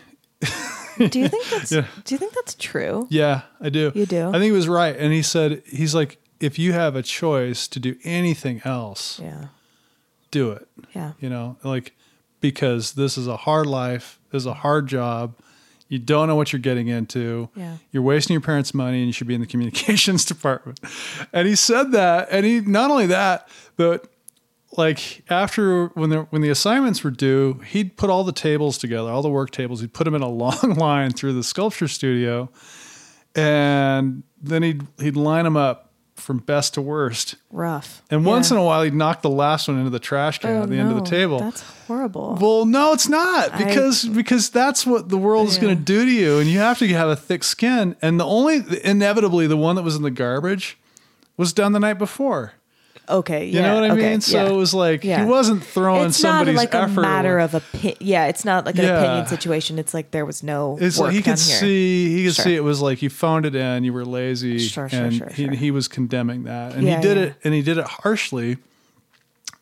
do 0.98 1.18
you 1.20 1.28
think 1.28 1.46
that's 1.50 1.70
Yeah. 1.72 1.86
do 2.04 2.14
you 2.14 2.18
think 2.18 2.34
that's 2.34 2.54
true 2.56 3.06
Yeah, 3.10 3.42
I 3.60 3.68
do. 3.68 3.92
You 3.94 4.06
do? 4.06 4.28
I 4.28 4.32
think 4.32 4.44
he 4.44 4.52
was 4.52 4.68
right, 4.68 4.96
and 4.96 5.12
he 5.12 5.22
said 5.22 5.62
he's 5.66 5.94
like, 5.94 6.18
if 6.40 6.58
you 6.58 6.72
have 6.72 6.96
a 6.96 7.02
choice 7.02 7.68
to 7.68 7.78
do 7.78 7.96
anything 8.02 8.60
else, 8.64 9.20
yeah 9.20 9.46
do 10.32 10.50
it. 10.52 10.68
yeah 10.94 11.12
you 11.20 11.28
know 11.28 11.56
like 11.64 11.92
because 12.40 12.92
this 12.92 13.18
is 13.18 13.26
a 13.26 13.36
hard 13.36 13.66
life 13.66 14.20
this 14.30 14.42
is 14.42 14.46
a 14.46 14.54
hard 14.54 14.86
job. 14.86 15.34
You 15.88 15.98
don't 15.98 16.28
know 16.28 16.36
what 16.36 16.52
you're 16.52 16.60
getting 16.60 16.86
into. 16.86 17.48
Yeah. 17.56 17.76
you're 17.90 18.02
wasting 18.02 18.34
your 18.34 18.40
parents 18.40 18.72
money 18.72 18.98
and 18.98 19.06
you 19.06 19.12
should 19.12 19.26
be 19.26 19.34
in 19.34 19.40
the 19.40 19.46
communications 19.48 20.24
department. 20.24 20.80
And 21.32 21.48
he 21.48 21.56
said 21.56 21.92
that 21.92 22.28
and 22.30 22.46
he 22.46 22.60
not 22.60 22.90
only 22.90 23.06
that 23.06 23.48
but 23.76 24.06
like 24.76 25.24
after 25.28 25.86
when 25.88 26.10
the 26.10 26.20
when 26.30 26.42
the 26.42 26.48
assignments 26.48 27.02
were 27.02 27.10
due 27.10 27.54
he'd 27.66 27.96
put 27.96 28.08
all 28.08 28.22
the 28.22 28.32
tables 28.32 28.78
together 28.78 29.10
all 29.10 29.20
the 29.20 29.28
work 29.28 29.50
tables 29.50 29.80
he'd 29.80 29.92
put 29.92 30.04
them 30.04 30.14
in 30.14 30.22
a 30.22 30.28
long 30.44 30.74
line 30.76 31.10
through 31.10 31.32
the 31.32 31.42
sculpture 31.42 31.88
studio. 31.88 32.50
And 33.34 34.22
then 34.40 34.62
he'd 34.62 34.86
he'd 35.00 35.16
line 35.16 35.44
them 35.44 35.56
up 35.56 35.89
from 36.20 36.38
best 36.38 36.74
to 36.74 36.82
worst 36.82 37.36
rough 37.50 38.02
and 38.10 38.24
once 38.24 38.50
yeah. 38.50 38.56
in 38.56 38.62
a 38.62 38.64
while 38.64 38.82
he'd 38.82 38.94
knock 38.94 39.22
the 39.22 39.30
last 39.30 39.68
one 39.68 39.78
into 39.78 39.90
the 39.90 39.98
trash 39.98 40.38
can 40.38 40.50
oh, 40.50 40.62
at 40.62 40.68
the 40.68 40.76
end 40.76 40.90
of 40.90 40.96
the 40.96 41.10
table 41.10 41.38
that's 41.40 41.62
horrible 41.86 42.38
well, 42.40 42.64
no, 42.66 42.92
it's 42.92 43.08
not 43.08 43.52
I- 43.52 43.64
because 43.64 44.04
because 44.06 44.50
that's 44.50 44.86
what 44.86 45.08
the 45.08 45.18
world 45.18 45.48
is 45.48 45.56
Yeah. 45.56 45.62
going 45.62 45.78
to 45.78 45.82
do 45.82 46.04
to 46.04 46.10
you, 46.10 46.38
and 46.38 46.48
you 46.48 46.58
have 46.58 46.78
to 46.78 46.88
have 46.88 47.08
a 47.08 47.16
thick 47.16 47.42
skin. 47.42 47.96
And 48.00 48.18
the 48.20 48.24
only 48.24 48.62
inevitably 48.84 49.46
the 49.46 49.56
one 49.56 49.76
that 49.76 49.82
was 49.82 49.96
in 49.96 50.02
the 50.02 50.10
garbage 50.10 50.78
was 51.36 51.52
done 51.52 51.72
the 51.72 51.80
night 51.80 51.98
before. 51.98 52.52
Okay, 53.10 53.46
You 53.46 53.54
yeah, 53.60 53.62
know 53.62 53.74
what 53.80 53.90
I 53.90 53.92
okay, 53.94 54.10
mean? 54.10 54.20
So 54.20 54.36
yeah. 54.44 54.50
it 54.50 54.54
was 54.54 54.72
like 54.74 55.04
Yeah. 55.04 55.20
he 55.24 55.30
wasn't 55.30 55.62
throwing 55.64 56.08
it's 56.08 56.22
not 56.22 56.38
somebody's 56.38 56.56
like 56.56 56.74
effort. 56.74 56.98
a 57.00 57.02
matter 57.02 57.38
of 57.38 57.54
opinion. 57.54 57.96
Yeah, 58.00 58.26
it's 58.26 58.44
not 58.44 58.66
like 58.66 58.76
an 58.78 58.84
Yeah. 58.84 58.98
opinion 59.02 59.26
situation. 59.26 59.78
It's 59.78 59.92
like 59.94 60.10
there 60.12 60.24
was 60.24 60.42
no 60.42 60.78
It's 60.80 60.98
like 60.98 61.12
he 61.12 61.18
could 61.22 61.38
here. 61.38 61.58
see 61.60 62.16
he 62.16 62.24
could 62.24 62.34
Sure. 62.34 62.44
see 62.44 62.54
it 62.56 62.64
was 62.64 62.80
like 62.80 63.02
you 63.02 63.10
phoned 63.10 63.46
it 63.46 63.54
in, 63.54 63.84
you 63.84 63.92
were 63.92 64.04
lazy, 64.04 64.58
Sure, 64.58 64.88
sure, 64.88 65.00
and 65.04 65.14
sure, 65.14 65.28
he 65.28 65.44
sure. 65.46 65.54
he 65.54 65.70
was 65.70 65.88
condemning 65.88 66.44
that, 66.44 66.74
and 66.74 66.86
Yeah, 66.86 66.96
he 66.96 67.02
did 67.02 67.16
yeah. 67.16 67.22
it, 67.24 67.34
and 67.44 67.54
he 67.54 67.62
did 67.62 67.78
it 67.78 67.84
harshly, 67.86 68.58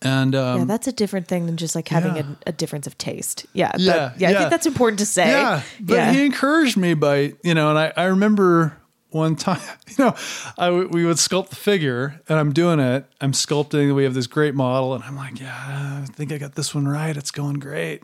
and 0.00 0.34
um, 0.34 0.58
yeah, 0.60 0.64
that's 0.64 0.86
a 0.86 0.92
different 0.92 1.26
thing 1.26 1.46
than 1.46 1.56
just 1.56 1.74
like 1.74 1.88
having 1.88 2.16
Yeah. 2.16 2.22
a, 2.46 2.50
a 2.50 2.52
difference 2.52 2.86
of 2.86 2.96
taste. 2.98 3.46
Yeah, 3.52 3.72
but- 3.72 3.80
Yeah, 3.80 4.12
yeah, 4.18 4.30
I 4.30 4.34
think 4.38 4.50
that's 4.50 4.66
important 4.66 4.98
to 5.00 5.06
say. 5.06 5.28
Yeah, 5.30 5.62
but 5.80 5.94
yeah. 5.94 6.12
he 6.12 6.24
encouraged 6.24 6.76
me 6.76 6.94
by 6.94 7.34
you 7.42 7.54
know, 7.54 7.70
and 7.70 7.78
I, 7.78 7.92
I 7.96 8.04
remember 8.04 8.76
one 9.10 9.36
time, 9.36 9.60
you 9.88 10.04
know, 10.04 10.14
I 10.58 10.66
w- 10.66 10.88
we 10.88 11.04
would 11.04 11.16
sculpt 11.16 11.48
the 11.50 11.56
figure, 11.56 12.20
and 12.28 12.38
I'm 12.38 12.52
doing 12.52 12.78
it. 12.80 13.06
I'm 13.20 13.32
sculpting. 13.32 13.94
We 13.94 14.04
have 14.04 14.14
this 14.14 14.26
great 14.26 14.54
model, 14.54 14.94
and 14.94 15.02
I'm 15.04 15.16
like, 15.16 15.40
yeah, 15.40 16.02
I 16.02 16.06
think 16.12 16.32
I 16.32 16.38
got 16.38 16.54
this 16.54 16.74
one 16.74 16.86
right. 16.86 17.16
It's 17.16 17.30
going 17.30 17.58
great, 17.58 18.02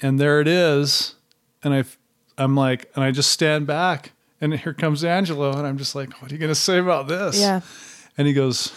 and 0.00 0.18
there 0.20 0.40
it 0.40 0.48
is, 0.48 1.14
and 1.62 1.74
I, 1.74 1.84
I'm 2.38 2.54
like, 2.54 2.90
and 2.94 3.04
I 3.04 3.10
just 3.10 3.30
stand 3.30 3.66
back, 3.66 4.12
and 4.40 4.54
here 4.54 4.74
comes 4.74 5.04
Angelo, 5.04 5.56
and 5.56 5.66
I'm 5.66 5.78
just 5.78 5.94
like, 5.94 6.20
what 6.22 6.30
are 6.30 6.34
you 6.34 6.40
gonna 6.40 6.54
say 6.54 6.78
about 6.78 7.08
this? 7.08 7.40
yeah. 7.40 7.60
And 8.18 8.26
he 8.26 8.34
goes, 8.34 8.70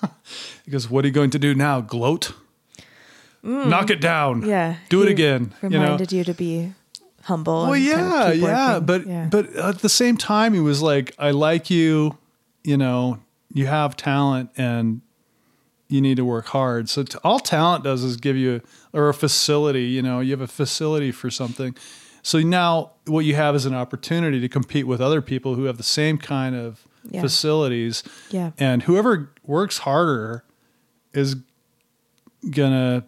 he 0.64 0.70
goes, 0.70 0.88
what 0.88 1.04
are 1.04 1.08
you 1.08 1.14
going 1.14 1.30
to 1.30 1.38
do 1.40 1.54
now? 1.54 1.80
Gloat. 1.80 2.32
Knock 3.42 3.90
it 3.90 4.00
down. 4.00 4.42
Mm. 4.42 4.46
Yeah. 4.46 4.76
Do 4.88 5.02
it 5.02 5.08
again. 5.08 5.52
You 5.62 5.70
know? 5.70 5.82
Reminded 5.82 6.12
you, 6.12 6.24
to 6.24 6.34
be 6.34 6.72
humble. 7.26 7.66
Well, 7.68 7.74
and 7.74 7.84
kind 7.90 8.00
of 8.06 8.12
yeah, 8.12 8.32
keep 8.32 8.42
yeah, 8.42 8.80
but 8.80 9.06
Yeah. 9.06 9.28
but 9.30 9.54
at 9.56 9.78
the 9.80 9.88
same 9.88 10.16
time, 10.16 10.54
he 10.54 10.60
was 10.60 10.80
like, 10.82 11.14
"I 11.18 11.30
like 11.30 11.70
you, 11.70 12.16
you 12.64 12.76
know, 12.76 13.18
you 13.52 13.66
have 13.66 13.96
talent, 13.96 14.50
and 14.56 15.00
you 15.88 16.00
need 16.00 16.16
to 16.16 16.24
work 16.24 16.46
hard." 16.46 16.88
So 16.88 17.02
t- 17.04 17.18
all 17.22 17.38
talent 17.40 17.84
does 17.84 18.02
is 18.02 18.16
give 18.16 18.36
you 18.36 18.60
a, 18.92 18.98
or 18.98 19.08
a 19.08 19.14
facility. 19.14 19.84
You 19.84 20.02
know, 20.02 20.20
you 20.20 20.30
have 20.32 20.40
a 20.40 20.46
facility 20.46 21.12
for 21.12 21.30
something. 21.30 21.76
So 22.22 22.40
now 22.40 22.92
what 23.06 23.24
you 23.24 23.34
have 23.36 23.54
is 23.54 23.66
an 23.66 23.74
opportunity 23.74 24.40
to 24.40 24.48
compete 24.48 24.86
with 24.86 25.00
other 25.00 25.22
people 25.22 25.54
who 25.54 25.64
have 25.64 25.76
the 25.76 25.84
same 25.84 26.18
kind 26.18 26.56
of 26.56 26.86
Yeah. 27.08 27.20
facilities. 27.20 28.02
Yeah. 28.30 28.50
and 28.58 28.82
whoever 28.82 29.30
works 29.44 29.78
harder 29.78 30.42
is 31.14 31.36
gonna, 32.50 33.04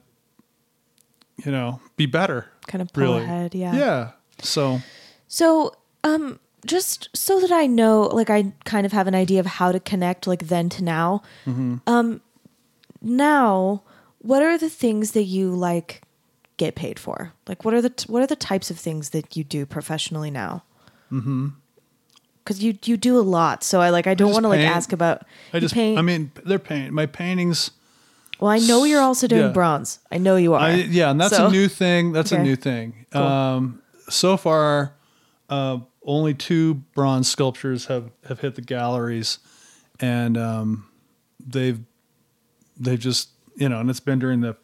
you 1.44 1.50
know, 1.50 1.80
be 1.96 2.06
better. 2.06 2.46
Kind 2.68 2.82
of 2.82 2.92
pull 2.92 3.02
really. 3.02 3.24
ahead, 3.24 3.54
yeah. 3.54 3.74
Yeah. 3.74 4.10
So. 4.40 4.80
So, 5.26 5.74
um, 6.04 6.38
just 6.64 7.08
so 7.14 7.40
that 7.40 7.50
I 7.50 7.66
know, 7.66 8.02
like, 8.02 8.30
I 8.30 8.52
kind 8.64 8.86
of 8.86 8.92
have 8.92 9.08
an 9.08 9.14
idea 9.14 9.40
of 9.40 9.46
how 9.46 9.72
to 9.72 9.80
connect, 9.80 10.26
like, 10.26 10.46
then 10.46 10.68
to 10.70 10.84
now. 10.84 11.22
Mm-hmm. 11.46 11.76
Um, 11.86 12.20
now, 13.00 13.82
what 14.18 14.42
are 14.42 14.58
the 14.58 14.68
things 14.68 15.12
that 15.12 15.24
you 15.24 15.54
like 15.54 16.02
get 16.56 16.74
paid 16.74 16.98
for? 16.98 17.32
Like, 17.46 17.64
what 17.64 17.74
are 17.74 17.80
the 17.80 17.92
what 18.08 18.22
are 18.22 18.26
the 18.26 18.36
types 18.36 18.70
of 18.70 18.78
things 18.78 19.10
that 19.10 19.36
you 19.36 19.44
do 19.44 19.64
professionally 19.66 20.30
now? 20.30 20.64
Mm-hmm. 21.10 21.48
Because 22.44 22.62
you 22.62 22.78
you 22.84 22.96
do 22.96 23.18
a 23.18 23.22
lot, 23.22 23.62
so 23.62 23.80
I 23.80 23.90
like 23.90 24.06
I 24.06 24.14
don't 24.14 24.32
want 24.32 24.44
to 24.44 24.48
like 24.48 24.60
ask 24.60 24.92
about. 24.92 25.24
I 25.52 25.60
just, 25.60 25.74
paint. 25.74 25.98
I 25.98 26.02
mean, 26.02 26.32
they're 26.44 26.58
paint. 26.58 26.92
My 26.92 27.06
paintings, 27.06 27.70
well, 28.40 28.50
I 28.50 28.58
know 28.58 28.84
you're 28.84 29.00
also 29.02 29.26
doing 29.26 29.42
Yeah. 29.42 29.48
bronze. 29.52 29.98
I 30.12 30.18
know 30.18 30.36
you 30.36 30.54
are. 30.54 30.60
I, 30.60 30.74
yeah, 30.74 31.10
and 31.10 31.20
that's 31.20 31.36
So- 31.36 31.46
a 31.46 31.50
new 31.50 31.68
thing. 31.68 32.12
That's 32.12 32.32
Okay. 32.32 32.40
a 32.40 32.44
new 32.44 32.56
thing. 32.56 33.06
Um, 33.12 33.80
so 34.08 34.36
far, 34.36 34.92
uh, 35.50 35.78
only 36.04 36.34
two 36.34 36.74
bronze 36.94 37.28
sculptures 37.28 37.86
have 37.86 38.10
have 38.28 38.40
hit 38.40 38.54
the 38.54 38.62
galleries, 38.62 39.38
and 40.00 40.36
um, 40.38 40.86
they've 41.46 41.80
they've 42.78 42.98
just 43.00 43.30
you 43.56 43.68
know, 43.68 43.80
and 43.80 43.90
it's 43.90 44.00
been 44.00 44.18
during 44.18 44.40
the 44.40 44.56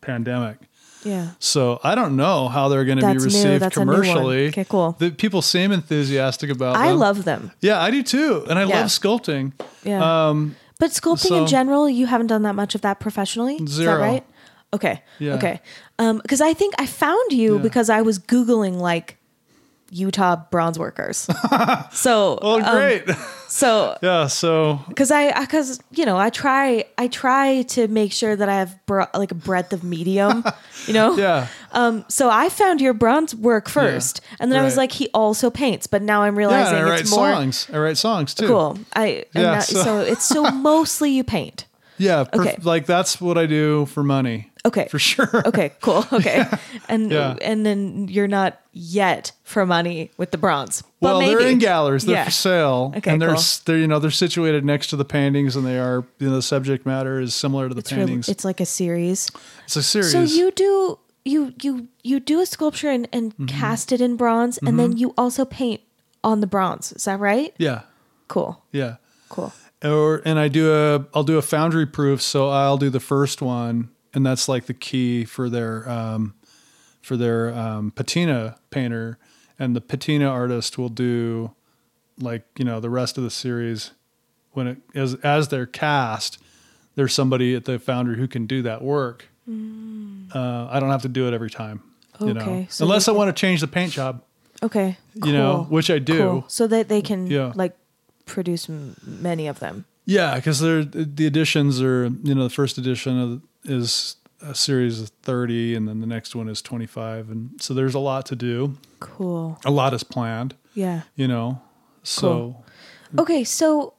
pandemic. 0.00 0.58
Yeah. 1.04 1.30
So 1.38 1.80
I 1.82 1.94
don't 1.94 2.14
know 2.16 2.48
how 2.48 2.68
they're 2.68 2.84
going 2.84 2.98
to 2.98 3.06
be 3.06 3.12
That's 3.14 3.24
new. 3.24 3.24
received 3.24 3.62
That's 3.62 3.76
a 3.78 3.84
new 3.86 3.92
one. 3.92 4.02
commercially. 4.02 4.48
Okay, 4.48 4.64
cool. 4.68 4.96
The 4.98 5.10
people 5.10 5.40
seem 5.40 5.72
enthusiastic 5.72 6.50
about. 6.50 6.76
I 6.76 6.88
them. 6.88 6.98
love 6.98 7.24
them. 7.24 7.52
Yeah, 7.62 7.80
I 7.80 7.90
do 7.90 8.02
too, 8.02 8.44
and 8.50 8.58
I 8.58 8.64
Yeah. 8.64 8.80
love 8.80 8.86
sculpting. 8.88 9.52
Yeah. 9.84 10.28
Um, 10.28 10.56
But 10.80 10.90
sculpting 10.90 11.28
So- 11.28 11.36
in 11.42 11.46
general, 11.46 11.88
you 11.88 12.06
haven't 12.06 12.26
done 12.28 12.42
that 12.42 12.56
much 12.56 12.74
of 12.74 12.80
that 12.80 12.98
professionally. 12.98 13.56
Is 13.62 13.76
that 13.76 13.94
right? 13.94 14.24
Okay. 14.72 15.02
Yeah. 15.20 15.34
Okay. 15.34 15.60
Um, 15.98 16.18
because 16.18 16.40
I 16.40 16.54
think 16.54 16.74
I 16.78 16.86
found 16.86 17.32
you 17.32 17.56
Yeah. 17.56 17.62
because 17.62 17.88
I 17.90 18.02
was 18.02 18.18
googling 18.18 18.76
like 18.80 19.18
Utah 19.90 20.36
bronze 20.50 20.78
workers. 20.78 21.16
so 21.92 22.38
oh, 22.40 22.62
um, 22.62 22.76
great! 22.76 23.04
so 23.48 23.96
yeah, 24.02 24.26
so 24.28 24.80
because 24.88 25.10
I 25.10 25.38
because 25.40 25.80
you 25.90 26.06
know 26.06 26.16
I 26.16 26.30
try 26.30 26.84
I 26.96 27.08
try 27.08 27.62
to 27.62 27.88
make 27.88 28.12
sure 28.12 28.36
that 28.36 28.48
I 28.48 28.54
have 28.54 28.78
bro- 28.86 29.06
like 29.14 29.32
a 29.32 29.34
breadth 29.34 29.72
of 29.72 29.82
medium. 29.84 30.44
You 30.86 30.94
know. 30.94 31.14
yeah. 31.16 31.46
Um. 31.72 32.06
So 32.08 32.30
I 32.30 32.48
found 32.48 32.80
your 32.80 32.94
bronze 32.94 33.34
work 33.34 33.68
first, 33.68 34.22
and 34.40 34.50
then 34.50 34.58
I 34.58 34.64
was 34.64 34.78
like, 34.78 34.92
he 34.92 35.08
also 35.12 35.50
paints, 35.50 35.86
but 35.86 36.00
now 36.00 36.22
I'm 36.22 36.36
realizing 36.36 36.78
and 36.78 36.86
I 36.86 36.90
write 36.90 37.00
it's 37.02 37.10
more 37.10 37.30
songs. 37.32 37.68
I 37.70 37.78
write 37.78 37.98
songs 37.98 38.32
too. 38.32 38.46
cool. 38.46 38.78
I 38.96 39.26
Yeah, 39.34 39.58
so- 39.58 39.82
so 39.82 40.00
it's 40.00 40.24
so 40.24 40.50
mostly 40.50 41.10
you 41.10 41.22
paint. 41.22 41.66
Yeah, 41.98 42.24
perf- 42.24 42.40
Okay. 42.40 42.56
like 42.62 42.86
that's 42.86 43.20
what 43.20 43.36
I 43.36 43.44
do 43.44 43.84
for 43.86 44.02
money. 44.02 44.49
Okay. 44.66 44.88
for 44.88 44.98
sure. 44.98 45.42
Okay, 45.46 45.72
cool. 45.80 46.04
Okay. 46.12 46.44
And 46.88 47.10
Yeah. 47.10 47.36
and 47.40 47.64
then 47.64 48.08
you're 48.08 48.28
not 48.28 48.60
yet 48.72 49.32
for 49.42 49.64
money 49.64 50.10
with 50.18 50.30
the 50.32 50.38
bronze. 50.38 50.82
Well, 51.00 51.18
maybe. 51.20 51.34
they're 51.34 51.48
in 51.48 51.58
galleries. 51.58 52.04
They're 52.04 52.16
Yeah. 52.16 52.24
for 52.24 52.30
sale, 52.30 52.92
Okay, 52.96 53.10
and 53.10 53.20
they're 53.22 53.34
cool. 53.34 53.42
they're 53.64 53.78
you 53.78 53.86
know 53.86 53.98
they're 53.98 54.10
situated 54.10 54.64
next 54.64 54.88
to 54.88 54.96
the 54.96 55.04
paintings, 55.04 55.56
and 55.56 55.64
they 55.66 55.78
are 55.78 56.04
you 56.18 56.28
know 56.28 56.34
the 56.36 56.42
subject 56.42 56.84
matter 56.84 57.20
is 57.20 57.34
similar 57.34 57.68
to 57.68 57.74
the 57.74 57.80
It's, 57.80 57.90
really, 57.92 58.04
paintings. 58.06 58.28
it's 58.28 58.44
like 58.44 58.60
a 58.60 58.66
series. 58.66 59.30
it's 59.64 59.76
a 59.76 59.82
series. 59.82 60.12
So 60.12 60.22
you 60.22 60.50
do 60.50 60.98
you 61.24 61.54
you 61.62 61.88
you 62.02 62.20
do 62.20 62.40
a 62.40 62.46
sculpture 62.46 62.90
and, 62.90 63.08
and 63.12 63.32
Mm-hmm. 63.36 63.46
cast 63.46 63.92
it 63.92 64.00
in 64.00 64.16
bronze 64.16 64.58
and 64.58 64.78
then 64.78 64.96
you 64.96 65.14
also 65.16 65.44
paint 65.44 65.80
on 66.22 66.40
the 66.40 66.46
bronze. 66.46 66.92
Is 66.92 67.04
that 67.04 67.18
right? 67.20 67.54
yeah, 67.58 67.80
Cool. 68.28 68.62
yeah. 68.72 68.96
Cool. 69.30 69.52
Or 69.82 70.20
and 70.26 70.38
I 70.38 70.48
do 70.48 70.70
a 70.72 71.06
I'll 71.14 71.24
do 71.24 71.38
a 71.38 71.42
foundry 71.42 71.86
proof. 71.86 72.20
So 72.20 72.50
I'll 72.50 72.76
do 72.76 72.90
the 72.90 73.00
first 73.00 73.40
one, 73.42 73.88
and 74.14 74.24
that's 74.26 74.48
like 74.48 74.66
the 74.66 74.74
key 74.74 75.24
for 75.24 75.48
their 75.48 75.88
um, 75.88 76.34
for 77.02 77.16
their 77.16 77.52
um, 77.54 77.90
patina 77.92 78.56
painter, 78.70 79.18
and 79.58 79.74
the 79.76 79.80
patina 79.80 80.26
artist 80.28 80.78
will 80.78 80.88
do 80.88 81.52
like 82.18 82.44
you 82.58 82.64
know 82.64 82.80
the 82.80 82.90
rest 82.90 83.16
of 83.18 83.24
the 83.24 83.30
series 83.30 83.92
when 84.52 84.66
it 84.66 84.78
as 84.94 85.14
as 85.22 85.48
they're 85.48 85.66
cast. 85.66 86.38
There's 86.96 87.14
somebody 87.14 87.54
at 87.54 87.64
the 87.64 87.78
foundry 87.78 88.16
who 88.16 88.26
can 88.28 88.46
do 88.46 88.62
that 88.62 88.82
work. 88.82 89.26
Uh, 89.48 90.66
I 90.70 90.78
don't 90.80 90.90
have 90.90 91.02
to 91.02 91.08
do 91.08 91.26
it 91.28 91.34
every 91.34 91.50
time. 91.50 91.82
You 92.20 92.34
know, 92.34 92.40
Mm. 92.44 92.70
So 92.70 92.84
unless 92.84 93.08
I 93.08 93.12
want 93.12 93.34
to 93.34 93.40
change 93.40 93.60
the 93.62 93.66
paint 93.66 93.92
job. 93.92 94.22
Okay. 94.62 94.98
You 95.14 95.32
know, 95.32 95.66
which 95.70 95.90
I 95.90 95.98
do. 95.98 96.18
Cool. 96.18 96.44
So 96.48 96.66
that 96.66 96.88
they 96.88 97.00
can 97.00 97.26
Yeah. 97.28 97.52
like 97.54 97.74
produce 98.26 98.68
m- 98.68 98.94
many 99.02 99.46
of 99.46 99.58
them. 99.58 99.86
Yeah, 100.04 100.34
because 100.36 100.60
they're 100.60 100.84
the 100.84 101.26
editions 101.26 101.80
are 101.80 102.10
you 102.22 102.34
know 102.34 102.42
the 102.44 102.50
first 102.50 102.76
edition 102.76 103.18
of, 103.18 103.42
is 103.64 104.16
a 104.42 104.54
series 104.54 105.00
of 105.00 105.08
thirty, 105.22 105.74
and 105.74 105.86
then 105.88 106.00
the 106.00 106.06
next 106.06 106.34
one 106.34 106.48
is 106.48 106.62
twenty 106.62 106.86
five, 106.86 107.30
and 107.30 107.50
so 107.60 107.74
there's 107.74 107.94
a 107.94 107.98
lot 107.98 108.26
to 108.26 108.36
do. 108.36 108.76
Cool. 109.00 109.58
A 109.64 109.70
lot 109.70 109.92
is 109.94 110.02
planned, 110.02 110.54
Yeah. 110.74 111.02
you 111.16 111.28
know. 111.28 111.60
So 112.02 112.56
Okay, 113.18 113.44
so 113.44 113.94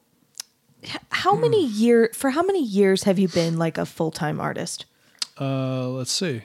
how 1.09 1.35
Hmm. 1.35 1.41
many 1.41 1.65
year 1.67 2.09
for 2.13 2.31
how 2.31 2.41
many 2.43 2.63
years 2.63 3.03
have 3.03 3.19
you 3.19 3.27
been 3.27 3.57
like 3.57 3.77
a 3.77 3.85
full-time 3.85 4.39
artist? 4.39 4.85
uh, 5.39 5.88
let's 5.89 6.11
see, 6.11 6.41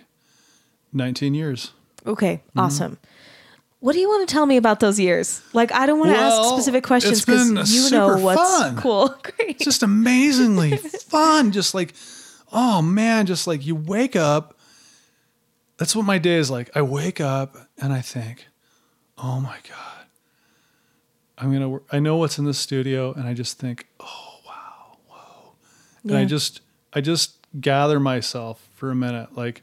nineteen 0.93 1.35
years. 1.35 1.73
Okay, 2.07 2.43
Mm-hmm. 2.51 2.61
awesome. 2.61 2.99
What 3.81 3.93
do 3.93 3.99
you 4.01 4.09
want 4.09 4.27
to 4.29 4.33
tell 4.33 4.47
me 4.47 4.57
about 4.57 4.81
those 4.81 4.99
years? 4.99 5.41
Like 5.53 5.73
I 5.73 5.87
don't 5.87 5.99
want 5.99 6.11
to 6.13 6.17
Well, 6.19 6.43
ask 6.45 6.55
specific 6.55 6.85
questions 6.85 7.25
because 7.25 7.73
you 7.73 7.91
know 7.91 8.19
what's 8.19 8.41
fun. 8.41 8.77
cool. 8.77 9.09
Great. 9.23 9.57
It's 9.57 9.65
just 9.65 9.83
amazingly 9.83 10.77
fun. 11.09 11.53
Just 11.53 11.75
like, 11.75 11.95
oh 12.53 12.83
man, 12.83 13.27
just 13.27 13.47
like 13.47 13.67
you 13.67 13.75
wake 13.75 14.17
up. 14.17 14.59
That's 15.79 15.95
what 15.95 16.07
my 16.07 16.19
day 16.19 16.37
is 16.37 16.51
like. 16.51 16.71
I 16.75 16.83
wake 16.83 17.21
up 17.21 17.57
and 17.79 17.93
I 17.93 18.01
think, 18.01 18.47
oh 19.19 19.41
my 19.41 19.59
God, 19.69 20.07
I'm 21.39 21.51
going 21.51 21.61
to 21.61 21.69
work. 21.69 21.85
I 21.93 21.99
know 21.99 22.17
what's 22.17 22.39
in 22.39 22.45
the 22.45 22.55
studio. 22.55 23.13
And 23.13 23.29
I 23.29 23.35
just 23.35 23.59
think, 23.59 23.87
oh, 24.01 24.39
wow, 24.47 24.99
whoa. 25.07 25.53
And 26.05 26.17
I 26.17 26.25
just, 26.25 26.63
I 26.95 27.01
just 27.01 27.47
gather 27.61 28.01
myself 28.01 28.67
for 28.75 28.91
a 28.91 28.95
minute. 28.95 29.37
Like, 29.37 29.63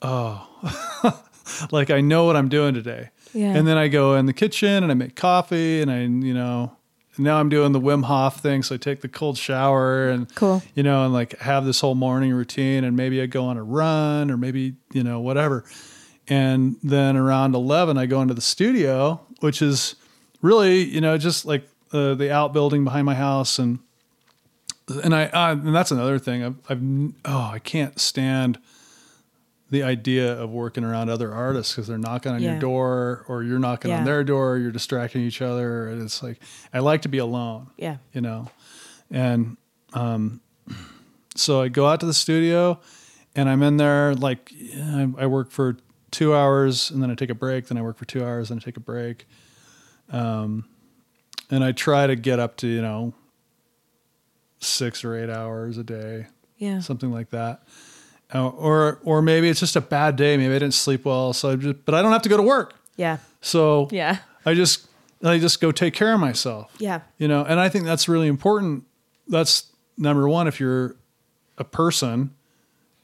oh, 0.00 1.22
like 1.70 1.90
I 1.90 2.00
know 2.00 2.24
what 2.24 2.36
I'm 2.36 2.48
doing 2.48 2.74
today. 2.74 3.10
Yeah. 3.32 3.54
And 3.54 3.66
then 3.66 3.78
I 3.78 3.88
go 3.88 4.16
in 4.16 4.26
the 4.26 4.32
kitchen 4.32 4.82
and 4.82 4.90
I 4.90 4.94
make 4.94 5.14
coffee 5.14 5.80
and 5.80 5.90
I, 5.90 6.00
you 6.00 6.34
know, 6.34 6.76
now 7.18 7.38
I'm 7.38 7.48
doing 7.48 7.72
the 7.72 7.80
Wim 7.80 8.04
Hof 8.04 8.40
thing. 8.40 8.62
So 8.62 8.74
I 8.74 8.78
take 8.78 9.00
the 9.02 9.08
cold 9.08 9.36
shower 9.36 10.08
and, 10.08 10.32
Cool. 10.34 10.62
you 10.74 10.82
know, 10.82 11.04
and 11.04 11.12
like 11.12 11.38
have 11.40 11.64
this 11.64 11.80
whole 11.80 11.94
morning 11.94 12.32
routine 12.32 12.84
and 12.84 12.96
maybe 12.96 13.20
I 13.20 13.26
go 13.26 13.44
on 13.44 13.56
a 13.56 13.62
run 13.62 14.30
or 14.30 14.36
maybe, 14.36 14.74
you 14.92 15.02
know, 15.02 15.20
whatever. 15.20 15.64
And 16.28 16.76
then 16.82 17.16
around 17.16 17.54
11, 17.54 17.98
I 17.98 18.06
go 18.06 18.22
into 18.22 18.34
the 18.34 18.40
studio, 18.40 19.20
which 19.40 19.60
is 19.60 19.96
really, 20.40 20.84
you 20.84 21.00
know, 21.00 21.18
just 21.18 21.44
like 21.44 21.68
uh, 21.92 22.14
the 22.14 22.32
outbuilding 22.32 22.84
behind 22.84 23.04
my 23.06 23.14
house. 23.14 23.58
And 23.58 23.80
and 25.04 25.14
I 25.14 25.26
uh, 25.26 25.52
and 25.52 25.74
that's 25.74 25.90
another 25.90 26.18
thing. 26.18 26.42
I've, 26.44 26.56
I've 26.68 26.82
oh 27.24 27.50
I 27.52 27.58
can't 27.58 28.00
stand 28.00 28.58
the 29.72 29.82
idea 29.82 30.38
of 30.38 30.50
working 30.50 30.84
around 30.84 31.08
other 31.08 31.32
artists 31.32 31.72
because 31.74 31.88
they're 31.88 31.96
knocking 31.98 32.30
on 32.32 32.42
Yeah. 32.42 32.52
your 32.52 32.60
door 32.60 33.24
or 33.26 33.42
you're 33.42 33.58
knocking 33.58 33.90
Yeah. 33.90 33.98
on 34.00 34.04
their 34.04 34.22
door. 34.22 34.58
You're 34.58 34.70
distracting 34.70 35.22
each 35.22 35.40
other, 35.42 35.88
and 35.88 36.02
it's 36.02 36.22
like 36.22 36.38
I 36.74 36.78
like 36.80 37.02
to 37.02 37.08
be 37.08 37.18
alone. 37.18 37.68
Yeah. 37.78 37.96
you 38.12 38.20
know, 38.20 38.50
and 39.10 39.56
um, 39.94 40.40
so 41.34 41.62
I 41.62 41.68
go 41.68 41.86
out 41.86 42.00
to 42.00 42.06
the 42.06 42.12
studio, 42.14 42.80
and 43.34 43.48
I'm 43.48 43.62
in 43.62 43.78
there 43.78 44.14
like 44.14 44.52
I, 44.76 45.08
I 45.18 45.26
work 45.26 45.50
for 45.50 45.78
two 46.10 46.34
hours, 46.34 46.90
and 46.90 47.02
then 47.02 47.10
I 47.10 47.14
take 47.14 47.30
a 47.30 47.34
break. 47.34 47.68
Then 47.68 47.78
I 47.78 47.82
work 47.82 47.96
for 47.96 48.04
two 48.04 48.22
hours, 48.22 48.50
and 48.50 48.60
I 48.60 48.64
take 48.64 48.76
a 48.76 48.80
break. 48.80 49.26
Um, 50.10 50.66
and 51.50 51.64
I 51.64 51.72
try 51.72 52.06
to 52.06 52.14
get 52.14 52.38
up 52.38 52.56
to 52.58 52.66
you 52.66 52.82
know 52.82 53.14
six 54.60 55.02
or 55.04 55.16
eight 55.16 55.30
hours 55.30 55.78
a 55.78 55.82
day, 55.84 56.26
Yeah. 56.58 56.80
something 56.80 57.10
like 57.10 57.30
that. 57.30 57.62
Uh, 58.34 58.48
or 58.48 58.98
or 59.04 59.20
maybe 59.22 59.48
it's 59.48 59.60
just 59.60 59.76
a 59.76 59.80
bad 59.80 60.16
day. 60.16 60.36
Maybe 60.36 60.54
I 60.54 60.58
didn't 60.58 60.74
sleep 60.74 61.04
well, 61.04 61.32
so 61.32 61.50
I 61.50 61.56
just 61.56 61.84
but 61.84 61.94
I 61.94 62.02
don't 62.02 62.12
have 62.12 62.22
to 62.22 62.28
go 62.28 62.36
to 62.36 62.42
work. 62.42 62.74
Yeah. 62.96 63.18
So 63.40 63.88
Yeah. 63.90 64.18
I 64.46 64.54
just 64.54 64.86
I 65.24 65.38
just 65.38 65.60
go 65.60 65.70
take 65.72 65.94
care 65.94 66.12
of 66.14 66.20
myself. 66.20 66.74
Yeah. 66.78 67.00
You 67.18 67.28
know, 67.28 67.44
and 67.44 67.60
I 67.60 67.68
think 67.68 67.84
that's 67.84 68.08
really 68.08 68.28
important. 68.28 68.84
That's 69.28 69.66
number 69.98 70.28
one 70.28 70.48
if 70.48 70.58
you're 70.60 70.96
a 71.58 71.64
person 71.64 72.34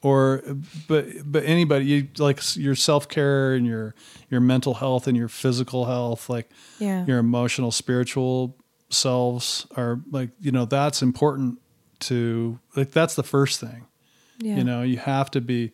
or 0.01 0.41
but 0.87 1.05
but 1.25 1.43
anybody 1.45 1.85
you 1.85 2.07
like 2.17 2.39
your 2.55 2.73
self-care 2.75 3.53
and 3.53 3.65
your 3.67 3.93
your 4.29 4.41
mental 4.41 4.73
health 4.75 5.07
and 5.07 5.15
your 5.17 5.27
physical 5.27 5.85
health 5.85 6.29
like 6.29 6.49
Yeah. 6.79 7.05
your 7.05 7.19
emotional 7.19 7.71
spiritual 7.71 8.55
selves 8.89 9.67
are 9.75 9.99
like 10.09 10.29
you 10.41 10.51
know 10.51 10.65
that's 10.65 11.01
important 11.01 11.59
to 11.99 12.59
like 12.75 12.91
that's 12.91 13.15
the 13.15 13.23
first 13.23 13.59
thing 13.59 13.85
Yeah. 14.41 14.55
you 14.57 14.63
know 14.63 14.81
you 14.83 14.97
have 14.97 15.29
to 15.31 15.41
be 15.41 15.71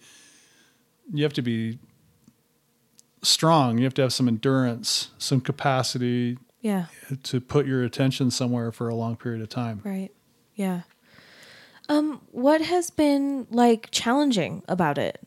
you 1.13 1.23
have 1.23 1.33
to 1.33 1.41
be 1.41 1.77
strong 3.23 3.77
you 3.77 3.83
have 3.85 3.93
to 3.95 4.01
have 4.01 4.13
some 4.13 4.27
endurance 4.27 5.09
some 5.17 5.41
capacity 5.41 6.37
Yeah. 6.61 6.85
to 7.23 7.39
put 7.41 7.65
your 7.65 7.83
attention 7.83 8.29
somewhere 8.31 8.71
for 8.71 8.87
a 8.89 8.95
long 8.95 9.15
period 9.17 9.41
of 9.41 9.49
time 9.49 9.81
Right. 9.83 10.11
Yeah. 10.55 10.81
Um, 11.89 12.21
what 12.31 12.61
has 12.61 12.89
been 12.89 13.45
like 13.51 13.89
challenging 13.91 14.63
about 14.67 14.97
it? 14.97 15.19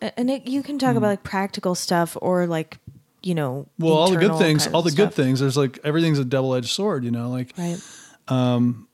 And 0.00 0.30
it, 0.30 0.48
you 0.48 0.62
can 0.62 0.78
talk 0.78 0.96
about 0.96 1.06
like 1.08 1.22
practical 1.22 1.74
stuff 1.74 2.16
or 2.22 2.46
like, 2.46 2.78
you 3.22 3.34
know, 3.34 3.66
well 3.78 3.92
all 3.92 4.10
the 4.10 4.16
good 4.16 4.36
things 4.38 4.66
all 4.68 4.80
the 4.82 4.90
good 4.90 5.12
things 5.12 5.38
there's 5.40 5.56
like 5.56 5.78
everything's 5.84 6.18
a 6.18 6.24
double-edged 6.24 6.70
sword 6.70 7.04
you 7.04 7.10
know 7.10 7.28
like 7.30 7.52
Right. 7.58 7.78
Um 8.28 8.88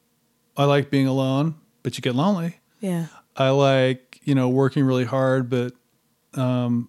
i 0.57 0.65
like 0.65 0.91
being 0.91 1.07
alone 1.07 1.55
but 1.85 1.97
you 1.97 2.03
get 2.03 2.15
lonely 2.17 2.57
Yeah. 2.81 3.07
I 3.37 3.51
like, 3.51 4.21
you 4.25 4.35
know, 4.35 4.49
working 4.49 4.85
really 4.85 5.05
hard, 5.05 5.49
but 5.51 5.73
um, 6.35 6.89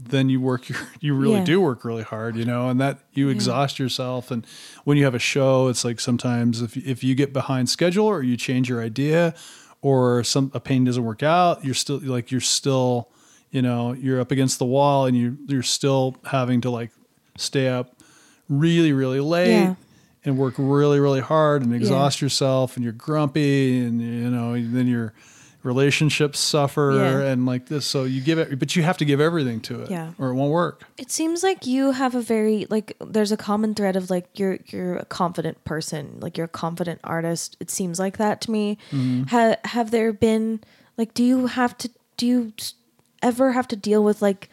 then 0.00 0.28
you 0.28 0.40
work 0.40 0.68
your, 0.68 0.78
you 1.00 1.14
really 1.14 1.38
Yeah. 1.38 1.44
do 1.44 1.60
work 1.60 1.84
really 1.84 2.02
hard, 2.02 2.36
you 2.36 2.44
know, 2.44 2.68
and 2.68 2.80
that 2.80 3.00
you 3.12 3.28
exhaust 3.28 3.78
yourself. 3.78 4.30
And 4.30 4.46
when 4.84 4.96
you 4.96 5.04
have 5.04 5.14
a 5.14 5.18
show, 5.18 5.68
it's 5.68 5.84
like 5.84 6.00
sometimes 6.00 6.62
if, 6.62 6.76
if 6.76 7.02
you 7.02 7.14
get 7.14 7.32
behind 7.32 7.68
schedule 7.68 8.06
or 8.06 8.22
you 8.22 8.36
change 8.36 8.68
your 8.68 8.82
idea 8.82 9.34
or 9.82 10.22
some, 10.24 10.50
a 10.54 10.60
pain 10.60 10.84
doesn't 10.84 11.04
work 11.04 11.22
out, 11.22 11.64
you're 11.64 11.74
still 11.74 11.98
like, 12.02 12.30
you're 12.30 12.40
still, 12.40 13.10
you 13.50 13.62
know, 13.62 13.92
you're 13.92 14.20
up 14.20 14.30
against 14.30 14.58
the 14.58 14.66
wall 14.66 15.06
and 15.06 15.16
you, 15.16 15.38
you're 15.46 15.62
still 15.62 16.16
having 16.24 16.60
to 16.62 16.70
like 16.70 16.90
stay 17.36 17.68
up 17.68 17.96
really, 18.48 18.92
really 18.92 19.20
late. 19.20 19.50
Yeah. 19.52 19.74
And 20.28 20.36
work 20.38 20.54
really, 20.58 21.00
really 21.00 21.20
hard 21.20 21.62
and 21.62 21.74
exhaust 21.74 22.20
yourself, 22.20 22.76
and 22.76 22.84
you're 22.84 22.92
grumpy, 22.92 23.78
and 23.80 24.00
you 24.00 24.30
know, 24.30 24.52
then 24.52 24.86
your 24.86 25.14
relationships 25.62 26.38
suffer, 26.38 26.92
Yeah. 26.94 27.30
and 27.32 27.44
like 27.46 27.66
this. 27.66 27.84
So 27.86 28.04
you 28.04 28.20
give 28.20 28.38
it, 28.38 28.58
but 28.58 28.76
you 28.76 28.82
have 28.82 28.96
to 28.98 29.04
give 29.04 29.20
everything 29.20 29.60
to 29.62 29.82
it, 29.82 29.90
Yeah. 29.90 30.12
or 30.18 30.28
it 30.28 30.34
won't 30.34 30.52
work. 30.52 30.84
It 30.96 31.10
seems 31.10 31.42
like 31.42 31.66
you 31.66 31.92
have 31.92 32.14
a 32.14 32.20
very 32.20 32.66
like 32.70 32.96
there's 33.04 33.32
a 33.32 33.36
common 33.36 33.74
thread 33.74 33.96
of 33.96 34.08
like 34.10 34.28
you're 34.38 34.58
you're 34.66 34.96
a 34.96 35.04
confident 35.04 35.62
person, 35.64 36.18
like 36.20 36.36
you're 36.36 36.44
a 36.46 36.48
confident 36.48 37.00
artist. 37.04 37.56
It 37.60 37.70
seems 37.70 37.98
like 37.98 38.18
that 38.18 38.40
to 38.42 38.50
me. 38.50 38.78
Mm-hmm. 38.92 39.24
Ha- 39.24 39.56
have 39.64 39.90
there 39.90 40.12
been 40.12 40.60
like 40.96 41.12
do 41.14 41.24
you 41.24 41.46
have 41.48 41.76
to 41.78 41.90
do 42.16 42.26
you 42.26 42.52
ever 43.22 43.52
have 43.52 43.66
to 43.68 43.76
deal 43.76 44.04
with 44.04 44.22
like 44.22 44.48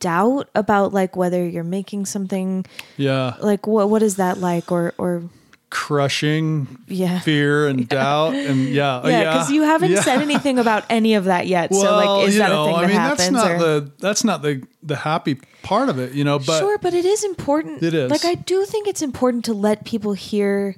doubt 0.00 0.48
about 0.54 0.92
like 0.92 1.16
whether 1.16 1.46
you're 1.46 1.64
making 1.64 2.06
something 2.06 2.64
Yeah, 2.96 3.34
like 3.40 3.66
what 3.66 3.90
what 3.90 4.02
is 4.02 4.16
that 4.16 4.38
like 4.38 4.70
or 4.72 4.94
or 4.98 5.24
crushing 5.70 6.78
yeah. 6.86 7.18
fear 7.20 7.66
and 7.68 7.88
doubt, 8.00 8.34
and 8.34 8.68
yeah, 8.68 8.98
uh, 8.98 9.08
Yeah, 9.08 9.32
because 9.32 9.50
you 9.50 9.62
haven't 9.62 9.90
yeah. 9.90 10.00
said 10.02 10.20
anything 10.22 10.58
about 10.58 10.84
any 10.88 11.14
of 11.14 11.24
that 11.24 11.46
yet. 11.46 11.74
so 11.74 11.96
like, 11.96 12.28
is 12.28 12.36
that 12.38 12.48
know, 12.48 12.62
a 12.62 12.66
thing 12.66 12.74
I 12.76 12.80
that 12.82 12.86
mean, 12.88 12.96
happens? 12.96 13.18
that's 13.18 13.30
not 13.32 13.50
or? 13.50 13.58
the 13.58 13.90
that's 13.98 14.24
not 14.24 14.42
the 14.42 14.62
the 14.82 14.96
happy 14.96 15.34
part 15.62 15.88
of 15.88 15.98
it, 15.98 16.12
you 16.12 16.24
know. 16.24 16.38
But 16.38 16.60
sure, 16.60 16.78
but 16.78 16.94
it 16.94 17.04
is 17.04 17.24
important. 17.24 17.82
It 17.82 17.92
is. 17.94 18.10
Like 18.10 18.24
I 18.24 18.34
do 18.34 18.64
think 18.64 18.86
it's 18.88 19.02
important 19.02 19.44
to 19.46 19.52
let 19.52 19.84
people 19.84 20.12
hear. 20.12 20.76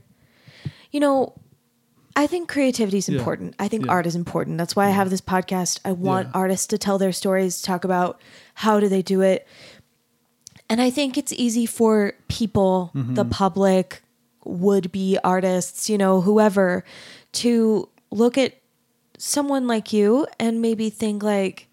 You 0.92 1.00
know, 1.00 1.34
I 2.14 2.26
think 2.26 2.48
creativity 2.48 2.96
is 2.98 3.08
Yeah. 3.08 3.18
important. 3.18 3.54
I 3.58 3.68
think 3.68 3.84
Yeah. 3.84 3.92
art 3.92 4.06
is 4.06 4.16
important. 4.16 4.56
That's 4.56 4.74
why 4.74 4.86
I 4.86 4.90
have 4.90 5.10
this 5.10 5.20
podcast. 5.20 5.78
I 5.84 5.92
want 5.92 6.28
Yeah. 6.28 6.40
artists 6.40 6.66
to 6.68 6.78
tell 6.78 6.96
their 6.96 7.12
stories, 7.12 7.60
talk 7.60 7.84
about 7.84 8.18
how 8.56 8.80
do 8.80 8.88
they 8.88 9.02
do 9.02 9.20
it. 9.20 9.46
And 10.68 10.80
I 10.80 10.90
think 10.90 11.16
it's 11.16 11.32
easy 11.32 11.66
for 11.66 12.14
people, 12.28 12.90
the 12.94 13.00
Mm-hmm. 13.00 13.30
public, 13.30 14.02
would 14.44 14.90
be 14.92 15.18
artists, 15.22 15.90
you 15.90 15.98
know, 15.98 16.20
whoever, 16.20 16.84
to 17.32 17.88
look 18.10 18.38
at 18.38 18.54
someone 19.18 19.66
like 19.66 19.92
you 19.92 20.26
and 20.38 20.62
maybe 20.62 20.88
think 20.90 21.22
like, 21.22 21.68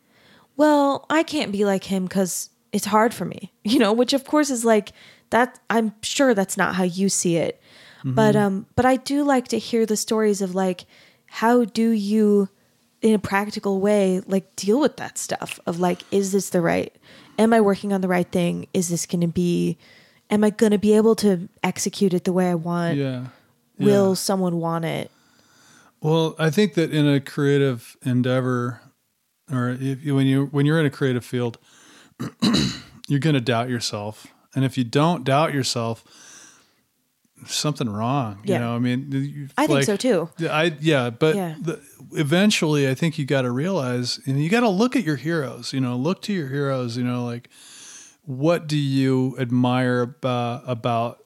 well, 0.58 1.06
I 1.10 1.24
can't 1.24 1.52
be 1.52 1.66
like 1.66 1.86
him 1.86 2.06
because 2.06 2.50
it's 2.72 2.86
hard 2.86 3.14
for 3.14 3.26
me, 3.26 3.52
you 3.64 3.80
know, 3.80 3.94
which 3.94 4.14
of 4.14 4.26
course 4.26 4.50
is 4.50 4.66
like 4.66 4.92
that. 5.30 5.60
I'm 5.70 5.94
sure 6.02 6.34
that's 6.34 6.58
not 6.58 6.76
how 6.76 6.84
you 6.84 7.10
see 7.10 7.38
it, 7.38 7.62
but 8.04 8.36
um, 8.36 8.66
but 8.76 8.86
I 8.86 8.98
do 8.98 9.24
like 9.24 9.48
to 9.50 9.58
hear 9.58 9.86
the 9.86 9.96
stories 9.98 10.42
of 10.42 10.54
like, 10.56 10.86
how 11.28 11.64
do 11.66 11.90
you, 11.92 12.50
in 13.04 13.14
a 13.14 13.20
practical 13.20 13.80
way, 13.82 14.22
like 14.26 14.56
deal 14.56 14.80
with 14.80 14.98
that 14.98 15.18
stuff 15.20 15.60
of 15.68 15.80
like, 15.80 16.04
is 16.10 16.32
this 16.32 16.50
the 16.50 16.62
right? 16.62 16.96
Am 17.38 17.54
I 17.54 17.62
working 17.62 17.92
on 17.94 18.02
the 18.02 18.08
right 18.08 18.28
thing? 18.32 18.68
Is 18.74 18.90
this 18.90 19.06
going 19.06 19.22
to 19.22 19.28
be? 19.28 19.78
Am 20.30 20.44
I 20.44 20.50
going 20.50 20.72
to 20.72 20.78
be 20.80 20.94
able 20.96 21.16
to 21.18 21.48
execute 21.62 22.14
it 22.14 22.24
the 22.24 22.34
way 22.34 22.50
I 22.50 22.56
want? 22.56 22.98
yeah, 22.98 23.26
Will 23.78 24.10
Yeah. 24.12 24.14
someone 24.16 24.58
want 24.60 24.86
it? 24.86 25.12
Well, 26.02 26.36
I 26.40 26.50
think 26.50 26.74
that 26.76 26.92
in 26.92 27.08
a 27.08 27.20
creative 27.20 27.96
endeavor, 28.04 28.82
or 29.52 29.70
if 29.70 30.04
you, 30.04 30.16
when 30.16 30.26
you 30.26 30.46
when 30.48 30.66
you're 30.66 30.80
in 30.80 30.86
a 30.86 30.90
creative 30.90 31.26
field, 31.26 31.58
you're 33.08 33.20
going 33.20 33.36
to 33.36 33.42
doubt 33.42 33.70
yourself, 33.70 34.28
and 34.56 34.64
if 34.66 34.78
you 34.78 34.84
don't 34.84 35.24
doubt 35.24 35.54
yourself, 35.54 36.04
something 37.46 37.90
wrong. 37.90 38.40
Yeah. 38.44 38.56
You 38.56 38.60
know, 38.62 38.76
I 38.76 38.80
mean, 38.80 39.12
you- 39.12 39.50
I 39.58 39.68
think 39.68 39.84
so 39.84 39.96
too. 39.98 40.30
Yeah, 40.38 40.56
I 40.56 40.76
yeah, 40.80 41.10
but 41.10 41.36
Yeah. 41.36 41.56
The, 41.62 41.82
eventually, 42.14 42.90
I 42.90 42.94
think 42.96 43.18
you 43.18 43.26
got 43.26 43.42
to 43.44 43.52
realize, 43.52 44.20
and 44.26 44.42
you 44.44 44.50
got 44.50 44.62
to 44.62 44.70
look 44.70 44.96
at 44.96 45.04
your 45.04 45.16
heroes. 45.18 45.74
You 45.74 45.82
know, 45.82 45.96
look 45.98 46.22
to 46.24 46.34
your 46.34 46.48
heroes. 46.50 46.98
You 46.98 47.04
know, 47.04 47.26
like 47.26 47.50
what 48.26 48.68
do 48.68 48.78
you 48.78 49.36
admire 49.40 50.02
about 50.02 50.64
about 50.68 51.20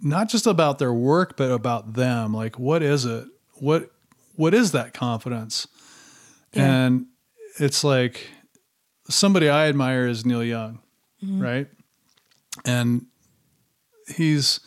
not 0.00 0.28
just 0.28 0.46
about 0.46 0.78
their 0.78 0.92
work, 0.92 1.36
but 1.36 1.50
about 1.50 1.94
them? 1.94 2.34
Like, 2.34 2.58
what 2.58 2.82
is 2.82 3.04
it? 3.04 3.24
What 3.54 3.90
what 4.34 4.52
is 4.54 4.72
that 4.72 4.92
confidence? 4.94 5.66
Yeah. 6.52 6.64
And 6.86 7.06
it's 7.58 7.82
like 7.84 8.28
somebody 9.08 9.48
I 9.48 9.68
admire 9.68 10.06
is 10.06 10.24
Neil 10.26 10.42
Young, 10.44 10.80
Mm-hmm. 11.24 11.40
right? 11.42 11.68
And 12.64 13.06
he's 14.16 14.60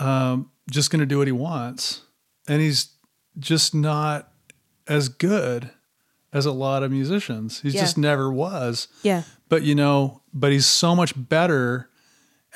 um, 0.00 0.50
just 0.70 0.90
going 0.90 1.00
to 1.00 1.06
do 1.06 1.18
what 1.18 1.28
he 1.28 1.32
wants, 1.32 2.02
and 2.48 2.60
he's 2.60 2.88
just 3.38 3.74
not 3.74 4.32
as 4.88 5.08
good 5.08 5.70
as 6.32 6.46
a 6.46 6.52
lot 6.52 6.82
of 6.82 6.90
musicians. 6.90 7.60
He 7.60 7.70
Yeah. 7.70 7.80
just 7.82 7.96
never 7.98 8.32
was. 8.32 8.88
Yeah. 9.02 9.22
But 9.48 9.62
you 9.62 9.74
know, 9.74 10.22
but 10.32 10.52
he's 10.52 10.66
so 10.66 10.94
much 10.96 11.12
better 11.16 11.88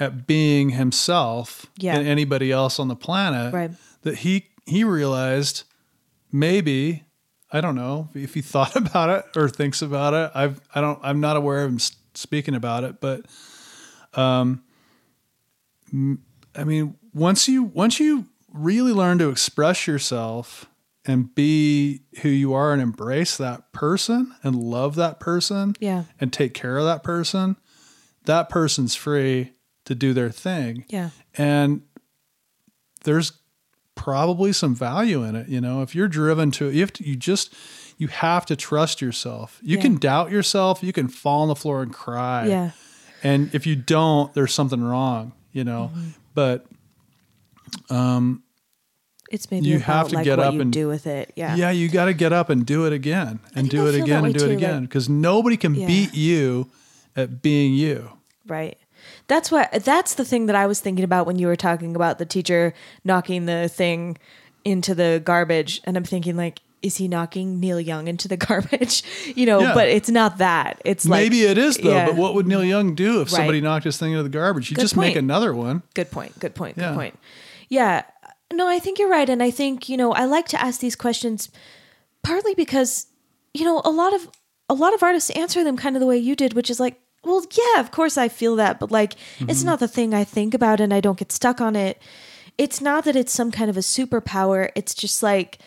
at 0.01 0.27
being 0.27 0.71
himself 0.71 1.67
Yeah. 1.79 1.97
than 1.99 2.07
anybody 2.07 2.51
else 2.51 2.79
on 2.81 2.89
the 2.89 2.97
planet 2.97 3.53
Right. 3.55 3.71
that 4.03 4.19
he 4.19 4.47
he 4.67 4.83
realized 4.85 5.65
maybe 6.33 7.05
I 7.53 7.61
don't 7.61 7.75
know 7.77 8.09
if 8.15 8.35
he 8.35 8.41
thought 8.41 8.75
about 8.87 9.11
it 9.11 9.25
or 9.37 9.49
thinks 9.49 9.83
about 9.83 10.15
it. 10.15 10.31
I've 10.35 10.61
I 10.75 10.81
don't 10.81 10.99
I'm 11.03 11.21
not 11.21 11.37
aware 11.37 11.65
of 11.65 11.71
him 11.71 11.79
speaking 12.15 12.55
about 12.55 12.83
it, 12.85 13.01
but 13.01 13.27
um, 14.15 14.63
I 16.57 16.65
mean, 16.65 16.97
once 17.15 17.49
you 17.49 17.63
once 17.63 17.99
you 18.01 18.27
really 18.53 18.93
learn 18.93 19.19
to 19.19 19.29
express 19.31 19.87
yourself 19.87 20.67
and 21.07 21.35
be 21.35 22.01
who 22.23 22.29
you 22.29 22.55
are 22.55 22.73
and 22.73 22.81
embrace 22.81 23.37
that 23.37 23.73
person 23.73 24.35
and 24.43 24.55
love 24.57 24.95
that 24.97 25.21
person 25.21 25.75
Yeah. 25.81 26.05
and 26.21 26.33
take 26.33 26.55
care 26.55 26.79
of 26.79 26.85
that 26.85 27.03
person, 27.03 27.57
that 28.25 28.49
person's 28.49 28.95
free 28.95 29.53
to 29.85 29.95
do 29.95 30.15
their 30.15 30.31
thing. 30.31 30.85
Yeah. 30.89 31.11
And 31.37 31.83
there's 33.05 33.33
probably 33.97 34.53
some 34.53 34.75
value 34.75 35.23
in 35.23 35.37
it. 35.37 35.49
You 35.49 35.61
know, 35.61 35.83
if 35.83 35.95
you're 35.95 36.09
driven 36.09 36.51
to, 36.53 36.71
you 36.71 36.81
have 36.81 36.93
to, 36.95 37.07
you 37.07 37.17
just, 37.17 37.53
you 37.99 38.09
have 38.09 38.47
to 38.47 38.57
trust 38.57 39.03
yourself. 39.03 39.61
You 39.63 39.77
Yeah. 39.77 39.83
can 39.83 39.97
doubt 39.99 40.31
yourself. 40.31 40.83
You 40.83 40.93
can 40.93 41.09
fall 41.09 41.43
on 41.43 41.49
the 41.49 41.55
floor 41.57 41.83
and 41.83 41.93
cry. 41.93 42.47
Yeah. 42.47 42.71
And 43.23 43.55
if 43.55 43.67
you 43.67 43.77
don't, 43.77 44.33
there's 44.35 44.53
something 44.55 44.83
wrong, 44.83 45.33
you 45.53 45.65
know, 45.65 45.91
Mm-hmm. 45.95 46.09
but 46.35 46.67
Um, 47.91 48.43
it's 49.31 49.51
maybe 49.51 49.67
You 49.67 49.79
have 49.81 50.09
to 50.09 50.17
like 50.17 50.25
get 50.25 50.39
up 50.39 50.55
and- 50.55 50.73
do 50.73 50.87
with 50.89 51.07
it. 51.07 51.33
Yeah. 51.35 51.57
yeah, 51.57 51.71
you 51.71 51.89
got 51.89 52.05
to 52.07 52.15
get 52.15 52.33
up 52.33 52.51
and 52.51 52.65
do 52.65 52.87
it 52.87 52.93
again 52.93 53.41
and 53.55 53.69
do 53.69 53.87
I 53.87 53.89
it 53.91 53.95
again 54.03 54.25
and 54.25 54.35
do 54.35 54.45
it 54.45 54.49
too, 54.49 54.55
again 54.55 54.81
like- 54.83 54.89
because 54.91 55.09
nobody 55.09 55.57
can 55.57 55.75
Yeah. 55.75 55.87
beat 55.87 56.15
you 56.15 56.69
at 57.17 57.41
being 57.43 57.75
you. 57.75 58.11
Right. 58.47 58.77
That's 59.27 59.51
what 59.51 59.73
that's 59.85 60.15
the 60.15 60.25
thing 60.25 60.47
that 60.47 60.57
I 60.57 60.67
was 60.67 60.81
thinking 60.81 61.05
about 61.05 61.27
when 61.27 61.39
you 61.39 61.47
were 61.47 61.57
talking 61.57 61.97
about 61.97 62.19
the 62.19 62.27
teacher 62.27 62.75
knocking 63.05 63.47
the 63.47 63.69
thing 63.69 64.19
into 64.65 64.95
the 64.95 65.21
garbage 65.25 65.81
and 65.85 65.97
I'm 65.97 66.05
thinking 66.05 66.37
like 66.37 66.61
is 66.83 66.99
he 66.99 67.09
knocking 67.09 67.61
Neil 67.61 67.81
Young 67.81 68.09
into 68.09 68.29
the 68.29 68.37
garbage? 68.49 69.03
You 69.35 69.47
know, 69.47 69.61
Yeah. 69.61 69.75
but 69.75 69.89
it's 69.89 70.11
not 70.11 70.37
that. 70.39 70.83
It's 70.85 71.07
like 71.09 71.23
Maybe 71.23 71.43
it 71.45 71.57
is 71.57 71.79
though, 71.79 71.91
yeah. 71.91 72.07
but 72.07 72.17
what 72.17 72.35
would 72.35 72.47
Neil 72.47 72.63
Young 72.65 72.95
do 72.95 73.23
if 73.23 73.29
Right. 73.33 73.39
somebody 73.39 73.63
knocked 73.63 73.85
his 73.87 73.97
thing 73.97 74.13
into 74.13 74.23
the 74.23 74.29
garbage? 74.29 74.71
You 74.71 74.77
Good 74.77 74.83
just 74.83 74.97
make 74.97 75.17
another 75.17 75.55
one. 75.55 75.83
Good 75.95 76.11
point. 76.11 76.39
Good 76.39 76.55
point. 76.55 76.77
Good 76.77 76.83
Yeah. 76.83 76.95
point. 76.95 77.19
Yeah. 77.75 78.03
No, 78.53 78.69
I 78.69 78.79
think 78.79 78.99
you're 78.99 79.11
right. 79.11 79.29
And 79.29 79.43
I 79.43 79.51
think, 79.51 79.89
you 79.89 79.97
know, 79.97 80.13
I 80.13 80.27
like 80.27 80.47
to 80.49 80.61
ask 80.61 80.81
these 80.81 80.95
questions 80.95 81.51
partly 82.23 82.55
because, 82.55 83.07
you 83.53 83.65
know, 83.65 83.83
a 83.85 83.91
lot 83.91 84.15
of 84.15 84.29
a 84.69 84.75
lot 84.75 84.95
of 84.95 85.03
artists 85.03 85.31
answer 85.31 85.63
them 85.65 85.77
kind 85.77 85.97
of 85.97 86.01
the 86.01 86.07
way 86.07 86.17
you 86.17 86.35
did, 86.37 86.55
which 86.55 86.71
is 86.71 86.81
like, 86.81 87.01
well, 87.25 87.45
yeah, 87.51 87.81
of 87.81 87.91
course 87.91 88.17
I 88.17 88.29
feel 88.29 88.57
that, 88.57 88.79
but 88.79 88.91
like 88.91 89.15
it's 89.41 89.65
not 89.65 89.81
the 89.81 89.89
thing 89.89 90.15
I 90.15 90.25
think 90.25 90.55
about 90.55 90.81
and 90.81 90.93
I 90.95 91.01
don't 91.01 91.19
get 91.19 91.33
stuck 91.33 91.61
on 91.61 91.75
it. 91.75 92.01
It's 92.57 92.81
not 92.81 93.05
that 93.05 93.17
it's 93.17 93.33
some 93.33 93.51
kind 93.51 93.69
of 93.69 93.77
a 93.77 93.81
superpower. 93.81 94.71
It's 94.77 94.95
just 94.95 95.23
like 95.23 95.59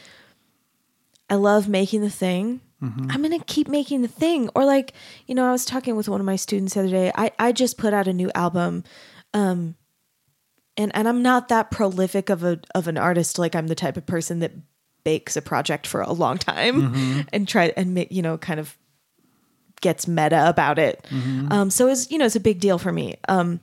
I 1.30 1.36
love 1.36 1.68
making 1.68 2.02
the 2.02 2.10
thing. 2.10 2.62
I'm 3.12 3.22
gonna 3.22 3.40
keep 3.40 3.68
making 3.68 4.02
the 4.02 4.08
thing. 4.08 4.50
Or 4.56 4.64
like, 4.64 4.94
you 5.26 5.36
know, 5.36 5.46
I 5.48 5.52
was 5.52 5.66
talking 5.66 5.96
with 5.98 6.08
one 6.08 6.22
of 6.22 6.26
my 6.26 6.38
students 6.38 6.74
the 6.76 6.82
other 6.82 6.90
day. 6.90 7.12
I, 7.16 7.32
I 7.38 7.52
just 7.52 7.78
put 7.78 7.94
out 7.94 8.08
a 8.08 8.14
new 8.14 8.32
album. 8.34 8.84
Um 9.34 9.76
and 10.78 10.91
and 10.95 11.08
I'm 11.08 11.22
not 11.22 11.49
that 11.49 11.72
prolific 11.72 12.30
of 12.30 12.44
a 12.44 12.60
of 12.76 12.88
an 12.88 12.98
artist. 12.98 13.40
Like 13.40 13.56
I'm 13.56 13.68
the 13.68 13.76
type 13.76 13.98
of 13.98 14.06
person 14.06 14.40
that 14.40 14.52
bakes 15.04 15.36
a 15.38 15.41
project 15.41 15.88
for 15.88 16.02
a 16.02 16.12
long 16.12 16.38
time 16.38 17.26
and 17.34 17.48
try 17.48 17.74
and 17.76 18.08
you 18.12 18.22
know, 18.22 18.38
kind 18.38 18.60
of 18.60 18.78
gets 19.82 20.08
meta 20.08 20.48
about 20.49 20.78
it. 20.80 21.06
Um 21.52 21.70
so 21.70 21.88
it's 21.88 22.10
you 22.12 22.18
know, 22.18 22.26
it's 22.26 22.36
a 22.36 22.40
big 22.41 22.60
deal 22.60 22.78
for 22.78 22.91
me. 22.91 23.16
Um 23.28 23.60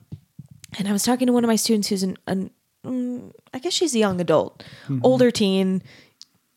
and 0.77 0.87
I 0.87 0.91
was 0.91 1.03
talking 1.03 1.27
to 1.27 1.33
one 1.33 1.43
of 1.43 1.47
my 1.47 1.55
students 1.55 1.87
who's 1.87 2.03
an, 2.03 2.17
an 2.27 2.49
mm, 2.85 3.31
I 3.53 3.59
guess 3.59 3.73
she's 3.73 3.95
a 3.95 3.99
young 3.99 4.19
adult, 4.19 4.63
older 5.03 5.31
teen. 5.31 5.81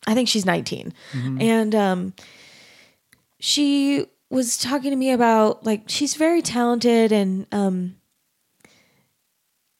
I 0.07 0.15
think 0.15 0.29
she's 0.29 0.45
19. 0.47 0.93
And 1.41 1.75
um 1.75 2.15
she 3.41 4.07
was 4.31 4.59
talking 4.59 4.91
to 4.91 4.97
me 4.97 5.13
about 5.13 5.65
like 5.65 5.85
she's 5.87 6.15
very 6.15 6.43
talented 6.43 7.13
and 7.13 7.47
um 7.53 7.95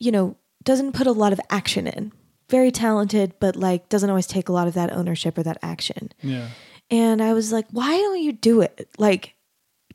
you 0.01 0.13
know, 0.13 0.37
doesn't 0.65 0.93
put 0.93 1.07
a 1.07 1.13
lot 1.13 1.33
of 1.33 1.41
action 1.51 1.87
in. 1.87 2.13
Very 2.49 2.71
talented, 2.71 3.35
but 3.41 3.57
like 3.57 3.89
doesn't 3.89 4.09
always 4.09 4.27
take 4.27 4.49
a 4.49 4.53
lot 4.53 4.69
of 4.69 4.75
that 4.75 4.93
ownership 4.93 5.37
or 5.37 5.43
that 5.43 5.59
action. 5.63 6.13
Yeah. 6.23 6.49
And 6.91 7.23
I 7.23 7.35
was 7.35 7.53
like, 7.53 7.67
why 7.71 7.97
don't 7.99 8.23
you 8.23 8.33
do 8.33 8.63
it? 8.63 8.89
Like, 8.97 9.35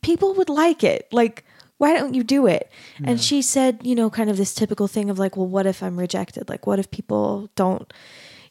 people 0.03 0.35
would 0.35 0.49
like 0.49 0.83
it. 0.83 1.07
Like, 1.11 1.43
why 1.77 1.97
don't 1.97 2.13
you 2.13 2.23
do 2.23 2.45
it? 2.45 2.71
And 3.03 3.19
she 3.19 3.41
said, 3.41 3.79
you 3.81 3.95
know, 3.95 4.09
kind 4.09 4.29
of 4.29 4.37
this 4.37 4.53
typical 4.53 4.87
thing 4.87 5.09
of 5.09 5.17
like, 5.17 5.35
well, 5.35 5.47
what 5.47 5.65
if 5.65 5.81
I'm 5.81 5.97
rejected? 5.97 6.47
Like, 6.47 6.67
what 6.67 6.77
if 6.77 6.91
people 6.91 7.49
don't, 7.55 7.91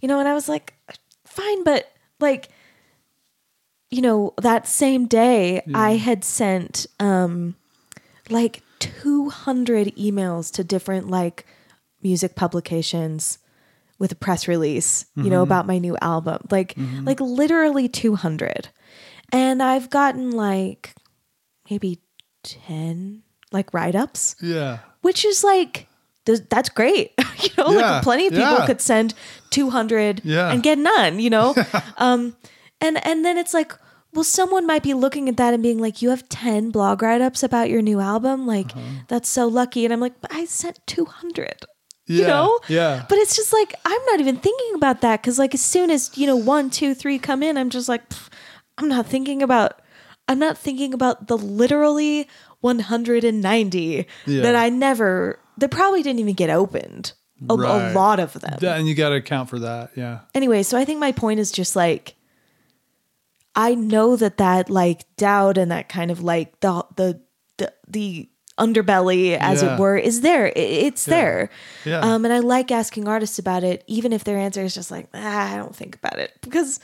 you 0.00 0.08
know? 0.08 0.18
And 0.18 0.28
I 0.28 0.34
was 0.34 0.48
like, 0.48 0.74
fine, 1.24 1.62
but 1.62 1.92
like, 2.18 2.48
you 3.90 4.02
know, 4.02 4.34
that 4.40 4.66
same 4.66 5.06
day, 5.06 5.62
I 5.72 5.92
had 5.92 6.24
sent 6.24 6.86
um 6.98 7.54
like 8.28 8.62
200 8.80 9.94
emails 9.96 10.52
to 10.54 10.64
different 10.64 11.08
like 11.08 11.46
music 12.02 12.34
publications 12.34 13.38
with 13.98 14.12
a 14.12 14.16
press 14.16 14.48
release, 14.48 15.06
you 15.16 15.30
know, 15.30 15.42
about 15.42 15.66
my 15.66 15.78
new 15.78 15.96
album. 16.02 16.38
Like 16.50 16.74
like 17.02 17.20
literally 17.20 17.88
200. 17.88 18.68
And 19.32 19.62
I've 19.62 19.88
gotten 19.90 20.30
like 20.32 20.94
maybe 21.70 22.00
10 22.42 23.22
like 23.52 23.72
write-ups, 23.74 24.36
Yeah. 24.40 24.78
which 25.02 25.24
is 25.24 25.44
like 25.44 25.86
that's 26.24 26.68
great. 26.68 27.12
you 27.42 27.48
know, 27.58 27.70
Yeah, 27.72 27.92
like 27.92 28.02
plenty 28.02 28.26
of 28.26 28.32
people 28.32 28.58
yeah. 28.58 28.66
could 28.66 28.80
send 28.80 29.14
200 29.50 30.22
Yeah. 30.24 30.50
and 30.52 30.62
get 30.62 30.78
none, 30.78 31.18
you 31.20 31.30
know? 31.30 31.54
um 31.98 32.36
and 32.80 33.04
and 33.06 33.24
then 33.24 33.38
it's 33.38 33.54
like 33.54 33.72
well 34.14 34.24
someone 34.24 34.66
might 34.66 34.82
be 34.82 34.94
looking 34.94 35.28
at 35.28 35.36
that 35.36 35.54
and 35.54 35.62
being 35.62 35.78
like 35.78 36.02
you 36.02 36.10
have 36.10 36.28
10 36.28 36.70
blog 36.70 37.02
write-ups 37.02 37.42
about 37.42 37.70
your 37.70 37.82
new 37.82 38.00
album 38.00 38.46
like 38.46 38.70
Uh-huh. 38.76 39.04
that's 39.08 39.28
so 39.28 39.46
lucky 39.46 39.84
and 39.84 39.92
I'm 39.92 40.00
like 40.00 40.20
but 40.20 40.32
I 40.34 40.44
sent 40.44 40.78
200 40.86 41.66
Yeah. 41.81 41.81
You 42.20 42.26
know 42.26 42.58
Yeah. 42.68 43.04
but 43.08 43.18
it's 43.18 43.34
just 43.36 43.52
like 43.52 43.74
i'm 43.84 44.04
not 44.06 44.20
even 44.20 44.36
thinking 44.36 44.74
about 44.74 45.00
that 45.00 45.20
because 45.22 45.38
like 45.38 45.54
as 45.54 45.60
soon 45.60 45.90
as 45.90 46.10
you 46.16 46.26
know 46.26 46.36
one 46.36 46.70
two 46.70 46.94
three 46.94 47.18
come 47.18 47.42
in 47.42 47.56
i'm 47.56 47.70
just 47.70 47.88
like 47.88 48.08
pff, 48.08 48.28
i'm 48.78 48.88
not 48.88 49.06
thinking 49.06 49.42
about 49.42 49.80
i'm 50.28 50.38
not 50.38 50.56
thinking 50.58 50.92
about 50.94 51.26
the 51.28 51.36
literally 51.38 52.28
190 52.60 54.06
Yeah. 54.26 54.42
that 54.42 54.56
i 54.56 54.68
never 54.68 55.38
that 55.58 55.70
probably 55.70 56.02
didn't 56.02 56.20
even 56.20 56.34
get 56.34 56.50
opened 56.50 57.12
a, 57.50 57.54
a 57.54 57.92
lot 57.92 58.20
of 58.20 58.34
them 58.34 58.56
That- 58.60 58.78
and 58.78 58.86
you 58.88 58.94
got 58.94 59.08
to 59.10 59.16
account 59.16 59.48
for 59.48 59.58
that. 59.58 59.90
Yeah. 59.96 60.20
anyway 60.34 60.62
so 60.62 60.78
i 60.78 60.84
think 60.84 61.00
my 61.00 61.12
point 61.12 61.40
is 61.40 61.50
just 61.52 61.74
like 61.76 62.14
i 63.54 63.74
know 63.74 64.16
that 64.16 64.38
that 64.38 64.70
like 64.70 65.04
doubt 65.16 65.58
and 65.58 65.70
that 65.70 65.88
kind 65.88 66.10
of 66.10 66.22
like 66.22 66.60
the 66.60 66.84
the 66.96 67.20
the, 67.58 67.72
the 67.88 68.28
underbelly 68.58 69.36
as 69.38 69.62
Yeah. 69.62 69.74
it 69.74 69.80
were 69.80 69.96
is 69.96 70.20
there 70.20 70.52
it's 70.54 71.04
there 71.06 71.48
Yeah. 71.84 72.00
um 72.00 72.24
and 72.24 72.32
i 72.34 72.38
like 72.40 72.70
asking 72.70 73.08
artists 73.08 73.38
about 73.38 73.64
it 73.64 73.82
even 73.86 74.12
if 74.12 74.24
their 74.24 74.36
answer 74.38 74.62
is 74.62 74.74
just 74.74 74.90
like 74.90 75.08
ah, 75.14 75.54
i 75.54 75.56
don't 75.56 75.74
think 75.74 75.96
about 75.96 76.18
it 76.18 76.32
because 76.42 76.78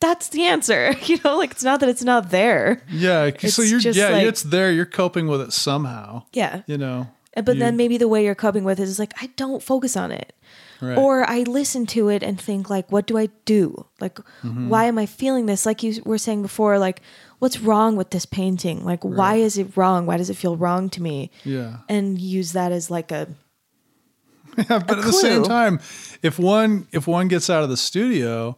that's 0.00 0.28
the 0.28 0.44
answer 0.44 0.94
you 1.06 1.18
know 1.24 1.36
like 1.38 1.50
it's 1.50 1.64
not 1.64 1.80
that 1.80 1.88
it's 1.88 2.04
not 2.04 2.30
there 2.30 2.82
Yeah. 2.88 3.30
so 3.48 3.62
you're, 3.62 3.80
yeah, 3.80 4.08
like- 4.10 4.26
it's 4.26 4.42
there. 4.44 4.70
You're 4.72 4.86
coping 4.86 5.26
with 5.28 5.40
it 5.40 5.52
somehow. 5.52 6.22
yeah 6.32 6.62
You 6.66 6.78
know, 6.78 7.08
but 7.34 7.54
you- 7.54 7.60
then 7.60 7.76
maybe 7.76 7.98
the 7.98 8.08
way 8.08 8.24
you're 8.24 8.34
coping 8.36 8.64
with 8.64 8.78
it 8.78 8.84
is 8.88 8.98
like 8.98 9.12
i 9.20 9.26
don't 9.36 9.62
focus 9.62 9.96
on 9.96 10.12
it 10.12 10.32
Right. 10.80 10.98
or 10.98 11.28
i 11.30 11.42
listen 11.46 11.86
to 11.94 12.08
it 12.08 12.24
and 12.24 12.40
think 12.40 12.68
like 12.68 12.90
what 12.90 13.06
do 13.06 13.16
i 13.16 13.28
do 13.44 13.86
like 14.00 14.16
Mm-hmm. 14.42 14.68
why 14.68 14.86
am 14.86 14.98
i 14.98 15.06
feeling 15.06 15.46
this 15.46 15.64
like 15.64 15.82
you 15.84 16.02
were 16.04 16.18
saying 16.18 16.42
before 16.42 16.76
like 16.80 17.00
what's 17.42 17.58
wrong 17.58 17.96
with 17.96 18.10
this 18.10 18.24
painting? 18.24 18.84
Like 18.84 19.02
why 19.02 19.34
is 19.34 19.58
it 19.58 19.76
wrong? 19.76 20.06
Why 20.06 20.16
does 20.16 20.30
it 20.30 20.36
feel 20.36 20.56
wrong 20.56 20.88
to 20.90 21.02
me? 21.02 21.32
Yeah. 21.42 21.78
and 21.88 22.16
use 22.20 22.52
that 22.52 22.70
as 22.70 22.88
like 22.88 23.10
a 23.10 23.26
Yeah, 24.56 24.78
but 24.86 24.98
at 24.98 25.04
the 25.04 25.12
same 25.12 25.42
time, 25.42 25.80
if 26.22 26.38
one 26.38 26.86
if 26.92 27.08
one 27.08 27.26
gets 27.26 27.50
out 27.50 27.64
of 27.64 27.68
the 27.68 27.76
studio 27.76 28.56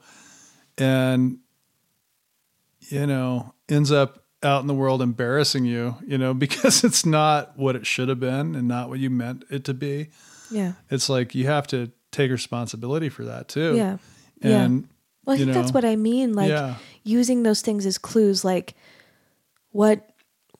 and 0.77 1.39
you 2.81 3.06
know 3.06 3.55
ends 3.70 3.90
up 3.90 4.23
out 4.43 4.61
in 4.61 4.66
the 4.66 4.74
world 4.74 5.01
embarrassing 5.01 5.65
you, 5.65 5.97
you 6.06 6.19
know, 6.19 6.35
because 6.44 6.85
it's 6.85 7.06
not 7.06 7.56
what 7.56 7.77
it 7.77 7.86
should 7.86 8.11
have 8.11 8.20
been 8.20 8.55
and 8.55 8.69
not 8.69 8.90
what 8.90 8.98
you 8.98 9.09
meant 9.09 9.47
it 9.48 9.65
to 9.65 9.73
be, 9.73 10.09
yeah. 10.51 10.73
it's 10.90 11.09
like 11.09 11.35
you 11.35 11.47
have 11.47 11.66
to 11.69 11.90
take 12.12 12.31
responsibility 12.31 13.09
for 13.09 13.24
that 13.24 13.48
too. 13.48 13.74
yeah. 13.74 13.97
Yeah. 14.43 14.69
Well 15.24 15.36
i 15.36 15.39
think 15.39 15.55
that's 15.55 15.73
what 15.73 15.86
i 15.86 15.97
mean 15.97 16.35
like 16.35 16.51
yeah. 16.51 16.74
Using 17.05 17.43
those 17.45 17.61
things 17.63 17.87
as 17.87 17.99
clues 17.99 18.45
like 18.45 18.75
what 19.71 20.11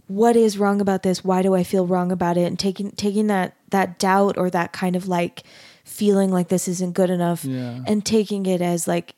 what 0.07 0.37
is 0.37 0.59
wrong 0.59 0.81
about 0.81 1.03
this 1.03 1.25
why 1.25 1.41
do 1.43 1.55
i 1.55 1.65
feel 1.65 1.87
wrong 1.87 2.13
about 2.13 2.37
it 2.37 2.43
and 2.43 2.59
taking 2.59 2.91
taking 2.93 3.27
that 3.29 3.57
that 3.71 3.99
doubt 3.99 4.37
or 4.37 4.51
that 4.51 4.73
kind 4.73 4.95
of 4.97 5.09
like 5.09 5.43
feeling 5.85 6.31
like 6.31 6.49
this 6.49 6.69
isn't 6.69 6.93
good 6.95 7.11
enough 7.11 7.45
Yeah. 7.45 7.81
and 7.87 8.05
taking 8.05 8.45
it 8.47 8.61
as 8.61 8.87
like 8.87 9.15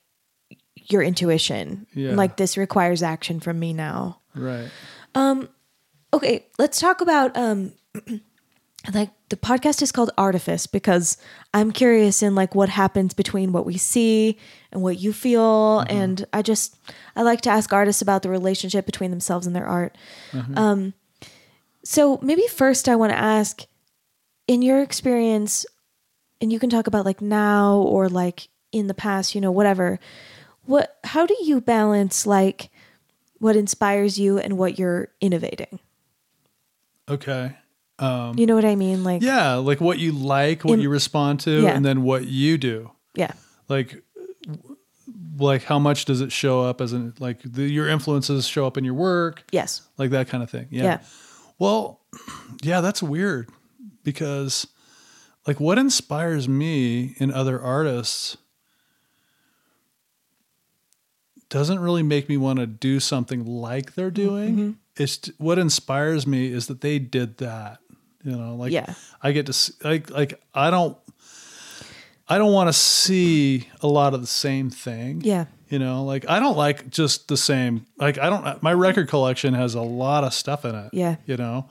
your 0.76 1.02
intuition 1.02 1.86
Yeah. 1.94 2.14
like 2.14 2.36
this 2.36 2.56
requires 2.56 3.02
action 3.02 3.40
from 3.40 3.58
me 3.58 3.72
now 3.72 4.20
Right. 4.34 4.68
Um 5.14 5.48
okay 6.12 6.46
let's 6.58 6.78
talk 6.78 7.00
about 7.00 7.36
um 7.36 7.72
like 8.92 9.10
the 9.28 9.36
podcast 9.36 9.82
is 9.82 9.90
called 9.90 10.10
artifice 10.16 10.66
because 10.66 11.16
i'm 11.54 11.72
curious 11.72 12.22
in 12.22 12.34
like 12.34 12.54
what 12.54 12.68
happens 12.68 13.14
between 13.14 13.52
what 13.52 13.66
we 13.66 13.76
see 13.76 14.38
and 14.72 14.82
what 14.82 14.98
you 14.98 15.12
feel. 15.12 15.80
And 15.88 16.24
i 16.32 16.42
just 16.42 16.76
i 17.16 17.22
like 17.22 17.40
to 17.42 17.50
ask 17.50 17.72
artists 17.72 18.02
about 18.02 18.22
the 18.22 18.28
relationship 18.30 18.86
between 18.86 19.10
themselves 19.10 19.46
and 19.46 19.56
their 19.56 19.66
art. 19.66 19.96
Um 20.54 20.94
so 21.84 22.18
maybe 22.20 22.46
first 22.48 22.88
i 22.88 22.96
want 22.96 23.12
to 23.12 23.18
ask 23.18 23.62
in 24.48 24.62
your 24.62 24.82
experience 24.82 25.66
and 26.40 26.52
you 26.52 26.58
can 26.58 26.70
talk 26.70 26.86
about 26.86 27.04
like 27.04 27.20
now 27.20 27.76
or 27.76 28.08
like 28.08 28.48
in 28.72 28.86
the 28.86 28.94
past 28.94 29.34
you 29.34 29.40
know 29.40 29.52
whatever 29.52 29.98
what 30.64 30.98
how 31.04 31.24
do 31.26 31.36
you 31.42 31.60
balance 31.60 32.26
like 32.26 32.70
what 33.38 33.56
inspires 33.56 34.18
you 34.18 34.38
and 34.38 34.58
what 34.58 34.78
you're 34.78 35.08
innovating? 35.20 35.78
Okay. 37.08 37.56
Um, 37.98 38.38
you 38.38 38.44
know 38.46 38.54
what 38.54 38.64
I 38.66 38.76
mean? 38.76 39.04
Like, 39.04 39.22
yeah. 39.22 39.54
like 39.54 39.80
what 39.80 39.98
you 39.98 40.12
like, 40.12 40.64
what 40.64 40.74
In- 40.74 40.80
you 40.80 40.90
respond 40.90 41.40
to, 41.40 41.62
Yeah. 41.62 41.70
and 41.70 41.84
then 41.84 42.02
what 42.02 42.26
you 42.26 42.58
do. 42.58 42.90
Yeah. 43.14 43.32
Like 43.68 44.02
like 45.38 45.64
how 45.64 45.78
much 45.78 46.06
does 46.06 46.20
it 46.22 46.32
show 46.32 46.62
up 46.62 46.80
as 46.80 46.92
an 46.94 47.12
like 47.18 47.40
the, 47.42 47.62
your 47.64 47.86
influences 47.88 48.46
show 48.46 48.66
up 48.66 48.78
in 48.78 48.84
your 48.84 48.94
work 48.94 49.44
Yes. 49.52 49.82
like 49.98 50.10
that 50.10 50.28
kind 50.28 50.42
of 50.42 50.48
thing 50.50 50.66
yeah. 50.70 50.82
Yeah. 50.84 50.98
well 51.58 52.00
yeah 52.62 52.80
that's 52.80 53.02
weird 53.02 53.50
because 54.02 54.66
like 55.46 55.60
what 55.60 55.76
inspires 55.76 56.48
me 56.48 57.14
in 57.18 57.30
other 57.30 57.60
artists 57.60 58.38
doesn't 61.48 61.78
really 61.80 62.02
make 62.02 62.28
me 62.28 62.36
want 62.36 62.58
to 62.58 62.66
do 62.66 62.98
something 62.98 63.44
like 63.44 63.94
they're 63.94 64.10
doing 64.10 64.56
Mm-hmm. 64.56 64.70
it's 64.96 65.30
what 65.38 65.58
inspires 65.58 66.26
me 66.26 66.46
is 66.50 66.66
that 66.66 66.80
they 66.80 66.98
did 66.98 67.36
that 67.38 67.78
you 68.26 68.36
know 68.36 68.56
like 68.56 68.72
Yeah. 68.72 68.92
i 69.22 69.32
get 69.32 69.46
to 69.46 69.72
like 69.84 70.10
like 70.10 70.40
i 70.52 70.68
don't 70.70 70.96
i 72.28 72.38
don't 72.38 72.52
want 72.52 72.68
to 72.68 72.72
see 72.72 73.68
a 73.80 73.86
lot 73.86 74.14
of 74.14 74.20
the 74.20 74.26
same 74.26 74.68
thing 74.70 75.20
Yeah. 75.22 75.44
you 75.68 75.78
know 75.78 76.04
like 76.04 76.28
i 76.28 76.40
don't 76.40 76.56
like 76.56 76.90
just 76.90 77.28
the 77.28 77.36
same 77.36 77.86
like 77.98 78.18
i 78.18 78.28
don't 78.28 78.62
my 78.62 78.72
record 78.74 79.08
collection 79.08 79.54
has 79.54 79.74
a 79.74 79.82
lot 79.82 80.24
of 80.24 80.34
stuff 80.34 80.64
in 80.64 80.74
it 80.74 80.90
Yeah. 80.92 81.16
you 81.24 81.36
know 81.36 81.68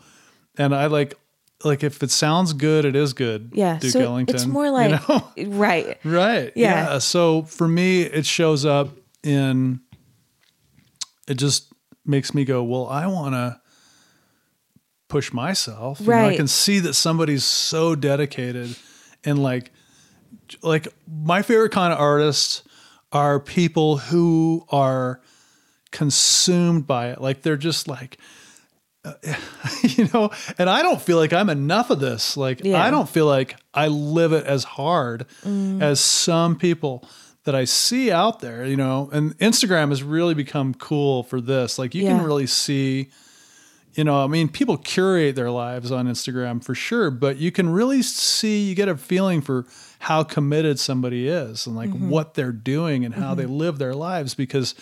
and 0.58 0.74
i 0.74 0.86
like 0.86 1.16
like 1.64 1.84
if 1.84 2.02
it 2.04 2.12
sounds 2.12 2.54
good 2.54 2.86
it 2.86 2.96
is 2.96 3.12
good 3.14 3.52
Yeah. 3.54 3.80
duke 3.80 3.92
so 3.92 4.00
ellington 4.00 4.36
it's 4.36 4.46
more 4.46 4.66
you 4.66 4.72
like 4.72 5.10
know? 5.10 5.32
right. 5.58 5.98
right 6.06 6.54
Yeah. 6.56 6.92
yeah 6.94 6.98
so 7.00 7.42
for 7.44 7.68
me 7.68 8.04
it 8.04 8.26
shows 8.26 8.66
up 8.66 8.90
in 9.24 9.82
it 11.28 11.36
just 11.36 11.74
makes 12.06 12.34
me 12.34 12.46
go 12.46 12.64
well 12.64 12.88
i 12.88 13.08
want 13.08 13.34
to 13.34 13.60
push 15.08 15.32
myself 15.34 16.00
You 16.02 16.08
know, 16.08 16.26
i 16.28 16.36
can 16.36 16.48
see 16.48 16.80
that 16.80 16.94
somebody's 16.96 17.44
so 17.44 17.96
dedicated 17.96 18.76
and 19.24 19.42
like 19.42 19.72
like 20.62 20.88
my 21.08 21.42
favorite 21.42 21.72
kind 21.72 21.94
of 21.94 22.00
artists 22.00 22.64
are 23.12 23.40
people 23.40 23.98
who 23.98 24.66
are 24.70 25.22
consumed 25.92 26.86
by 26.88 27.10
it 27.12 27.22
like 27.22 27.42
they're 27.42 27.56
just 27.58 27.88
like 27.88 28.18
uh, 29.06 29.14
you 29.84 30.10
know 30.14 30.30
and 30.58 30.70
i 30.70 30.82
don't 30.82 31.02
feel 31.02 31.18
like 31.18 31.32
i'm 31.34 31.50
enough 31.50 31.90
of 31.90 32.00
this 32.00 32.36
like 32.36 32.62
Yeah. 32.64 32.84
i 32.84 32.90
don't 32.92 33.08
feel 33.08 33.28
like 33.28 33.56
i 33.74 33.88
live 33.88 34.34
it 34.34 34.46
as 34.46 34.64
hard 34.64 35.26
Mm. 35.46 35.82
as 35.82 36.00
some 36.00 36.58
people 36.58 37.08
that 37.46 37.56
i 37.56 37.64
see 37.66 38.12
out 38.12 38.40
there 38.40 38.66
you 38.66 38.76
know 38.76 39.10
and 39.14 39.38
instagram 39.38 39.90
has 39.90 40.02
really 40.04 40.34
become 40.34 40.74
cool 40.74 41.24
for 41.24 41.40
this 41.40 41.78
like 41.80 41.94
you 41.96 42.04
Yeah. 42.04 42.18
can 42.18 42.26
really 42.26 42.48
see 42.48 43.10
you 43.96 44.04
know 44.04 44.24
i 44.24 44.28
mean 44.28 44.48
people 44.50 44.78
curate 44.78 45.36
their 45.36 45.50
lives 45.52 45.92
on 45.92 46.08
instagram 46.08 46.64
for 46.64 46.76
sure 46.76 47.10
but 47.10 47.38
you 47.38 47.52
can 47.52 47.70
really 47.70 48.02
see 48.02 48.68
you 48.70 48.76
get 48.76 48.88
a 48.90 48.96
feeling 48.98 49.42
for 49.42 49.66
how 50.00 50.24
committed 50.24 50.80
somebody 50.80 51.28
is 51.28 51.66
and 51.66 51.76
like 51.76 51.90
Mm-hmm. 51.90 52.10
what 52.10 52.34
they're 52.36 52.52
doing 52.52 53.06
and 53.06 53.16
how 53.16 53.34
they 53.36 53.46
live 53.46 53.78
their 53.80 53.94
lives 53.94 54.36
because 54.36 54.76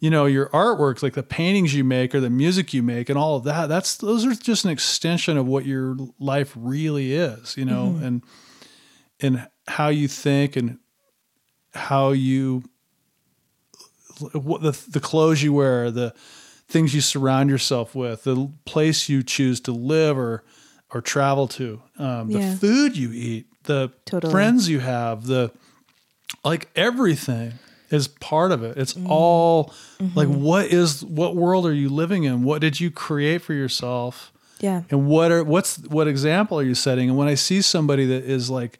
you 0.00 0.10
know 0.10 0.26
your 0.26 0.48
artwork 0.50 1.02
like 1.02 1.14
the 1.14 1.22
paintings 1.22 1.74
you 1.74 1.84
make 1.84 2.14
or 2.14 2.20
the 2.20 2.30
music 2.30 2.74
you 2.74 2.82
make 2.82 3.08
and 3.08 3.16
all 3.18 3.36
of 3.36 3.44
that 3.44 3.68
that's 3.68 3.96
those 3.96 4.24
are 4.26 4.34
just 4.34 4.64
an 4.64 4.70
extension 4.70 5.36
of 5.38 5.46
what 5.46 5.64
your 5.64 5.96
life 6.18 6.52
really 6.56 7.12
is 7.14 7.56
you 7.56 7.64
know 7.64 7.94
Mm-hmm. 7.96 8.04
and 8.04 8.22
and 9.20 9.48
how 9.68 9.88
you 9.88 10.08
think 10.08 10.56
and 10.56 10.78
how 11.74 12.10
you 12.10 12.64
what 14.32 14.62
the 14.62 14.72
the 14.90 15.00
clothes 15.00 15.42
you 15.42 15.52
wear 15.52 15.90
the 15.90 16.14
things 16.72 16.94
you 16.94 17.00
surround 17.00 17.50
yourself 17.50 17.94
with 17.94 18.24
the 18.24 18.50
place 18.64 19.08
you 19.08 19.22
choose 19.22 19.60
to 19.60 19.72
live 19.72 20.16
or 20.18 20.42
or 20.90 21.00
travel 21.00 21.46
to 21.48 21.80
um, 21.98 22.28
the 22.30 22.38
Yeah. 22.38 22.54
food 22.56 22.96
you 22.96 23.10
eat 23.12 23.46
the 23.64 23.90
Totally. 24.04 24.30
friends 24.32 24.68
you 24.68 24.80
have 24.80 25.26
the 25.26 25.50
like 26.44 26.68
everything 26.74 27.52
is 27.90 28.08
part 28.08 28.50
of 28.52 28.62
it 28.62 28.76
it's 28.76 28.94
Mm. 28.94 29.06
all 29.08 29.72
Mm-hmm. 30.00 30.18
like 30.18 30.28
what 30.28 30.66
is 30.66 31.04
what 31.04 31.36
world 31.36 31.66
are 31.66 31.72
you 31.74 31.88
living 31.88 32.24
in 32.24 32.42
what 32.42 32.60
did 32.60 32.80
you 32.80 32.90
create 32.90 33.42
for 33.42 33.52
yourself 33.54 34.32
Yeah. 34.60 34.82
and 34.90 35.06
what 35.06 35.30
are 35.30 35.44
what's 35.44 35.78
what 35.96 36.08
example 36.08 36.58
are 36.58 36.64
you 36.64 36.74
setting 36.74 37.08
and 37.10 37.16
when 37.18 37.28
i 37.28 37.34
see 37.36 37.60
somebody 37.62 38.06
that 38.06 38.24
is 38.24 38.50
like 38.50 38.78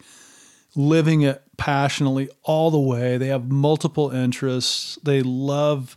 living 0.75 1.21
it 1.21 1.41
passionately 1.57 2.29
all 2.43 2.71
the 2.71 2.79
way 2.79 3.17
they 3.17 3.27
have 3.27 3.49
multiple 3.49 4.09
interests 4.09 4.97
they 5.03 5.21
love 5.21 5.95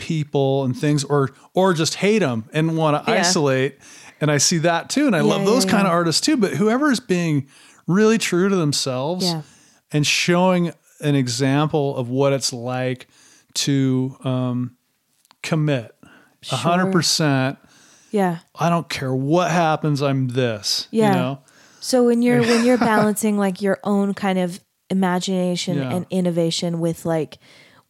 people 0.00 0.64
and 0.64 0.76
things 0.76 1.04
or 1.04 1.30
or 1.54 1.72
just 1.74 1.94
hate 1.94 2.18
them 2.20 2.44
and 2.52 2.76
want 2.76 3.04
to 3.06 3.12
Yeah. 3.12 3.20
isolate 3.20 3.78
and 4.20 4.30
i 4.30 4.38
see 4.38 4.58
that 4.58 4.90
too 4.90 5.06
and 5.06 5.14
i 5.14 5.20
love 5.20 5.44
those 5.44 5.64
yeah, 5.64 5.70
kind 5.70 5.86
of 5.86 5.92
artists 5.92 6.20
too 6.20 6.36
but 6.36 6.52
whoever 6.54 6.90
is 6.90 6.98
being 7.00 7.46
really 7.86 8.18
true 8.18 8.48
to 8.48 8.56
themselves 8.56 9.26
Yeah. 9.26 9.42
and 9.92 10.06
showing 10.06 10.72
an 11.00 11.14
example 11.14 11.96
of 11.96 12.08
what 12.08 12.32
it's 12.32 12.52
like 12.52 13.06
to 13.54 14.16
um, 14.24 14.76
commit 15.42 15.94
a 16.50 16.56
hundred 16.56 16.92
percent 16.92 17.58
Yeah. 18.10 18.38
I 18.54 18.68
don't 18.70 18.88
care 18.88 19.14
what 19.14 19.50
happens, 19.50 20.02
I'm 20.02 20.28
this. 20.28 20.88
Yeah. 20.90 21.08
You 21.10 21.14
know? 21.16 21.38
So 21.80 22.04
when 22.04 22.22
you're 22.22 22.40
when 22.42 22.64
you're 22.66 22.78
balancing 22.92 23.38
like 23.38 23.62
your 23.62 23.78
own 23.84 24.14
kind 24.14 24.38
of 24.38 24.60
imagination 24.90 25.78
Yeah. 25.78 25.90
and 25.94 26.06
innovation 26.10 26.80
with 26.80 27.04
like 27.06 27.38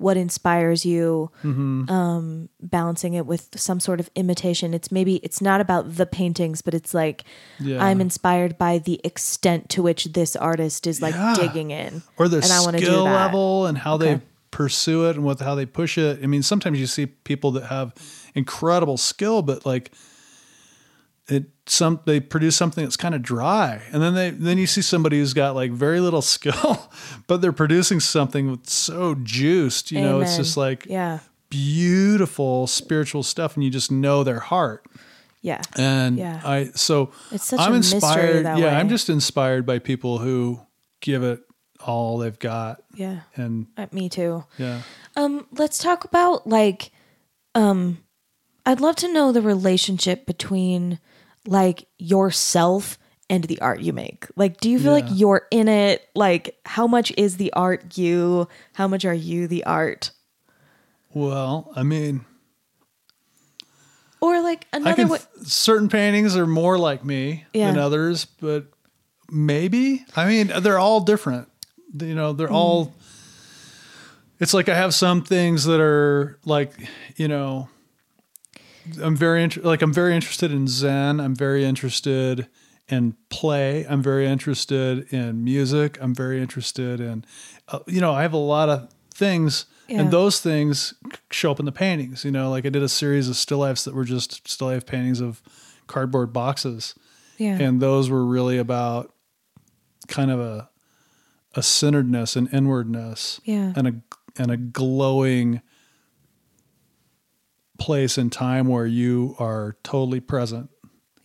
what 0.00 0.16
inspires 0.16 0.84
you, 0.86 1.30
Mm-hmm. 1.44 1.90
um, 1.90 2.48
balancing 2.60 3.14
it 3.14 3.26
with 3.26 3.48
some 3.60 3.80
sort 3.80 4.00
of 4.00 4.10
imitation. 4.14 4.72
It's 4.74 4.90
maybe 4.90 5.16
it's 5.16 5.40
not 5.40 5.60
about 5.60 5.96
the 5.96 6.06
paintings, 6.06 6.62
but 6.62 6.74
it's 6.74 6.94
like 6.94 7.24
Yeah. 7.58 7.84
I'm 7.84 8.00
inspired 8.00 8.56
by 8.58 8.78
the 8.78 9.00
extent 9.04 9.68
to 9.70 9.82
which 9.82 10.04
this 10.12 10.34
artist 10.36 10.86
is 10.86 11.00
like 11.02 11.14
Yeah. 11.14 11.34
digging 11.36 11.70
in, 11.70 12.02
Or 12.16 12.28
the 12.28 12.36
and 12.38 12.52
I 12.52 12.70
do 12.72 12.78
skill 12.84 13.04
level 13.04 13.66
and 13.66 13.76
how 13.78 13.96
they 13.98 14.20
pursue 14.50 15.04
it 15.08 15.16
and 15.16 15.24
what 15.24 15.38
how 15.40 15.54
they 15.54 15.66
push 15.66 15.96
it. 15.98 16.20
I 16.22 16.26
mean, 16.26 16.42
sometimes 16.42 16.78
you 16.80 16.86
see 16.86 17.06
people 17.06 17.50
that 17.52 17.64
have 17.66 17.92
incredible 18.34 18.96
skill, 18.96 19.42
but 19.42 19.64
like 19.66 19.92
it 21.30 21.44
some 21.66 22.00
they 22.04 22.18
produce 22.20 22.56
something 22.56 22.84
that's 22.84 22.96
kind 22.96 23.14
of 23.14 23.22
dry. 23.22 23.80
And 23.92 24.02
then 24.02 24.14
they 24.14 24.30
then 24.30 24.58
you 24.58 24.66
see 24.66 24.82
somebody 24.82 25.18
who's 25.18 25.32
got 25.34 25.54
like 25.54 25.70
very 25.72 26.00
little 26.00 26.22
skill, 26.36 26.90
but 27.26 27.40
they're 27.40 27.52
producing 27.52 28.00
something 28.00 28.50
with 28.50 28.68
so 28.68 29.14
juiced. 29.14 29.90
You 29.92 30.00
know, 30.00 30.20
it's 30.20 30.36
just 30.36 30.56
like 30.56 30.86
yeah, 30.86 31.20
beautiful 31.48 32.66
spiritual 32.66 33.22
stuff 33.22 33.54
and 33.56 33.62
you 33.64 33.70
just 33.70 33.90
know 33.90 34.24
their 34.24 34.40
heart. 34.40 34.84
yeah, 35.42 35.62
And 35.76 36.18
Yeah. 36.18 36.40
I 36.44 36.70
so 36.74 37.12
It's 37.30 37.46
such 37.46 37.60
I'm 37.60 37.72
a 37.72 37.76
mystery 37.76 37.96
inspired. 37.96 38.46
that 38.46 38.58
yeah, 38.58 38.64
way. 38.66 38.70
I'm 38.74 38.88
just 38.88 39.08
inspired 39.08 39.64
by 39.64 39.78
people 39.78 40.18
who 40.18 40.60
give 41.00 41.22
it 41.22 41.40
all 41.86 42.18
they've 42.18 42.38
got. 42.38 42.82
yeah. 42.94 43.20
And 43.36 43.66
Uh, 43.76 43.86
me 43.92 44.08
too. 44.08 44.44
yeah. 44.58 44.82
Um, 45.16 45.46
let's 45.52 45.78
talk 45.78 46.04
about 46.04 46.46
like, 46.46 46.90
um, 47.54 47.98
I'd 48.66 48.80
love 48.80 48.96
to 48.96 49.12
know 49.12 49.32
the 49.32 49.40
relationship 49.42 50.26
between 50.26 50.98
like 51.50 51.86
yourself 51.98 52.96
and 53.28 53.44
the 53.44 53.60
art 53.60 53.80
you 53.80 53.92
make. 53.92 54.26
Like, 54.36 54.60
do 54.60 54.70
you 54.70 54.78
feel 54.78 54.92
like 54.92 55.06
you're 55.10 55.46
in 55.50 55.68
it? 55.68 56.08
Like, 56.14 56.56
how 56.64 56.86
much 56.86 57.12
is 57.16 57.36
the 57.36 57.52
art 57.52 57.98
you? 57.98 58.48
How 58.72 58.88
much 58.88 59.04
are 59.04 59.14
you 59.14 59.46
the 59.46 59.64
art? 59.64 60.12
Well, 61.12 61.72
I 61.74 61.82
mean, 61.82 62.24
Or 64.20 64.40
like 64.40 64.66
another 64.72 65.06
way. 65.06 65.18
certain 65.42 65.88
paintings 65.88 66.36
are 66.36 66.46
more 66.46 66.78
like 66.78 67.04
me 67.04 67.44
than 67.52 67.78
others, 67.78 68.24
but 68.24 68.66
maybe. 69.28 70.04
I 70.14 70.26
mean, 70.26 70.52
they're 70.60 70.78
all 70.78 71.00
different. 71.00 71.48
You 72.00 72.14
know, 72.14 72.32
they're 72.32 72.50
all 72.50 72.86
mm. 72.86 72.92
it's 74.38 74.54
like 74.54 74.68
I 74.68 74.76
have 74.76 74.94
some 74.94 75.22
things 75.22 75.64
that 75.64 75.80
are 75.80 76.38
like, 76.44 76.72
you 77.16 77.26
know, 77.26 77.68
I'm 79.02 79.16
very 79.16 79.46
like 79.48 79.82
I'm 79.82 79.92
very 79.92 80.14
interested 80.14 80.52
in 80.52 80.66
Zen. 80.68 81.20
I'm 81.20 81.34
very 81.34 81.64
interested 81.64 82.48
in 82.88 83.16
play. 83.28 83.86
I'm 83.88 84.02
very 84.02 84.26
interested 84.26 85.12
in 85.12 85.44
music. 85.44 85.96
I'm 86.00 86.14
very 86.14 86.40
interested 86.42 87.00
in, 87.00 87.24
uh, 87.68 87.78
you 87.86 88.00
know, 88.00 88.12
I 88.12 88.22
have 88.22 88.32
a 88.32 88.36
lot 88.36 88.68
of 88.68 88.88
things, 89.14 89.66
Yeah. 89.88 90.00
and 90.00 90.10
those 90.10 90.40
things 90.40 90.94
show 91.30 91.52
up 91.52 91.60
in 91.60 91.66
the 91.66 91.72
paintings. 91.72 92.24
You 92.24 92.32
know, 92.32 92.50
like 92.50 92.66
I 92.66 92.68
did 92.68 92.82
a 92.82 92.88
series 92.88 93.28
of 93.28 93.36
still 93.36 93.58
lifes 93.58 93.84
that 93.84 93.94
were 93.94 94.04
just 94.04 94.48
still 94.48 94.68
life 94.68 94.86
paintings 94.86 95.20
of 95.20 95.40
cardboard 95.86 96.32
boxes, 96.32 96.94
Yeah. 97.38 97.58
and 97.60 97.80
those 97.80 98.10
were 98.10 98.24
really 98.26 98.58
about 98.58 99.14
kind 100.08 100.30
of 100.30 100.40
a 100.40 100.68
a 101.54 101.62
centeredness 101.64 102.36
and 102.36 102.52
inwardness 102.54 103.40
Yeah. 103.44 103.72
and 103.76 103.86
a 103.88 103.94
and 104.36 104.50
a 104.50 104.56
glowing 104.56 105.60
place 107.80 108.16
and 108.16 108.30
time 108.30 108.68
where 108.68 108.86
you 108.86 109.34
are 109.38 109.76
totally 109.82 110.20
present 110.20 110.70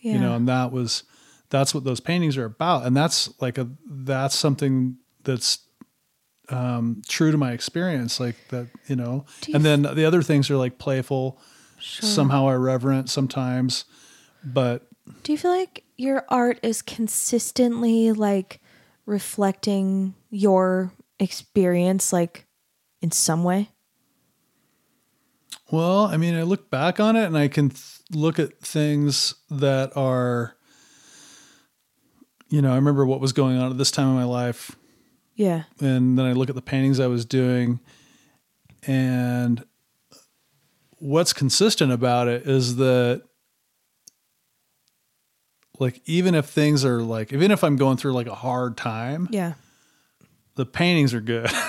yeah. 0.00 0.14
you 0.14 0.18
know 0.18 0.34
and 0.34 0.48
that 0.48 0.72
was 0.72 1.04
that's 1.50 1.72
what 1.74 1.84
those 1.84 2.00
paintings 2.00 2.36
are 2.36 2.46
about 2.46 2.84
and 2.84 2.96
that's 2.96 3.32
like 3.40 3.58
a 3.58 3.68
that's 3.88 4.34
something 4.34 4.96
that's 5.22 5.60
um 6.48 7.02
true 7.08 7.30
to 7.30 7.36
my 7.36 7.52
experience 7.52 8.18
like 8.18 8.36
that 8.48 8.66
you 8.86 8.96
know 8.96 9.24
you 9.46 9.54
and 9.54 9.64
then 9.64 9.82
the 9.82 10.04
other 10.04 10.22
things 10.22 10.50
are 10.50 10.56
like 10.56 10.78
playful 10.78 11.38
somehow 11.78 12.48
irreverent 12.48 13.10
sometimes 13.10 13.84
but 14.44 14.88
Do 15.22 15.32
you 15.32 15.38
feel 15.38 15.50
like 15.50 15.84
your 15.96 16.24
art 16.28 16.58
is 16.62 16.82
consistently 16.82 18.12
like 18.12 18.60
reflecting 19.06 20.14
your 20.30 20.92
experience 21.18 22.12
like 22.12 22.46
in 23.00 23.10
some 23.10 23.44
way? 23.44 23.70
Well, 25.70 26.04
I 26.06 26.16
mean, 26.16 26.34
I 26.34 26.42
look 26.42 26.70
back 26.70 27.00
on 27.00 27.16
it 27.16 27.24
and 27.24 27.36
I 27.36 27.48
can 27.48 27.70
th- 27.70 27.82
look 28.12 28.38
at 28.38 28.60
things 28.60 29.34
that 29.50 29.96
are, 29.96 30.56
you 32.48 32.62
know, 32.62 32.72
I 32.72 32.76
remember 32.76 33.04
what 33.04 33.20
was 33.20 33.32
going 33.32 33.58
on 33.58 33.72
at 33.72 33.78
this 33.78 33.90
time 33.90 34.08
in 34.08 34.14
my 34.14 34.24
life. 34.24 34.76
Yeah. 35.34 35.64
And 35.80 36.16
then 36.18 36.24
I 36.24 36.32
look 36.32 36.48
at 36.48 36.54
the 36.54 36.62
paintings 36.62 37.00
I 37.00 37.08
was 37.08 37.24
doing. 37.24 37.80
And 38.86 39.64
what's 40.98 41.32
consistent 41.32 41.90
about 41.90 42.28
it 42.28 42.46
is 42.46 42.76
that, 42.76 43.22
like, 45.80 46.00
even 46.06 46.34
if 46.36 46.46
things 46.46 46.84
are 46.84 47.02
like, 47.02 47.32
even 47.32 47.50
if 47.50 47.64
I'm 47.64 47.76
going 47.76 47.96
through 47.96 48.12
like 48.12 48.28
a 48.28 48.34
hard 48.36 48.76
time, 48.76 49.28
Yeah. 49.32 49.54
the 50.54 50.64
paintings 50.64 51.12
are 51.12 51.20
good. 51.20 51.50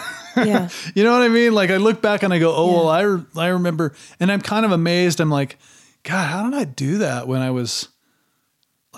Yeah. 0.46 0.70
You 0.96 1.04
know 1.04 1.12
what 1.12 1.22
I 1.22 1.28
mean? 1.30 1.54
Like 1.54 1.70
I 1.70 1.78
look 1.78 2.02
back 2.02 2.24
and 2.24 2.34
I 2.34 2.40
go, 2.40 2.54
oh 2.56 2.68
Yeah. 2.70 2.74
well, 2.78 2.90
I 2.90 3.02
re- 3.02 3.26
I 3.36 3.48
remember, 3.48 3.94
and 4.20 4.32
I'm 4.32 4.42
kind 4.42 4.66
of 4.66 4.72
amazed. 4.72 5.20
I'm 5.20 5.30
like, 5.30 5.58
God, 6.04 6.28
how 6.28 6.50
did 6.50 6.58
I 6.58 6.64
do 6.64 7.00
that 7.00 7.28
when 7.28 7.42
I 7.42 7.52
was 7.52 7.90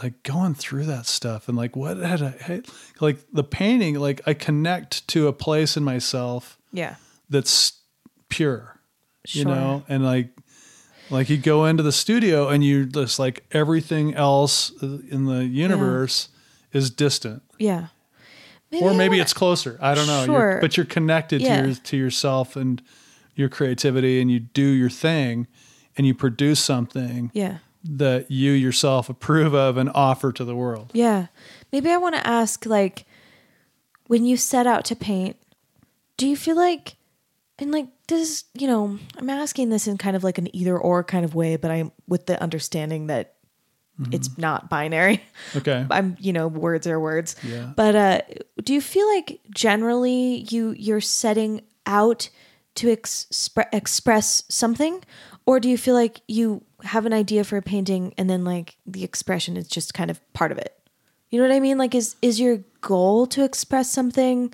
like 0.02 0.22
going 0.24 0.54
through 0.56 0.86
that 0.86 1.06
stuff? 1.06 1.48
And 1.48 1.58
like, 1.58 1.76
what 1.76 1.98
had 1.98 2.22
I 2.22 2.62
like 3.00 3.18
the 3.34 3.44
painting? 3.44 3.96
Like 4.00 4.22
I 4.28 4.34
connect 4.34 5.08
to 5.10 5.28
a 5.28 5.34
place 5.34 5.76
in 5.76 5.84
myself 5.84 6.58
yeah. 6.72 6.96
that's 7.30 7.74
pure, 8.30 8.80
you 9.30 9.46
know, 9.46 9.84
and 9.90 10.04
like. 10.04 10.30
Like 11.12 11.28
you 11.28 11.38
go 11.38 11.66
into 11.66 11.82
the 11.82 11.92
studio 11.92 12.50
and 12.50 12.64
you 12.64 12.86
just 12.86 13.18
like 13.18 13.44
everything 13.52 14.14
else 14.14 14.70
in 14.80 15.26
the 15.26 15.44
universe 15.44 16.30
is 16.72 16.92
distant, 16.92 17.42
Yeah. 17.58 17.88
Or 18.82 18.94
maybe 18.94 19.20
it's 19.20 19.34
closer. 19.34 19.78
I 19.82 19.96
don't 19.96 20.08
know. 20.08 20.24
You're- 20.26 20.62
but 20.62 20.78
you're 20.78 20.86
connected 20.86 21.42
Yeah. 21.42 21.62
to 21.62 21.68
your 21.68 21.76
to 21.76 21.98
yourself 21.98 22.56
and 22.56 22.82
your 23.36 23.50
creativity, 23.50 24.20
and 24.22 24.30
you 24.30 24.40
do 24.40 24.62
your 24.68 24.90
thing, 24.90 25.48
and 25.98 26.06
you 26.06 26.14
produce 26.14 26.60
something 26.60 27.32
Yeah. 27.34 27.58
that 27.84 28.30
you 28.30 28.52
yourself 28.52 29.10
approve 29.10 29.54
of 29.54 29.78
and 29.78 29.90
offer 29.96 30.32
to 30.34 30.44
the 30.44 30.56
world. 30.56 30.92
Yeah. 30.94 31.28
Maybe 31.72 31.90
I 31.90 31.98
want 31.98 32.16
to 32.16 32.28
ask 32.28 32.66
like 32.66 33.06
when 34.08 34.26
you 34.26 34.36
set 34.38 34.68
out 34.68 34.86
to 34.86 34.96
paint, 34.96 35.38
do 36.18 36.28
you 36.28 36.36
feel 36.36 36.56
like 36.58 36.96
and 37.60 37.72
like 37.72 37.88
does, 38.08 38.46
you 38.54 38.68
know, 38.68 38.98
I'm 39.18 39.30
asking 39.30 39.70
this 39.70 39.86
in 39.88 39.98
kind 39.98 40.16
of 40.16 40.24
like 40.24 40.38
an 40.38 40.54
either 40.56 40.78
or 40.78 41.04
kind 41.04 41.24
of 41.26 41.36
way, 41.36 41.56
but 41.58 41.70
I'm 41.72 41.92
with 42.08 42.26
the 42.26 42.42
understanding 42.42 43.08
that 43.08 43.36
it's 44.12 44.38
not 44.38 44.70
binary. 44.70 45.22
Okay. 45.56 45.86
I'm, 45.92 46.16
you 46.20 46.32
know, 46.34 46.48
words 46.48 46.88
are 46.88 47.00
words. 47.00 47.36
Yeah. 47.44 47.74
But 47.76 47.96
uh 47.96 48.22
do 48.64 48.74
you 48.74 48.82
feel 48.82 49.08
like 49.08 49.42
generally 49.54 50.46
you 50.50 50.72
you're 50.78 51.02
setting 51.02 51.62
out 51.86 52.30
to 52.76 52.96
expre- 52.96 53.68
express 53.74 54.44
something 54.48 55.04
or 55.46 55.60
do 55.60 55.70
you 55.70 55.78
feel 55.78 55.96
like 55.96 56.22
you 56.28 56.64
have 56.84 57.06
an 57.06 57.14
idea 57.14 57.44
for 57.44 57.58
a 57.58 57.62
painting 57.62 58.14
and 58.18 58.30
then 58.30 58.46
like 58.46 58.78
the 58.86 59.04
expression 59.04 59.58
is 59.58 59.68
just 59.68 59.94
kind 59.94 60.10
of 60.10 60.22
part 60.34 60.52
of 60.52 60.58
it? 60.58 60.76
You 61.30 61.40
know 61.40 61.48
what 61.48 61.56
I 61.56 61.60
mean? 61.60 61.78
Like 61.78 61.94
is 61.94 62.16
is 62.22 62.40
your 62.40 62.64
goal 62.82 63.28
to 63.28 63.44
express 63.44 63.90
something 63.90 64.54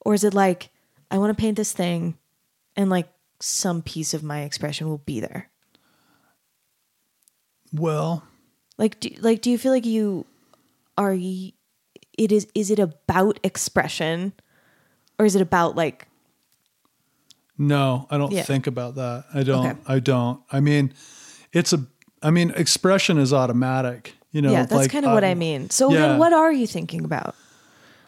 or 0.00 0.14
is 0.14 0.24
it 0.24 0.34
like 0.34 0.70
I 1.10 1.18
want 1.18 1.36
to 1.36 1.40
paint 1.40 1.56
this 1.56 1.72
thing 1.72 2.16
and 2.76 2.90
like 2.90 3.08
some 3.40 3.82
piece 3.82 4.14
of 4.14 4.22
my 4.22 4.42
expression 4.42 4.88
will 4.88 4.98
be 4.98 5.20
there? 5.20 5.50
Well, 7.72 8.24
Like 8.80 8.98
do, 8.98 9.10
like 9.20 9.42
do 9.42 9.50
you 9.50 9.58
feel 9.58 9.72
like 9.72 9.84
you 9.86 10.24
are 10.96 11.14
y- 11.14 11.52
it 12.16 12.32
is 12.32 12.46
is 12.54 12.70
it 12.70 12.78
about 12.78 13.38
expression 13.44 14.32
or 15.18 15.26
is 15.26 15.36
it 15.36 15.42
about 15.42 15.76
like 15.76 16.06
no, 17.58 18.06
I 18.10 18.16
don't 18.16 18.32
Yeah. 18.32 18.42
think 18.42 18.66
about 18.66 18.94
that. 18.94 19.26
I 19.34 19.42
don't. 19.42 19.66
Okay. 19.66 19.78
I 19.86 19.98
don't. 19.98 20.40
I 20.50 20.60
mean, 20.60 20.94
it's 21.52 21.74
a. 21.74 21.84
I 22.22 22.30
mean, 22.30 22.52
expression 22.56 23.18
is 23.18 23.34
automatic. 23.34 24.14
You 24.32 24.40
know. 24.40 24.50
yeah, 24.50 24.60
that's 24.62 24.72
like, 24.72 24.90
kind 24.90 25.04
of 25.04 25.12
what 25.12 25.24
I 25.24 25.32
um, 25.32 25.38
mean. 25.38 25.68
So 25.70 25.92
yeah. 25.92 26.00
then 26.08 26.18
what 26.18 26.32
are 26.32 26.52
you 26.52 26.66
thinking 26.66 27.04
about? 27.04 27.34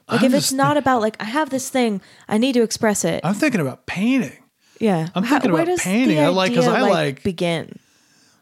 Like 0.08 0.20
I'm 0.22 0.26
if 0.26 0.34
it's 0.34 0.52
not 0.52 0.76
about 0.78 1.02
like 1.02 1.16
I 1.20 1.24
have 1.24 1.50
this 1.50 1.68
thing, 1.68 2.00
I 2.28 2.38
need 2.38 2.54
to 2.54 2.62
express 2.62 3.04
it. 3.04 3.20
I'm 3.24 3.34
thinking 3.34 3.60
about 3.60 3.84
painting. 3.86 4.38
yeah. 4.80 5.08
I'm 5.14 5.24
thinking 5.24 5.52
where 5.52 5.62
about 5.64 5.78
painting. 5.80 6.18
I 6.18 6.28
like- 6.28 6.54
'cause 6.54 6.66
idea, 6.66 6.86
I 6.86 6.88
like- 6.88 7.22
begin. 7.22 7.78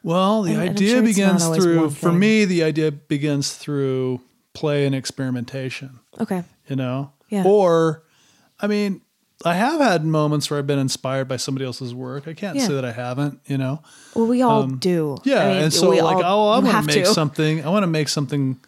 Well, 0.02 0.42
the 0.42 0.52
And- 0.52 0.60
and 0.62 0.70
idea 0.70 0.94
sure 0.94 1.02
begins 1.02 1.46
through. 1.46 1.90
For 1.90 2.12
me, 2.12 2.44
the 2.44 2.62
idea 2.62 2.90
begins 2.90 3.52
through 3.52 4.20
play 4.54 4.86
and 4.86 4.94
experimentation. 4.94 6.00
Okay. 6.20 6.42
you 6.68 6.76
know? 6.76 7.10
Yeah. 7.28 7.42
Or, 7.44 8.02
I 8.60 8.66
mean, 8.68 9.00
I 9.44 9.54
have 9.54 9.80
had 9.80 10.04
moments 10.04 10.48
where 10.50 10.58
I've 10.60 10.66
been 10.66 10.78
inspired 10.78 11.26
by 11.26 11.36
somebody 11.36 11.64
else's 11.64 11.92
work. 11.94 12.28
I 12.28 12.32
can't 12.34 12.56
Yeah. 12.56 12.66
say 12.68 12.74
that 12.74 12.84
I 12.84 12.92
haven't, 12.92 13.40
you 13.46 13.58
know? 13.58 13.80
Well, 14.14 14.26
we 14.28 14.40
all 14.42 14.64
do. 14.68 15.12
Um, 15.14 15.18
Yeah. 15.24 15.40
I 15.44 15.52
mean, 15.54 15.62
and 15.64 15.72
so, 15.72 15.90
we 15.90 16.00
like, 16.00 16.24
all- 16.24 16.48
oh, 16.50 16.52
I 16.52 16.58
want 16.60 16.88
to 16.88 16.94
make 16.96 17.06
something, 17.06 17.64
I 17.64 17.68
want 17.70 17.82
to 17.82 17.88
make 17.88 18.08
something 18.08 18.60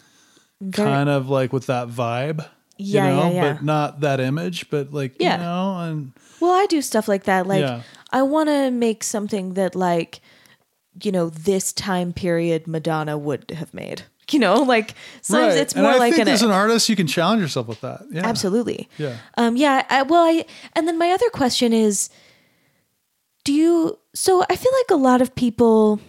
Very- 0.61 0.89
kind 0.91 1.09
of 1.09 1.29
like 1.29 1.53
with 1.53 1.67
that 1.67 1.89
vibe. 1.89 2.45
Yeah, 2.79 3.09
you 3.11 3.17
know, 3.17 3.23
yeah, 3.29 3.31
yeah. 3.45 3.53
but 3.53 3.65
not 3.65 4.01
that 4.01 4.19
image, 4.19 4.69
but 4.71 4.93
like, 4.93 5.15
Yeah. 5.21 5.37
you 5.37 5.43
know, 5.43 5.79
and 5.91 6.13
Well, 6.41 6.51
I 6.53 6.67
do 6.67 6.83
stuff 6.83 7.07
like 7.07 7.25
that. 7.25 7.47
Like 7.47 7.61
Yeah. 7.61 7.83
I 8.13 8.23
want 8.23 8.49
to 8.49 8.71
make 8.73 9.05
something 9.05 9.55
that 9.55 9.77
like 9.77 10.21
you 11.01 11.13
know 11.13 11.31
this 11.31 11.73
time 11.73 12.13
period 12.13 12.67
Madonna 12.67 13.17
would 13.17 13.51
have 13.53 13.73
made. 13.73 14.03
You 14.31 14.39
know, 14.39 14.63
like 14.63 14.95
sometimes 15.21 15.57
it's 15.57 15.75
and 15.75 15.83
more 15.83 15.93
I 15.93 15.99
like 15.99 16.15
think 16.15 16.27
an 16.27 16.33
as 16.33 16.43
an 16.43 16.51
artist, 16.51 16.89
you 16.89 16.97
can 16.97 17.07
challenge 17.07 17.43
yourself 17.43 17.67
with 17.67 17.81
that. 17.83 18.03
Yeah. 18.11 18.25
absolutely. 18.25 18.89
Yeah. 18.97 19.17
Um, 19.37 19.57
yeah. 19.57 19.85
I, 19.91 20.03
well, 20.03 20.23
I 20.23 20.47
and 20.75 20.89
then 20.89 20.97
my 20.97 21.11
other 21.11 21.29
question 21.31 21.73
is, 21.73 22.09
do 23.45 23.53
you? 23.53 23.99
So 24.15 24.45
I 24.49 24.57
feel 24.57 24.73
like 24.73 24.91
a 24.91 25.03
lot 25.03 25.21
of 25.21 25.35
people, 25.35 26.01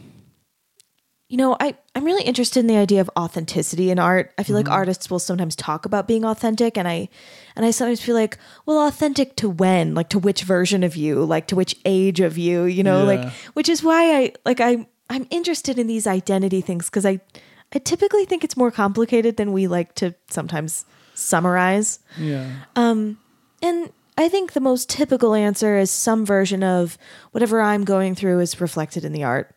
you 1.28 1.38
know, 1.38 1.58
I 1.60 1.76
I'm 1.96 2.06
really 2.06 2.24
interested 2.24 2.60
in 2.60 2.68
the 2.68 2.78
idea 2.78 3.02
of 3.02 3.10
authenticity 3.18 3.92
in 3.92 4.00
art. 4.00 4.34
I 4.38 4.44
feel 4.44 4.56
like 4.56 4.68
artists 4.70 5.12
will 5.12 5.20
sometimes 5.20 5.56
talk 5.56 5.86
about 5.86 6.08
being 6.08 6.26
authentic, 6.26 6.76
and 6.78 6.88
I 6.88 7.08
and 7.56 7.66
I 7.66 7.72
sometimes 7.72 8.02
feel 8.02 8.16
like, 8.16 8.40
well, 8.66 8.88
authentic 8.88 9.36
to 9.38 9.50
when, 9.50 9.94
like 9.94 10.10
to 10.10 10.20
which 10.20 10.42
version 10.44 10.84
of 10.84 10.96
you, 10.96 11.24
like 11.24 11.48
to 11.48 11.56
which 11.56 11.76
age 11.86 12.20
of 12.20 12.38
you, 12.38 12.64
you 12.64 12.84
know, 12.84 13.04
like 13.06 13.32
which 13.54 13.70
is 13.70 13.84
why 13.84 14.18
I 14.18 14.34
like 14.44 14.60
I 14.60 14.88
I'm 15.10 15.28
interested 15.30 15.78
in 15.78 15.86
these 15.86 16.08
identity 16.08 16.62
things 16.62 16.90
because 16.90 17.06
I 17.06 17.20
I 17.76 17.80
typically 17.80 18.26
think 18.26 18.44
it's 18.44 18.58
more 18.58 18.72
complicated 18.72 19.38
than 19.38 19.54
we 19.54 19.68
like 19.68 19.94
to 19.96 20.16
sometimes 20.30 20.86
summarize. 21.14 22.00
Yeah. 22.18 22.50
Um 22.76 23.20
And 23.62 23.92
I 24.18 24.30
think 24.30 24.54
the 24.54 24.60
most 24.60 24.90
typical 24.90 25.34
answer 25.34 25.78
is 25.78 25.90
some 25.90 26.26
version 26.26 26.64
of 26.64 26.98
whatever 27.32 27.62
I'm 27.62 27.84
going 27.84 28.16
through 28.16 28.40
is 28.42 28.62
reflected 28.62 29.06
in 29.06 29.12
the 29.12 29.24
art. 29.24 29.56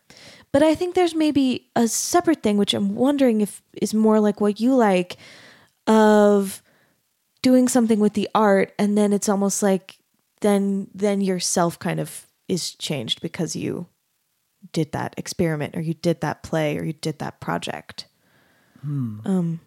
But 0.56 0.62
I 0.62 0.74
think 0.74 0.94
there's 0.94 1.14
maybe 1.14 1.68
a 1.76 1.86
separate 1.86 2.42
thing, 2.42 2.56
which 2.56 2.72
I'm 2.72 2.94
wondering 2.94 3.42
if 3.42 3.62
is 3.74 3.92
more 3.92 4.20
like 4.20 4.40
what 4.40 4.58
you 4.58 4.74
like 4.74 5.18
of 5.86 6.62
doing 7.42 7.68
something 7.68 8.00
with 8.00 8.14
the 8.14 8.26
art, 8.34 8.72
and 8.78 8.96
then 8.96 9.12
it's 9.12 9.28
almost 9.28 9.62
like 9.62 9.98
then 10.40 10.88
then 10.94 11.20
yourself 11.20 11.78
kind 11.78 12.00
of 12.00 12.26
is 12.48 12.74
changed 12.74 13.20
because 13.20 13.54
you 13.54 13.86
did 14.72 14.92
that 14.92 15.14
experiment 15.18 15.76
or 15.76 15.82
you 15.82 15.92
did 15.92 16.22
that 16.22 16.42
play 16.42 16.78
or 16.78 16.84
you 16.84 16.94
did 16.94 17.18
that 17.18 17.38
project. 17.38 18.06
Um, 19.26 19.60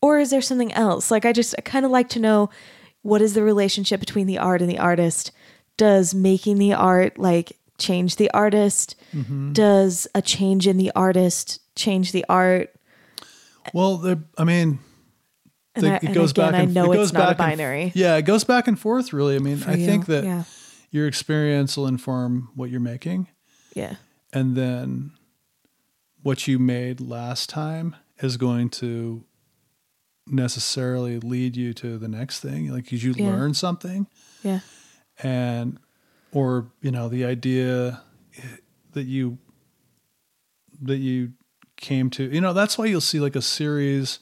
or 0.00 0.18
is 0.18 0.30
there 0.30 0.40
something 0.40 0.72
else? 0.72 1.10
Like 1.10 1.26
I 1.26 1.34
just 1.34 1.54
I 1.58 1.60
kind 1.60 1.84
of 1.84 1.90
like 1.90 2.08
to 2.08 2.18
know 2.18 2.48
what 3.02 3.20
is 3.20 3.34
the 3.34 3.42
relationship 3.42 4.00
between 4.00 4.26
the 4.26 4.38
art 4.38 4.62
and 4.62 4.70
the 4.70 4.78
artist? 4.78 5.30
Does 5.76 6.14
making 6.14 6.56
the 6.56 6.72
art 6.72 7.18
like 7.18 7.58
change 7.80 8.16
the 8.16 8.30
artist? 8.32 8.94
Mm-hmm. 9.14 9.52
Does 9.54 10.06
a 10.14 10.22
change 10.22 10.66
in 10.68 10.76
the 10.76 10.92
artist 10.94 11.60
change 11.74 12.12
the 12.12 12.24
art? 12.28 12.72
Well, 13.74 13.96
the, 13.98 14.22
I 14.38 14.44
mean, 14.44 14.78
the- 15.74 15.92
I, 15.92 15.96
it 15.96 16.12
goes 16.14 16.30
again, 16.30 16.52
back. 16.52 16.60
I 16.60 16.62
And, 16.64 16.74
know 16.74 16.92
it 16.92 16.96
goes 16.96 17.08
it's 17.08 17.12
not 17.14 17.22
a 17.32 17.34
back 17.34 17.40
and- 17.50 17.58
binary. 17.58 17.92
yeah, 17.94 18.16
it 18.16 18.22
goes 18.22 18.44
back 18.44 18.68
and 18.68 18.78
forth. 18.78 19.12
Really, 19.12 19.34
I 19.36 19.38
mean, 19.38 19.56
for 19.58 19.70
I 19.70 19.76
think 19.76 20.06
that 20.06 20.24
yeah, 20.24 20.44
your 20.90 21.06
experience 21.08 21.76
will 21.76 21.86
inform 21.86 22.50
what 22.54 22.70
you're 22.70 22.80
making, 22.80 23.28
yeah, 23.74 23.96
and 24.32 24.56
then 24.56 25.12
what 26.22 26.46
you 26.48 26.58
made 26.58 27.00
last 27.00 27.48
time 27.50 27.96
is 28.22 28.36
going 28.36 28.68
to 28.68 29.24
necessarily 30.26 31.18
lead 31.18 31.56
you 31.56 31.72
to 31.74 31.98
the 31.98 32.08
next 32.08 32.40
thing. 32.40 32.70
Like, 32.72 32.92
you 32.92 33.12
Yeah. 33.16 33.26
learn 33.26 33.54
something, 33.54 34.06
yeah, 34.42 34.60
and 35.22 35.78
or 36.32 36.70
you 36.80 36.90
know 36.90 37.08
the 37.08 37.24
idea 37.24 38.02
that 38.92 39.04
you 39.04 39.38
that 40.82 40.98
you 40.98 41.32
came 41.76 42.10
to. 42.10 42.24
You 42.24 42.40
know, 42.40 42.52
that's 42.52 42.78
why 42.78 42.86
you'll 42.86 43.00
see 43.00 43.20
like 43.20 43.36
a 43.36 43.42
series 43.42 44.18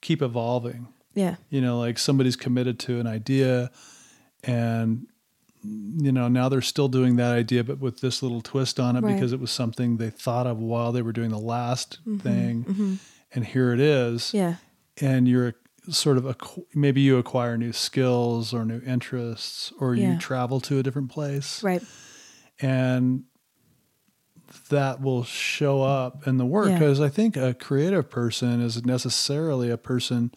keep 0.00 0.22
evolving. 0.22 0.88
Yeah, 1.14 1.36
you 1.50 1.60
know 1.60 1.78
like 1.78 1.98
somebody's 1.98 2.36
committed 2.36 2.78
to 2.80 2.98
an 2.98 3.06
idea 3.06 3.70
and 4.44 5.06
you 5.62 6.10
know 6.10 6.26
now 6.28 6.48
they're 6.48 6.60
still 6.60 6.88
doing 6.88 7.16
that 7.16 7.32
idea 7.32 7.62
but 7.62 7.78
with 7.78 8.00
this 8.00 8.22
little 8.22 8.40
twist 8.40 8.80
on 8.80 8.96
it 8.96 9.02
Right. 9.02 9.14
because 9.14 9.32
it 9.32 9.38
was 9.38 9.52
something 9.52 9.98
they 9.98 10.10
thought 10.10 10.46
of 10.46 10.58
while 10.58 10.90
they 10.90 11.02
were 11.02 11.12
doing 11.12 11.30
the 11.30 11.38
last 11.38 11.98
mm-hmm. 12.00 12.18
thing. 12.18 12.64
Mm-hmm. 12.64 12.94
And 13.34 13.46
here 13.46 13.72
it 13.72 13.80
is. 13.80 14.34
Yeah, 14.34 14.56
and 15.00 15.28
you're 15.28 15.54
sort 15.88 16.16
of 16.16 16.24
acqu- 16.24 16.64
maybe 16.74 17.00
you 17.00 17.16
acquire 17.18 17.56
new 17.58 17.72
skills 17.72 18.54
or 18.54 18.64
new 18.64 18.80
interests 18.86 19.72
or 19.80 19.94
Yeah. 19.94 20.12
you 20.14 20.18
travel 20.18 20.60
to 20.60 20.78
a 20.78 20.82
different 20.82 21.10
place 21.10 21.62
Right. 21.62 21.82
and 22.60 23.24
that 24.68 25.00
will 25.00 25.24
show 25.24 25.82
up 25.82 26.26
in 26.26 26.36
the 26.36 26.46
work 26.46 26.68
Yeah. 26.68 26.78
because 26.78 27.00
I 27.00 27.08
think 27.08 27.36
a 27.36 27.54
creative 27.54 28.10
person 28.10 28.60
is 28.60 28.84
necessarily 28.84 29.70
a 29.70 29.78
person 29.78 30.30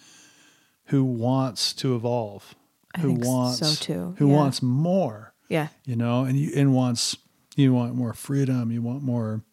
who 0.85 1.03
wants 1.03 1.73
to 1.73 1.95
evolve, 1.95 2.55
I 2.95 3.01
who 3.01 3.09
think 3.09 3.23
so 3.25 3.29
wants 3.29 3.79
too, 3.79 4.15
who 4.17 4.27
yeah. 4.29 4.33
wants 4.35 4.61
more, 4.63 5.33
Yeah. 5.49 5.67
you 5.85 5.95
know, 5.95 6.23
and 6.23 6.39
you 6.39 6.51
and 6.55 6.73
wants 6.73 7.17
you 7.57 7.73
want 7.73 7.95
more 7.95 8.13
freedom, 8.13 8.71
you 8.71 8.81
want 8.81 9.01
more. 9.03 9.43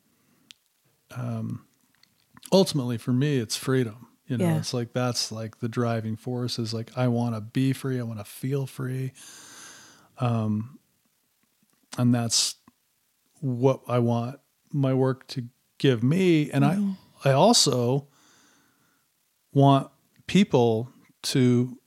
Um, 1.17 1.67
ultimately, 2.51 2.99
for 2.99 3.13
me, 3.13 3.37
it's 3.37 3.57
freedom. 3.57 4.09
You 4.33 4.39
know, 4.39 4.47
Yeah. 4.47 4.59
it's 4.61 4.73
like 4.73 4.95
that's 4.95 5.31
like 5.31 5.59
the 5.59 5.69
driving 5.69 6.17
force 6.17 6.59
is 6.59 6.73
like 6.73 6.97
I 6.97 7.07
want 7.09 7.35
to 7.35 7.43
be 7.43 7.75
free, 7.75 8.01
I 8.01 8.03
want 8.03 8.19
to 8.19 8.25
feel 8.25 8.67
free, 8.67 9.13
um, 10.17 10.79
and 11.99 12.15
that's 12.15 12.55
what 13.41 13.83
I 13.87 13.99
want 13.99 14.41
my 14.73 14.95
work 14.95 15.27
to 15.29 15.45
give 15.77 16.03
me. 16.03 16.51
And 16.51 16.65
Mm-hmm. 16.65 16.93
I, 17.27 17.31
I 17.31 17.33
also 17.35 18.09
want 19.53 19.91
people 20.27 20.91
to 21.25 21.79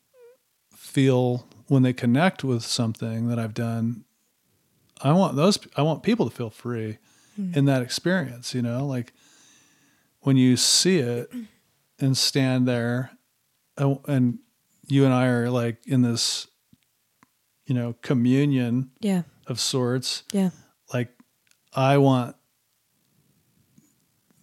feel 0.76 1.48
when 1.66 1.82
they 1.82 1.94
connect 1.94 2.44
with 2.44 2.62
something 2.62 3.28
that 3.28 3.40
I've 3.40 3.56
done. 3.56 4.06
I 5.02 5.14
want 5.14 5.36
those, 5.36 5.58
I 5.76 5.82
want 5.82 6.04
people 6.04 6.30
to 6.30 6.36
feel 6.36 6.52
free 6.52 7.00
in 7.54 7.66
that 7.66 7.82
experience, 7.82 8.54
you 8.54 8.62
know, 8.62 8.86
like 8.86 9.14
when 10.22 10.38
you 10.38 10.56
see 10.58 11.00
it 11.00 11.30
and 12.00 12.18
stand 12.18 12.68
there 12.68 13.12
uh, 13.78 13.96
and 14.08 14.40
you 14.88 15.06
and 15.06 15.14
I 15.14 15.28
are 15.28 15.50
like 15.50 15.78
in 15.88 16.02
this, 16.02 16.48
you 17.66 17.74
know, 17.76 17.96
communion 18.02 18.92
Yeah. 19.00 19.24
of 19.48 19.60
sorts 19.60 20.24
Yeah. 20.32 20.50
like 20.94 21.10
I 21.74 21.98
want 21.98 22.36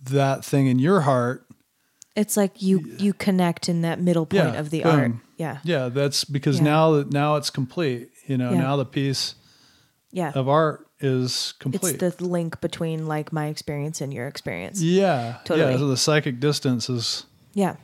that 0.05 0.45
thing 0.45 0.66
in 0.66 0.79
your 0.79 1.03
heart. 1.03 1.47
It's 2.15 2.37
like 2.37 2.61
you 2.61 2.95
you 2.99 3.12
connect 3.15 3.69
in 3.69 3.83
that 3.83 4.01
middle 4.01 4.27
point 4.27 4.53
Yeah, 4.55 4.61
of 4.61 4.70
the 4.70 4.83
boom. 4.83 5.01
art. 5.01 5.12
Yeah. 5.39 5.59
Yeah, 5.65 5.89
that's 5.89 6.24
because 6.24 6.59
Yeah. 6.59 6.65
now 6.65 6.91
that 6.93 7.12
now 7.12 7.37
it's 7.37 7.51
complete. 7.51 8.11
You 8.27 8.37
know, 8.37 8.53
Yeah. 8.53 8.61
now 8.61 8.77
the 8.77 8.85
piece 8.85 9.35
Yeah. 10.11 10.33
of 10.35 10.49
art 10.49 10.87
is 11.01 11.55
complete. 11.59 12.03
It's 12.03 12.16
the 12.16 12.24
link 12.24 12.61
between 12.61 13.07
like 13.07 13.33
my 13.33 13.47
experience 13.47 14.01
and 14.01 14.12
your 14.12 14.27
experience. 14.29 14.81
yeah, 14.83 15.39
Totally. 15.45 15.73
yeah. 15.73 15.79
So 15.79 15.89
the 15.89 15.97
psychic 15.97 16.39
distance 16.39 16.91
is 16.91 17.24
Yeah. 17.55 17.77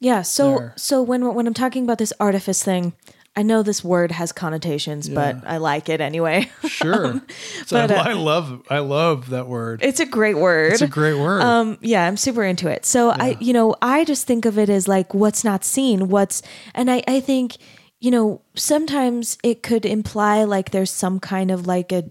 Yeah. 0.00 0.22
So 0.22 0.58
There. 0.58 0.74
so 0.76 1.02
when 1.02 1.34
when 1.34 1.46
I'm 1.46 1.54
talking 1.54 1.84
about 1.84 1.98
this 1.98 2.12
artifice 2.18 2.62
thing, 2.62 2.94
I 3.36 3.42
know 3.42 3.62
this 3.62 3.84
word 3.84 4.10
has 4.10 4.32
connotations, 4.32 5.08
but 5.08 5.36
I 5.46 5.58
like 5.58 5.88
it 5.88 6.00
anyway. 6.00 6.50
sure. 6.66 7.22
so 7.64 7.86
but, 7.86 7.92
I, 7.92 7.96
uh, 7.96 8.02
I 8.02 8.12
love 8.14 8.62
I 8.68 8.78
love 8.80 9.30
that 9.30 9.46
word. 9.46 9.82
it's 9.82 10.00
a 10.00 10.06
great 10.06 10.36
word. 10.36 10.72
It's 10.72 10.82
a 10.82 10.88
great 10.88 11.14
word. 11.14 11.40
Um, 11.40 11.78
yeah, 11.80 12.06
I'm 12.06 12.16
super 12.16 12.42
into 12.42 12.68
it. 12.68 12.84
So 12.84 13.10
I, 13.10 13.36
you 13.40 13.52
know, 13.52 13.76
I 13.80 14.04
just 14.04 14.26
think 14.26 14.46
of 14.46 14.58
it 14.58 14.68
as 14.68 14.88
like 14.88 15.14
what's 15.14 15.44
not 15.44 15.64
seen, 15.64 16.08
what's, 16.08 16.42
and 16.74 16.90
I, 16.90 17.02
I 17.06 17.20
think, 17.20 17.56
you 18.00 18.10
know, 18.10 18.42
sometimes 18.56 19.38
it 19.44 19.62
could 19.62 19.86
imply 19.86 20.42
like 20.44 20.70
there's 20.70 20.90
some 20.90 21.20
kind 21.20 21.50
of 21.50 21.66
like 21.66 21.92
a, 21.92 22.10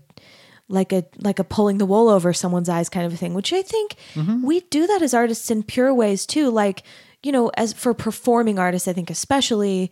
like 0.70 0.94
a 0.94 1.04
like 1.18 1.40
a 1.40 1.44
pulling 1.44 1.80
the 1.80 1.86
wool 1.86 2.08
over 2.08 2.32
someone's 2.32 2.70
eyes 2.70 2.90
kind 2.90 3.06
of 3.06 3.14
a 3.14 3.18
thing, 3.18 3.34
which 3.34 3.52
I 3.52 3.62
think 3.62 3.96
mm-hmm. 4.14 4.46
we 4.46 4.62
do 4.62 4.88
that 4.88 5.02
as 5.02 5.14
artists 5.14 5.52
in 5.52 5.64
pure 5.64 5.94
ways 5.94 6.26
too. 6.26 6.50
Like, 6.50 6.84
you 7.24 7.32
know, 7.32 7.52
as 7.58 7.74
for 7.74 7.94
performing 7.94 8.60
artists, 8.60 8.88
I 8.88 8.94
think 8.94 9.10
especially 9.10 9.92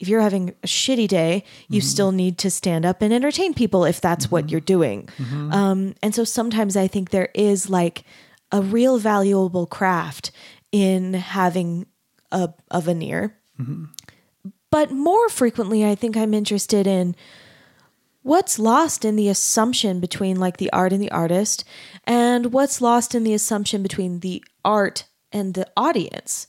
if 0.00 0.08
you're 0.08 0.20
having 0.20 0.50
a 0.62 0.66
shitty 0.66 1.08
day, 1.08 1.44
you 1.68 1.80
mm-hmm. 1.80 1.86
still 1.86 2.12
need 2.12 2.38
to 2.38 2.50
stand 2.50 2.86
up 2.86 3.02
and 3.02 3.12
entertain 3.12 3.54
people 3.54 3.84
if 3.84 4.00
that's 4.00 4.30
what 4.30 4.44
mm-hmm. 4.44 4.50
you're 4.52 4.60
doing. 4.60 5.08
Um, 5.52 5.94
and 6.02 6.14
so 6.14 6.24
sometimes 6.24 6.76
I 6.76 6.88
think 6.88 7.10
there 7.10 7.30
is 7.34 7.68
like 7.68 8.04
a 8.52 8.62
real 8.62 8.98
valuable 8.98 9.66
craft 9.66 10.30
in 10.72 11.14
having 11.14 11.86
a, 12.30 12.50
a 12.70 12.80
veneer. 12.80 13.36
But 14.70 14.90
more 14.90 15.28
frequently, 15.28 15.84
I 15.84 15.94
think 15.94 16.16
I'm 16.16 16.34
interested 16.34 16.86
in 16.86 17.14
what's 18.24 18.58
lost 18.58 19.04
in 19.04 19.16
the 19.16 19.28
assumption 19.28 20.00
between 20.00 20.40
like 20.40 20.56
the 20.56 20.72
art 20.72 20.92
and 20.92 21.00
the 21.00 21.10
artist, 21.10 21.62
and 22.04 22.52
what's 22.52 22.80
lost 22.80 23.14
in 23.14 23.22
the 23.22 23.34
assumption 23.34 23.82
between 23.82 24.20
the 24.20 24.42
art 24.64 25.04
and 25.30 25.54
the 25.54 25.70
audience. 25.76 26.48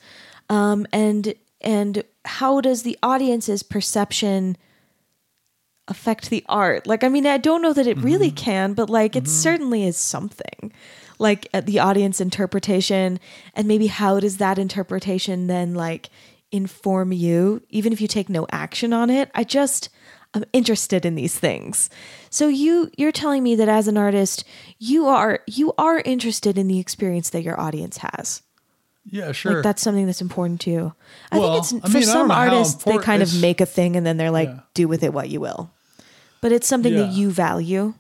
Um, 0.49 0.87
and 0.91 1.35
and 1.61 2.03
how 2.23 2.61
does 2.61 2.83
the 2.83 2.97
audience's 3.03 3.61
perception 3.61 4.57
affect 5.87 6.29
the 6.29 6.43
art? 6.47 6.87
Like, 6.87 7.03
I 7.03 7.09
mean, 7.09 7.27
I 7.27 7.37
don't 7.37 7.61
know 7.61 7.73
that 7.73 7.87
it 7.87 7.97
really 7.97 8.31
can, 8.31 8.73
but 8.73 8.89
like, 8.89 9.15
it 9.15 9.27
certainly 9.27 9.83
is 9.85 9.97
something. 9.97 10.71
Like 11.19 11.47
the 11.51 11.79
audience 11.79 12.19
interpretation, 12.21 13.19
and 13.53 13.67
maybe 13.67 13.87
how 13.87 14.19
does 14.19 14.37
that 14.37 14.57
interpretation 14.57 15.47
then 15.47 15.73
like 15.73 16.09
inform 16.51 17.11
you, 17.11 17.61
even 17.69 17.91
if 17.91 18.01
you 18.01 18.07
take 18.07 18.29
no 18.29 18.47
action 18.51 18.93
on 18.93 19.09
it? 19.09 19.29
I 19.35 19.43
just 19.43 19.89
I'm 20.35 20.43
interested 20.53 21.05
in 21.05 21.15
these 21.15 21.37
things. 21.39 21.89
So 22.29 22.47
you 22.49 22.91
you're 22.97 23.11
telling 23.13 23.41
me 23.41 23.55
that 23.55 23.69
as 23.69 23.87
an 23.87 23.97
artist, 23.97 24.43
you 24.77 25.07
are 25.07 25.39
you 25.47 25.73
are 25.77 25.99
interested 26.01 26.57
in 26.57 26.67
the 26.67 26.79
experience 26.79 27.29
that 27.31 27.41
your 27.41 27.59
audience 27.59 27.97
has. 27.97 28.41
yeah, 29.09 29.31
sure. 29.31 29.53
Like 29.55 29.63
that's 29.63 29.81
something 29.81 30.05
that's 30.05 30.21
important 30.21 30.61
to 30.61 30.71
you. 30.71 30.93
I 31.31 31.39
Well, 31.39 31.61
think 31.63 31.83
it's 31.83 31.85
I 31.85 31.89
for 31.89 31.97
mean, 31.99 32.07
some 32.07 32.31
artists 32.31 32.83
they 32.83 32.97
kind 32.99 33.23
of 33.23 33.39
make 33.41 33.61
a 33.61 33.65
thing 33.65 33.95
and 33.95 34.05
then 34.05 34.17
they're 34.17 34.31
like 34.31 34.49
Yeah. 34.49 34.59
do 34.73 34.87
with 34.87 35.01
it 35.03 35.13
what 35.13 35.29
you 35.29 35.39
will. 35.39 35.71
But 36.41 36.51
it's 36.51 36.67
something 36.67 36.93
that 36.95 37.11
you 37.13 37.31
value. 37.31 37.93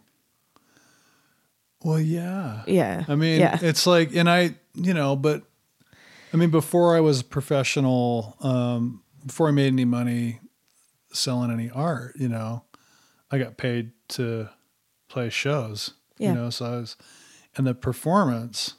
well, 1.83 1.99
yeah. 1.99 2.63
Yeah. 2.67 3.05
I 3.07 3.15
mean, 3.15 3.39
yeah. 3.39 3.59
it's 3.61 3.85
like, 3.87 4.15
and 4.15 4.29
I, 4.29 4.55
you 4.73 4.93
know, 4.93 5.15
but 5.15 5.43
I 6.33 6.37
mean, 6.37 6.49
before 6.49 6.95
I 6.97 6.99
was 6.99 7.23
professional, 7.23 8.35
um, 8.41 9.01
before 9.25 9.47
I 9.47 9.51
made 9.51 9.67
any 9.67 9.85
money 9.85 10.39
selling 11.15 11.51
any 11.51 11.69
art, 11.69 12.15
you 12.17 12.29
know, 12.29 12.63
I 13.31 13.37
got 13.37 13.57
paid 13.57 13.91
to 14.09 14.49
play 15.07 15.29
shows, 15.29 15.91
Yeah. 16.17 16.29
you 16.29 16.35
know, 16.35 16.49
so 16.49 16.65
I 16.65 16.69
was, 16.77 16.97
and 17.55 17.65
the 17.65 17.73
performance, 17.73 18.75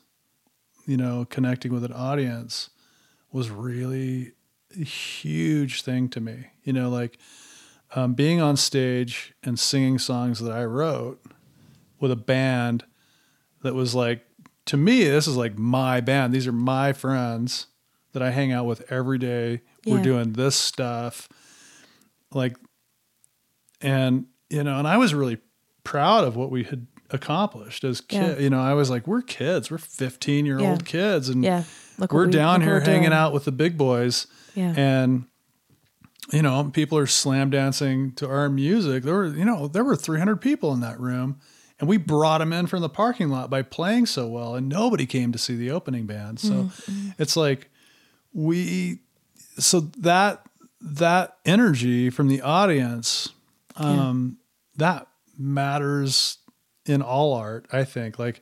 you 0.87 0.97
know, 0.97 1.25
connecting 1.29 1.73
with 1.73 1.85
an 1.85 1.93
audience 1.93 2.71
was 3.33 3.51
really 3.51 4.33
a 4.79 4.85
huge 4.85 5.83
thing 5.83 6.09
to 6.11 6.21
me, 6.21 6.47
you 6.63 6.73
know, 6.73 6.89
like 6.89 7.19
um, 7.95 8.15
being 8.15 8.41
on 8.41 8.57
stage 8.57 9.35
and 9.43 9.59
singing 9.59 9.99
songs 9.99 10.41
that 10.41 10.53
I 10.53 10.65
wrote 10.65 11.23
with 12.01 12.11
a 12.11 12.17
band 12.17 12.85
that 13.63 13.75
was 13.75 13.95
like 13.95 14.27
to 14.67 14.77
me 14.77 15.05
this 15.05 15.27
is 15.27 15.37
like 15.37 15.57
my 15.59 16.01
band. 16.01 16.33
These 16.33 16.47
are 16.47 16.53
my 16.53 16.93
friends 16.93 17.67
that 18.13 18.23
i 18.23 18.31
hang 18.31 18.51
out 18.53 18.67
with 18.67 18.91
every 18.91 19.19
day. 19.19 19.61
We're 19.87 20.03
doing 20.03 20.33
this 20.33 20.57
stuff 20.57 21.29
like 22.37 22.57
and 23.81 24.27
you 24.51 24.63
know 24.63 24.79
and 24.79 24.87
i 24.89 24.97
was 24.97 25.15
really 25.15 25.39
proud 25.85 26.25
of 26.25 26.37
what 26.37 26.51
we 26.51 26.65
had 26.65 26.87
accomplished 27.11 27.85
as 27.85 28.01
kids 28.01 28.37
Yeah. 28.39 28.43
you 28.45 28.51
know 28.51 28.61
i 28.61 28.75
was 28.75 28.91
like 28.91 29.07
we're 29.07 29.23
kids 29.23 29.71
we're 29.71 29.79
15 29.79 30.47
year 30.47 30.59
Yeah. 30.61 30.71
old 30.71 30.85
kids 30.85 31.29
and 31.29 31.45
yeah. 31.45 31.65
Look 31.99 32.13
we're 32.13 32.27
we- 32.27 32.33
down 32.33 32.61
here 32.63 32.75
we're 32.75 32.81
hanging 32.81 33.03
doing. 33.03 33.13
out 33.13 33.33
with 33.33 33.45
the 33.45 33.53
big 33.53 33.79
boys 33.79 34.27
Yeah. 34.55 34.75
and 34.77 35.27
you 36.33 36.43
know 36.43 36.71
people 36.73 36.99
are 36.99 37.07
slam 37.07 37.51
dancing 37.51 38.13
to 38.17 38.29
our 38.29 38.49
music 38.49 39.05
there 39.05 39.15
were 39.15 39.27
you 39.27 39.45
know 39.45 39.69
there 39.69 39.85
were 39.85 39.95
300 39.97 40.37
people 40.41 40.73
in 40.73 40.81
that 40.81 40.99
room 41.01 41.39
and 41.79 41.89
we 41.89 41.97
brought 41.99 42.39
them 42.39 42.53
in 42.53 42.67
from 42.67 42.81
the 42.81 42.89
parking 42.89 43.29
lot 43.29 43.49
by 43.51 43.63
playing 43.63 44.07
so 44.07 44.27
well 44.27 44.55
and 44.57 44.69
nobody 44.69 45.07
came 45.07 45.31
to 45.31 45.39
see 45.39 45.55
the 45.57 45.71
opening 45.71 46.07
band 46.07 46.41
so 46.41 46.51
Mm-hmm. 46.55 47.11
it's 47.19 47.37
like 47.37 47.71
we 48.33 48.99
so 49.59 49.81
that 49.99 50.45
that 50.81 51.37
energy 51.45 52.11
from 52.11 52.29
the 52.29 52.43
audience 52.43 53.31
um 53.77 54.39
that 54.77 55.07
matters 55.39 56.39
in 56.87 57.03
all 57.03 57.35
art 57.35 57.67
i 57.73 57.83
think 57.85 58.19
like 58.19 58.41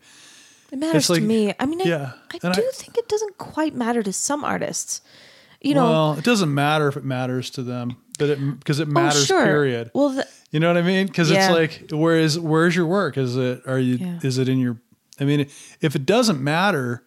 It 0.73 0.79
matters 0.79 1.09
like- 1.09 1.21
to 1.21 1.27
me. 1.27 1.55
I 1.61 1.67
mean, 1.67 1.81
I, 1.83 1.85
yeah, 1.85 2.13
I 2.33 2.39
and 2.43 2.55
do 2.55 2.61
I- 2.63 2.71
think 2.75 2.99
it 2.99 3.09
doesn't 3.09 3.39
quite 3.39 3.75
matter 3.77 4.03
to 4.03 4.13
some 4.13 4.43
artists. 4.45 5.01
You 5.61 5.75
know, 5.75 5.85
well 5.91 6.13
it 6.19 6.25
doesn't 6.25 6.53
matter 6.53 6.89
if 6.89 6.97
it 6.97 7.05
matters 7.05 7.49
to 7.51 7.63
them 7.63 7.97
but 8.19 8.31
it 8.31 8.59
because 8.59 8.81
it 8.81 8.89
matters 8.89 9.23
oh, 9.23 9.25
sure. 9.37 9.45
period 9.45 9.91
Well, 9.95 10.11
the, 10.11 10.27
You 10.51 10.61
know 10.61 10.69
what 10.69 10.77
I 10.77 10.83
mean? 10.83 11.07
Because 11.07 11.31
Yeah. 11.31 11.47
it's 11.47 11.55
like, 11.91 11.91
where 12.01 12.19
is 12.19 12.39
where's 12.39 12.75
your 12.77 12.87
work? 12.87 13.17
Is 13.17 13.37
it 13.37 13.63
are 13.67 13.79
you 13.79 13.97
Yeah. 13.97 14.19
is 14.23 14.39
it 14.39 14.49
in 14.49 14.59
your? 14.59 14.77
I 15.21 15.25
mean, 15.25 15.41
if 15.81 15.95
it 15.97 16.05
doesn't 16.07 16.41
matter, 16.43 17.03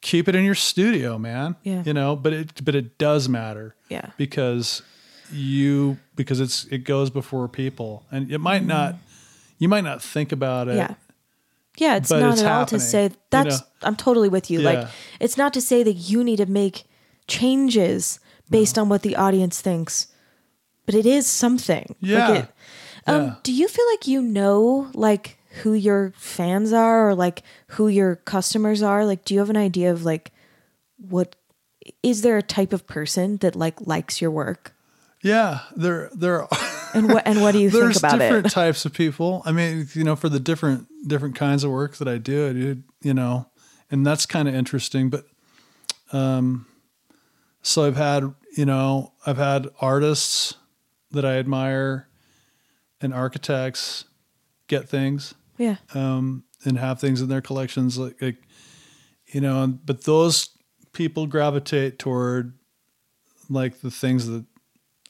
keep 0.00 0.28
it 0.28 0.34
in 0.34 0.44
your 0.44 0.54
studio, 0.54 1.18
man. 1.18 1.56
Yeah. 1.62 1.82
You 1.84 1.92
know, 1.94 2.16
but 2.16 2.32
it 2.32 2.64
but 2.64 2.74
it 2.74 2.98
does 2.98 3.28
matter. 3.28 3.74
Yeah. 3.88 4.10
Because 4.16 4.82
you 5.32 5.98
because 6.16 6.40
it's 6.40 6.64
it 6.66 6.84
goes 6.84 7.10
before 7.10 7.48
people, 7.48 8.04
and 8.10 8.30
it 8.30 8.38
might 8.38 8.64
not. 8.64 8.96
You 9.58 9.68
might 9.68 9.84
not 9.84 10.02
think 10.02 10.32
about 10.32 10.68
it. 10.68 10.72
Mm-hmm. 10.72 10.78
yeah. 10.78 10.94
Yeah, 11.76 11.96
it's 11.96 12.10
not 12.10 12.32
it's 12.32 12.42
at 12.42 12.50
all 12.50 12.66
to 12.66 12.80
say 12.80 13.04
you 13.04 13.10
that's 13.30 13.60
know? 13.60 13.66
I'm 13.82 13.96
totally 13.96 14.28
with 14.28 14.50
you. 14.50 14.60
Yeah. 14.60 14.70
Like 14.70 14.88
it's 15.20 15.36
not 15.36 15.52
to 15.54 15.60
say 15.60 15.82
that 15.82 15.92
you 15.92 16.24
need 16.24 16.36
to 16.38 16.46
make 16.46 16.84
changes 17.26 18.20
based 18.50 18.76
on 18.78 18.88
what 18.88 19.02
the 19.02 19.16
audience 19.16 19.60
thinks, 19.60 20.08
but 20.86 20.94
it 20.94 21.06
is 21.06 21.26
something. 21.26 21.94
Like 22.02 22.44
it- 22.44 22.48
um, 23.06 23.24
Yeah. 23.24 23.34
Do 23.44 23.52
you 23.52 23.68
feel 23.68 23.86
like 23.92 24.06
you 24.06 24.20
know 24.20 24.90
like 24.94 25.38
who 25.62 25.74
your 25.74 26.12
fans 26.16 26.72
are 26.72 27.08
or 27.08 27.14
like 27.14 27.42
who 27.68 27.88
your 27.88 28.16
customers 28.16 28.82
are? 28.82 29.04
Like, 29.04 29.24
do 29.24 29.34
you 29.34 29.40
have 29.40 29.50
an 29.50 29.56
idea 29.56 29.90
of 29.92 30.04
like 30.04 30.32
what 30.96 31.36
is 32.02 32.22
there 32.22 32.36
a 32.36 32.42
type 32.42 32.72
of 32.72 32.86
person 32.86 33.38
that 33.38 33.56
like 33.56 33.86
likes 33.86 34.20
your 34.20 34.30
work? 34.30 34.74
Yeah, 35.22 35.60
there 35.76 36.10
there 36.14 36.42
are 36.42 36.48
And 36.94 37.08
what 37.08 37.26
and 37.26 37.40
what 37.40 37.52
do 37.52 37.58
you 37.60 37.70
think 37.70 37.82
there's 37.82 37.98
about 37.98 38.18
different 38.18 38.46
it? 38.46 38.50
types 38.50 38.84
of 38.84 38.92
people. 38.92 39.42
I 39.44 39.52
mean, 39.52 39.88
you 39.94 40.04
know, 40.04 40.16
for 40.16 40.28
the 40.28 40.40
different 40.40 40.88
different 41.06 41.36
kinds 41.36 41.64
of 41.64 41.70
work 41.70 41.96
that 41.96 42.08
I 42.08 42.18
do, 42.18 42.48
I 42.48 42.52
do 42.52 42.82
you 43.02 43.14
know, 43.14 43.46
and 43.90 44.06
that's 44.06 44.26
kind 44.26 44.48
of 44.48 44.54
interesting. 44.54 45.10
But 45.10 45.24
um, 46.12 46.66
so 47.62 47.84
I've 47.84 47.96
had 47.96 48.34
you 48.56 48.66
know 48.66 49.12
I've 49.26 49.38
had 49.38 49.68
artists 49.80 50.54
that 51.12 51.24
I 51.24 51.38
admire 51.38 52.08
and 53.00 53.14
architects 53.14 54.04
get 54.68 54.88
things 54.88 55.34
Yeah. 55.60 55.76
um, 55.94 56.44
and 56.64 56.76
have 56.78 56.98
things 57.00 57.20
in 57.20 57.28
their 57.28 57.40
collections 57.40 57.98
like, 57.98 58.20
like 58.20 58.36
you 59.32 59.40
know 59.40 59.78
but 59.84 60.04
those 60.04 60.48
people 60.92 61.26
gravitate 61.26 61.98
toward 61.98 62.54
like 63.48 63.80
the 63.80 63.90
things 63.90 64.26
that 64.26 64.44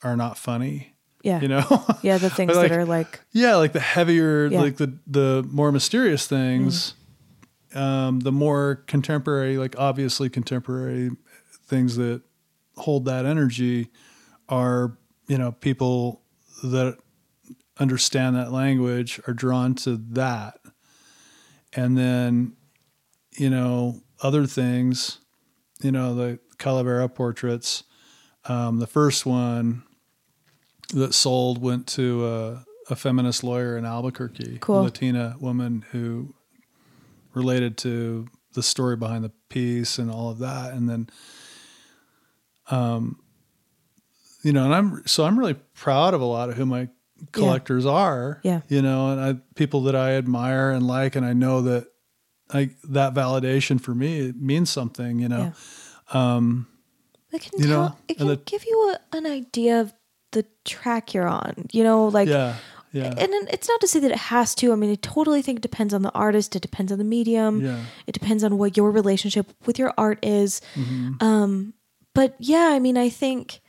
are 0.03 0.17
not 0.17 0.37
funny 0.37 0.95
Yeah. 1.23 1.41
you 1.41 1.49
know 1.49 1.65
Yeah, 2.03 2.19
the 2.19 2.31
things 2.31 2.55
like- 2.55 2.71
that 2.71 2.77
are 2.79 2.85
like 2.85 3.21
yeah 3.33 3.55
like 3.57 3.73
the 3.73 3.81
heavier 3.81 4.47
Yeah. 4.47 4.61
like 4.61 4.77
the 4.77 4.99
the 5.07 5.47
more 5.51 5.71
mysterious 5.73 6.27
things 6.27 6.95
um 7.75 8.21
the 8.21 8.33
more 8.33 8.83
contemporary 8.89 9.57
like 9.57 9.77
obviously 9.79 10.29
contemporary 10.29 11.11
things 11.67 11.97
that 11.97 12.23
hold 12.77 13.05
that 13.05 13.25
energy 13.27 13.89
are 14.49 14.97
you 15.29 15.39
know 15.39 15.53
people 15.53 16.23
that 16.65 16.99
understand 17.81 18.37
that 18.37 18.53
language 18.53 19.21
are 19.27 19.33
drawn 19.35 19.75
to 19.75 19.97
that 20.11 20.61
and 21.73 21.97
then 21.97 22.53
you 23.37 23.49
know 23.51 24.01
other 24.23 24.47
things 24.47 25.19
you 25.83 25.91
know 25.91 26.15
the 26.15 26.39
calavera 26.59 27.13
portraits 27.13 27.83
um, 28.45 28.79
the 28.79 28.87
first 28.87 29.25
one 29.27 29.83
that 30.95 31.15
sold 31.15 31.61
went 31.63 31.87
to 31.87 32.27
a, 32.27 32.65
a 32.91 32.97
feminist 32.97 33.43
lawyer 33.43 33.77
in 33.79 33.85
albuquerque 33.87 34.59
Cool. 34.61 34.81
a 34.81 34.83
latina 34.83 35.37
woman 35.41 35.85
who 35.91 36.35
related 37.33 37.79
to 37.79 38.29
the 38.55 38.63
story 38.63 38.97
behind 38.97 39.25
the 39.25 39.33
piece 39.49 39.99
and 39.99 40.11
all 40.11 40.31
of 40.31 40.39
that 40.39 40.75
and 40.75 40.89
then 40.89 41.09
um 42.71 43.19
you 44.43 44.53
know 44.53 44.65
and 44.65 44.75
i'm 44.75 45.07
so 45.07 45.25
i'm 45.25 45.39
really 45.39 45.55
proud 45.75 46.13
of 46.13 46.21
a 46.21 46.25
lot 46.25 46.51
of 46.51 46.57
who 46.57 46.67
my 46.67 46.89
collectors 47.33 47.87
are 47.87 48.41
Yeah. 48.43 48.61
you 48.69 48.83
know 48.83 49.11
and 49.13 49.21
i 49.21 49.35
people 49.55 49.83
that 49.83 49.95
i 49.97 50.13
admire 50.13 50.71
and 50.71 50.87
like 50.87 51.17
and 51.17 51.25
i 51.27 51.33
know 51.33 51.63
that 51.63 51.87
I, 52.53 52.71
that 52.85 53.15
validation 53.15 53.81
for 53.81 53.95
me 53.95 54.19
it 54.29 54.37
means 54.37 54.71
something 54.71 55.19
you 55.21 55.29
know 55.29 55.53
um 56.13 56.67
it 57.33 57.43
can 57.43 57.61
You 57.61 57.67
tell, 57.69 57.81
know, 57.83 57.97
it 58.09 58.19
can 58.19 58.27
the- 58.27 58.37
give 58.39 58.65
you 58.67 58.95
a, 59.13 59.17
an 59.17 59.25
idea 59.27 59.81
of 59.81 59.93
the 60.33 60.45
track 60.65 61.15
you're 61.15 61.29
on. 61.29 61.67
You 61.73 61.85
know, 61.85 62.07
like 62.09 62.29
yeah 62.29 62.57
yeah 62.93 63.15
and 63.17 63.31
it's 63.51 63.69
not 63.69 63.81
to 63.83 63.87
say 63.89 64.01
that 64.01 64.11
it 64.11 64.17
has 64.19 64.55
to. 64.57 64.73
I 64.73 64.75
mean, 64.75 64.91
I 64.91 64.97
totally 64.97 65.43
think 65.43 65.59
it 65.59 65.63
depends 65.63 65.95
on 65.95 66.03
the 66.03 66.11
artist. 66.11 66.57
It 66.57 66.63
depends 66.63 66.91
on 66.91 66.99
the 66.99 67.05
medium. 67.05 67.61
Yeah. 67.65 67.79
It 68.09 68.13
depends 68.13 68.43
on 68.43 68.59
what 68.59 68.77
your 68.77 68.91
relationship 68.91 69.47
with 69.67 69.79
your 69.79 69.95
art 69.97 70.19
is. 70.25 70.61
Mm-hmm. 70.75 71.23
Um, 71.25 71.75
but 72.15 72.35
yeah, 72.41 72.71
I 72.75 72.81
mean, 72.81 72.97
I 72.97 73.09
think, 73.11 73.61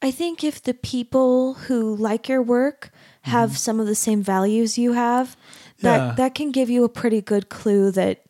I 0.00 0.10
think 0.12 0.44
if 0.44 0.62
the 0.62 0.74
people 0.74 1.54
who 1.54 1.96
like 1.96 2.28
your 2.28 2.42
work 2.42 2.90
have 3.22 3.58
some 3.58 3.80
of 3.80 3.86
the 3.86 3.94
same 3.94 4.22
values 4.22 4.78
you 4.78 4.92
have, 4.92 5.36
that 5.80 6.00
Mm-hmm. 6.00 6.08
Yeah. 6.08 6.14
that 6.16 6.34
can 6.34 6.50
give 6.52 6.70
you 6.70 6.84
a 6.84 6.88
pretty 6.88 7.20
good 7.20 7.48
clue 7.48 7.90
that 7.92 8.24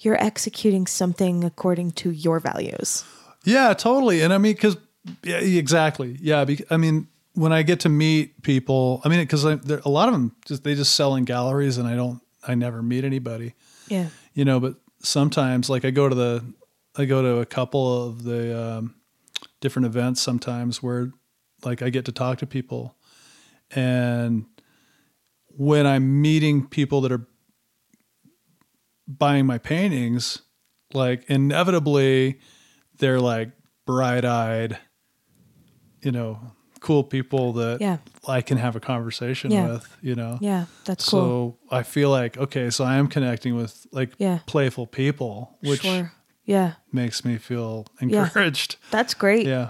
you're 0.00 0.22
executing 0.22 0.86
something 0.86 1.44
according 1.44 1.92
to 1.92 2.10
your 2.10 2.40
values. 2.40 3.04
Yeah, 3.44 3.72
totally. 3.74 4.22
And 4.22 4.32
I 4.32 4.38
mean, 4.38 4.52
because 4.54 4.76
yeah, 5.22 5.38
exactly. 5.38 6.16
Yeah, 6.20 6.44
I 6.70 6.76
mean, 6.76 7.08
when 7.34 7.52
I 7.52 7.62
get 7.62 7.80
to 7.80 7.88
meet 7.88 8.42
people, 8.42 9.00
I 9.04 9.08
mean, 9.08 9.20
because 9.20 9.44
a 9.44 9.88
lot 9.88 10.08
of 10.08 10.12
them 10.14 10.34
just 10.46 10.62
they 10.64 10.74
just 10.74 10.94
sell 10.94 11.14
in 11.16 11.24
galleries, 11.24 11.78
and 11.78 11.88
I 11.88 11.96
don't, 11.96 12.20
I 12.46 12.54
never 12.54 12.82
meet 12.82 13.04
anybody, 13.04 13.54
Yeah. 13.88 14.08
you 14.34 14.44
know. 14.44 14.60
But 14.60 14.74
sometimes, 15.02 15.70
like 15.70 15.84
I 15.86 15.90
go 15.90 16.08
to 16.08 16.14
the, 16.14 16.44
I 16.96 17.04
go 17.06 17.22
to 17.22 17.38
a 17.38 17.46
couple 17.46 18.04
of 18.08 18.24
the 18.24 18.60
um, 18.78 18.94
different 19.60 19.86
events 19.86 20.20
sometimes 20.20 20.82
where, 20.82 21.12
like, 21.64 21.82
I 21.82 21.90
get 21.90 22.04
to 22.06 22.12
talk 22.12 22.38
to 22.38 22.46
people, 22.46 22.96
and 23.70 24.46
when 25.46 25.86
I'm 25.86 26.22
meeting 26.22 26.66
people 26.66 27.00
that 27.02 27.12
are 27.12 27.26
buying 29.06 29.46
my 29.46 29.58
paintings, 29.58 30.42
like 30.94 31.24
inevitably 31.28 32.40
they're 32.98 33.20
like 33.20 33.50
bright 33.86 34.24
eyed, 34.24 34.78
you 36.02 36.12
know, 36.12 36.52
cool 36.80 37.02
people 37.04 37.52
that 37.54 37.80
Yeah. 37.80 37.98
I 38.26 38.40
can 38.40 38.56
have 38.58 38.76
a 38.76 38.80
conversation 38.80 39.50
Yeah. 39.50 39.72
with, 39.72 39.96
you 40.00 40.14
know. 40.14 40.38
Yeah. 40.40 40.66
That's 40.84 41.08
cool. 41.08 41.20
So 41.20 41.58
I 41.76 41.82
feel 41.82 42.10
like, 42.10 42.38
okay, 42.38 42.70
so 42.70 42.84
I 42.84 42.96
am 42.96 43.08
connecting 43.08 43.54
with 43.56 43.86
like 43.92 44.12
Yeah. 44.18 44.38
playful 44.46 44.86
people, 44.86 45.58
which 45.62 45.82
sure. 45.82 46.12
Yeah. 46.44 46.72
makes 46.92 47.24
me 47.24 47.36
feel 47.38 47.86
Yeah. 48.00 48.24
encouraged. 48.24 48.76
That's 48.90 49.14
great. 49.14 49.46
Yeah. 49.46 49.68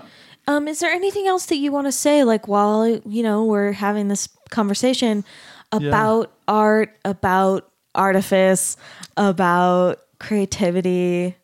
Um, 0.49 0.67
is 0.67 0.81
there 0.81 0.91
anything 0.91 1.27
else 1.27 1.47
that 1.47 1.57
you 1.57 1.71
want 1.71 1.87
to 1.87 1.93
say, 1.93 2.25
like 2.25 2.49
while 2.49 2.87
you 2.89 3.23
know 3.23 3.45
we're 3.45 3.73
having 3.73 4.09
this 4.09 4.29
conversation 4.51 5.25
about 5.71 6.33
art, 6.49 6.97
about 7.05 7.71
artifice, 7.95 8.77
about 9.17 9.99
creativity? 10.19 11.37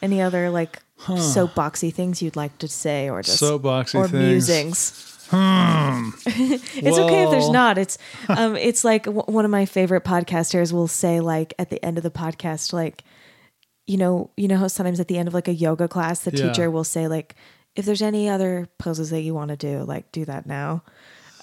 Any 0.00 0.20
other 0.20 0.50
like 0.50 0.80
soapboxy 1.00 1.92
things 1.92 2.22
you'd 2.22 2.36
like 2.36 2.56
to 2.58 2.68
say, 2.68 3.10
or 3.10 3.22
just 3.22 3.42
Soapboxy 3.42 3.94
or 3.96 4.08
things. 4.08 4.48
musings? 4.48 5.08
it's 5.32 6.98
okay 6.98 7.22
if 7.24 7.30
there's 7.30 7.48
not. 7.50 7.78
It's 7.78 7.98
um, 8.28 8.56
it's 8.56 8.84
like 8.84 9.04
w- 9.04 9.24
one 9.26 9.44
of 9.44 9.50
my 9.50 9.64
favorite 9.66 10.04
podcasters 10.04 10.72
will 10.72 10.88
say 10.88 11.20
like 11.20 11.54
at 11.58 11.70
the 11.70 11.82
end 11.84 11.96
of 11.98 12.04
the 12.04 12.10
podcast, 12.10 12.72
like 12.72 13.02
you 13.86 13.96
know, 13.96 14.30
you 14.36 14.48
know 14.48 14.56
how 14.56 14.68
sometimes 14.68 15.00
at 15.00 15.08
the 15.08 15.18
end 15.18 15.28
of 15.28 15.34
like 15.34 15.48
a 15.48 15.54
yoga 15.54 15.88
class, 15.88 16.20
the 16.20 16.30
Yeah. 16.36 16.48
teacher 16.48 16.70
will 16.70 16.84
say 16.84 17.08
like, 17.08 17.34
if 17.74 17.84
there's 17.84 18.02
any 18.02 18.28
other 18.28 18.68
poses 18.78 19.10
that 19.10 19.22
you 19.22 19.34
want 19.34 19.50
to 19.50 19.56
do, 19.56 19.80
like 19.84 20.10
do 20.12 20.24
that 20.26 20.46
now. 20.46 20.82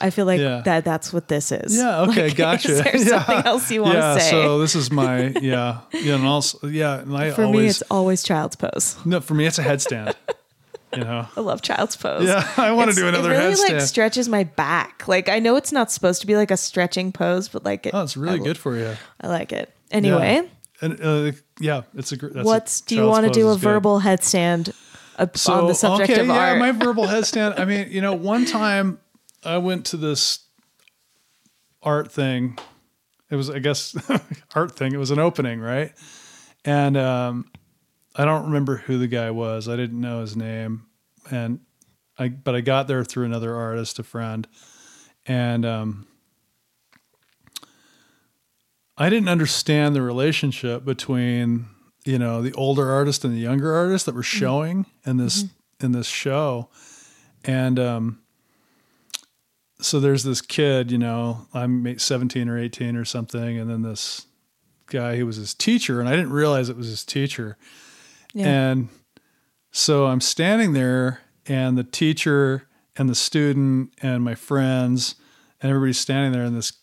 I 0.01 0.11
feel 0.11 0.25
like 0.25 0.39
Yeah. 0.39 0.61
that 0.63 0.85
that's 0.85 1.11
what 1.11 1.27
this 1.27 1.51
is. 1.51 1.75
Yeah. 1.75 2.01
Okay. 2.07 2.27
Like, 2.29 2.37
gotcha. 2.37 2.71
Is 2.71 2.83
there 2.83 2.95
yeah. 2.97 3.25
something 3.25 3.45
else 3.45 3.69
you 3.71 3.81
want 3.81 3.93
to 3.95 3.99
yeah. 3.99 4.17
say? 4.17 4.29
So 4.31 4.59
this 4.59 4.73
is 4.75 4.89
my 4.91 5.27
yeah 5.41 5.79
yeah 5.91 6.15
and 6.15 6.25
also 6.25 6.65
yeah 6.67 6.99
and 6.99 7.15
I 7.17 7.31
For 7.31 7.43
always 7.43 7.61
me, 7.61 7.67
it's 7.67 7.81
always 7.91 8.23
child's 8.23 8.55
pose. 8.55 8.95
no 9.05 9.19
for 9.19 9.33
me 9.33 9.45
it's 9.45 9.59
a 9.59 9.63
headstand. 9.63 10.13
you 10.95 11.03
know. 11.03 11.27
I 11.35 11.39
love 11.41 11.61
child's 11.61 11.97
pose. 11.97 12.25
Yeah, 12.27 12.47
I 12.57 12.71
want 12.71 12.91
to 12.91 12.95
do 12.95 13.07
another 13.09 13.31
It 13.33 13.37
really 13.37 13.53
headstand. 13.55 13.73
like 13.73 13.81
stretches 13.81 14.29
my 14.29 14.45
back. 14.45 15.07
Like 15.09 15.27
I 15.27 15.39
know 15.39 15.57
it's 15.57 15.73
not 15.73 15.91
supposed 15.91 16.21
to 16.21 16.27
be 16.27 16.37
like 16.37 16.51
a 16.51 16.57
stretching 16.57 17.11
pose, 17.11 17.49
but 17.49 17.65
like 17.65 17.85
it, 17.85 17.93
oh, 17.93 18.01
it's 18.03 18.15
really 18.15 18.39
I, 18.39 18.43
good 18.43 18.57
for 18.57 18.77
you. 18.77 18.95
I 19.19 19.27
like 19.27 19.51
it. 19.51 19.73
Anyway. 19.91 20.49
And 20.81 20.99
uh, 21.01 21.31
yeah, 21.59 21.83
it's 21.95 22.11
a 22.11 22.17
great. 22.17 22.33
that's 22.33 22.45
a- 22.45 22.47
what's 22.47 22.81
do 22.81 22.95
you 22.95 23.05
want 23.05 23.25
to 23.25 23.31
do 23.31 23.47
a 23.47 23.51
is 23.51 23.57
good. 23.57 23.63
verbal 23.63 23.99
headstand 23.99 24.73
uh, 25.17 25.27
on 25.51 25.67
the 25.67 25.75
subject 25.75 26.11
okay, 26.11 26.21
of 26.21 26.27
yeah, 26.27 26.51
art? 26.51 26.59
my 26.59 26.71
verbal 26.85 27.05
headstand. 27.05 27.59
I 27.59 27.65
mean, 27.65 27.91
you 27.91 28.01
know, 28.01 28.13
one 28.13 28.45
time 28.45 28.99
I 29.43 29.57
went 29.57 29.85
to 29.87 29.97
this 29.97 30.39
art 31.83 32.11
thing. 32.11 32.57
It 33.29 33.35
was, 33.35 33.49
I 33.49 33.59
guess, 33.59 33.95
art 34.55 34.75
thing. 34.75 34.93
It 34.93 34.97
was 34.97 35.11
an 35.11 35.19
opening, 35.19 35.59
right? 35.59 35.93
And 36.65 36.97
um, 36.97 37.51
I 38.15 38.25
don't 38.25 38.45
remember 38.45 38.77
who 38.77 38.97
the 38.97 39.07
guy 39.07 39.31
was. 39.31 39.67
I 39.67 39.75
didn't 39.75 39.99
know 39.99 40.21
his 40.21 40.35
name, 40.35 40.87
and 41.29 41.59
I, 42.17 42.29
but 42.29 42.55
I 42.55 42.61
got 42.61 42.87
there 42.87 43.03
through 43.03 43.25
another 43.25 43.55
artist, 43.55 43.99
a 43.99 44.03
friend, 44.03 44.47
and 45.25 45.65
um, 45.65 46.07
I 48.99 49.09
didn't 49.09 49.29
understand 49.29 49.95
the 49.95 50.01
relationship 50.01 50.83
between 50.83 51.67
you 52.05 52.19
know 52.19 52.41
the 52.41 52.53
older 52.53 52.91
artist 52.91 53.23
and 53.23 53.33
the 53.33 53.39
younger 53.39 53.73
artist 53.73 54.05
that 54.05 54.13
were 54.13 54.23
showing 54.23 54.85
in 55.05 55.17
this 55.17 55.45
in 55.79 55.93
this 55.93 56.07
show, 56.07 56.69
and 57.45 57.79
um, 57.79 58.19
so 59.81 59.99
there's 59.99 60.23
this 60.23 60.41
kid, 60.41 60.91
you 60.91 60.97
know, 60.97 61.47
I'm 61.53 61.97
17 61.97 62.49
or 62.49 62.59
18 62.59 62.97
or 62.97 63.05
something, 63.05 63.57
and 63.57 63.69
then 63.69 63.81
this 63.81 64.25
guy 64.87 65.15
who 65.15 65.25
was 65.25 65.37
his 65.37 65.53
teacher, 65.53 65.99
and 65.99 66.09
I 66.09 66.11
didn't 66.11 66.33
realize 66.33 66.67
it 66.67 66.77
was 66.77 66.87
his 66.87 67.05
teacher, 67.05 67.57
yeah. 68.33 68.47
and 68.47 68.89
so 69.71 70.07
I'm 70.07 70.21
standing 70.21 70.73
there, 70.73 71.21
and 71.45 71.77
the 71.77 71.83
teacher 71.83 72.67
and 72.97 73.07
the 73.07 73.15
student 73.15 73.93
and 74.01 74.23
my 74.23 74.35
friends 74.35 75.15
and 75.61 75.69
everybody's 75.69 75.99
standing 75.99 76.31
there, 76.31 76.43
and 76.43 76.55
this, 76.55 76.73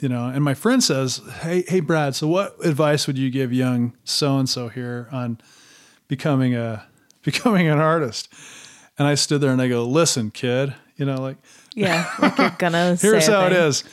you 0.00 0.08
know, 0.08 0.26
and 0.26 0.42
my 0.42 0.54
friend 0.54 0.82
says, 0.82 1.20
"Hey, 1.40 1.64
hey, 1.68 1.80
Brad. 1.80 2.14
So 2.14 2.26
what 2.26 2.56
advice 2.64 3.06
would 3.06 3.18
you 3.18 3.30
give 3.30 3.52
young 3.52 3.94
so 4.04 4.38
and 4.38 4.48
so 4.48 4.68
here 4.68 5.08
on 5.12 5.38
becoming 6.08 6.54
a 6.54 6.86
becoming 7.22 7.68
an 7.68 7.78
artist?" 7.78 8.28
and 8.98 9.08
I 9.08 9.14
stood 9.14 9.40
there 9.40 9.52
and 9.52 9.62
I 9.62 9.68
go, 9.68 9.84
"Listen, 9.84 10.30
kid, 10.30 10.74
you 10.96 11.06
know, 11.06 11.20
like 11.20 11.36
Yeah. 11.74 12.10
Like 12.18 12.38
you're 12.38 12.50
gonna 12.58 12.96
here's 12.96 13.26
how 13.26 13.46
it 13.46 13.50
thing. 13.50 13.58
is." 13.58 13.84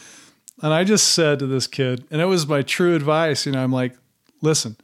And 0.62 0.74
I 0.74 0.84
just 0.84 1.10
said 1.14 1.40
to 1.40 1.48
this 1.48 1.68
kid, 1.68 2.06
and 2.10 2.20
it 2.20 2.26
was 2.26 2.48
my 2.48 2.62
true 2.64 2.96
advice. 2.96 3.46
You 3.46 3.52
know, 3.54 3.64
I'm 3.64 3.72
like, 3.72 3.96
"Listen, 4.42 4.76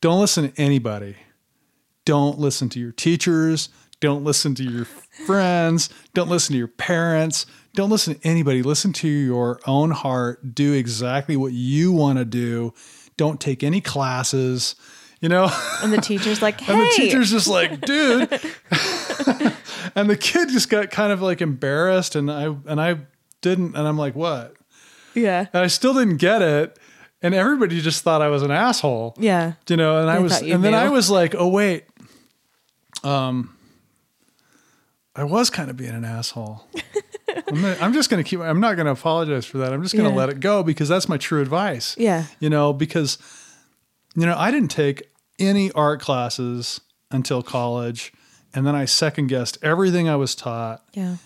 don't 0.00 0.20
listen 0.20 0.50
to 0.50 0.60
anybody. 0.60 1.16
Don't 2.04 2.38
listen 2.38 2.68
to 2.70 2.80
your 2.80 2.92
teachers. 2.92 3.68
Don't 4.00 4.24
listen 4.24 4.54
to 4.54 4.62
your 4.62 4.84
friends. 4.84 5.90
Don't 6.14 6.28
listen 6.28 6.52
to 6.52 6.58
your 6.58 6.68
parents. 6.68 7.46
Don't 7.76 7.90
listen 7.90 8.14
to 8.16 8.26
anybody. 8.26 8.62
Listen 8.62 8.92
to 8.94 9.08
your 9.08 9.60
own 9.66 9.92
heart. 9.92 10.54
Do 10.54 10.72
exactly 10.72 11.36
what 11.36 11.52
you 11.52 11.92
want 11.92 12.18
to 12.18 12.24
do. 12.24 12.74
Don't 13.16 13.40
take 13.40 13.62
any 13.62 13.80
classes." 13.80 14.74
You 15.20 15.30
know, 15.30 15.50
And 15.82 15.90
the 15.92 16.00
teacher's 16.00 16.42
like, 16.42 16.60
hey. 16.60 16.72
and 16.74 16.82
the 16.82 16.92
teacher's 16.94 17.30
just 17.30 17.48
like, 17.48 17.80
dude. 17.80 18.30
and 19.94 20.10
the 20.10 20.16
kid 20.16 20.50
just 20.50 20.68
got 20.68 20.90
kind 20.90 21.10
of 21.10 21.22
like 21.22 21.40
embarrassed 21.40 22.14
and 22.16 22.30
I 22.30 22.44
and 22.66 22.78
I 22.80 22.98
didn't 23.40 23.74
and 23.76 23.88
I'm 23.88 23.96
like, 23.96 24.14
what? 24.14 24.54
yeah. 25.14 25.46
And 25.54 25.64
I 25.64 25.68
still 25.68 25.94
didn't 25.94 26.18
get 26.18 26.42
it. 26.42 26.78
And 27.22 27.34
everybody 27.34 27.80
just 27.80 28.04
thought 28.04 28.20
I 28.20 28.28
was 28.28 28.42
an 28.42 28.50
asshole. 28.50 29.14
Yeah. 29.18 29.54
You 29.68 29.78
know, 29.78 30.00
and 30.00 30.10
I 30.10 30.18
was 30.18 30.42
and 30.42 30.62
then 30.62 30.74
I 30.74 30.90
was 30.90 31.10
like, 31.10 31.34
oh 31.34 31.48
wait. 31.48 31.84
Um 33.02 33.56
I 35.16 35.24
was 35.24 35.48
kind 35.48 35.70
of 35.70 35.78
being 35.78 35.94
an 35.94 36.04
asshole. 36.04 36.68
I'm, 37.48 37.54
gonna- 37.62 37.76
I'm 37.80 37.92
just 37.92 38.10
going 38.10 38.22
to 38.22 38.28
keep 38.28 38.40
I'm 38.40 38.60
not 38.60 38.76
going 38.76 38.86
to 38.86 38.92
apologize 38.92 39.44
for 39.46 39.58
that. 39.58 39.72
I'm 39.72 39.82
just 39.82 39.94
going 39.94 40.04
to 40.08 40.10
Yeah. 40.10 40.16
let 40.18 40.28
it 40.28 40.40
go 40.40 40.62
because 40.62 40.88
that's 40.88 41.08
my 41.08 41.16
true 41.16 41.40
advice 41.42 41.94
Yeah. 41.98 42.24
you 42.40 42.48
know, 42.50 42.72
because 42.72 43.18
you 44.14 44.24
know, 44.26 44.34
I 44.36 44.50
didn't 44.50 44.70
take 44.70 45.10
any 45.38 45.70
art 45.72 46.00
classes 46.00 46.80
until 47.10 47.42
college, 47.42 48.12
and 48.54 48.66
then 48.66 48.74
I 48.74 48.84
second 48.86 49.26
guessed 49.26 49.58
everything 49.62 50.08
I 50.08 50.16
was 50.16 50.34
taught, 50.34 50.82
Yeah. 50.94 51.16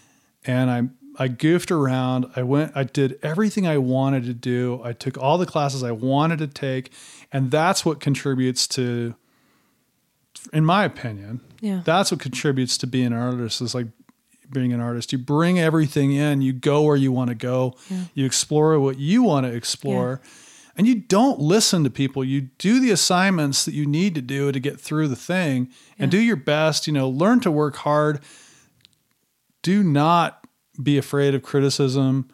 and 0.45 0.71
I 0.71 0.83
I 1.19 1.29
goofed 1.29 1.71
around. 1.71 2.27
I 2.35 2.43
went, 2.43 2.73
I 2.75 2.85
did 2.85 3.19
everything 3.23 3.67
I 3.67 3.77
wanted 3.79 4.25
to 4.25 4.33
do. 4.35 4.81
I 4.83 4.93
took 4.93 5.19
all 5.19 5.37
the 5.39 5.45
classes 5.47 5.83
I 5.83 5.91
wanted 5.93 6.39
to 6.39 6.47
take, 6.47 6.91
and 7.31 7.51
that's 7.51 7.85
what 7.85 8.01
contributes 8.01 8.67
to, 8.69 9.15
in 10.53 10.65
my 10.65 10.85
opinion, 10.85 11.41
Yeah. 11.61 11.83
that's 11.85 12.11
what 12.11 12.21
contributes 12.21 12.79
to 12.79 12.87
being 12.87 13.07
an 13.09 13.13
artist. 13.15 13.61
Is 13.61 13.75
like 13.75 13.89
being 14.51 14.73
an 14.73 14.81
artist. 14.81 15.13
You 15.13 15.19
bring 15.19 15.59
everything 15.59 16.13
in. 16.13 16.43
You 16.43 16.53
go 16.53 16.83
where 16.83 16.97
you 16.97 17.13
want 17.13 17.29
to 17.29 17.35
go. 17.35 17.75
You 18.15 18.27
explore 18.27 18.79
what 18.81 18.99
you 18.99 19.23
want 19.23 19.47
to 19.47 19.53
explore. 19.53 20.21
And 20.77 20.87
you 20.87 20.95
don't 20.95 21.41
listen 21.41 21.85
to 21.85 21.91
people. 21.91 22.25
You 22.25 22.43
do 22.59 22.81
the 22.81 22.91
assignments 22.91 23.65
that 23.65 23.75
you 23.75 23.87
need 23.87 24.15
to 24.15 24.23
do 24.23 24.51
to 24.51 24.61
get 24.61 24.81
through 24.81 25.09
the 25.09 25.17
thing 25.17 25.69
and 25.99 26.11
do 26.11 26.19
your 26.19 26.37
best. 26.37 26.87
You 26.87 26.93
know, 26.93 27.09
learn 27.09 27.41
to 27.41 27.51
work 27.51 27.77
hard. 27.77 28.21
Do 29.63 29.83
not 29.83 30.47
be 30.83 30.97
afraid 30.97 31.35
of 31.35 31.43
criticism. 31.43 32.31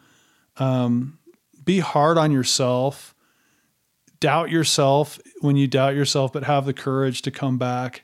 Um, 0.57 1.19
be 1.63 1.79
hard 1.79 2.17
on 2.17 2.31
yourself. 2.31 3.13
Doubt 4.19 4.49
yourself 4.49 5.19
when 5.41 5.57
you 5.57 5.67
doubt 5.67 5.95
yourself, 5.95 6.31
but 6.31 6.43
have 6.43 6.65
the 6.65 6.73
courage 6.73 7.21
to 7.23 7.31
come 7.31 7.57
back 7.57 8.03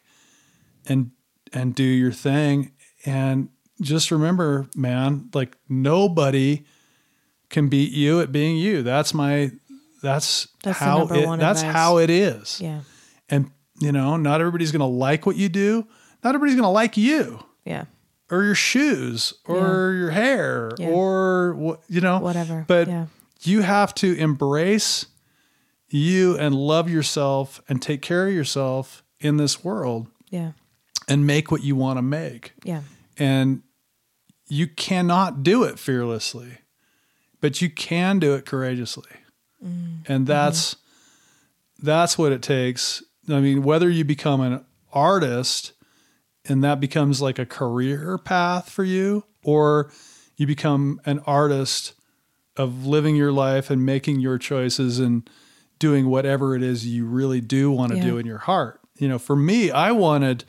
and 0.86 1.12
and 1.54 1.74
do 1.74 1.84
your 1.84 2.12
thing. 2.12 2.72
And 3.06 3.50
just 3.82 4.12
remember, 4.12 4.68
man, 4.76 5.30
like 5.34 5.58
nobody 5.70 6.64
can 7.50 7.70
beat 7.70 7.92
you 7.92 8.22
at 8.22 8.32
being 8.32 8.58
you. 8.58 8.84
That's 8.84 9.14
my 9.14 9.52
that's, 10.02 10.50
That's 10.64 10.78
how 10.80 11.04
it, 11.04 11.38
that's 11.40 11.62
advice. 11.62 11.76
how 11.76 11.98
it 11.98 12.10
is. 12.10 12.60
Yeah. 12.60 12.82
And 13.30 13.52
you 13.80 13.92
know, 13.92 14.18
not 14.18 14.42
everybody's 14.42 14.72
going 14.72 14.82
to 14.82 14.86
like 14.86 15.26
what 15.26 15.36
you 15.38 15.50
do. 15.50 15.88
Not 16.24 16.36
everybody's 16.36 16.56
going 16.56 16.66
to 16.66 16.70
like 16.70 16.98
you 16.98 17.40
Yeah. 17.66 17.86
or 18.30 18.44
your 18.44 18.56
shoes 18.56 19.34
or 19.46 19.94
your 19.94 20.10
hair 20.12 20.72
Yeah. 20.78 20.90
or 20.90 21.54
what 21.56 21.82
you 21.88 22.02
know 22.02 22.20
Whatever. 22.20 22.66
But 22.68 22.88
Yeah. 22.88 23.06
you 23.42 23.62
have 23.62 23.94
to 23.96 24.14
embrace 24.18 25.06
you 25.90 26.38
and 26.38 26.54
love 26.56 26.90
yourself 26.90 27.62
and 27.70 27.82
take 27.82 28.02
care 28.02 28.28
of 28.28 28.34
yourself 28.34 29.04
in 29.20 29.38
this 29.38 29.64
world 29.64 30.08
Yeah. 30.30 30.52
and 31.08 31.26
make 31.26 31.52
what 31.52 31.64
you 31.64 31.76
want 31.76 31.98
to 31.98 32.02
make. 32.02 32.54
Yeah. 32.64 32.82
And 33.18 33.62
you 34.48 34.68
cannot 34.68 35.44
do 35.44 35.64
it 35.64 35.80
fearlessly, 35.80 36.60
but 37.42 37.62
you 37.62 37.70
can 37.70 38.20
do 38.20 38.34
it 38.36 38.46
courageously. 38.46 39.10
Mm. 39.64 40.04
And 40.08 40.28
that's 40.28 40.76
that's 41.80 42.18
what 42.18 42.32
it 42.32 42.42
takes. 42.42 43.04
I 43.30 43.40
mean, 43.40 43.64
whether 43.64 43.90
you 43.90 44.04
become 44.04 44.42
an 44.42 44.66
artist 44.92 45.74
and 46.46 46.64
that 46.64 46.80
becomes 46.80 47.22
like 47.22 47.40
a 47.40 47.46
career 47.46 48.18
path 48.18 48.70
for 48.70 48.84
you 48.84 49.24
or 49.44 49.92
you 50.36 50.46
become 50.48 51.00
an 51.06 51.20
artist 51.20 51.94
of 52.58 52.86
living 52.86 53.16
your 53.16 53.32
life 53.32 53.70
and 53.70 53.86
making 53.86 54.20
your 54.20 54.38
choices 54.38 55.00
and 55.00 55.28
doing 55.80 56.08
whatever 56.08 56.56
it 56.56 56.62
is 56.64 56.86
you 56.86 57.06
really 57.06 57.42
do 57.42 57.72
want 57.72 57.92
to 57.92 57.98
Yeah. 57.98 58.04
do 58.04 58.18
in 58.18 58.26
your 58.26 58.38
heart. 58.40 58.80
You 58.98 59.08
know, 59.08 59.18
for 59.20 59.36
me, 59.36 59.72
I 59.72 59.92
wanted 59.92 60.44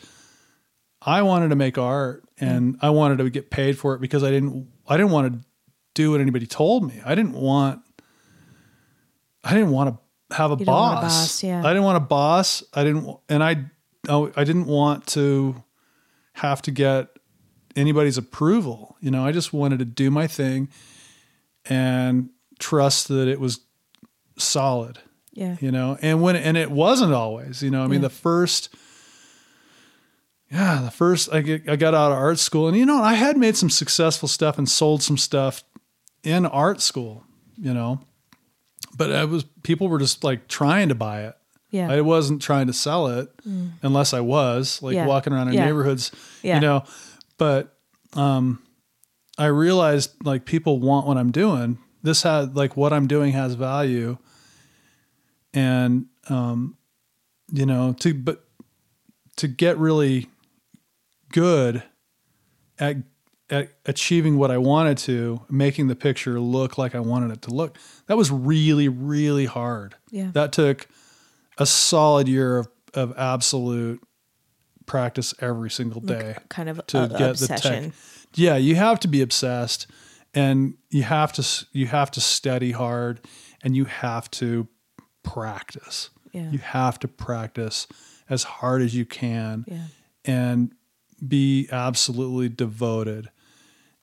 I 1.07 1.23
wanted 1.23 1.49
to 1.51 1.57
make 1.57 1.77
art 1.79 2.24
and 2.41 2.77
I 2.83 2.91
wanted 2.91 3.19
to 3.19 3.31
get 3.31 3.51
paid 3.51 3.79
for 3.79 3.95
it 3.95 4.01
because 4.01 4.23
I 4.25 4.31
didn't 4.31 4.69
I 4.89 4.97
didn't 4.97 5.13
want 5.13 5.33
to 5.33 5.39
do 5.95 6.11
what 6.11 6.21
anybody 6.21 6.47
told 6.47 6.87
me. 6.87 7.01
I 7.05 7.15
didn't 7.15 7.35
want 7.35 7.81
I 9.43 9.53
didn't 9.55 9.71
want 9.71 9.97
to 10.31 10.37
have 10.37 10.51
a 10.53 10.57
You 10.59 10.65
boss. 10.67 10.99
a 10.99 11.03
boss, 11.03 11.43
yeah. 11.45 11.61
I 11.61 11.69
didn't 11.69 11.85
want 11.85 11.97
a 11.97 12.01
boss. 12.01 12.63
I 12.75 12.85
didn't 12.85 13.17
and 13.29 13.43
I 13.43 13.65
I 14.09 14.45
didn't 14.45 14.67
want 14.67 15.07
to 15.09 15.63
have 16.35 16.61
to 16.63 16.71
get 16.71 17.09
anybody's 17.77 18.19
approval. 18.19 18.97
You 19.01 19.11
know, 19.11 19.25
I 19.25 19.33
just 19.33 19.53
wanted 19.53 19.79
to 19.81 19.85
do 19.85 20.11
my 20.11 20.27
thing 20.27 20.69
and 21.67 22.31
trust 22.59 23.09
that 23.09 23.29
it 23.29 23.41
was 23.41 23.61
solid 24.37 24.99
Yeah. 25.33 25.57
you 25.61 25.71
know 25.73 25.97
and 26.03 26.21
when 26.23 26.35
and 26.37 26.57
it 26.57 26.71
wasn't 26.71 27.13
always 27.13 27.63
you 27.63 27.71
know 27.71 27.83
i 27.85 27.87
mean 27.87 28.01
Yeah. 28.03 28.09
the 28.09 28.15
first 28.15 28.69
yeah 30.51 30.81
the 30.83 30.91
first 30.91 31.33
I, 31.33 31.41
get, 31.41 31.69
I 31.69 31.77
got 31.77 31.95
out 31.95 32.13
of 32.13 32.19
art 32.19 32.39
school 32.39 32.69
and 32.69 32.77
you 32.77 32.85
know 32.87 33.03
i 33.03 33.15
had 33.15 33.37
made 33.37 33.57
some 33.57 33.71
successful 33.71 34.29
stuff 34.29 34.59
and 34.59 34.69
sold 34.69 35.03
some 35.03 35.17
stuff 35.19 35.65
in 36.23 36.47
art 36.47 36.81
school 36.81 37.25
you 37.57 37.73
know 37.75 38.01
but 38.97 39.13
i 39.13 39.25
was 39.25 39.45
people 39.63 39.89
were 39.89 39.99
just 39.99 40.23
like 40.25 40.47
trying 40.49 40.89
to 40.91 40.95
buy 40.95 41.23
it 41.25 41.35
Yeah. 41.71 41.91
i 41.91 42.01
wasn't 42.01 42.43
trying 42.43 42.67
to 42.69 42.73
sell 42.73 43.07
it 43.09 43.29
unless 43.83 44.13
i 44.15 44.21
was 44.21 44.81
like 44.83 44.95
Yeah. 44.95 45.07
walking 45.07 45.33
around 45.33 45.49
in 45.49 45.55
Yeah. 45.55 45.65
neighborhoods 45.67 46.13
Yeah. 46.43 46.57
you 46.57 46.61
know 46.61 46.85
but 47.39 47.77
um 48.15 48.63
i 49.39 49.47
realized 49.47 50.13
like 50.25 50.45
people 50.45 50.79
want 50.79 51.07
what 51.07 51.17
i'm 51.17 51.33
doing 51.33 51.79
this 52.03 52.23
had 52.23 52.55
like 52.55 52.77
what 52.77 52.93
i'm 52.93 53.07
doing 53.07 53.33
has 53.33 53.55
value 53.55 54.19
and 55.53 56.07
um 56.29 56.77
you 57.53 57.67
know 57.67 57.93
to 58.01 58.15
but 58.15 58.45
to 59.37 59.49
get 59.49 59.79
really 59.79 60.29
good 61.35 61.83
at 62.79 62.97
at 63.51 63.69
achieving 63.85 64.39
what 64.39 64.51
I 64.51 64.57
wanted 64.57 64.97
to, 64.99 65.43
making 65.51 65.89
the 65.89 65.95
picture 65.95 66.41
look 66.41 66.79
like 66.79 66.95
I 66.95 67.01
wanted 67.01 67.31
it 67.33 67.43
to 67.43 67.51
look. 67.51 67.77
That 68.07 68.17
was 68.17 68.31
really 68.31 68.89
really 68.89 69.47
hard. 69.47 69.97
Yeah. 70.11 70.31
That 70.33 70.53
took 70.53 70.87
a 71.59 71.67
solid 71.67 72.29
year 72.29 72.59
of 72.59 72.69
of 72.95 73.13
absolute 73.19 74.01
practice 74.87 75.35
every 75.41 75.71
single 75.71 76.01
day 76.01 76.37
kind 76.49 76.69
of 76.69 76.87
to 76.87 77.05
a- 77.05 77.09
get 77.09 77.31
obsession. 77.31 77.83
the 77.85 77.89
tech. 77.91 77.93
Yeah, 78.37 78.57
you 78.57 78.77
have 78.77 79.01
to 79.01 79.09
be 79.09 79.21
obsessed, 79.23 79.87
and 80.33 80.75
you 80.91 81.03
have 81.03 81.33
to 81.35 81.67
you 81.73 81.87
have 81.89 82.11
to 82.13 82.21
study 82.21 82.71
hard, 82.73 83.21
and 83.63 83.77
you 83.77 83.85
have 83.87 84.31
to 84.33 84.69
practice. 85.23 86.11
Yeah. 86.33 86.51
You 86.51 86.59
have 86.59 86.99
to 87.01 87.09
practice 87.09 87.87
as 88.29 88.43
hard 88.45 88.83
as 88.83 88.95
you 88.95 89.05
can, 89.07 89.65
Yeah. 89.69 89.87
and 90.25 90.73
be 91.27 91.69
absolutely 91.71 92.49
devoted. 92.49 93.31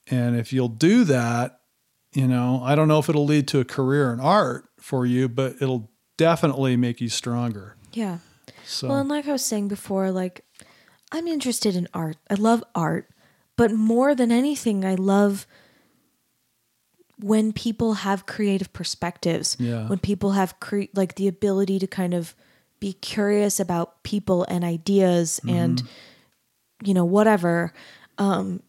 And 0.09 0.35
if 0.35 0.51
you'll 0.51 0.67
do 0.67 1.03
that, 1.05 1.59
you 2.13 2.27
know, 2.27 2.61
I 2.63 2.75
don't 2.75 2.87
know 2.87 2.99
if 2.99 3.09
it'll 3.09 3.25
lead 3.25 3.47
to 3.49 3.59
a 3.59 3.65
career 3.65 4.11
in 4.11 4.19
art 4.19 4.65
for 4.79 5.05
you, 5.05 5.29
but 5.29 5.55
it'll 5.61 5.89
definitely 6.17 6.75
make 6.75 6.99
you 6.99 7.09
stronger. 7.09 7.77
Yeah. 7.93 8.19
So 8.65 8.89
Well, 8.89 8.99
and 8.99 9.09
like 9.09 9.27
I 9.27 9.31
was 9.31 9.45
saying 9.45 9.67
before, 9.67 10.11
like 10.11 10.45
I'm 11.11 11.27
interested 11.27 11.75
in 11.75 11.87
art. 11.93 12.17
I 12.29 12.35
love 12.35 12.63
art, 12.75 13.09
but 13.55 13.71
more 13.71 14.15
than 14.15 14.31
anything, 14.31 14.83
I 14.85 14.95
love 14.95 15.45
when 17.17 17.53
people 17.53 17.93
have 17.95 18.25
creative 18.25 18.73
perspectives. 18.73 19.55
Yeah. 19.59 19.87
When 19.87 19.99
people 19.99 20.31
have 20.31 20.59
cre- 20.59 20.91
like 20.95 21.15
the 21.15 21.27
ability 21.27 21.79
to 21.79 21.87
kind 21.87 22.13
of 22.13 22.35
be 22.79 22.93
curious 22.93 23.59
about 23.59 24.03
people 24.03 24.43
and 24.49 24.63
ideas 24.63 25.39
and 25.47 25.77
mm-hmm. 25.77 25.87
You 26.83 26.93
know 26.93 27.05
whatever. 27.05 27.73
Um, 28.17 28.61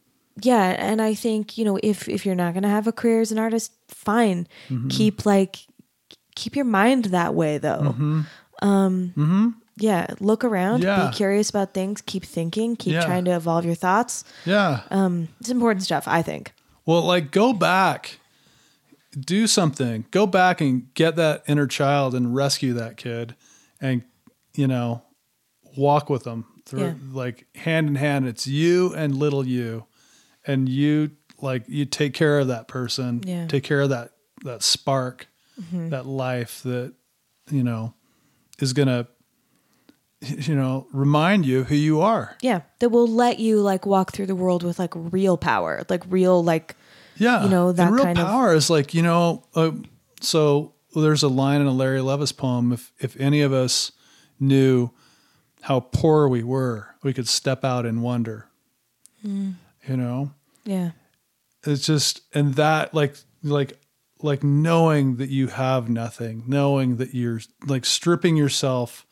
yeah, 0.43 0.75
and 0.79 1.01
I 1.03 1.15
think 1.15 1.59
you 1.59 1.65
know 1.65 1.79
if 1.83 2.09
if 2.09 2.25
you're 2.25 2.35
not 2.35 2.55
gonna 2.55 2.69
have 2.71 2.87
a 2.87 2.93
career 2.93 3.21
as 3.21 3.33
an 3.33 3.39
artist, 3.39 3.73
fine. 3.89 4.47
Keep 4.89 5.27
like 5.27 5.67
keep 6.35 6.57
your 6.57 6.65
mind 6.65 7.07
that 7.07 7.35
way 7.35 7.59
though. 7.59 8.25
um 8.63 9.55
yeah, 9.79 10.07
look 10.21 10.45
around, 10.45 10.83
Yeah. 10.83 11.07
be 11.09 11.13
curious 11.15 11.49
about 11.51 11.73
things, 11.75 12.03
keep 12.03 12.25
thinking, 12.25 12.77
keep 12.77 12.93
Yeah. 12.93 13.05
trying 13.05 13.25
to 13.25 13.31
evolve 13.35 13.65
your 13.65 13.75
thoughts. 13.75 14.23
Yeah. 14.45 14.83
Um, 14.91 15.29
it's 15.41 15.49
important 15.49 15.83
stuff, 15.83 16.07
I 16.07 16.21
think. 16.23 16.53
Well, 16.85 17.03
like 17.03 17.31
go 17.31 17.53
back, 17.55 18.19
do 19.19 19.47
something. 19.47 20.05
Go 20.11 20.27
back 20.27 20.61
and 20.61 20.93
get 20.95 21.17
that 21.17 21.43
inner 21.49 21.67
child 21.67 22.15
and 22.15 22.35
rescue 22.35 22.75
that 22.75 22.97
kid, 22.97 23.35
and 23.81 24.03
you 24.55 24.67
know, 24.67 25.03
walk 25.77 26.11
with 26.11 26.25
them 26.25 26.45
through 26.73 26.81
Yeah. 26.81 26.95
like 27.13 27.47
hand 27.55 27.89
in 27.89 27.95
hand. 27.97 28.27
It's 28.27 28.47
you 28.47 28.95
and 28.95 29.15
little 29.15 29.47
you, 29.47 29.85
and 30.47 30.69
you 30.69 31.11
like 31.41 31.65
you 31.69 31.85
take 31.85 32.15
care 32.15 32.39
of 32.39 32.49
that 32.49 32.67
person. 32.69 33.23
Yeah. 33.27 33.47
Take 33.47 33.65
care 33.65 33.81
of 33.83 33.91
that 33.91 34.11
that 34.45 34.63
spark, 34.63 35.29
that 35.73 36.07
life 36.07 36.63
that 36.65 36.95
you 37.51 37.63
know 37.63 37.95
is 38.59 38.73
gonna 38.73 39.07
you 40.21 40.55
know 40.55 40.87
remind 40.93 41.45
you 41.47 41.65
who 41.65 41.75
you 41.75 42.01
are. 42.01 42.37
Yeah, 42.43 42.63
that 42.79 42.89
will 42.91 43.09
let 43.09 43.39
you 43.39 43.61
like 43.61 43.87
walk 43.87 44.13
through 44.13 44.27
the 44.27 44.35
world 44.37 44.63
with 44.63 44.79
like 44.79 44.93
real 44.95 45.37
power, 45.37 45.83
like 45.89 46.03
real 46.09 46.43
like 46.43 46.77
Yeah, 47.17 47.45
you 47.45 47.51
know, 47.51 47.73
that 47.73 47.87
and 47.89 47.95
real 47.97 48.05
kind 48.05 48.19
of- 48.19 48.27
power 48.27 48.55
is 48.55 48.71
like 48.71 48.95
you 48.95 49.03
know. 49.03 49.45
Uh, 49.55 49.73
so 50.21 50.75
there's 50.95 51.23
a 51.23 51.29
line 51.29 51.61
in 51.61 51.67
a 51.67 51.73
Larry 51.73 52.01
Levis 52.01 52.33
poem. 52.33 52.73
If 52.73 52.93
if 53.01 53.17
any 53.21 53.43
of 53.43 53.53
us 53.53 53.93
knew 54.39 54.91
how 55.63 55.81
poor 55.81 56.29
we 56.29 56.43
were, 56.43 56.89
we 57.03 57.13
could 57.13 57.29
step 57.29 57.65
out 57.65 57.87
and 57.87 58.03
wonder. 58.03 58.49
Hmm. 59.23 59.53
You 59.89 59.97
know, 59.97 60.33
yeah, 60.65 60.91
it's 61.65 61.85
just 61.87 62.23
and 62.35 62.55
that 62.55 62.95
like 62.95 63.17
like 63.43 63.79
like 64.23 64.45
knowing 64.45 65.17
that 65.17 65.29
you 65.31 65.49
have 65.49 65.89
nothing, 65.89 66.45
knowing 66.47 66.97
that 66.97 67.15
you're 67.15 67.41
like 67.67 67.85
stripping 67.85 68.37
yourself 68.37 69.05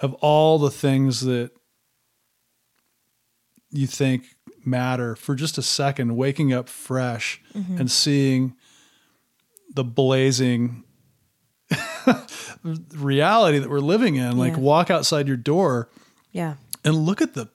of 0.00 0.14
all 0.14 0.58
the 0.58 0.70
things 0.70 1.20
that 1.20 1.50
you 3.70 3.86
think 3.86 4.24
matter 4.64 5.14
for 5.14 5.34
just 5.34 5.58
a 5.58 5.62
second, 5.62 6.16
waking 6.16 6.52
up 6.52 6.68
fresh 6.68 7.40
Mm-hmm. 7.54 7.78
and 7.78 7.90
seeing 7.90 8.54
the 9.74 9.84
blazing 9.84 10.84
reality 12.94 13.58
that 13.58 13.70
we're 13.70 13.80
living 13.80 14.16
in. 14.16 14.36
Like 14.36 14.52
Yeah. 14.54 14.58
walk 14.60 14.90
outside 14.90 15.28
your 15.28 15.36
door 15.36 15.88
yeah, 16.32 16.54
and 16.84 16.94
look 16.94 17.22
at 17.22 17.34
the 17.34 17.48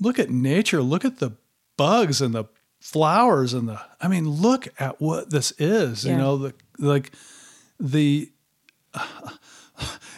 look 0.00 0.18
at 0.18 0.30
nature 0.30 0.82
look 0.82 1.04
at 1.04 1.18
the 1.18 1.32
bugs 1.76 2.20
and 2.20 2.34
the 2.34 2.44
flowers 2.80 3.52
and 3.54 3.68
the 3.68 3.80
i 4.00 4.06
mean 4.06 4.28
look 4.28 4.68
at 4.78 5.00
what 5.00 5.30
this 5.30 5.52
is 5.58 6.04
you 6.04 6.14
know 6.16 6.36
the 6.36 6.54
like 6.78 7.10
the 7.80 8.30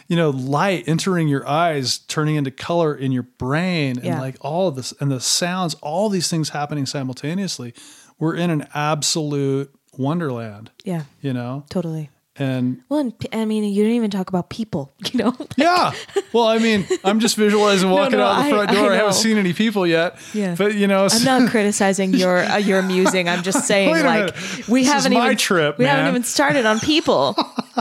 you 0.09 0.16
know 0.16 0.30
light 0.30 0.85
entering 0.89 1.28
your 1.28 1.47
eyes 1.48 1.98
turning 1.98 2.35
into 2.36 2.51
color 2.51 2.94
in 2.94 3.12
your 3.12 3.22
brain 3.22 3.97
and 3.97 4.05
Yeah. 4.06 4.20
like 4.20 4.36
all 4.40 4.68
of 4.68 4.76
this 4.76 4.93
and 5.01 5.10
the 5.10 5.20
sounds 5.20 5.74
all 5.76 6.09
these 6.09 6.28
things 6.28 6.51
happening 6.51 6.85
simultaneously 6.86 7.72
we're 8.18 8.35
in 8.35 8.51
an 8.51 8.66
absolute 8.74 9.72
wonderland 9.97 10.70
yeah, 10.85 11.05
you 11.20 11.32
know 11.32 11.64
totally. 11.70 12.10
And 12.39 12.81
Well, 12.89 13.01
and, 13.01 13.15
I 13.32 13.44
mean, 13.44 13.65
you 13.65 13.82
didn't 13.82 13.97
even 13.97 14.10
talk 14.10 14.28
about 14.28 14.48
people, 14.51 14.93
you 15.12 15.19
know? 15.19 15.36
Yeah. 15.56 15.93
Well, 16.32 16.47
I 16.47 16.59
mean, 16.59 16.86
I'm 17.05 17.20
just 17.20 17.36
visualizing 17.36 17.90
walking 17.98 18.19
no, 18.19 18.24
out 18.24 18.44
the 18.44 18.51
front 18.51 18.70
I 18.70 18.74
door. 18.74 18.85
I, 18.85 18.89
know. 18.89 18.94
haven't 18.94 19.15
seen 19.15 19.39
any 19.39 19.52
people 19.52 19.86
yet. 19.86 20.19
Yeah. 20.32 20.55
But 20.56 20.74
you 20.74 20.86
know, 20.86 21.09
I'm 21.10 21.24
not 21.24 21.51
criticizing 21.51 22.15
your 22.15 22.39
uh, 22.39 22.56
your 22.56 22.82
musing. 22.82 23.28
I'm 23.28 23.43
just 23.43 23.66
saying, 23.66 24.05
like, 24.05 24.35
we 24.69 24.82
This 24.82 24.93
haven't 24.93 25.12
my 25.15 25.27
even 25.27 25.36
trip, 25.36 25.78
we 25.78 25.85
haven't 25.85 26.09
even 26.09 26.23
started 26.24 26.66
on 26.66 26.81
people. 26.81 27.35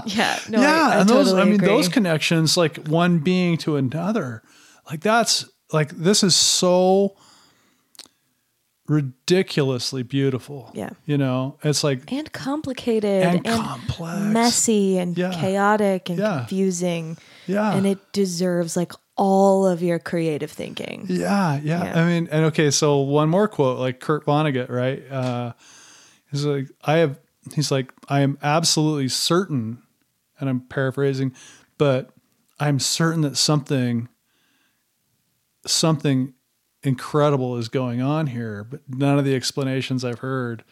yeah, 0.06 0.40
no, 0.50 0.62
yeah, 0.62 0.88
I, 0.88 0.96
I 0.96 1.00
and 1.02 1.10
those 1.10 1.28
totally 1.28 1.42
I 1.42 1.46
mean 1.46 1.56
agree. 1.56 1.68
those 1.68 1.90
connections 1.90 2.58
like 2.58 2.88
one 2.88 3.20
being 3.20 3.58
to 3.60 3.76
another. 3.76 4.44
Like 4.90 5.02
that's 5.02 5.46
like 5.74 5.90
this 5.92 6.24
is 6.24 6.36
so 6.36 7.16
ridiculously 8.88 10.04
beautiful. 10.04 10.72
Yeah. 10.74 10.92
You 11.06 11.18
know, 11.18 11.58
it's 11.64 11.84
like 11.84 12.12
and 12.12 12.32
complicated 12.32 13.24
And 13.24 13.46
and, 13.46 13.64
complex. 13.64 14.22
messy 14.22 14.98
and 14.98 15.18
Yeah. 15.18 15.34
chaotic 15.34 16.10
and 16.10 16.20
Yeah. 16.20 16.40
confusing. 16.40 17.18
Yeah. 17.48 17.74
and 17.76 17.86
it 17.88 18.00
deserves 18.12 18.76
like 18.76 18.92
all 19.16 19.66
of 19.66 19.82
your 19.82 20.00
creative 20.00 20.52
thinking. 20.52 21.06
Yeah, 21.10 21.60
yeah, 21.64 21.84
Yeah. 21.86 22.02
I 22.04 22.06
mean, 22.08 22.28
and 22.32 22.46
okay, 22.48 22.72
so 22.72 22.98
one 23.00 23.30
more 23.30 23.48
quote, 23.48 23.80
like 23.80 24.00
Kurt 24.02 24.26
Vonnegut, 24.26 24.70
right? 24.70 25.02
Uh, 25.10 25.54
he's 26.30 26.46
like, 26.46 26.68
I 26.84 26.98
have, 26.98 27.20
he's 27.56 27.72
like, 27.72 27.94
I 28.10 28.20
am 28.20 28.38
absolutely 28.44 29.08
certain, 29.08 29.82
and 30.40 30.50
I'm 30.50 30.60
paraphrasing, 30.60 31.34
but 31.78 32.10
I'm 32.60 32.80
certain 32.80 33.22
that 33.22 33.38
something, 33.38 34.10
something 35.66 36.34
incredible 36.88 37.58
is 37.58 37.68
going 37.68 38.02
on 38.02 38.28
here, 38.28 38.64
but 38.64 38.82
none 38.88 39.20
of 39.20 39.26
the 39.26 39.36
explanations 39.36 40.06
I've 40.06 40.20
heard 40.20 40.64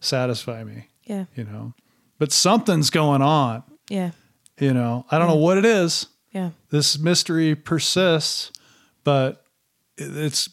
satisfy 0.00 0.62
me, 0.64 0.88
Yeah, 1.04 1.24
you 1.34 1.44
know. 1.44 1.74
But 2.18 2.30
something's 2.30 2.90
going 2.90 3.22
on, 3.22 3.64
yeah, 3.88 4.12
you 4.58 4.72
know. 4.72 5.04
I 5.10 5.18
don't 5.18 5.28
know 5.28 5.34
what 5.34 5.58
it 5.58 5.64
is. 5.64 6.06
Yeah, 6.32 6.50
this 6.70 6.98
mystery 6.98 7.54
persists, 7.54 8.52
but 9.02 9.44
it's 9.96 10.48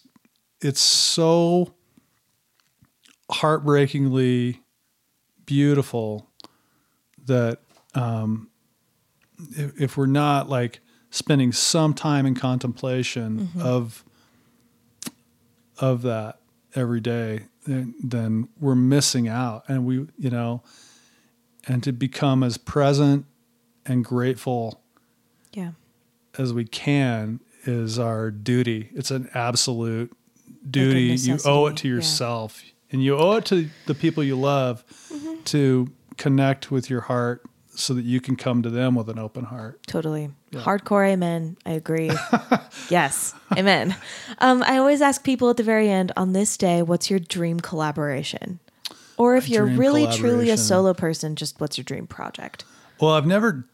it's 0.60 0.81
so 0.81 1.73
heartbreakingly 3.30 4.60
beautiful 5.45 6.30
that 7.26 7.60
um, 7.93 8.49
if, 9.52 9.80
if 9.80 9.98
we're 9.98 10.06
not 10.07 10.49
like 10.49 10.80
spending 11.11 11.52
some 11.52 11.93
time 11.93 12.26
in 12.26 12.34
contemplation 12.35 13.49
of 13.60 14.03
of 15.82 16.03
that 16.03 16.40
every 16.76 17.02
day, 17.02 17.48
then, 17.68 17.94
then 18.02 18.48
we're 18.60 18.76
missing 18.76 19.28
out, 19.28 19.64
and 19.68 19.86
we 19.86 20.08
you 20.18 20.30
know, 20.30 20.64
and 21.68 21.84
to 21.84 21.91
become 21.91 22.44
as 22.44 22.58
present 22.58 23.26
and 23.86 24.06
grateful 24.06 24.82
yeah, 25.53 25.72
as 26.38 26.53
we 26.53 26.64
can 26.66 27.41
is 27.66 27.99
our 27.99 28.32
duty. 28.32 28.90
It's 28.94 29.12
an 29.12 29.30
absolute 29.34 30.16
duty. 30.70 31.16
you 31.16 31.38
owe 31.45 31.66
it 31.68 31.78
to 31.78 31.88
yeah. 31.88 31.95
yourself 31.95 32.64
and 32.91 33.03
you 33.03 33.18
owe 33.18 33.34
it 33.34 33.45
to 33.45 33.70
the 33.88 33.95
people 33.95 34.24
you 34.24 34.36
love 34.36 34.84
Mm-hmm. 35.12 35.44
to 35.45 35.91
connect 36.18 36.72
with 36.72 36.90
your 36.90 37.02
heart 37.02 37.44
so 37.73 37.93
that 37.93 38.03
you 38.03 38.19
can 38.22 38.35
come 38.35 38.61
to 38.64 38.69
them 38.69 38.95
with 38.95 39.10
an 39.10 39.18
open 39.18 39.45
heart. 39.45 39.81
totally. 39.88 40.30
Hardcore, 40.53 41.07
amen. 41.07 41.56
I 41.65 41.72
agree. 41.72 42.11
yes, 42.89 43.34
amen. 43.57 43.95
Um, 44.39 44.61
I 44.64 44.77
always 44.77 45.02
ask 45.02 45.23
people 45.23 45.49
at 45.49 45.57
the 45.57 45.64
very 45.64 45.89
end 45.89 46.11
on 46.18 46.34
this 46.34 46.57
day, 46.57 46.81
what's 46.81 47.10
your 47.10 47.19
dream 47.19 47.60
collaboration? 47.61 48.60
Or 49.18 49.35
if 49.35 49.48
My 49.49 49.56
you're 49.56 49.65
really 49.65 50.07
truly 50.07 50.49
a 50.49 50.57
solo 50.57 50.93
person, 50.93 51.35
just 51.35 51.60
what's 51.61 51.77
your 51.77 51.84
dream 51.85 52.07
project? 52.07 52.65
Well, 52.99 53.11
I've 53.11 53.26
never 53.27 53.65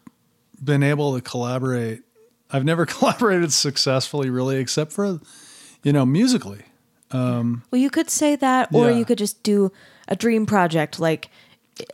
been 0.62 0.82
able 0.82 1.14
to 1.16 1.20
collaborate. 1.20 2.02
I've 2.50 2.64
never 2.64 2.86
collaborated 2.94 3.52
successfully 3.52 4.30
really 4.30 4.58
except 4.58 4.92
for 4.92 5.20
you 5.82 5.92
know 5.92 6.06
musically. 6.06 6.62
Well, 7.12 7.60
you 7.72 7.90
could 7.90 8.10
say 8.10 8.36
that, 8.36 8.68
or 8.72 8.90
Yeah. 8.90 8.98
you 8.98 9.04
could 9.04 9.18
just 9.18 9.42
do 9.42 9.72
a 10.08 10.14
dream 10.14 10.44
project, 10.46 11.00
like 11.00 11.30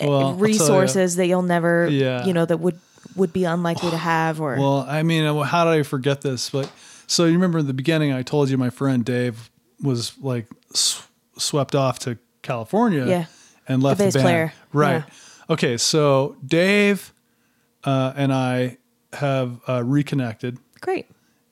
Well, 0.01 0.35
resources 0.35 1.17
that 1.17 1.27
you'll 1.27 1.43
never, 1.43 1.89
Yeah. 1.89 2.25
you 2.27 2.33
know, 2.33 2.45
that 2.45 2.59
would 2.59 2.79
would 3.17 3.33
be 3.33 3.45
unlikely 3.45 3.91
to 3.91 3.97
have. 3.97 4.41
Or 4.41 4.57
Well, 4.57 4.87
I 4.89 5.03
mean, 5.03 5.25
uh, 5.25 5.43
how 5.43 5.65
did 5.65 5.79
I 5.79 5.83
forget 5.85 6.21
this? 6.23 6.51
But 6.51 6.71
so 7.07 7.27
you 7.27 7.33
remember 7.35 7.59
in 7.59 7.67
the 7.67 7.75
beginning, 7.75 8.13
I 8.13 8.23
told 8.23 8.49
you 8.51 8.59
my 8.59 8.71
friend 8.71 9.05
Dave 9.05 9.51
was 9.83 10.13
like 10.21 10.47
sw- 10.73 11.03
swept 11.39 11.75
off 11.75 11.99
to 12.01 12.19
California, 12.43 13.07
Yeah. 13.07 13.25
and 13.69 13.83
left 13.83 13.99
The 13.99 14.07
the, 14.07 14.13
band. 14.13 14.23
player. 14.25 14.53
Right. 14.73 15.05
Yeah. 15.07 15.15
Okay, 15.51 15.77
so 15.77 16.37
Dave 16.45 17.13
uh, 17.85 18.15
and 18.17 18.33
I 18.33 18.79
have 19.13 19.61
uh, 19.69 19.83
reconnected, 19.85 20.59
great. 20.81 21.07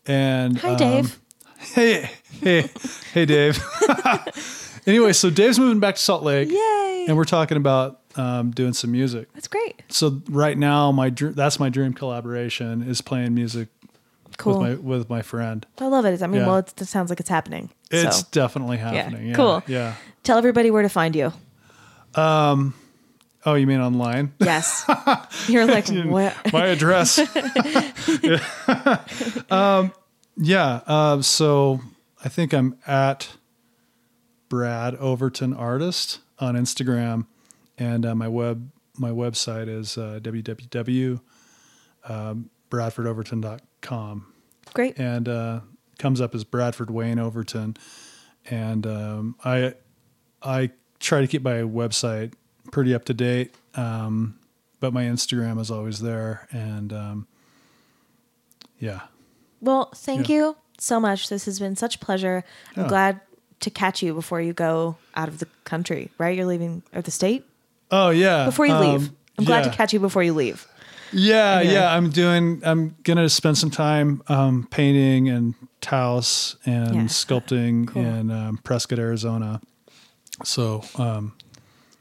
and 0.06 0.58
Hi, 0.58 0.70
um, 0.70 0.76
Dave. 0.76 1.18
Hey, 1.74 2.10
hey, 2.40 2.68
hey, 3.12 3.24
Dave. 3.24 3.62
anyway, 4.86 5.12
so 5.12 5.30
Dave's 5.30 5.58
moving 5.60 5.78
back 5.78 5.94
to 5.94 6.00
Salt 6.00 6.24
Lake, 6.24 6.50
Yay! 6.50 7.04
and 7.06 7.16
we're 7.16 7.24
talking 7.24 7.56
about 7.56 8.00
um, 8.16 8.50
doing 8.50 8.72
some 8.72 8.92
music 8.92 9.32
That's 9.34 9.48
great. 9.48 9.82
so 9.88 10.20
right 10.28 10.56
now 10.58 10.92
my 10.92 11.10
dr- 11.10 11.34
that's 11.34 11.58
my 11.58 11.68
dream 11.68 11.94
collaboration 11.94 12.82
is 12.82 13.00
playing 13.00 13.34
music 13.34 13.68
Cool. 14.38 14.58
with 14.60 14.82
my 14.82 14.88
with 14.98 15.10
my 15.10 15.22
friend. 15.22 15.66
I 15.78 15.86
love 15.86 16.04
it. 16.06 16.22
I 16.22 16.26
mean, 16.26 16.40
Yeah. 16.40 16.46
well, 16.46 16.58
it 16.58 16.78
sounds 16.88 17.10
like 17.10 17.20
it's 17.20 17.28
happening. 17.28 17.68
It's 17.90 18.20
so 18.20 18.26
definitely 18.32 18.78
happening. 18.78 19.28
Yeah. 19.28 19.34
Cool. 19.34 19.62
Yeah. 19.66 19.94
tell 20.22 20.38
everybody 20.38 20.70
where 20.70 20.82
to 20.82 20.88
find 20.88 21.14
you. 21.14 21.32
Um. 22.14 22.74
Oh, 23.44 23.54
you 23.54 23.66
mean 23.66 23.80
online? 23.80 24.32
Yes, 24.40 24.84
you're 25.48 25.66
like 25.66 25.88
what? 25.88 26.34
my 26.52 26.66
address. 26.66 27.18
um, 29.50 29.92
yeah. 30.36 30.80
Uh, 30.86 31.22
so 31.22 31.80
I 32.24 32.28
think 32.28 32.52
I'm 32.52 32.76
at 32.86 33.30
Brad 34.48 34.94
Overton 34.96 35.54
Artist 35.54 36.20
on 36.38 36.54
Instagram, 36.54 37.26
and 37.78 38.04
uh, 38.06 38.14
my 38.14 38.28
web 38.28 38.70
my 38.98 39.10
website 39.10 39.68
is 39.68 39.96
uh, 39.98 40.20
www. 40.22 41.20
Um. 42.04 42.50
Great. 44.74 44.98
and 44.98 45.28
uh, 45.28 45.60
comes 45.98 46.20
up 46.20 46.34
as 46.34 46.44
Bradford 46.44 46.90
Wayne 46.90 47.18
Overton. 47.18 47.76
And 48.50 48.86
um, 48.86 49.36
I 49.44 49.74
I 50.42 50.70
try 50.98 51.20
to 51.20 51.26
keep 51.26 51.42
my 51.42 51.58
website 51.60 52.32
pretty 52.70 52.94
up 52.94 53.04
to 53.06 53.14
date, 53.14 53.54
um, 53.74 54.38
but 54.80 54.92
my 54.92 55.04
Instagram 55.04 55.60
is 55.60 55.70
always 55.70 56.00
there. 56.00 56.48
And 56.50 56.92
um, 56.92 57.26
yeah, 58.78 59.02
Well, 59.60 59.90
thank 59.94 60.28
Yeah. 60.28 60.34
you 60.36 60.56
so 60.78 60.98
much. 60.98 61.28
This 61.28 61.44
has 61.44 61.60
been 61.60 61.76
such 61.76 61.96
a 61.96 61.98
pleasure. 61.98 62.42
I'm 62.76 62.84
Yeah. 62.84 62.88
glad 62.88 63.20
to 63.60 63.70
catch 63.70 64.02
you 64.02 64.12
before 64.14 64.40
you 64.40 64.52
go 64.52 64.96
out 65.14 65.28
of 65.28 65.38
the 65.38 65.46
country, 65.64 66.10
right? 66.18 66.36
You're 66.36 66.46
leaving 66.46 66.82
or 66.92 67.00
the 67.02 67.12
state 67.12 67.44
oh 67.92 68.10
yeah, 68.10 68.44
before 68.46 68.66
you 68.66 68.74
leave. 68.74 69.08
Um, 69.08 69.16
I'm 69.38 69.44
glad 69.44 69.64
to 69.64 69.70
catch 69.70 69.92
you 69.92 70.00
before 70.00 70.22
you 70.22 70.32
leave. 70.34 70.66
Yeah, 71.12 71.58
Okay. 71.60 71.72
yeah. 71.74 71.94
I'm 71.94 72.08
doing. 72.10 72.62
I'm 72.64 72.96
gonna 73.02 73.28
spend 73.28 73.58
some 73.58 73.70
time 73.70 74.22
um, 74.28 74.66
painting 74.70 75.28
and 75.28 75.54
Taos 75.80 76.56
and 76.64 76.94
Yeah. 76.94 77.02
sculpting 77.02 77.86
Cool. 77.88 78.02
in 78.04 78.30
um, 78.30 78.58
Prescott, 78.64 78.98
Arizona. 78.98 79.60
So, 80.44 80.82
um, 80.96 81.34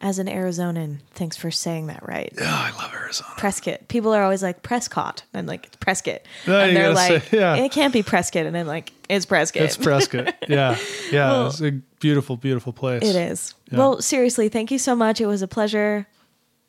As 0.04 0.18
an 0.18 0.28
Arizonan, 0.28 0.98
thanks 1.14 1.38
for 1.38 1.52
saying 1.52 1.88
that 1.88 2.08
right. 2.08 2.34
yeah, 2.36 2.46
I 2.50 2.72
love 2.82 2.92
Arizona. 2.94 3.30
Prescott. 3.38 3.88
People 3.88 4.14
are 4.14 4.24
always 4.24 4.42
like 4.42 4.64
Prescott, 4.64 5.24
and 5.34 5.48
like 5.48 5.68
it's 5.68 5.76
Prescott, 5.78 6.22
No, 6.48 6.60
and 6.60 6.76
they're 6.76 6.94
gotta 6.94 7.08
say- 7.08 7.14
like, 7.16 7.32
yeah. 7.32 7.56
it 7.56 7.72
can't 7.72 7.94
be 7.94 8.02
Prescott, 8.02 8.46
and 8.48 8.56
then 8.56 8.66
like 8.66 8.92
it's 9.10 9.26
Prescott. 9.28 9.62
It's 9.64 9.78
Prescott. 9.78 10.34
Yeah, 10.50 10.78
yeah. 11.12 11.30
Well- 11.32 11.48
it's 11.48 11.62
a 11.62 11.72
beautiful, 12.00 12.36
beautiful 12.36 12.74
place. 12.74 13.04
It 13.04 13.16
is. 13.16 13.54
Yeah. 13.72 13.78
Well, 13.78 14.02
seriously, 14.02 14.50
thank 14.50 14.72
you 14.72 14.80
so 14.80 14.96
much. 14.96 15.22
It 15.22 15.28
was 15.28 15.42
a 15.44 15.48
pleasure. 15.48 16.08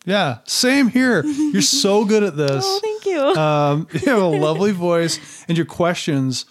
Yeah, 0.05 0.39
same 0.45 0.89
here. 0.89 1.25
You're 1.25 1.63
so 1.87 2.05
good 2.05 2.23
at 2.25 2.37
this. 2.37 2.65
Oh, 2.67 2.81
thank 2.83 3.07
you. 3.07 3.21
um, 3.41 3.87
you 3.93 4.13
have 4.13 4.21
a 4.21 4.27
lovely 4.27 4.73
voice, 4.73 5.45
and 5.49 5.57
your 5.57 5.65
questions 5.67 6.45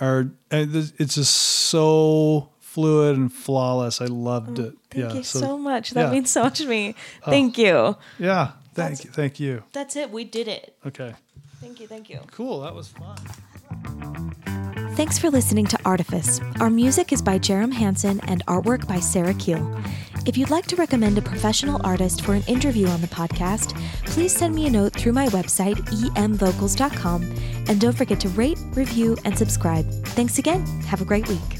are—it's 0.00 1.14
just 1.16 1.34
so 1.34 2.50
fluid 2.60 3.16
and 3.16 3.32
flawless. 3.32 4.00
I 4.00 4.06
loved 4.06 4.58
it. 4.58 4.74
Oh, 4.92 5.00
thank 5.00 5.10
yeah, 5.10 5.18
you 5.18 5.24
so, 5.24 5.58
much. 5.58 5.90
That 5.90 6.00
yeah. 6.02 6.08
Oh. 6.08 6.12
means 6.12 6.30
so 6.30 6.42
much 6.44 6.58
to 6.58 6.66
me. 6.66 6.94
Oh. 7.24 7.30
Thank 7.30 7.58
you. 7.58 7.96
Yeah, 8.18 8.52
thank 8.74 9.04
you. 9.04 9.10
Thank 9.10 9.40
you. 9.40 9.62
That's 9.72 9.96
it. 9.96 10.10
We 10.10 10.24
did 10.24 10.48
it. 10.48 10.76
Okay, 10.86 11.14
Thank 11.60 11.80
you. 11.80 11.86
Thank 11.86 12.10
you. 12.10 12.20
cool. 12.30 12.60
That 12.60 12.74
was 12.74 12.88
fun. 12.88 13.16
Thanks 14.94 15.18
for 15.18 15.30
listening 15.30 15.64
to 15.66 15.78
Artifice. 15.86 16.40
Our 16.60 16.68
music 16.68 17.12
is 17.12 17.22
by 17.22 17.38
Jerem 17.38 17.72
Hansen 17.72 18.20
and 18.24 18.44
artwork 18.46 18.86
by 18.86 19.00
Sarah 19.00 19.32
Keel. 19.34 19.74
If 20.26 20.36
you'd 20.36 20.50
like 20.50 20.66
to 20.66 20.76
recommend 20.76 21.16
a 21.16 21.22
professional 21.22 21.80
artist 21.84 22.22
for 22.22 22.34
an 22.34 22.42
interview 22.46 22.86
on 22.88 23.00
the 23.00 23.06
podcast, 23.06 23.74
please 24.04 24.36
send 24.36 24.54
me 24.54 24.66
a 24.66 24.70
note 24.70 24.92
through 24.92 25.12
my 25.12 25.26
website, 25.28 25.76
emvocals.com, 26.14 27.22
and 27.68 27.80
don't 27.80 27.96
forget 27.96 28.20
to 28.20 28.28
rate, 28.30 28.58
review, 28.74 29.16
and 29.24 29.36
subscribe. 29.36 29.88
Thanks 30.08 30.38
again. 30.38 30.64
Have 30.82 31.00
a 31.00 31.06
great 31.06 31.26
week. 31.28 31.58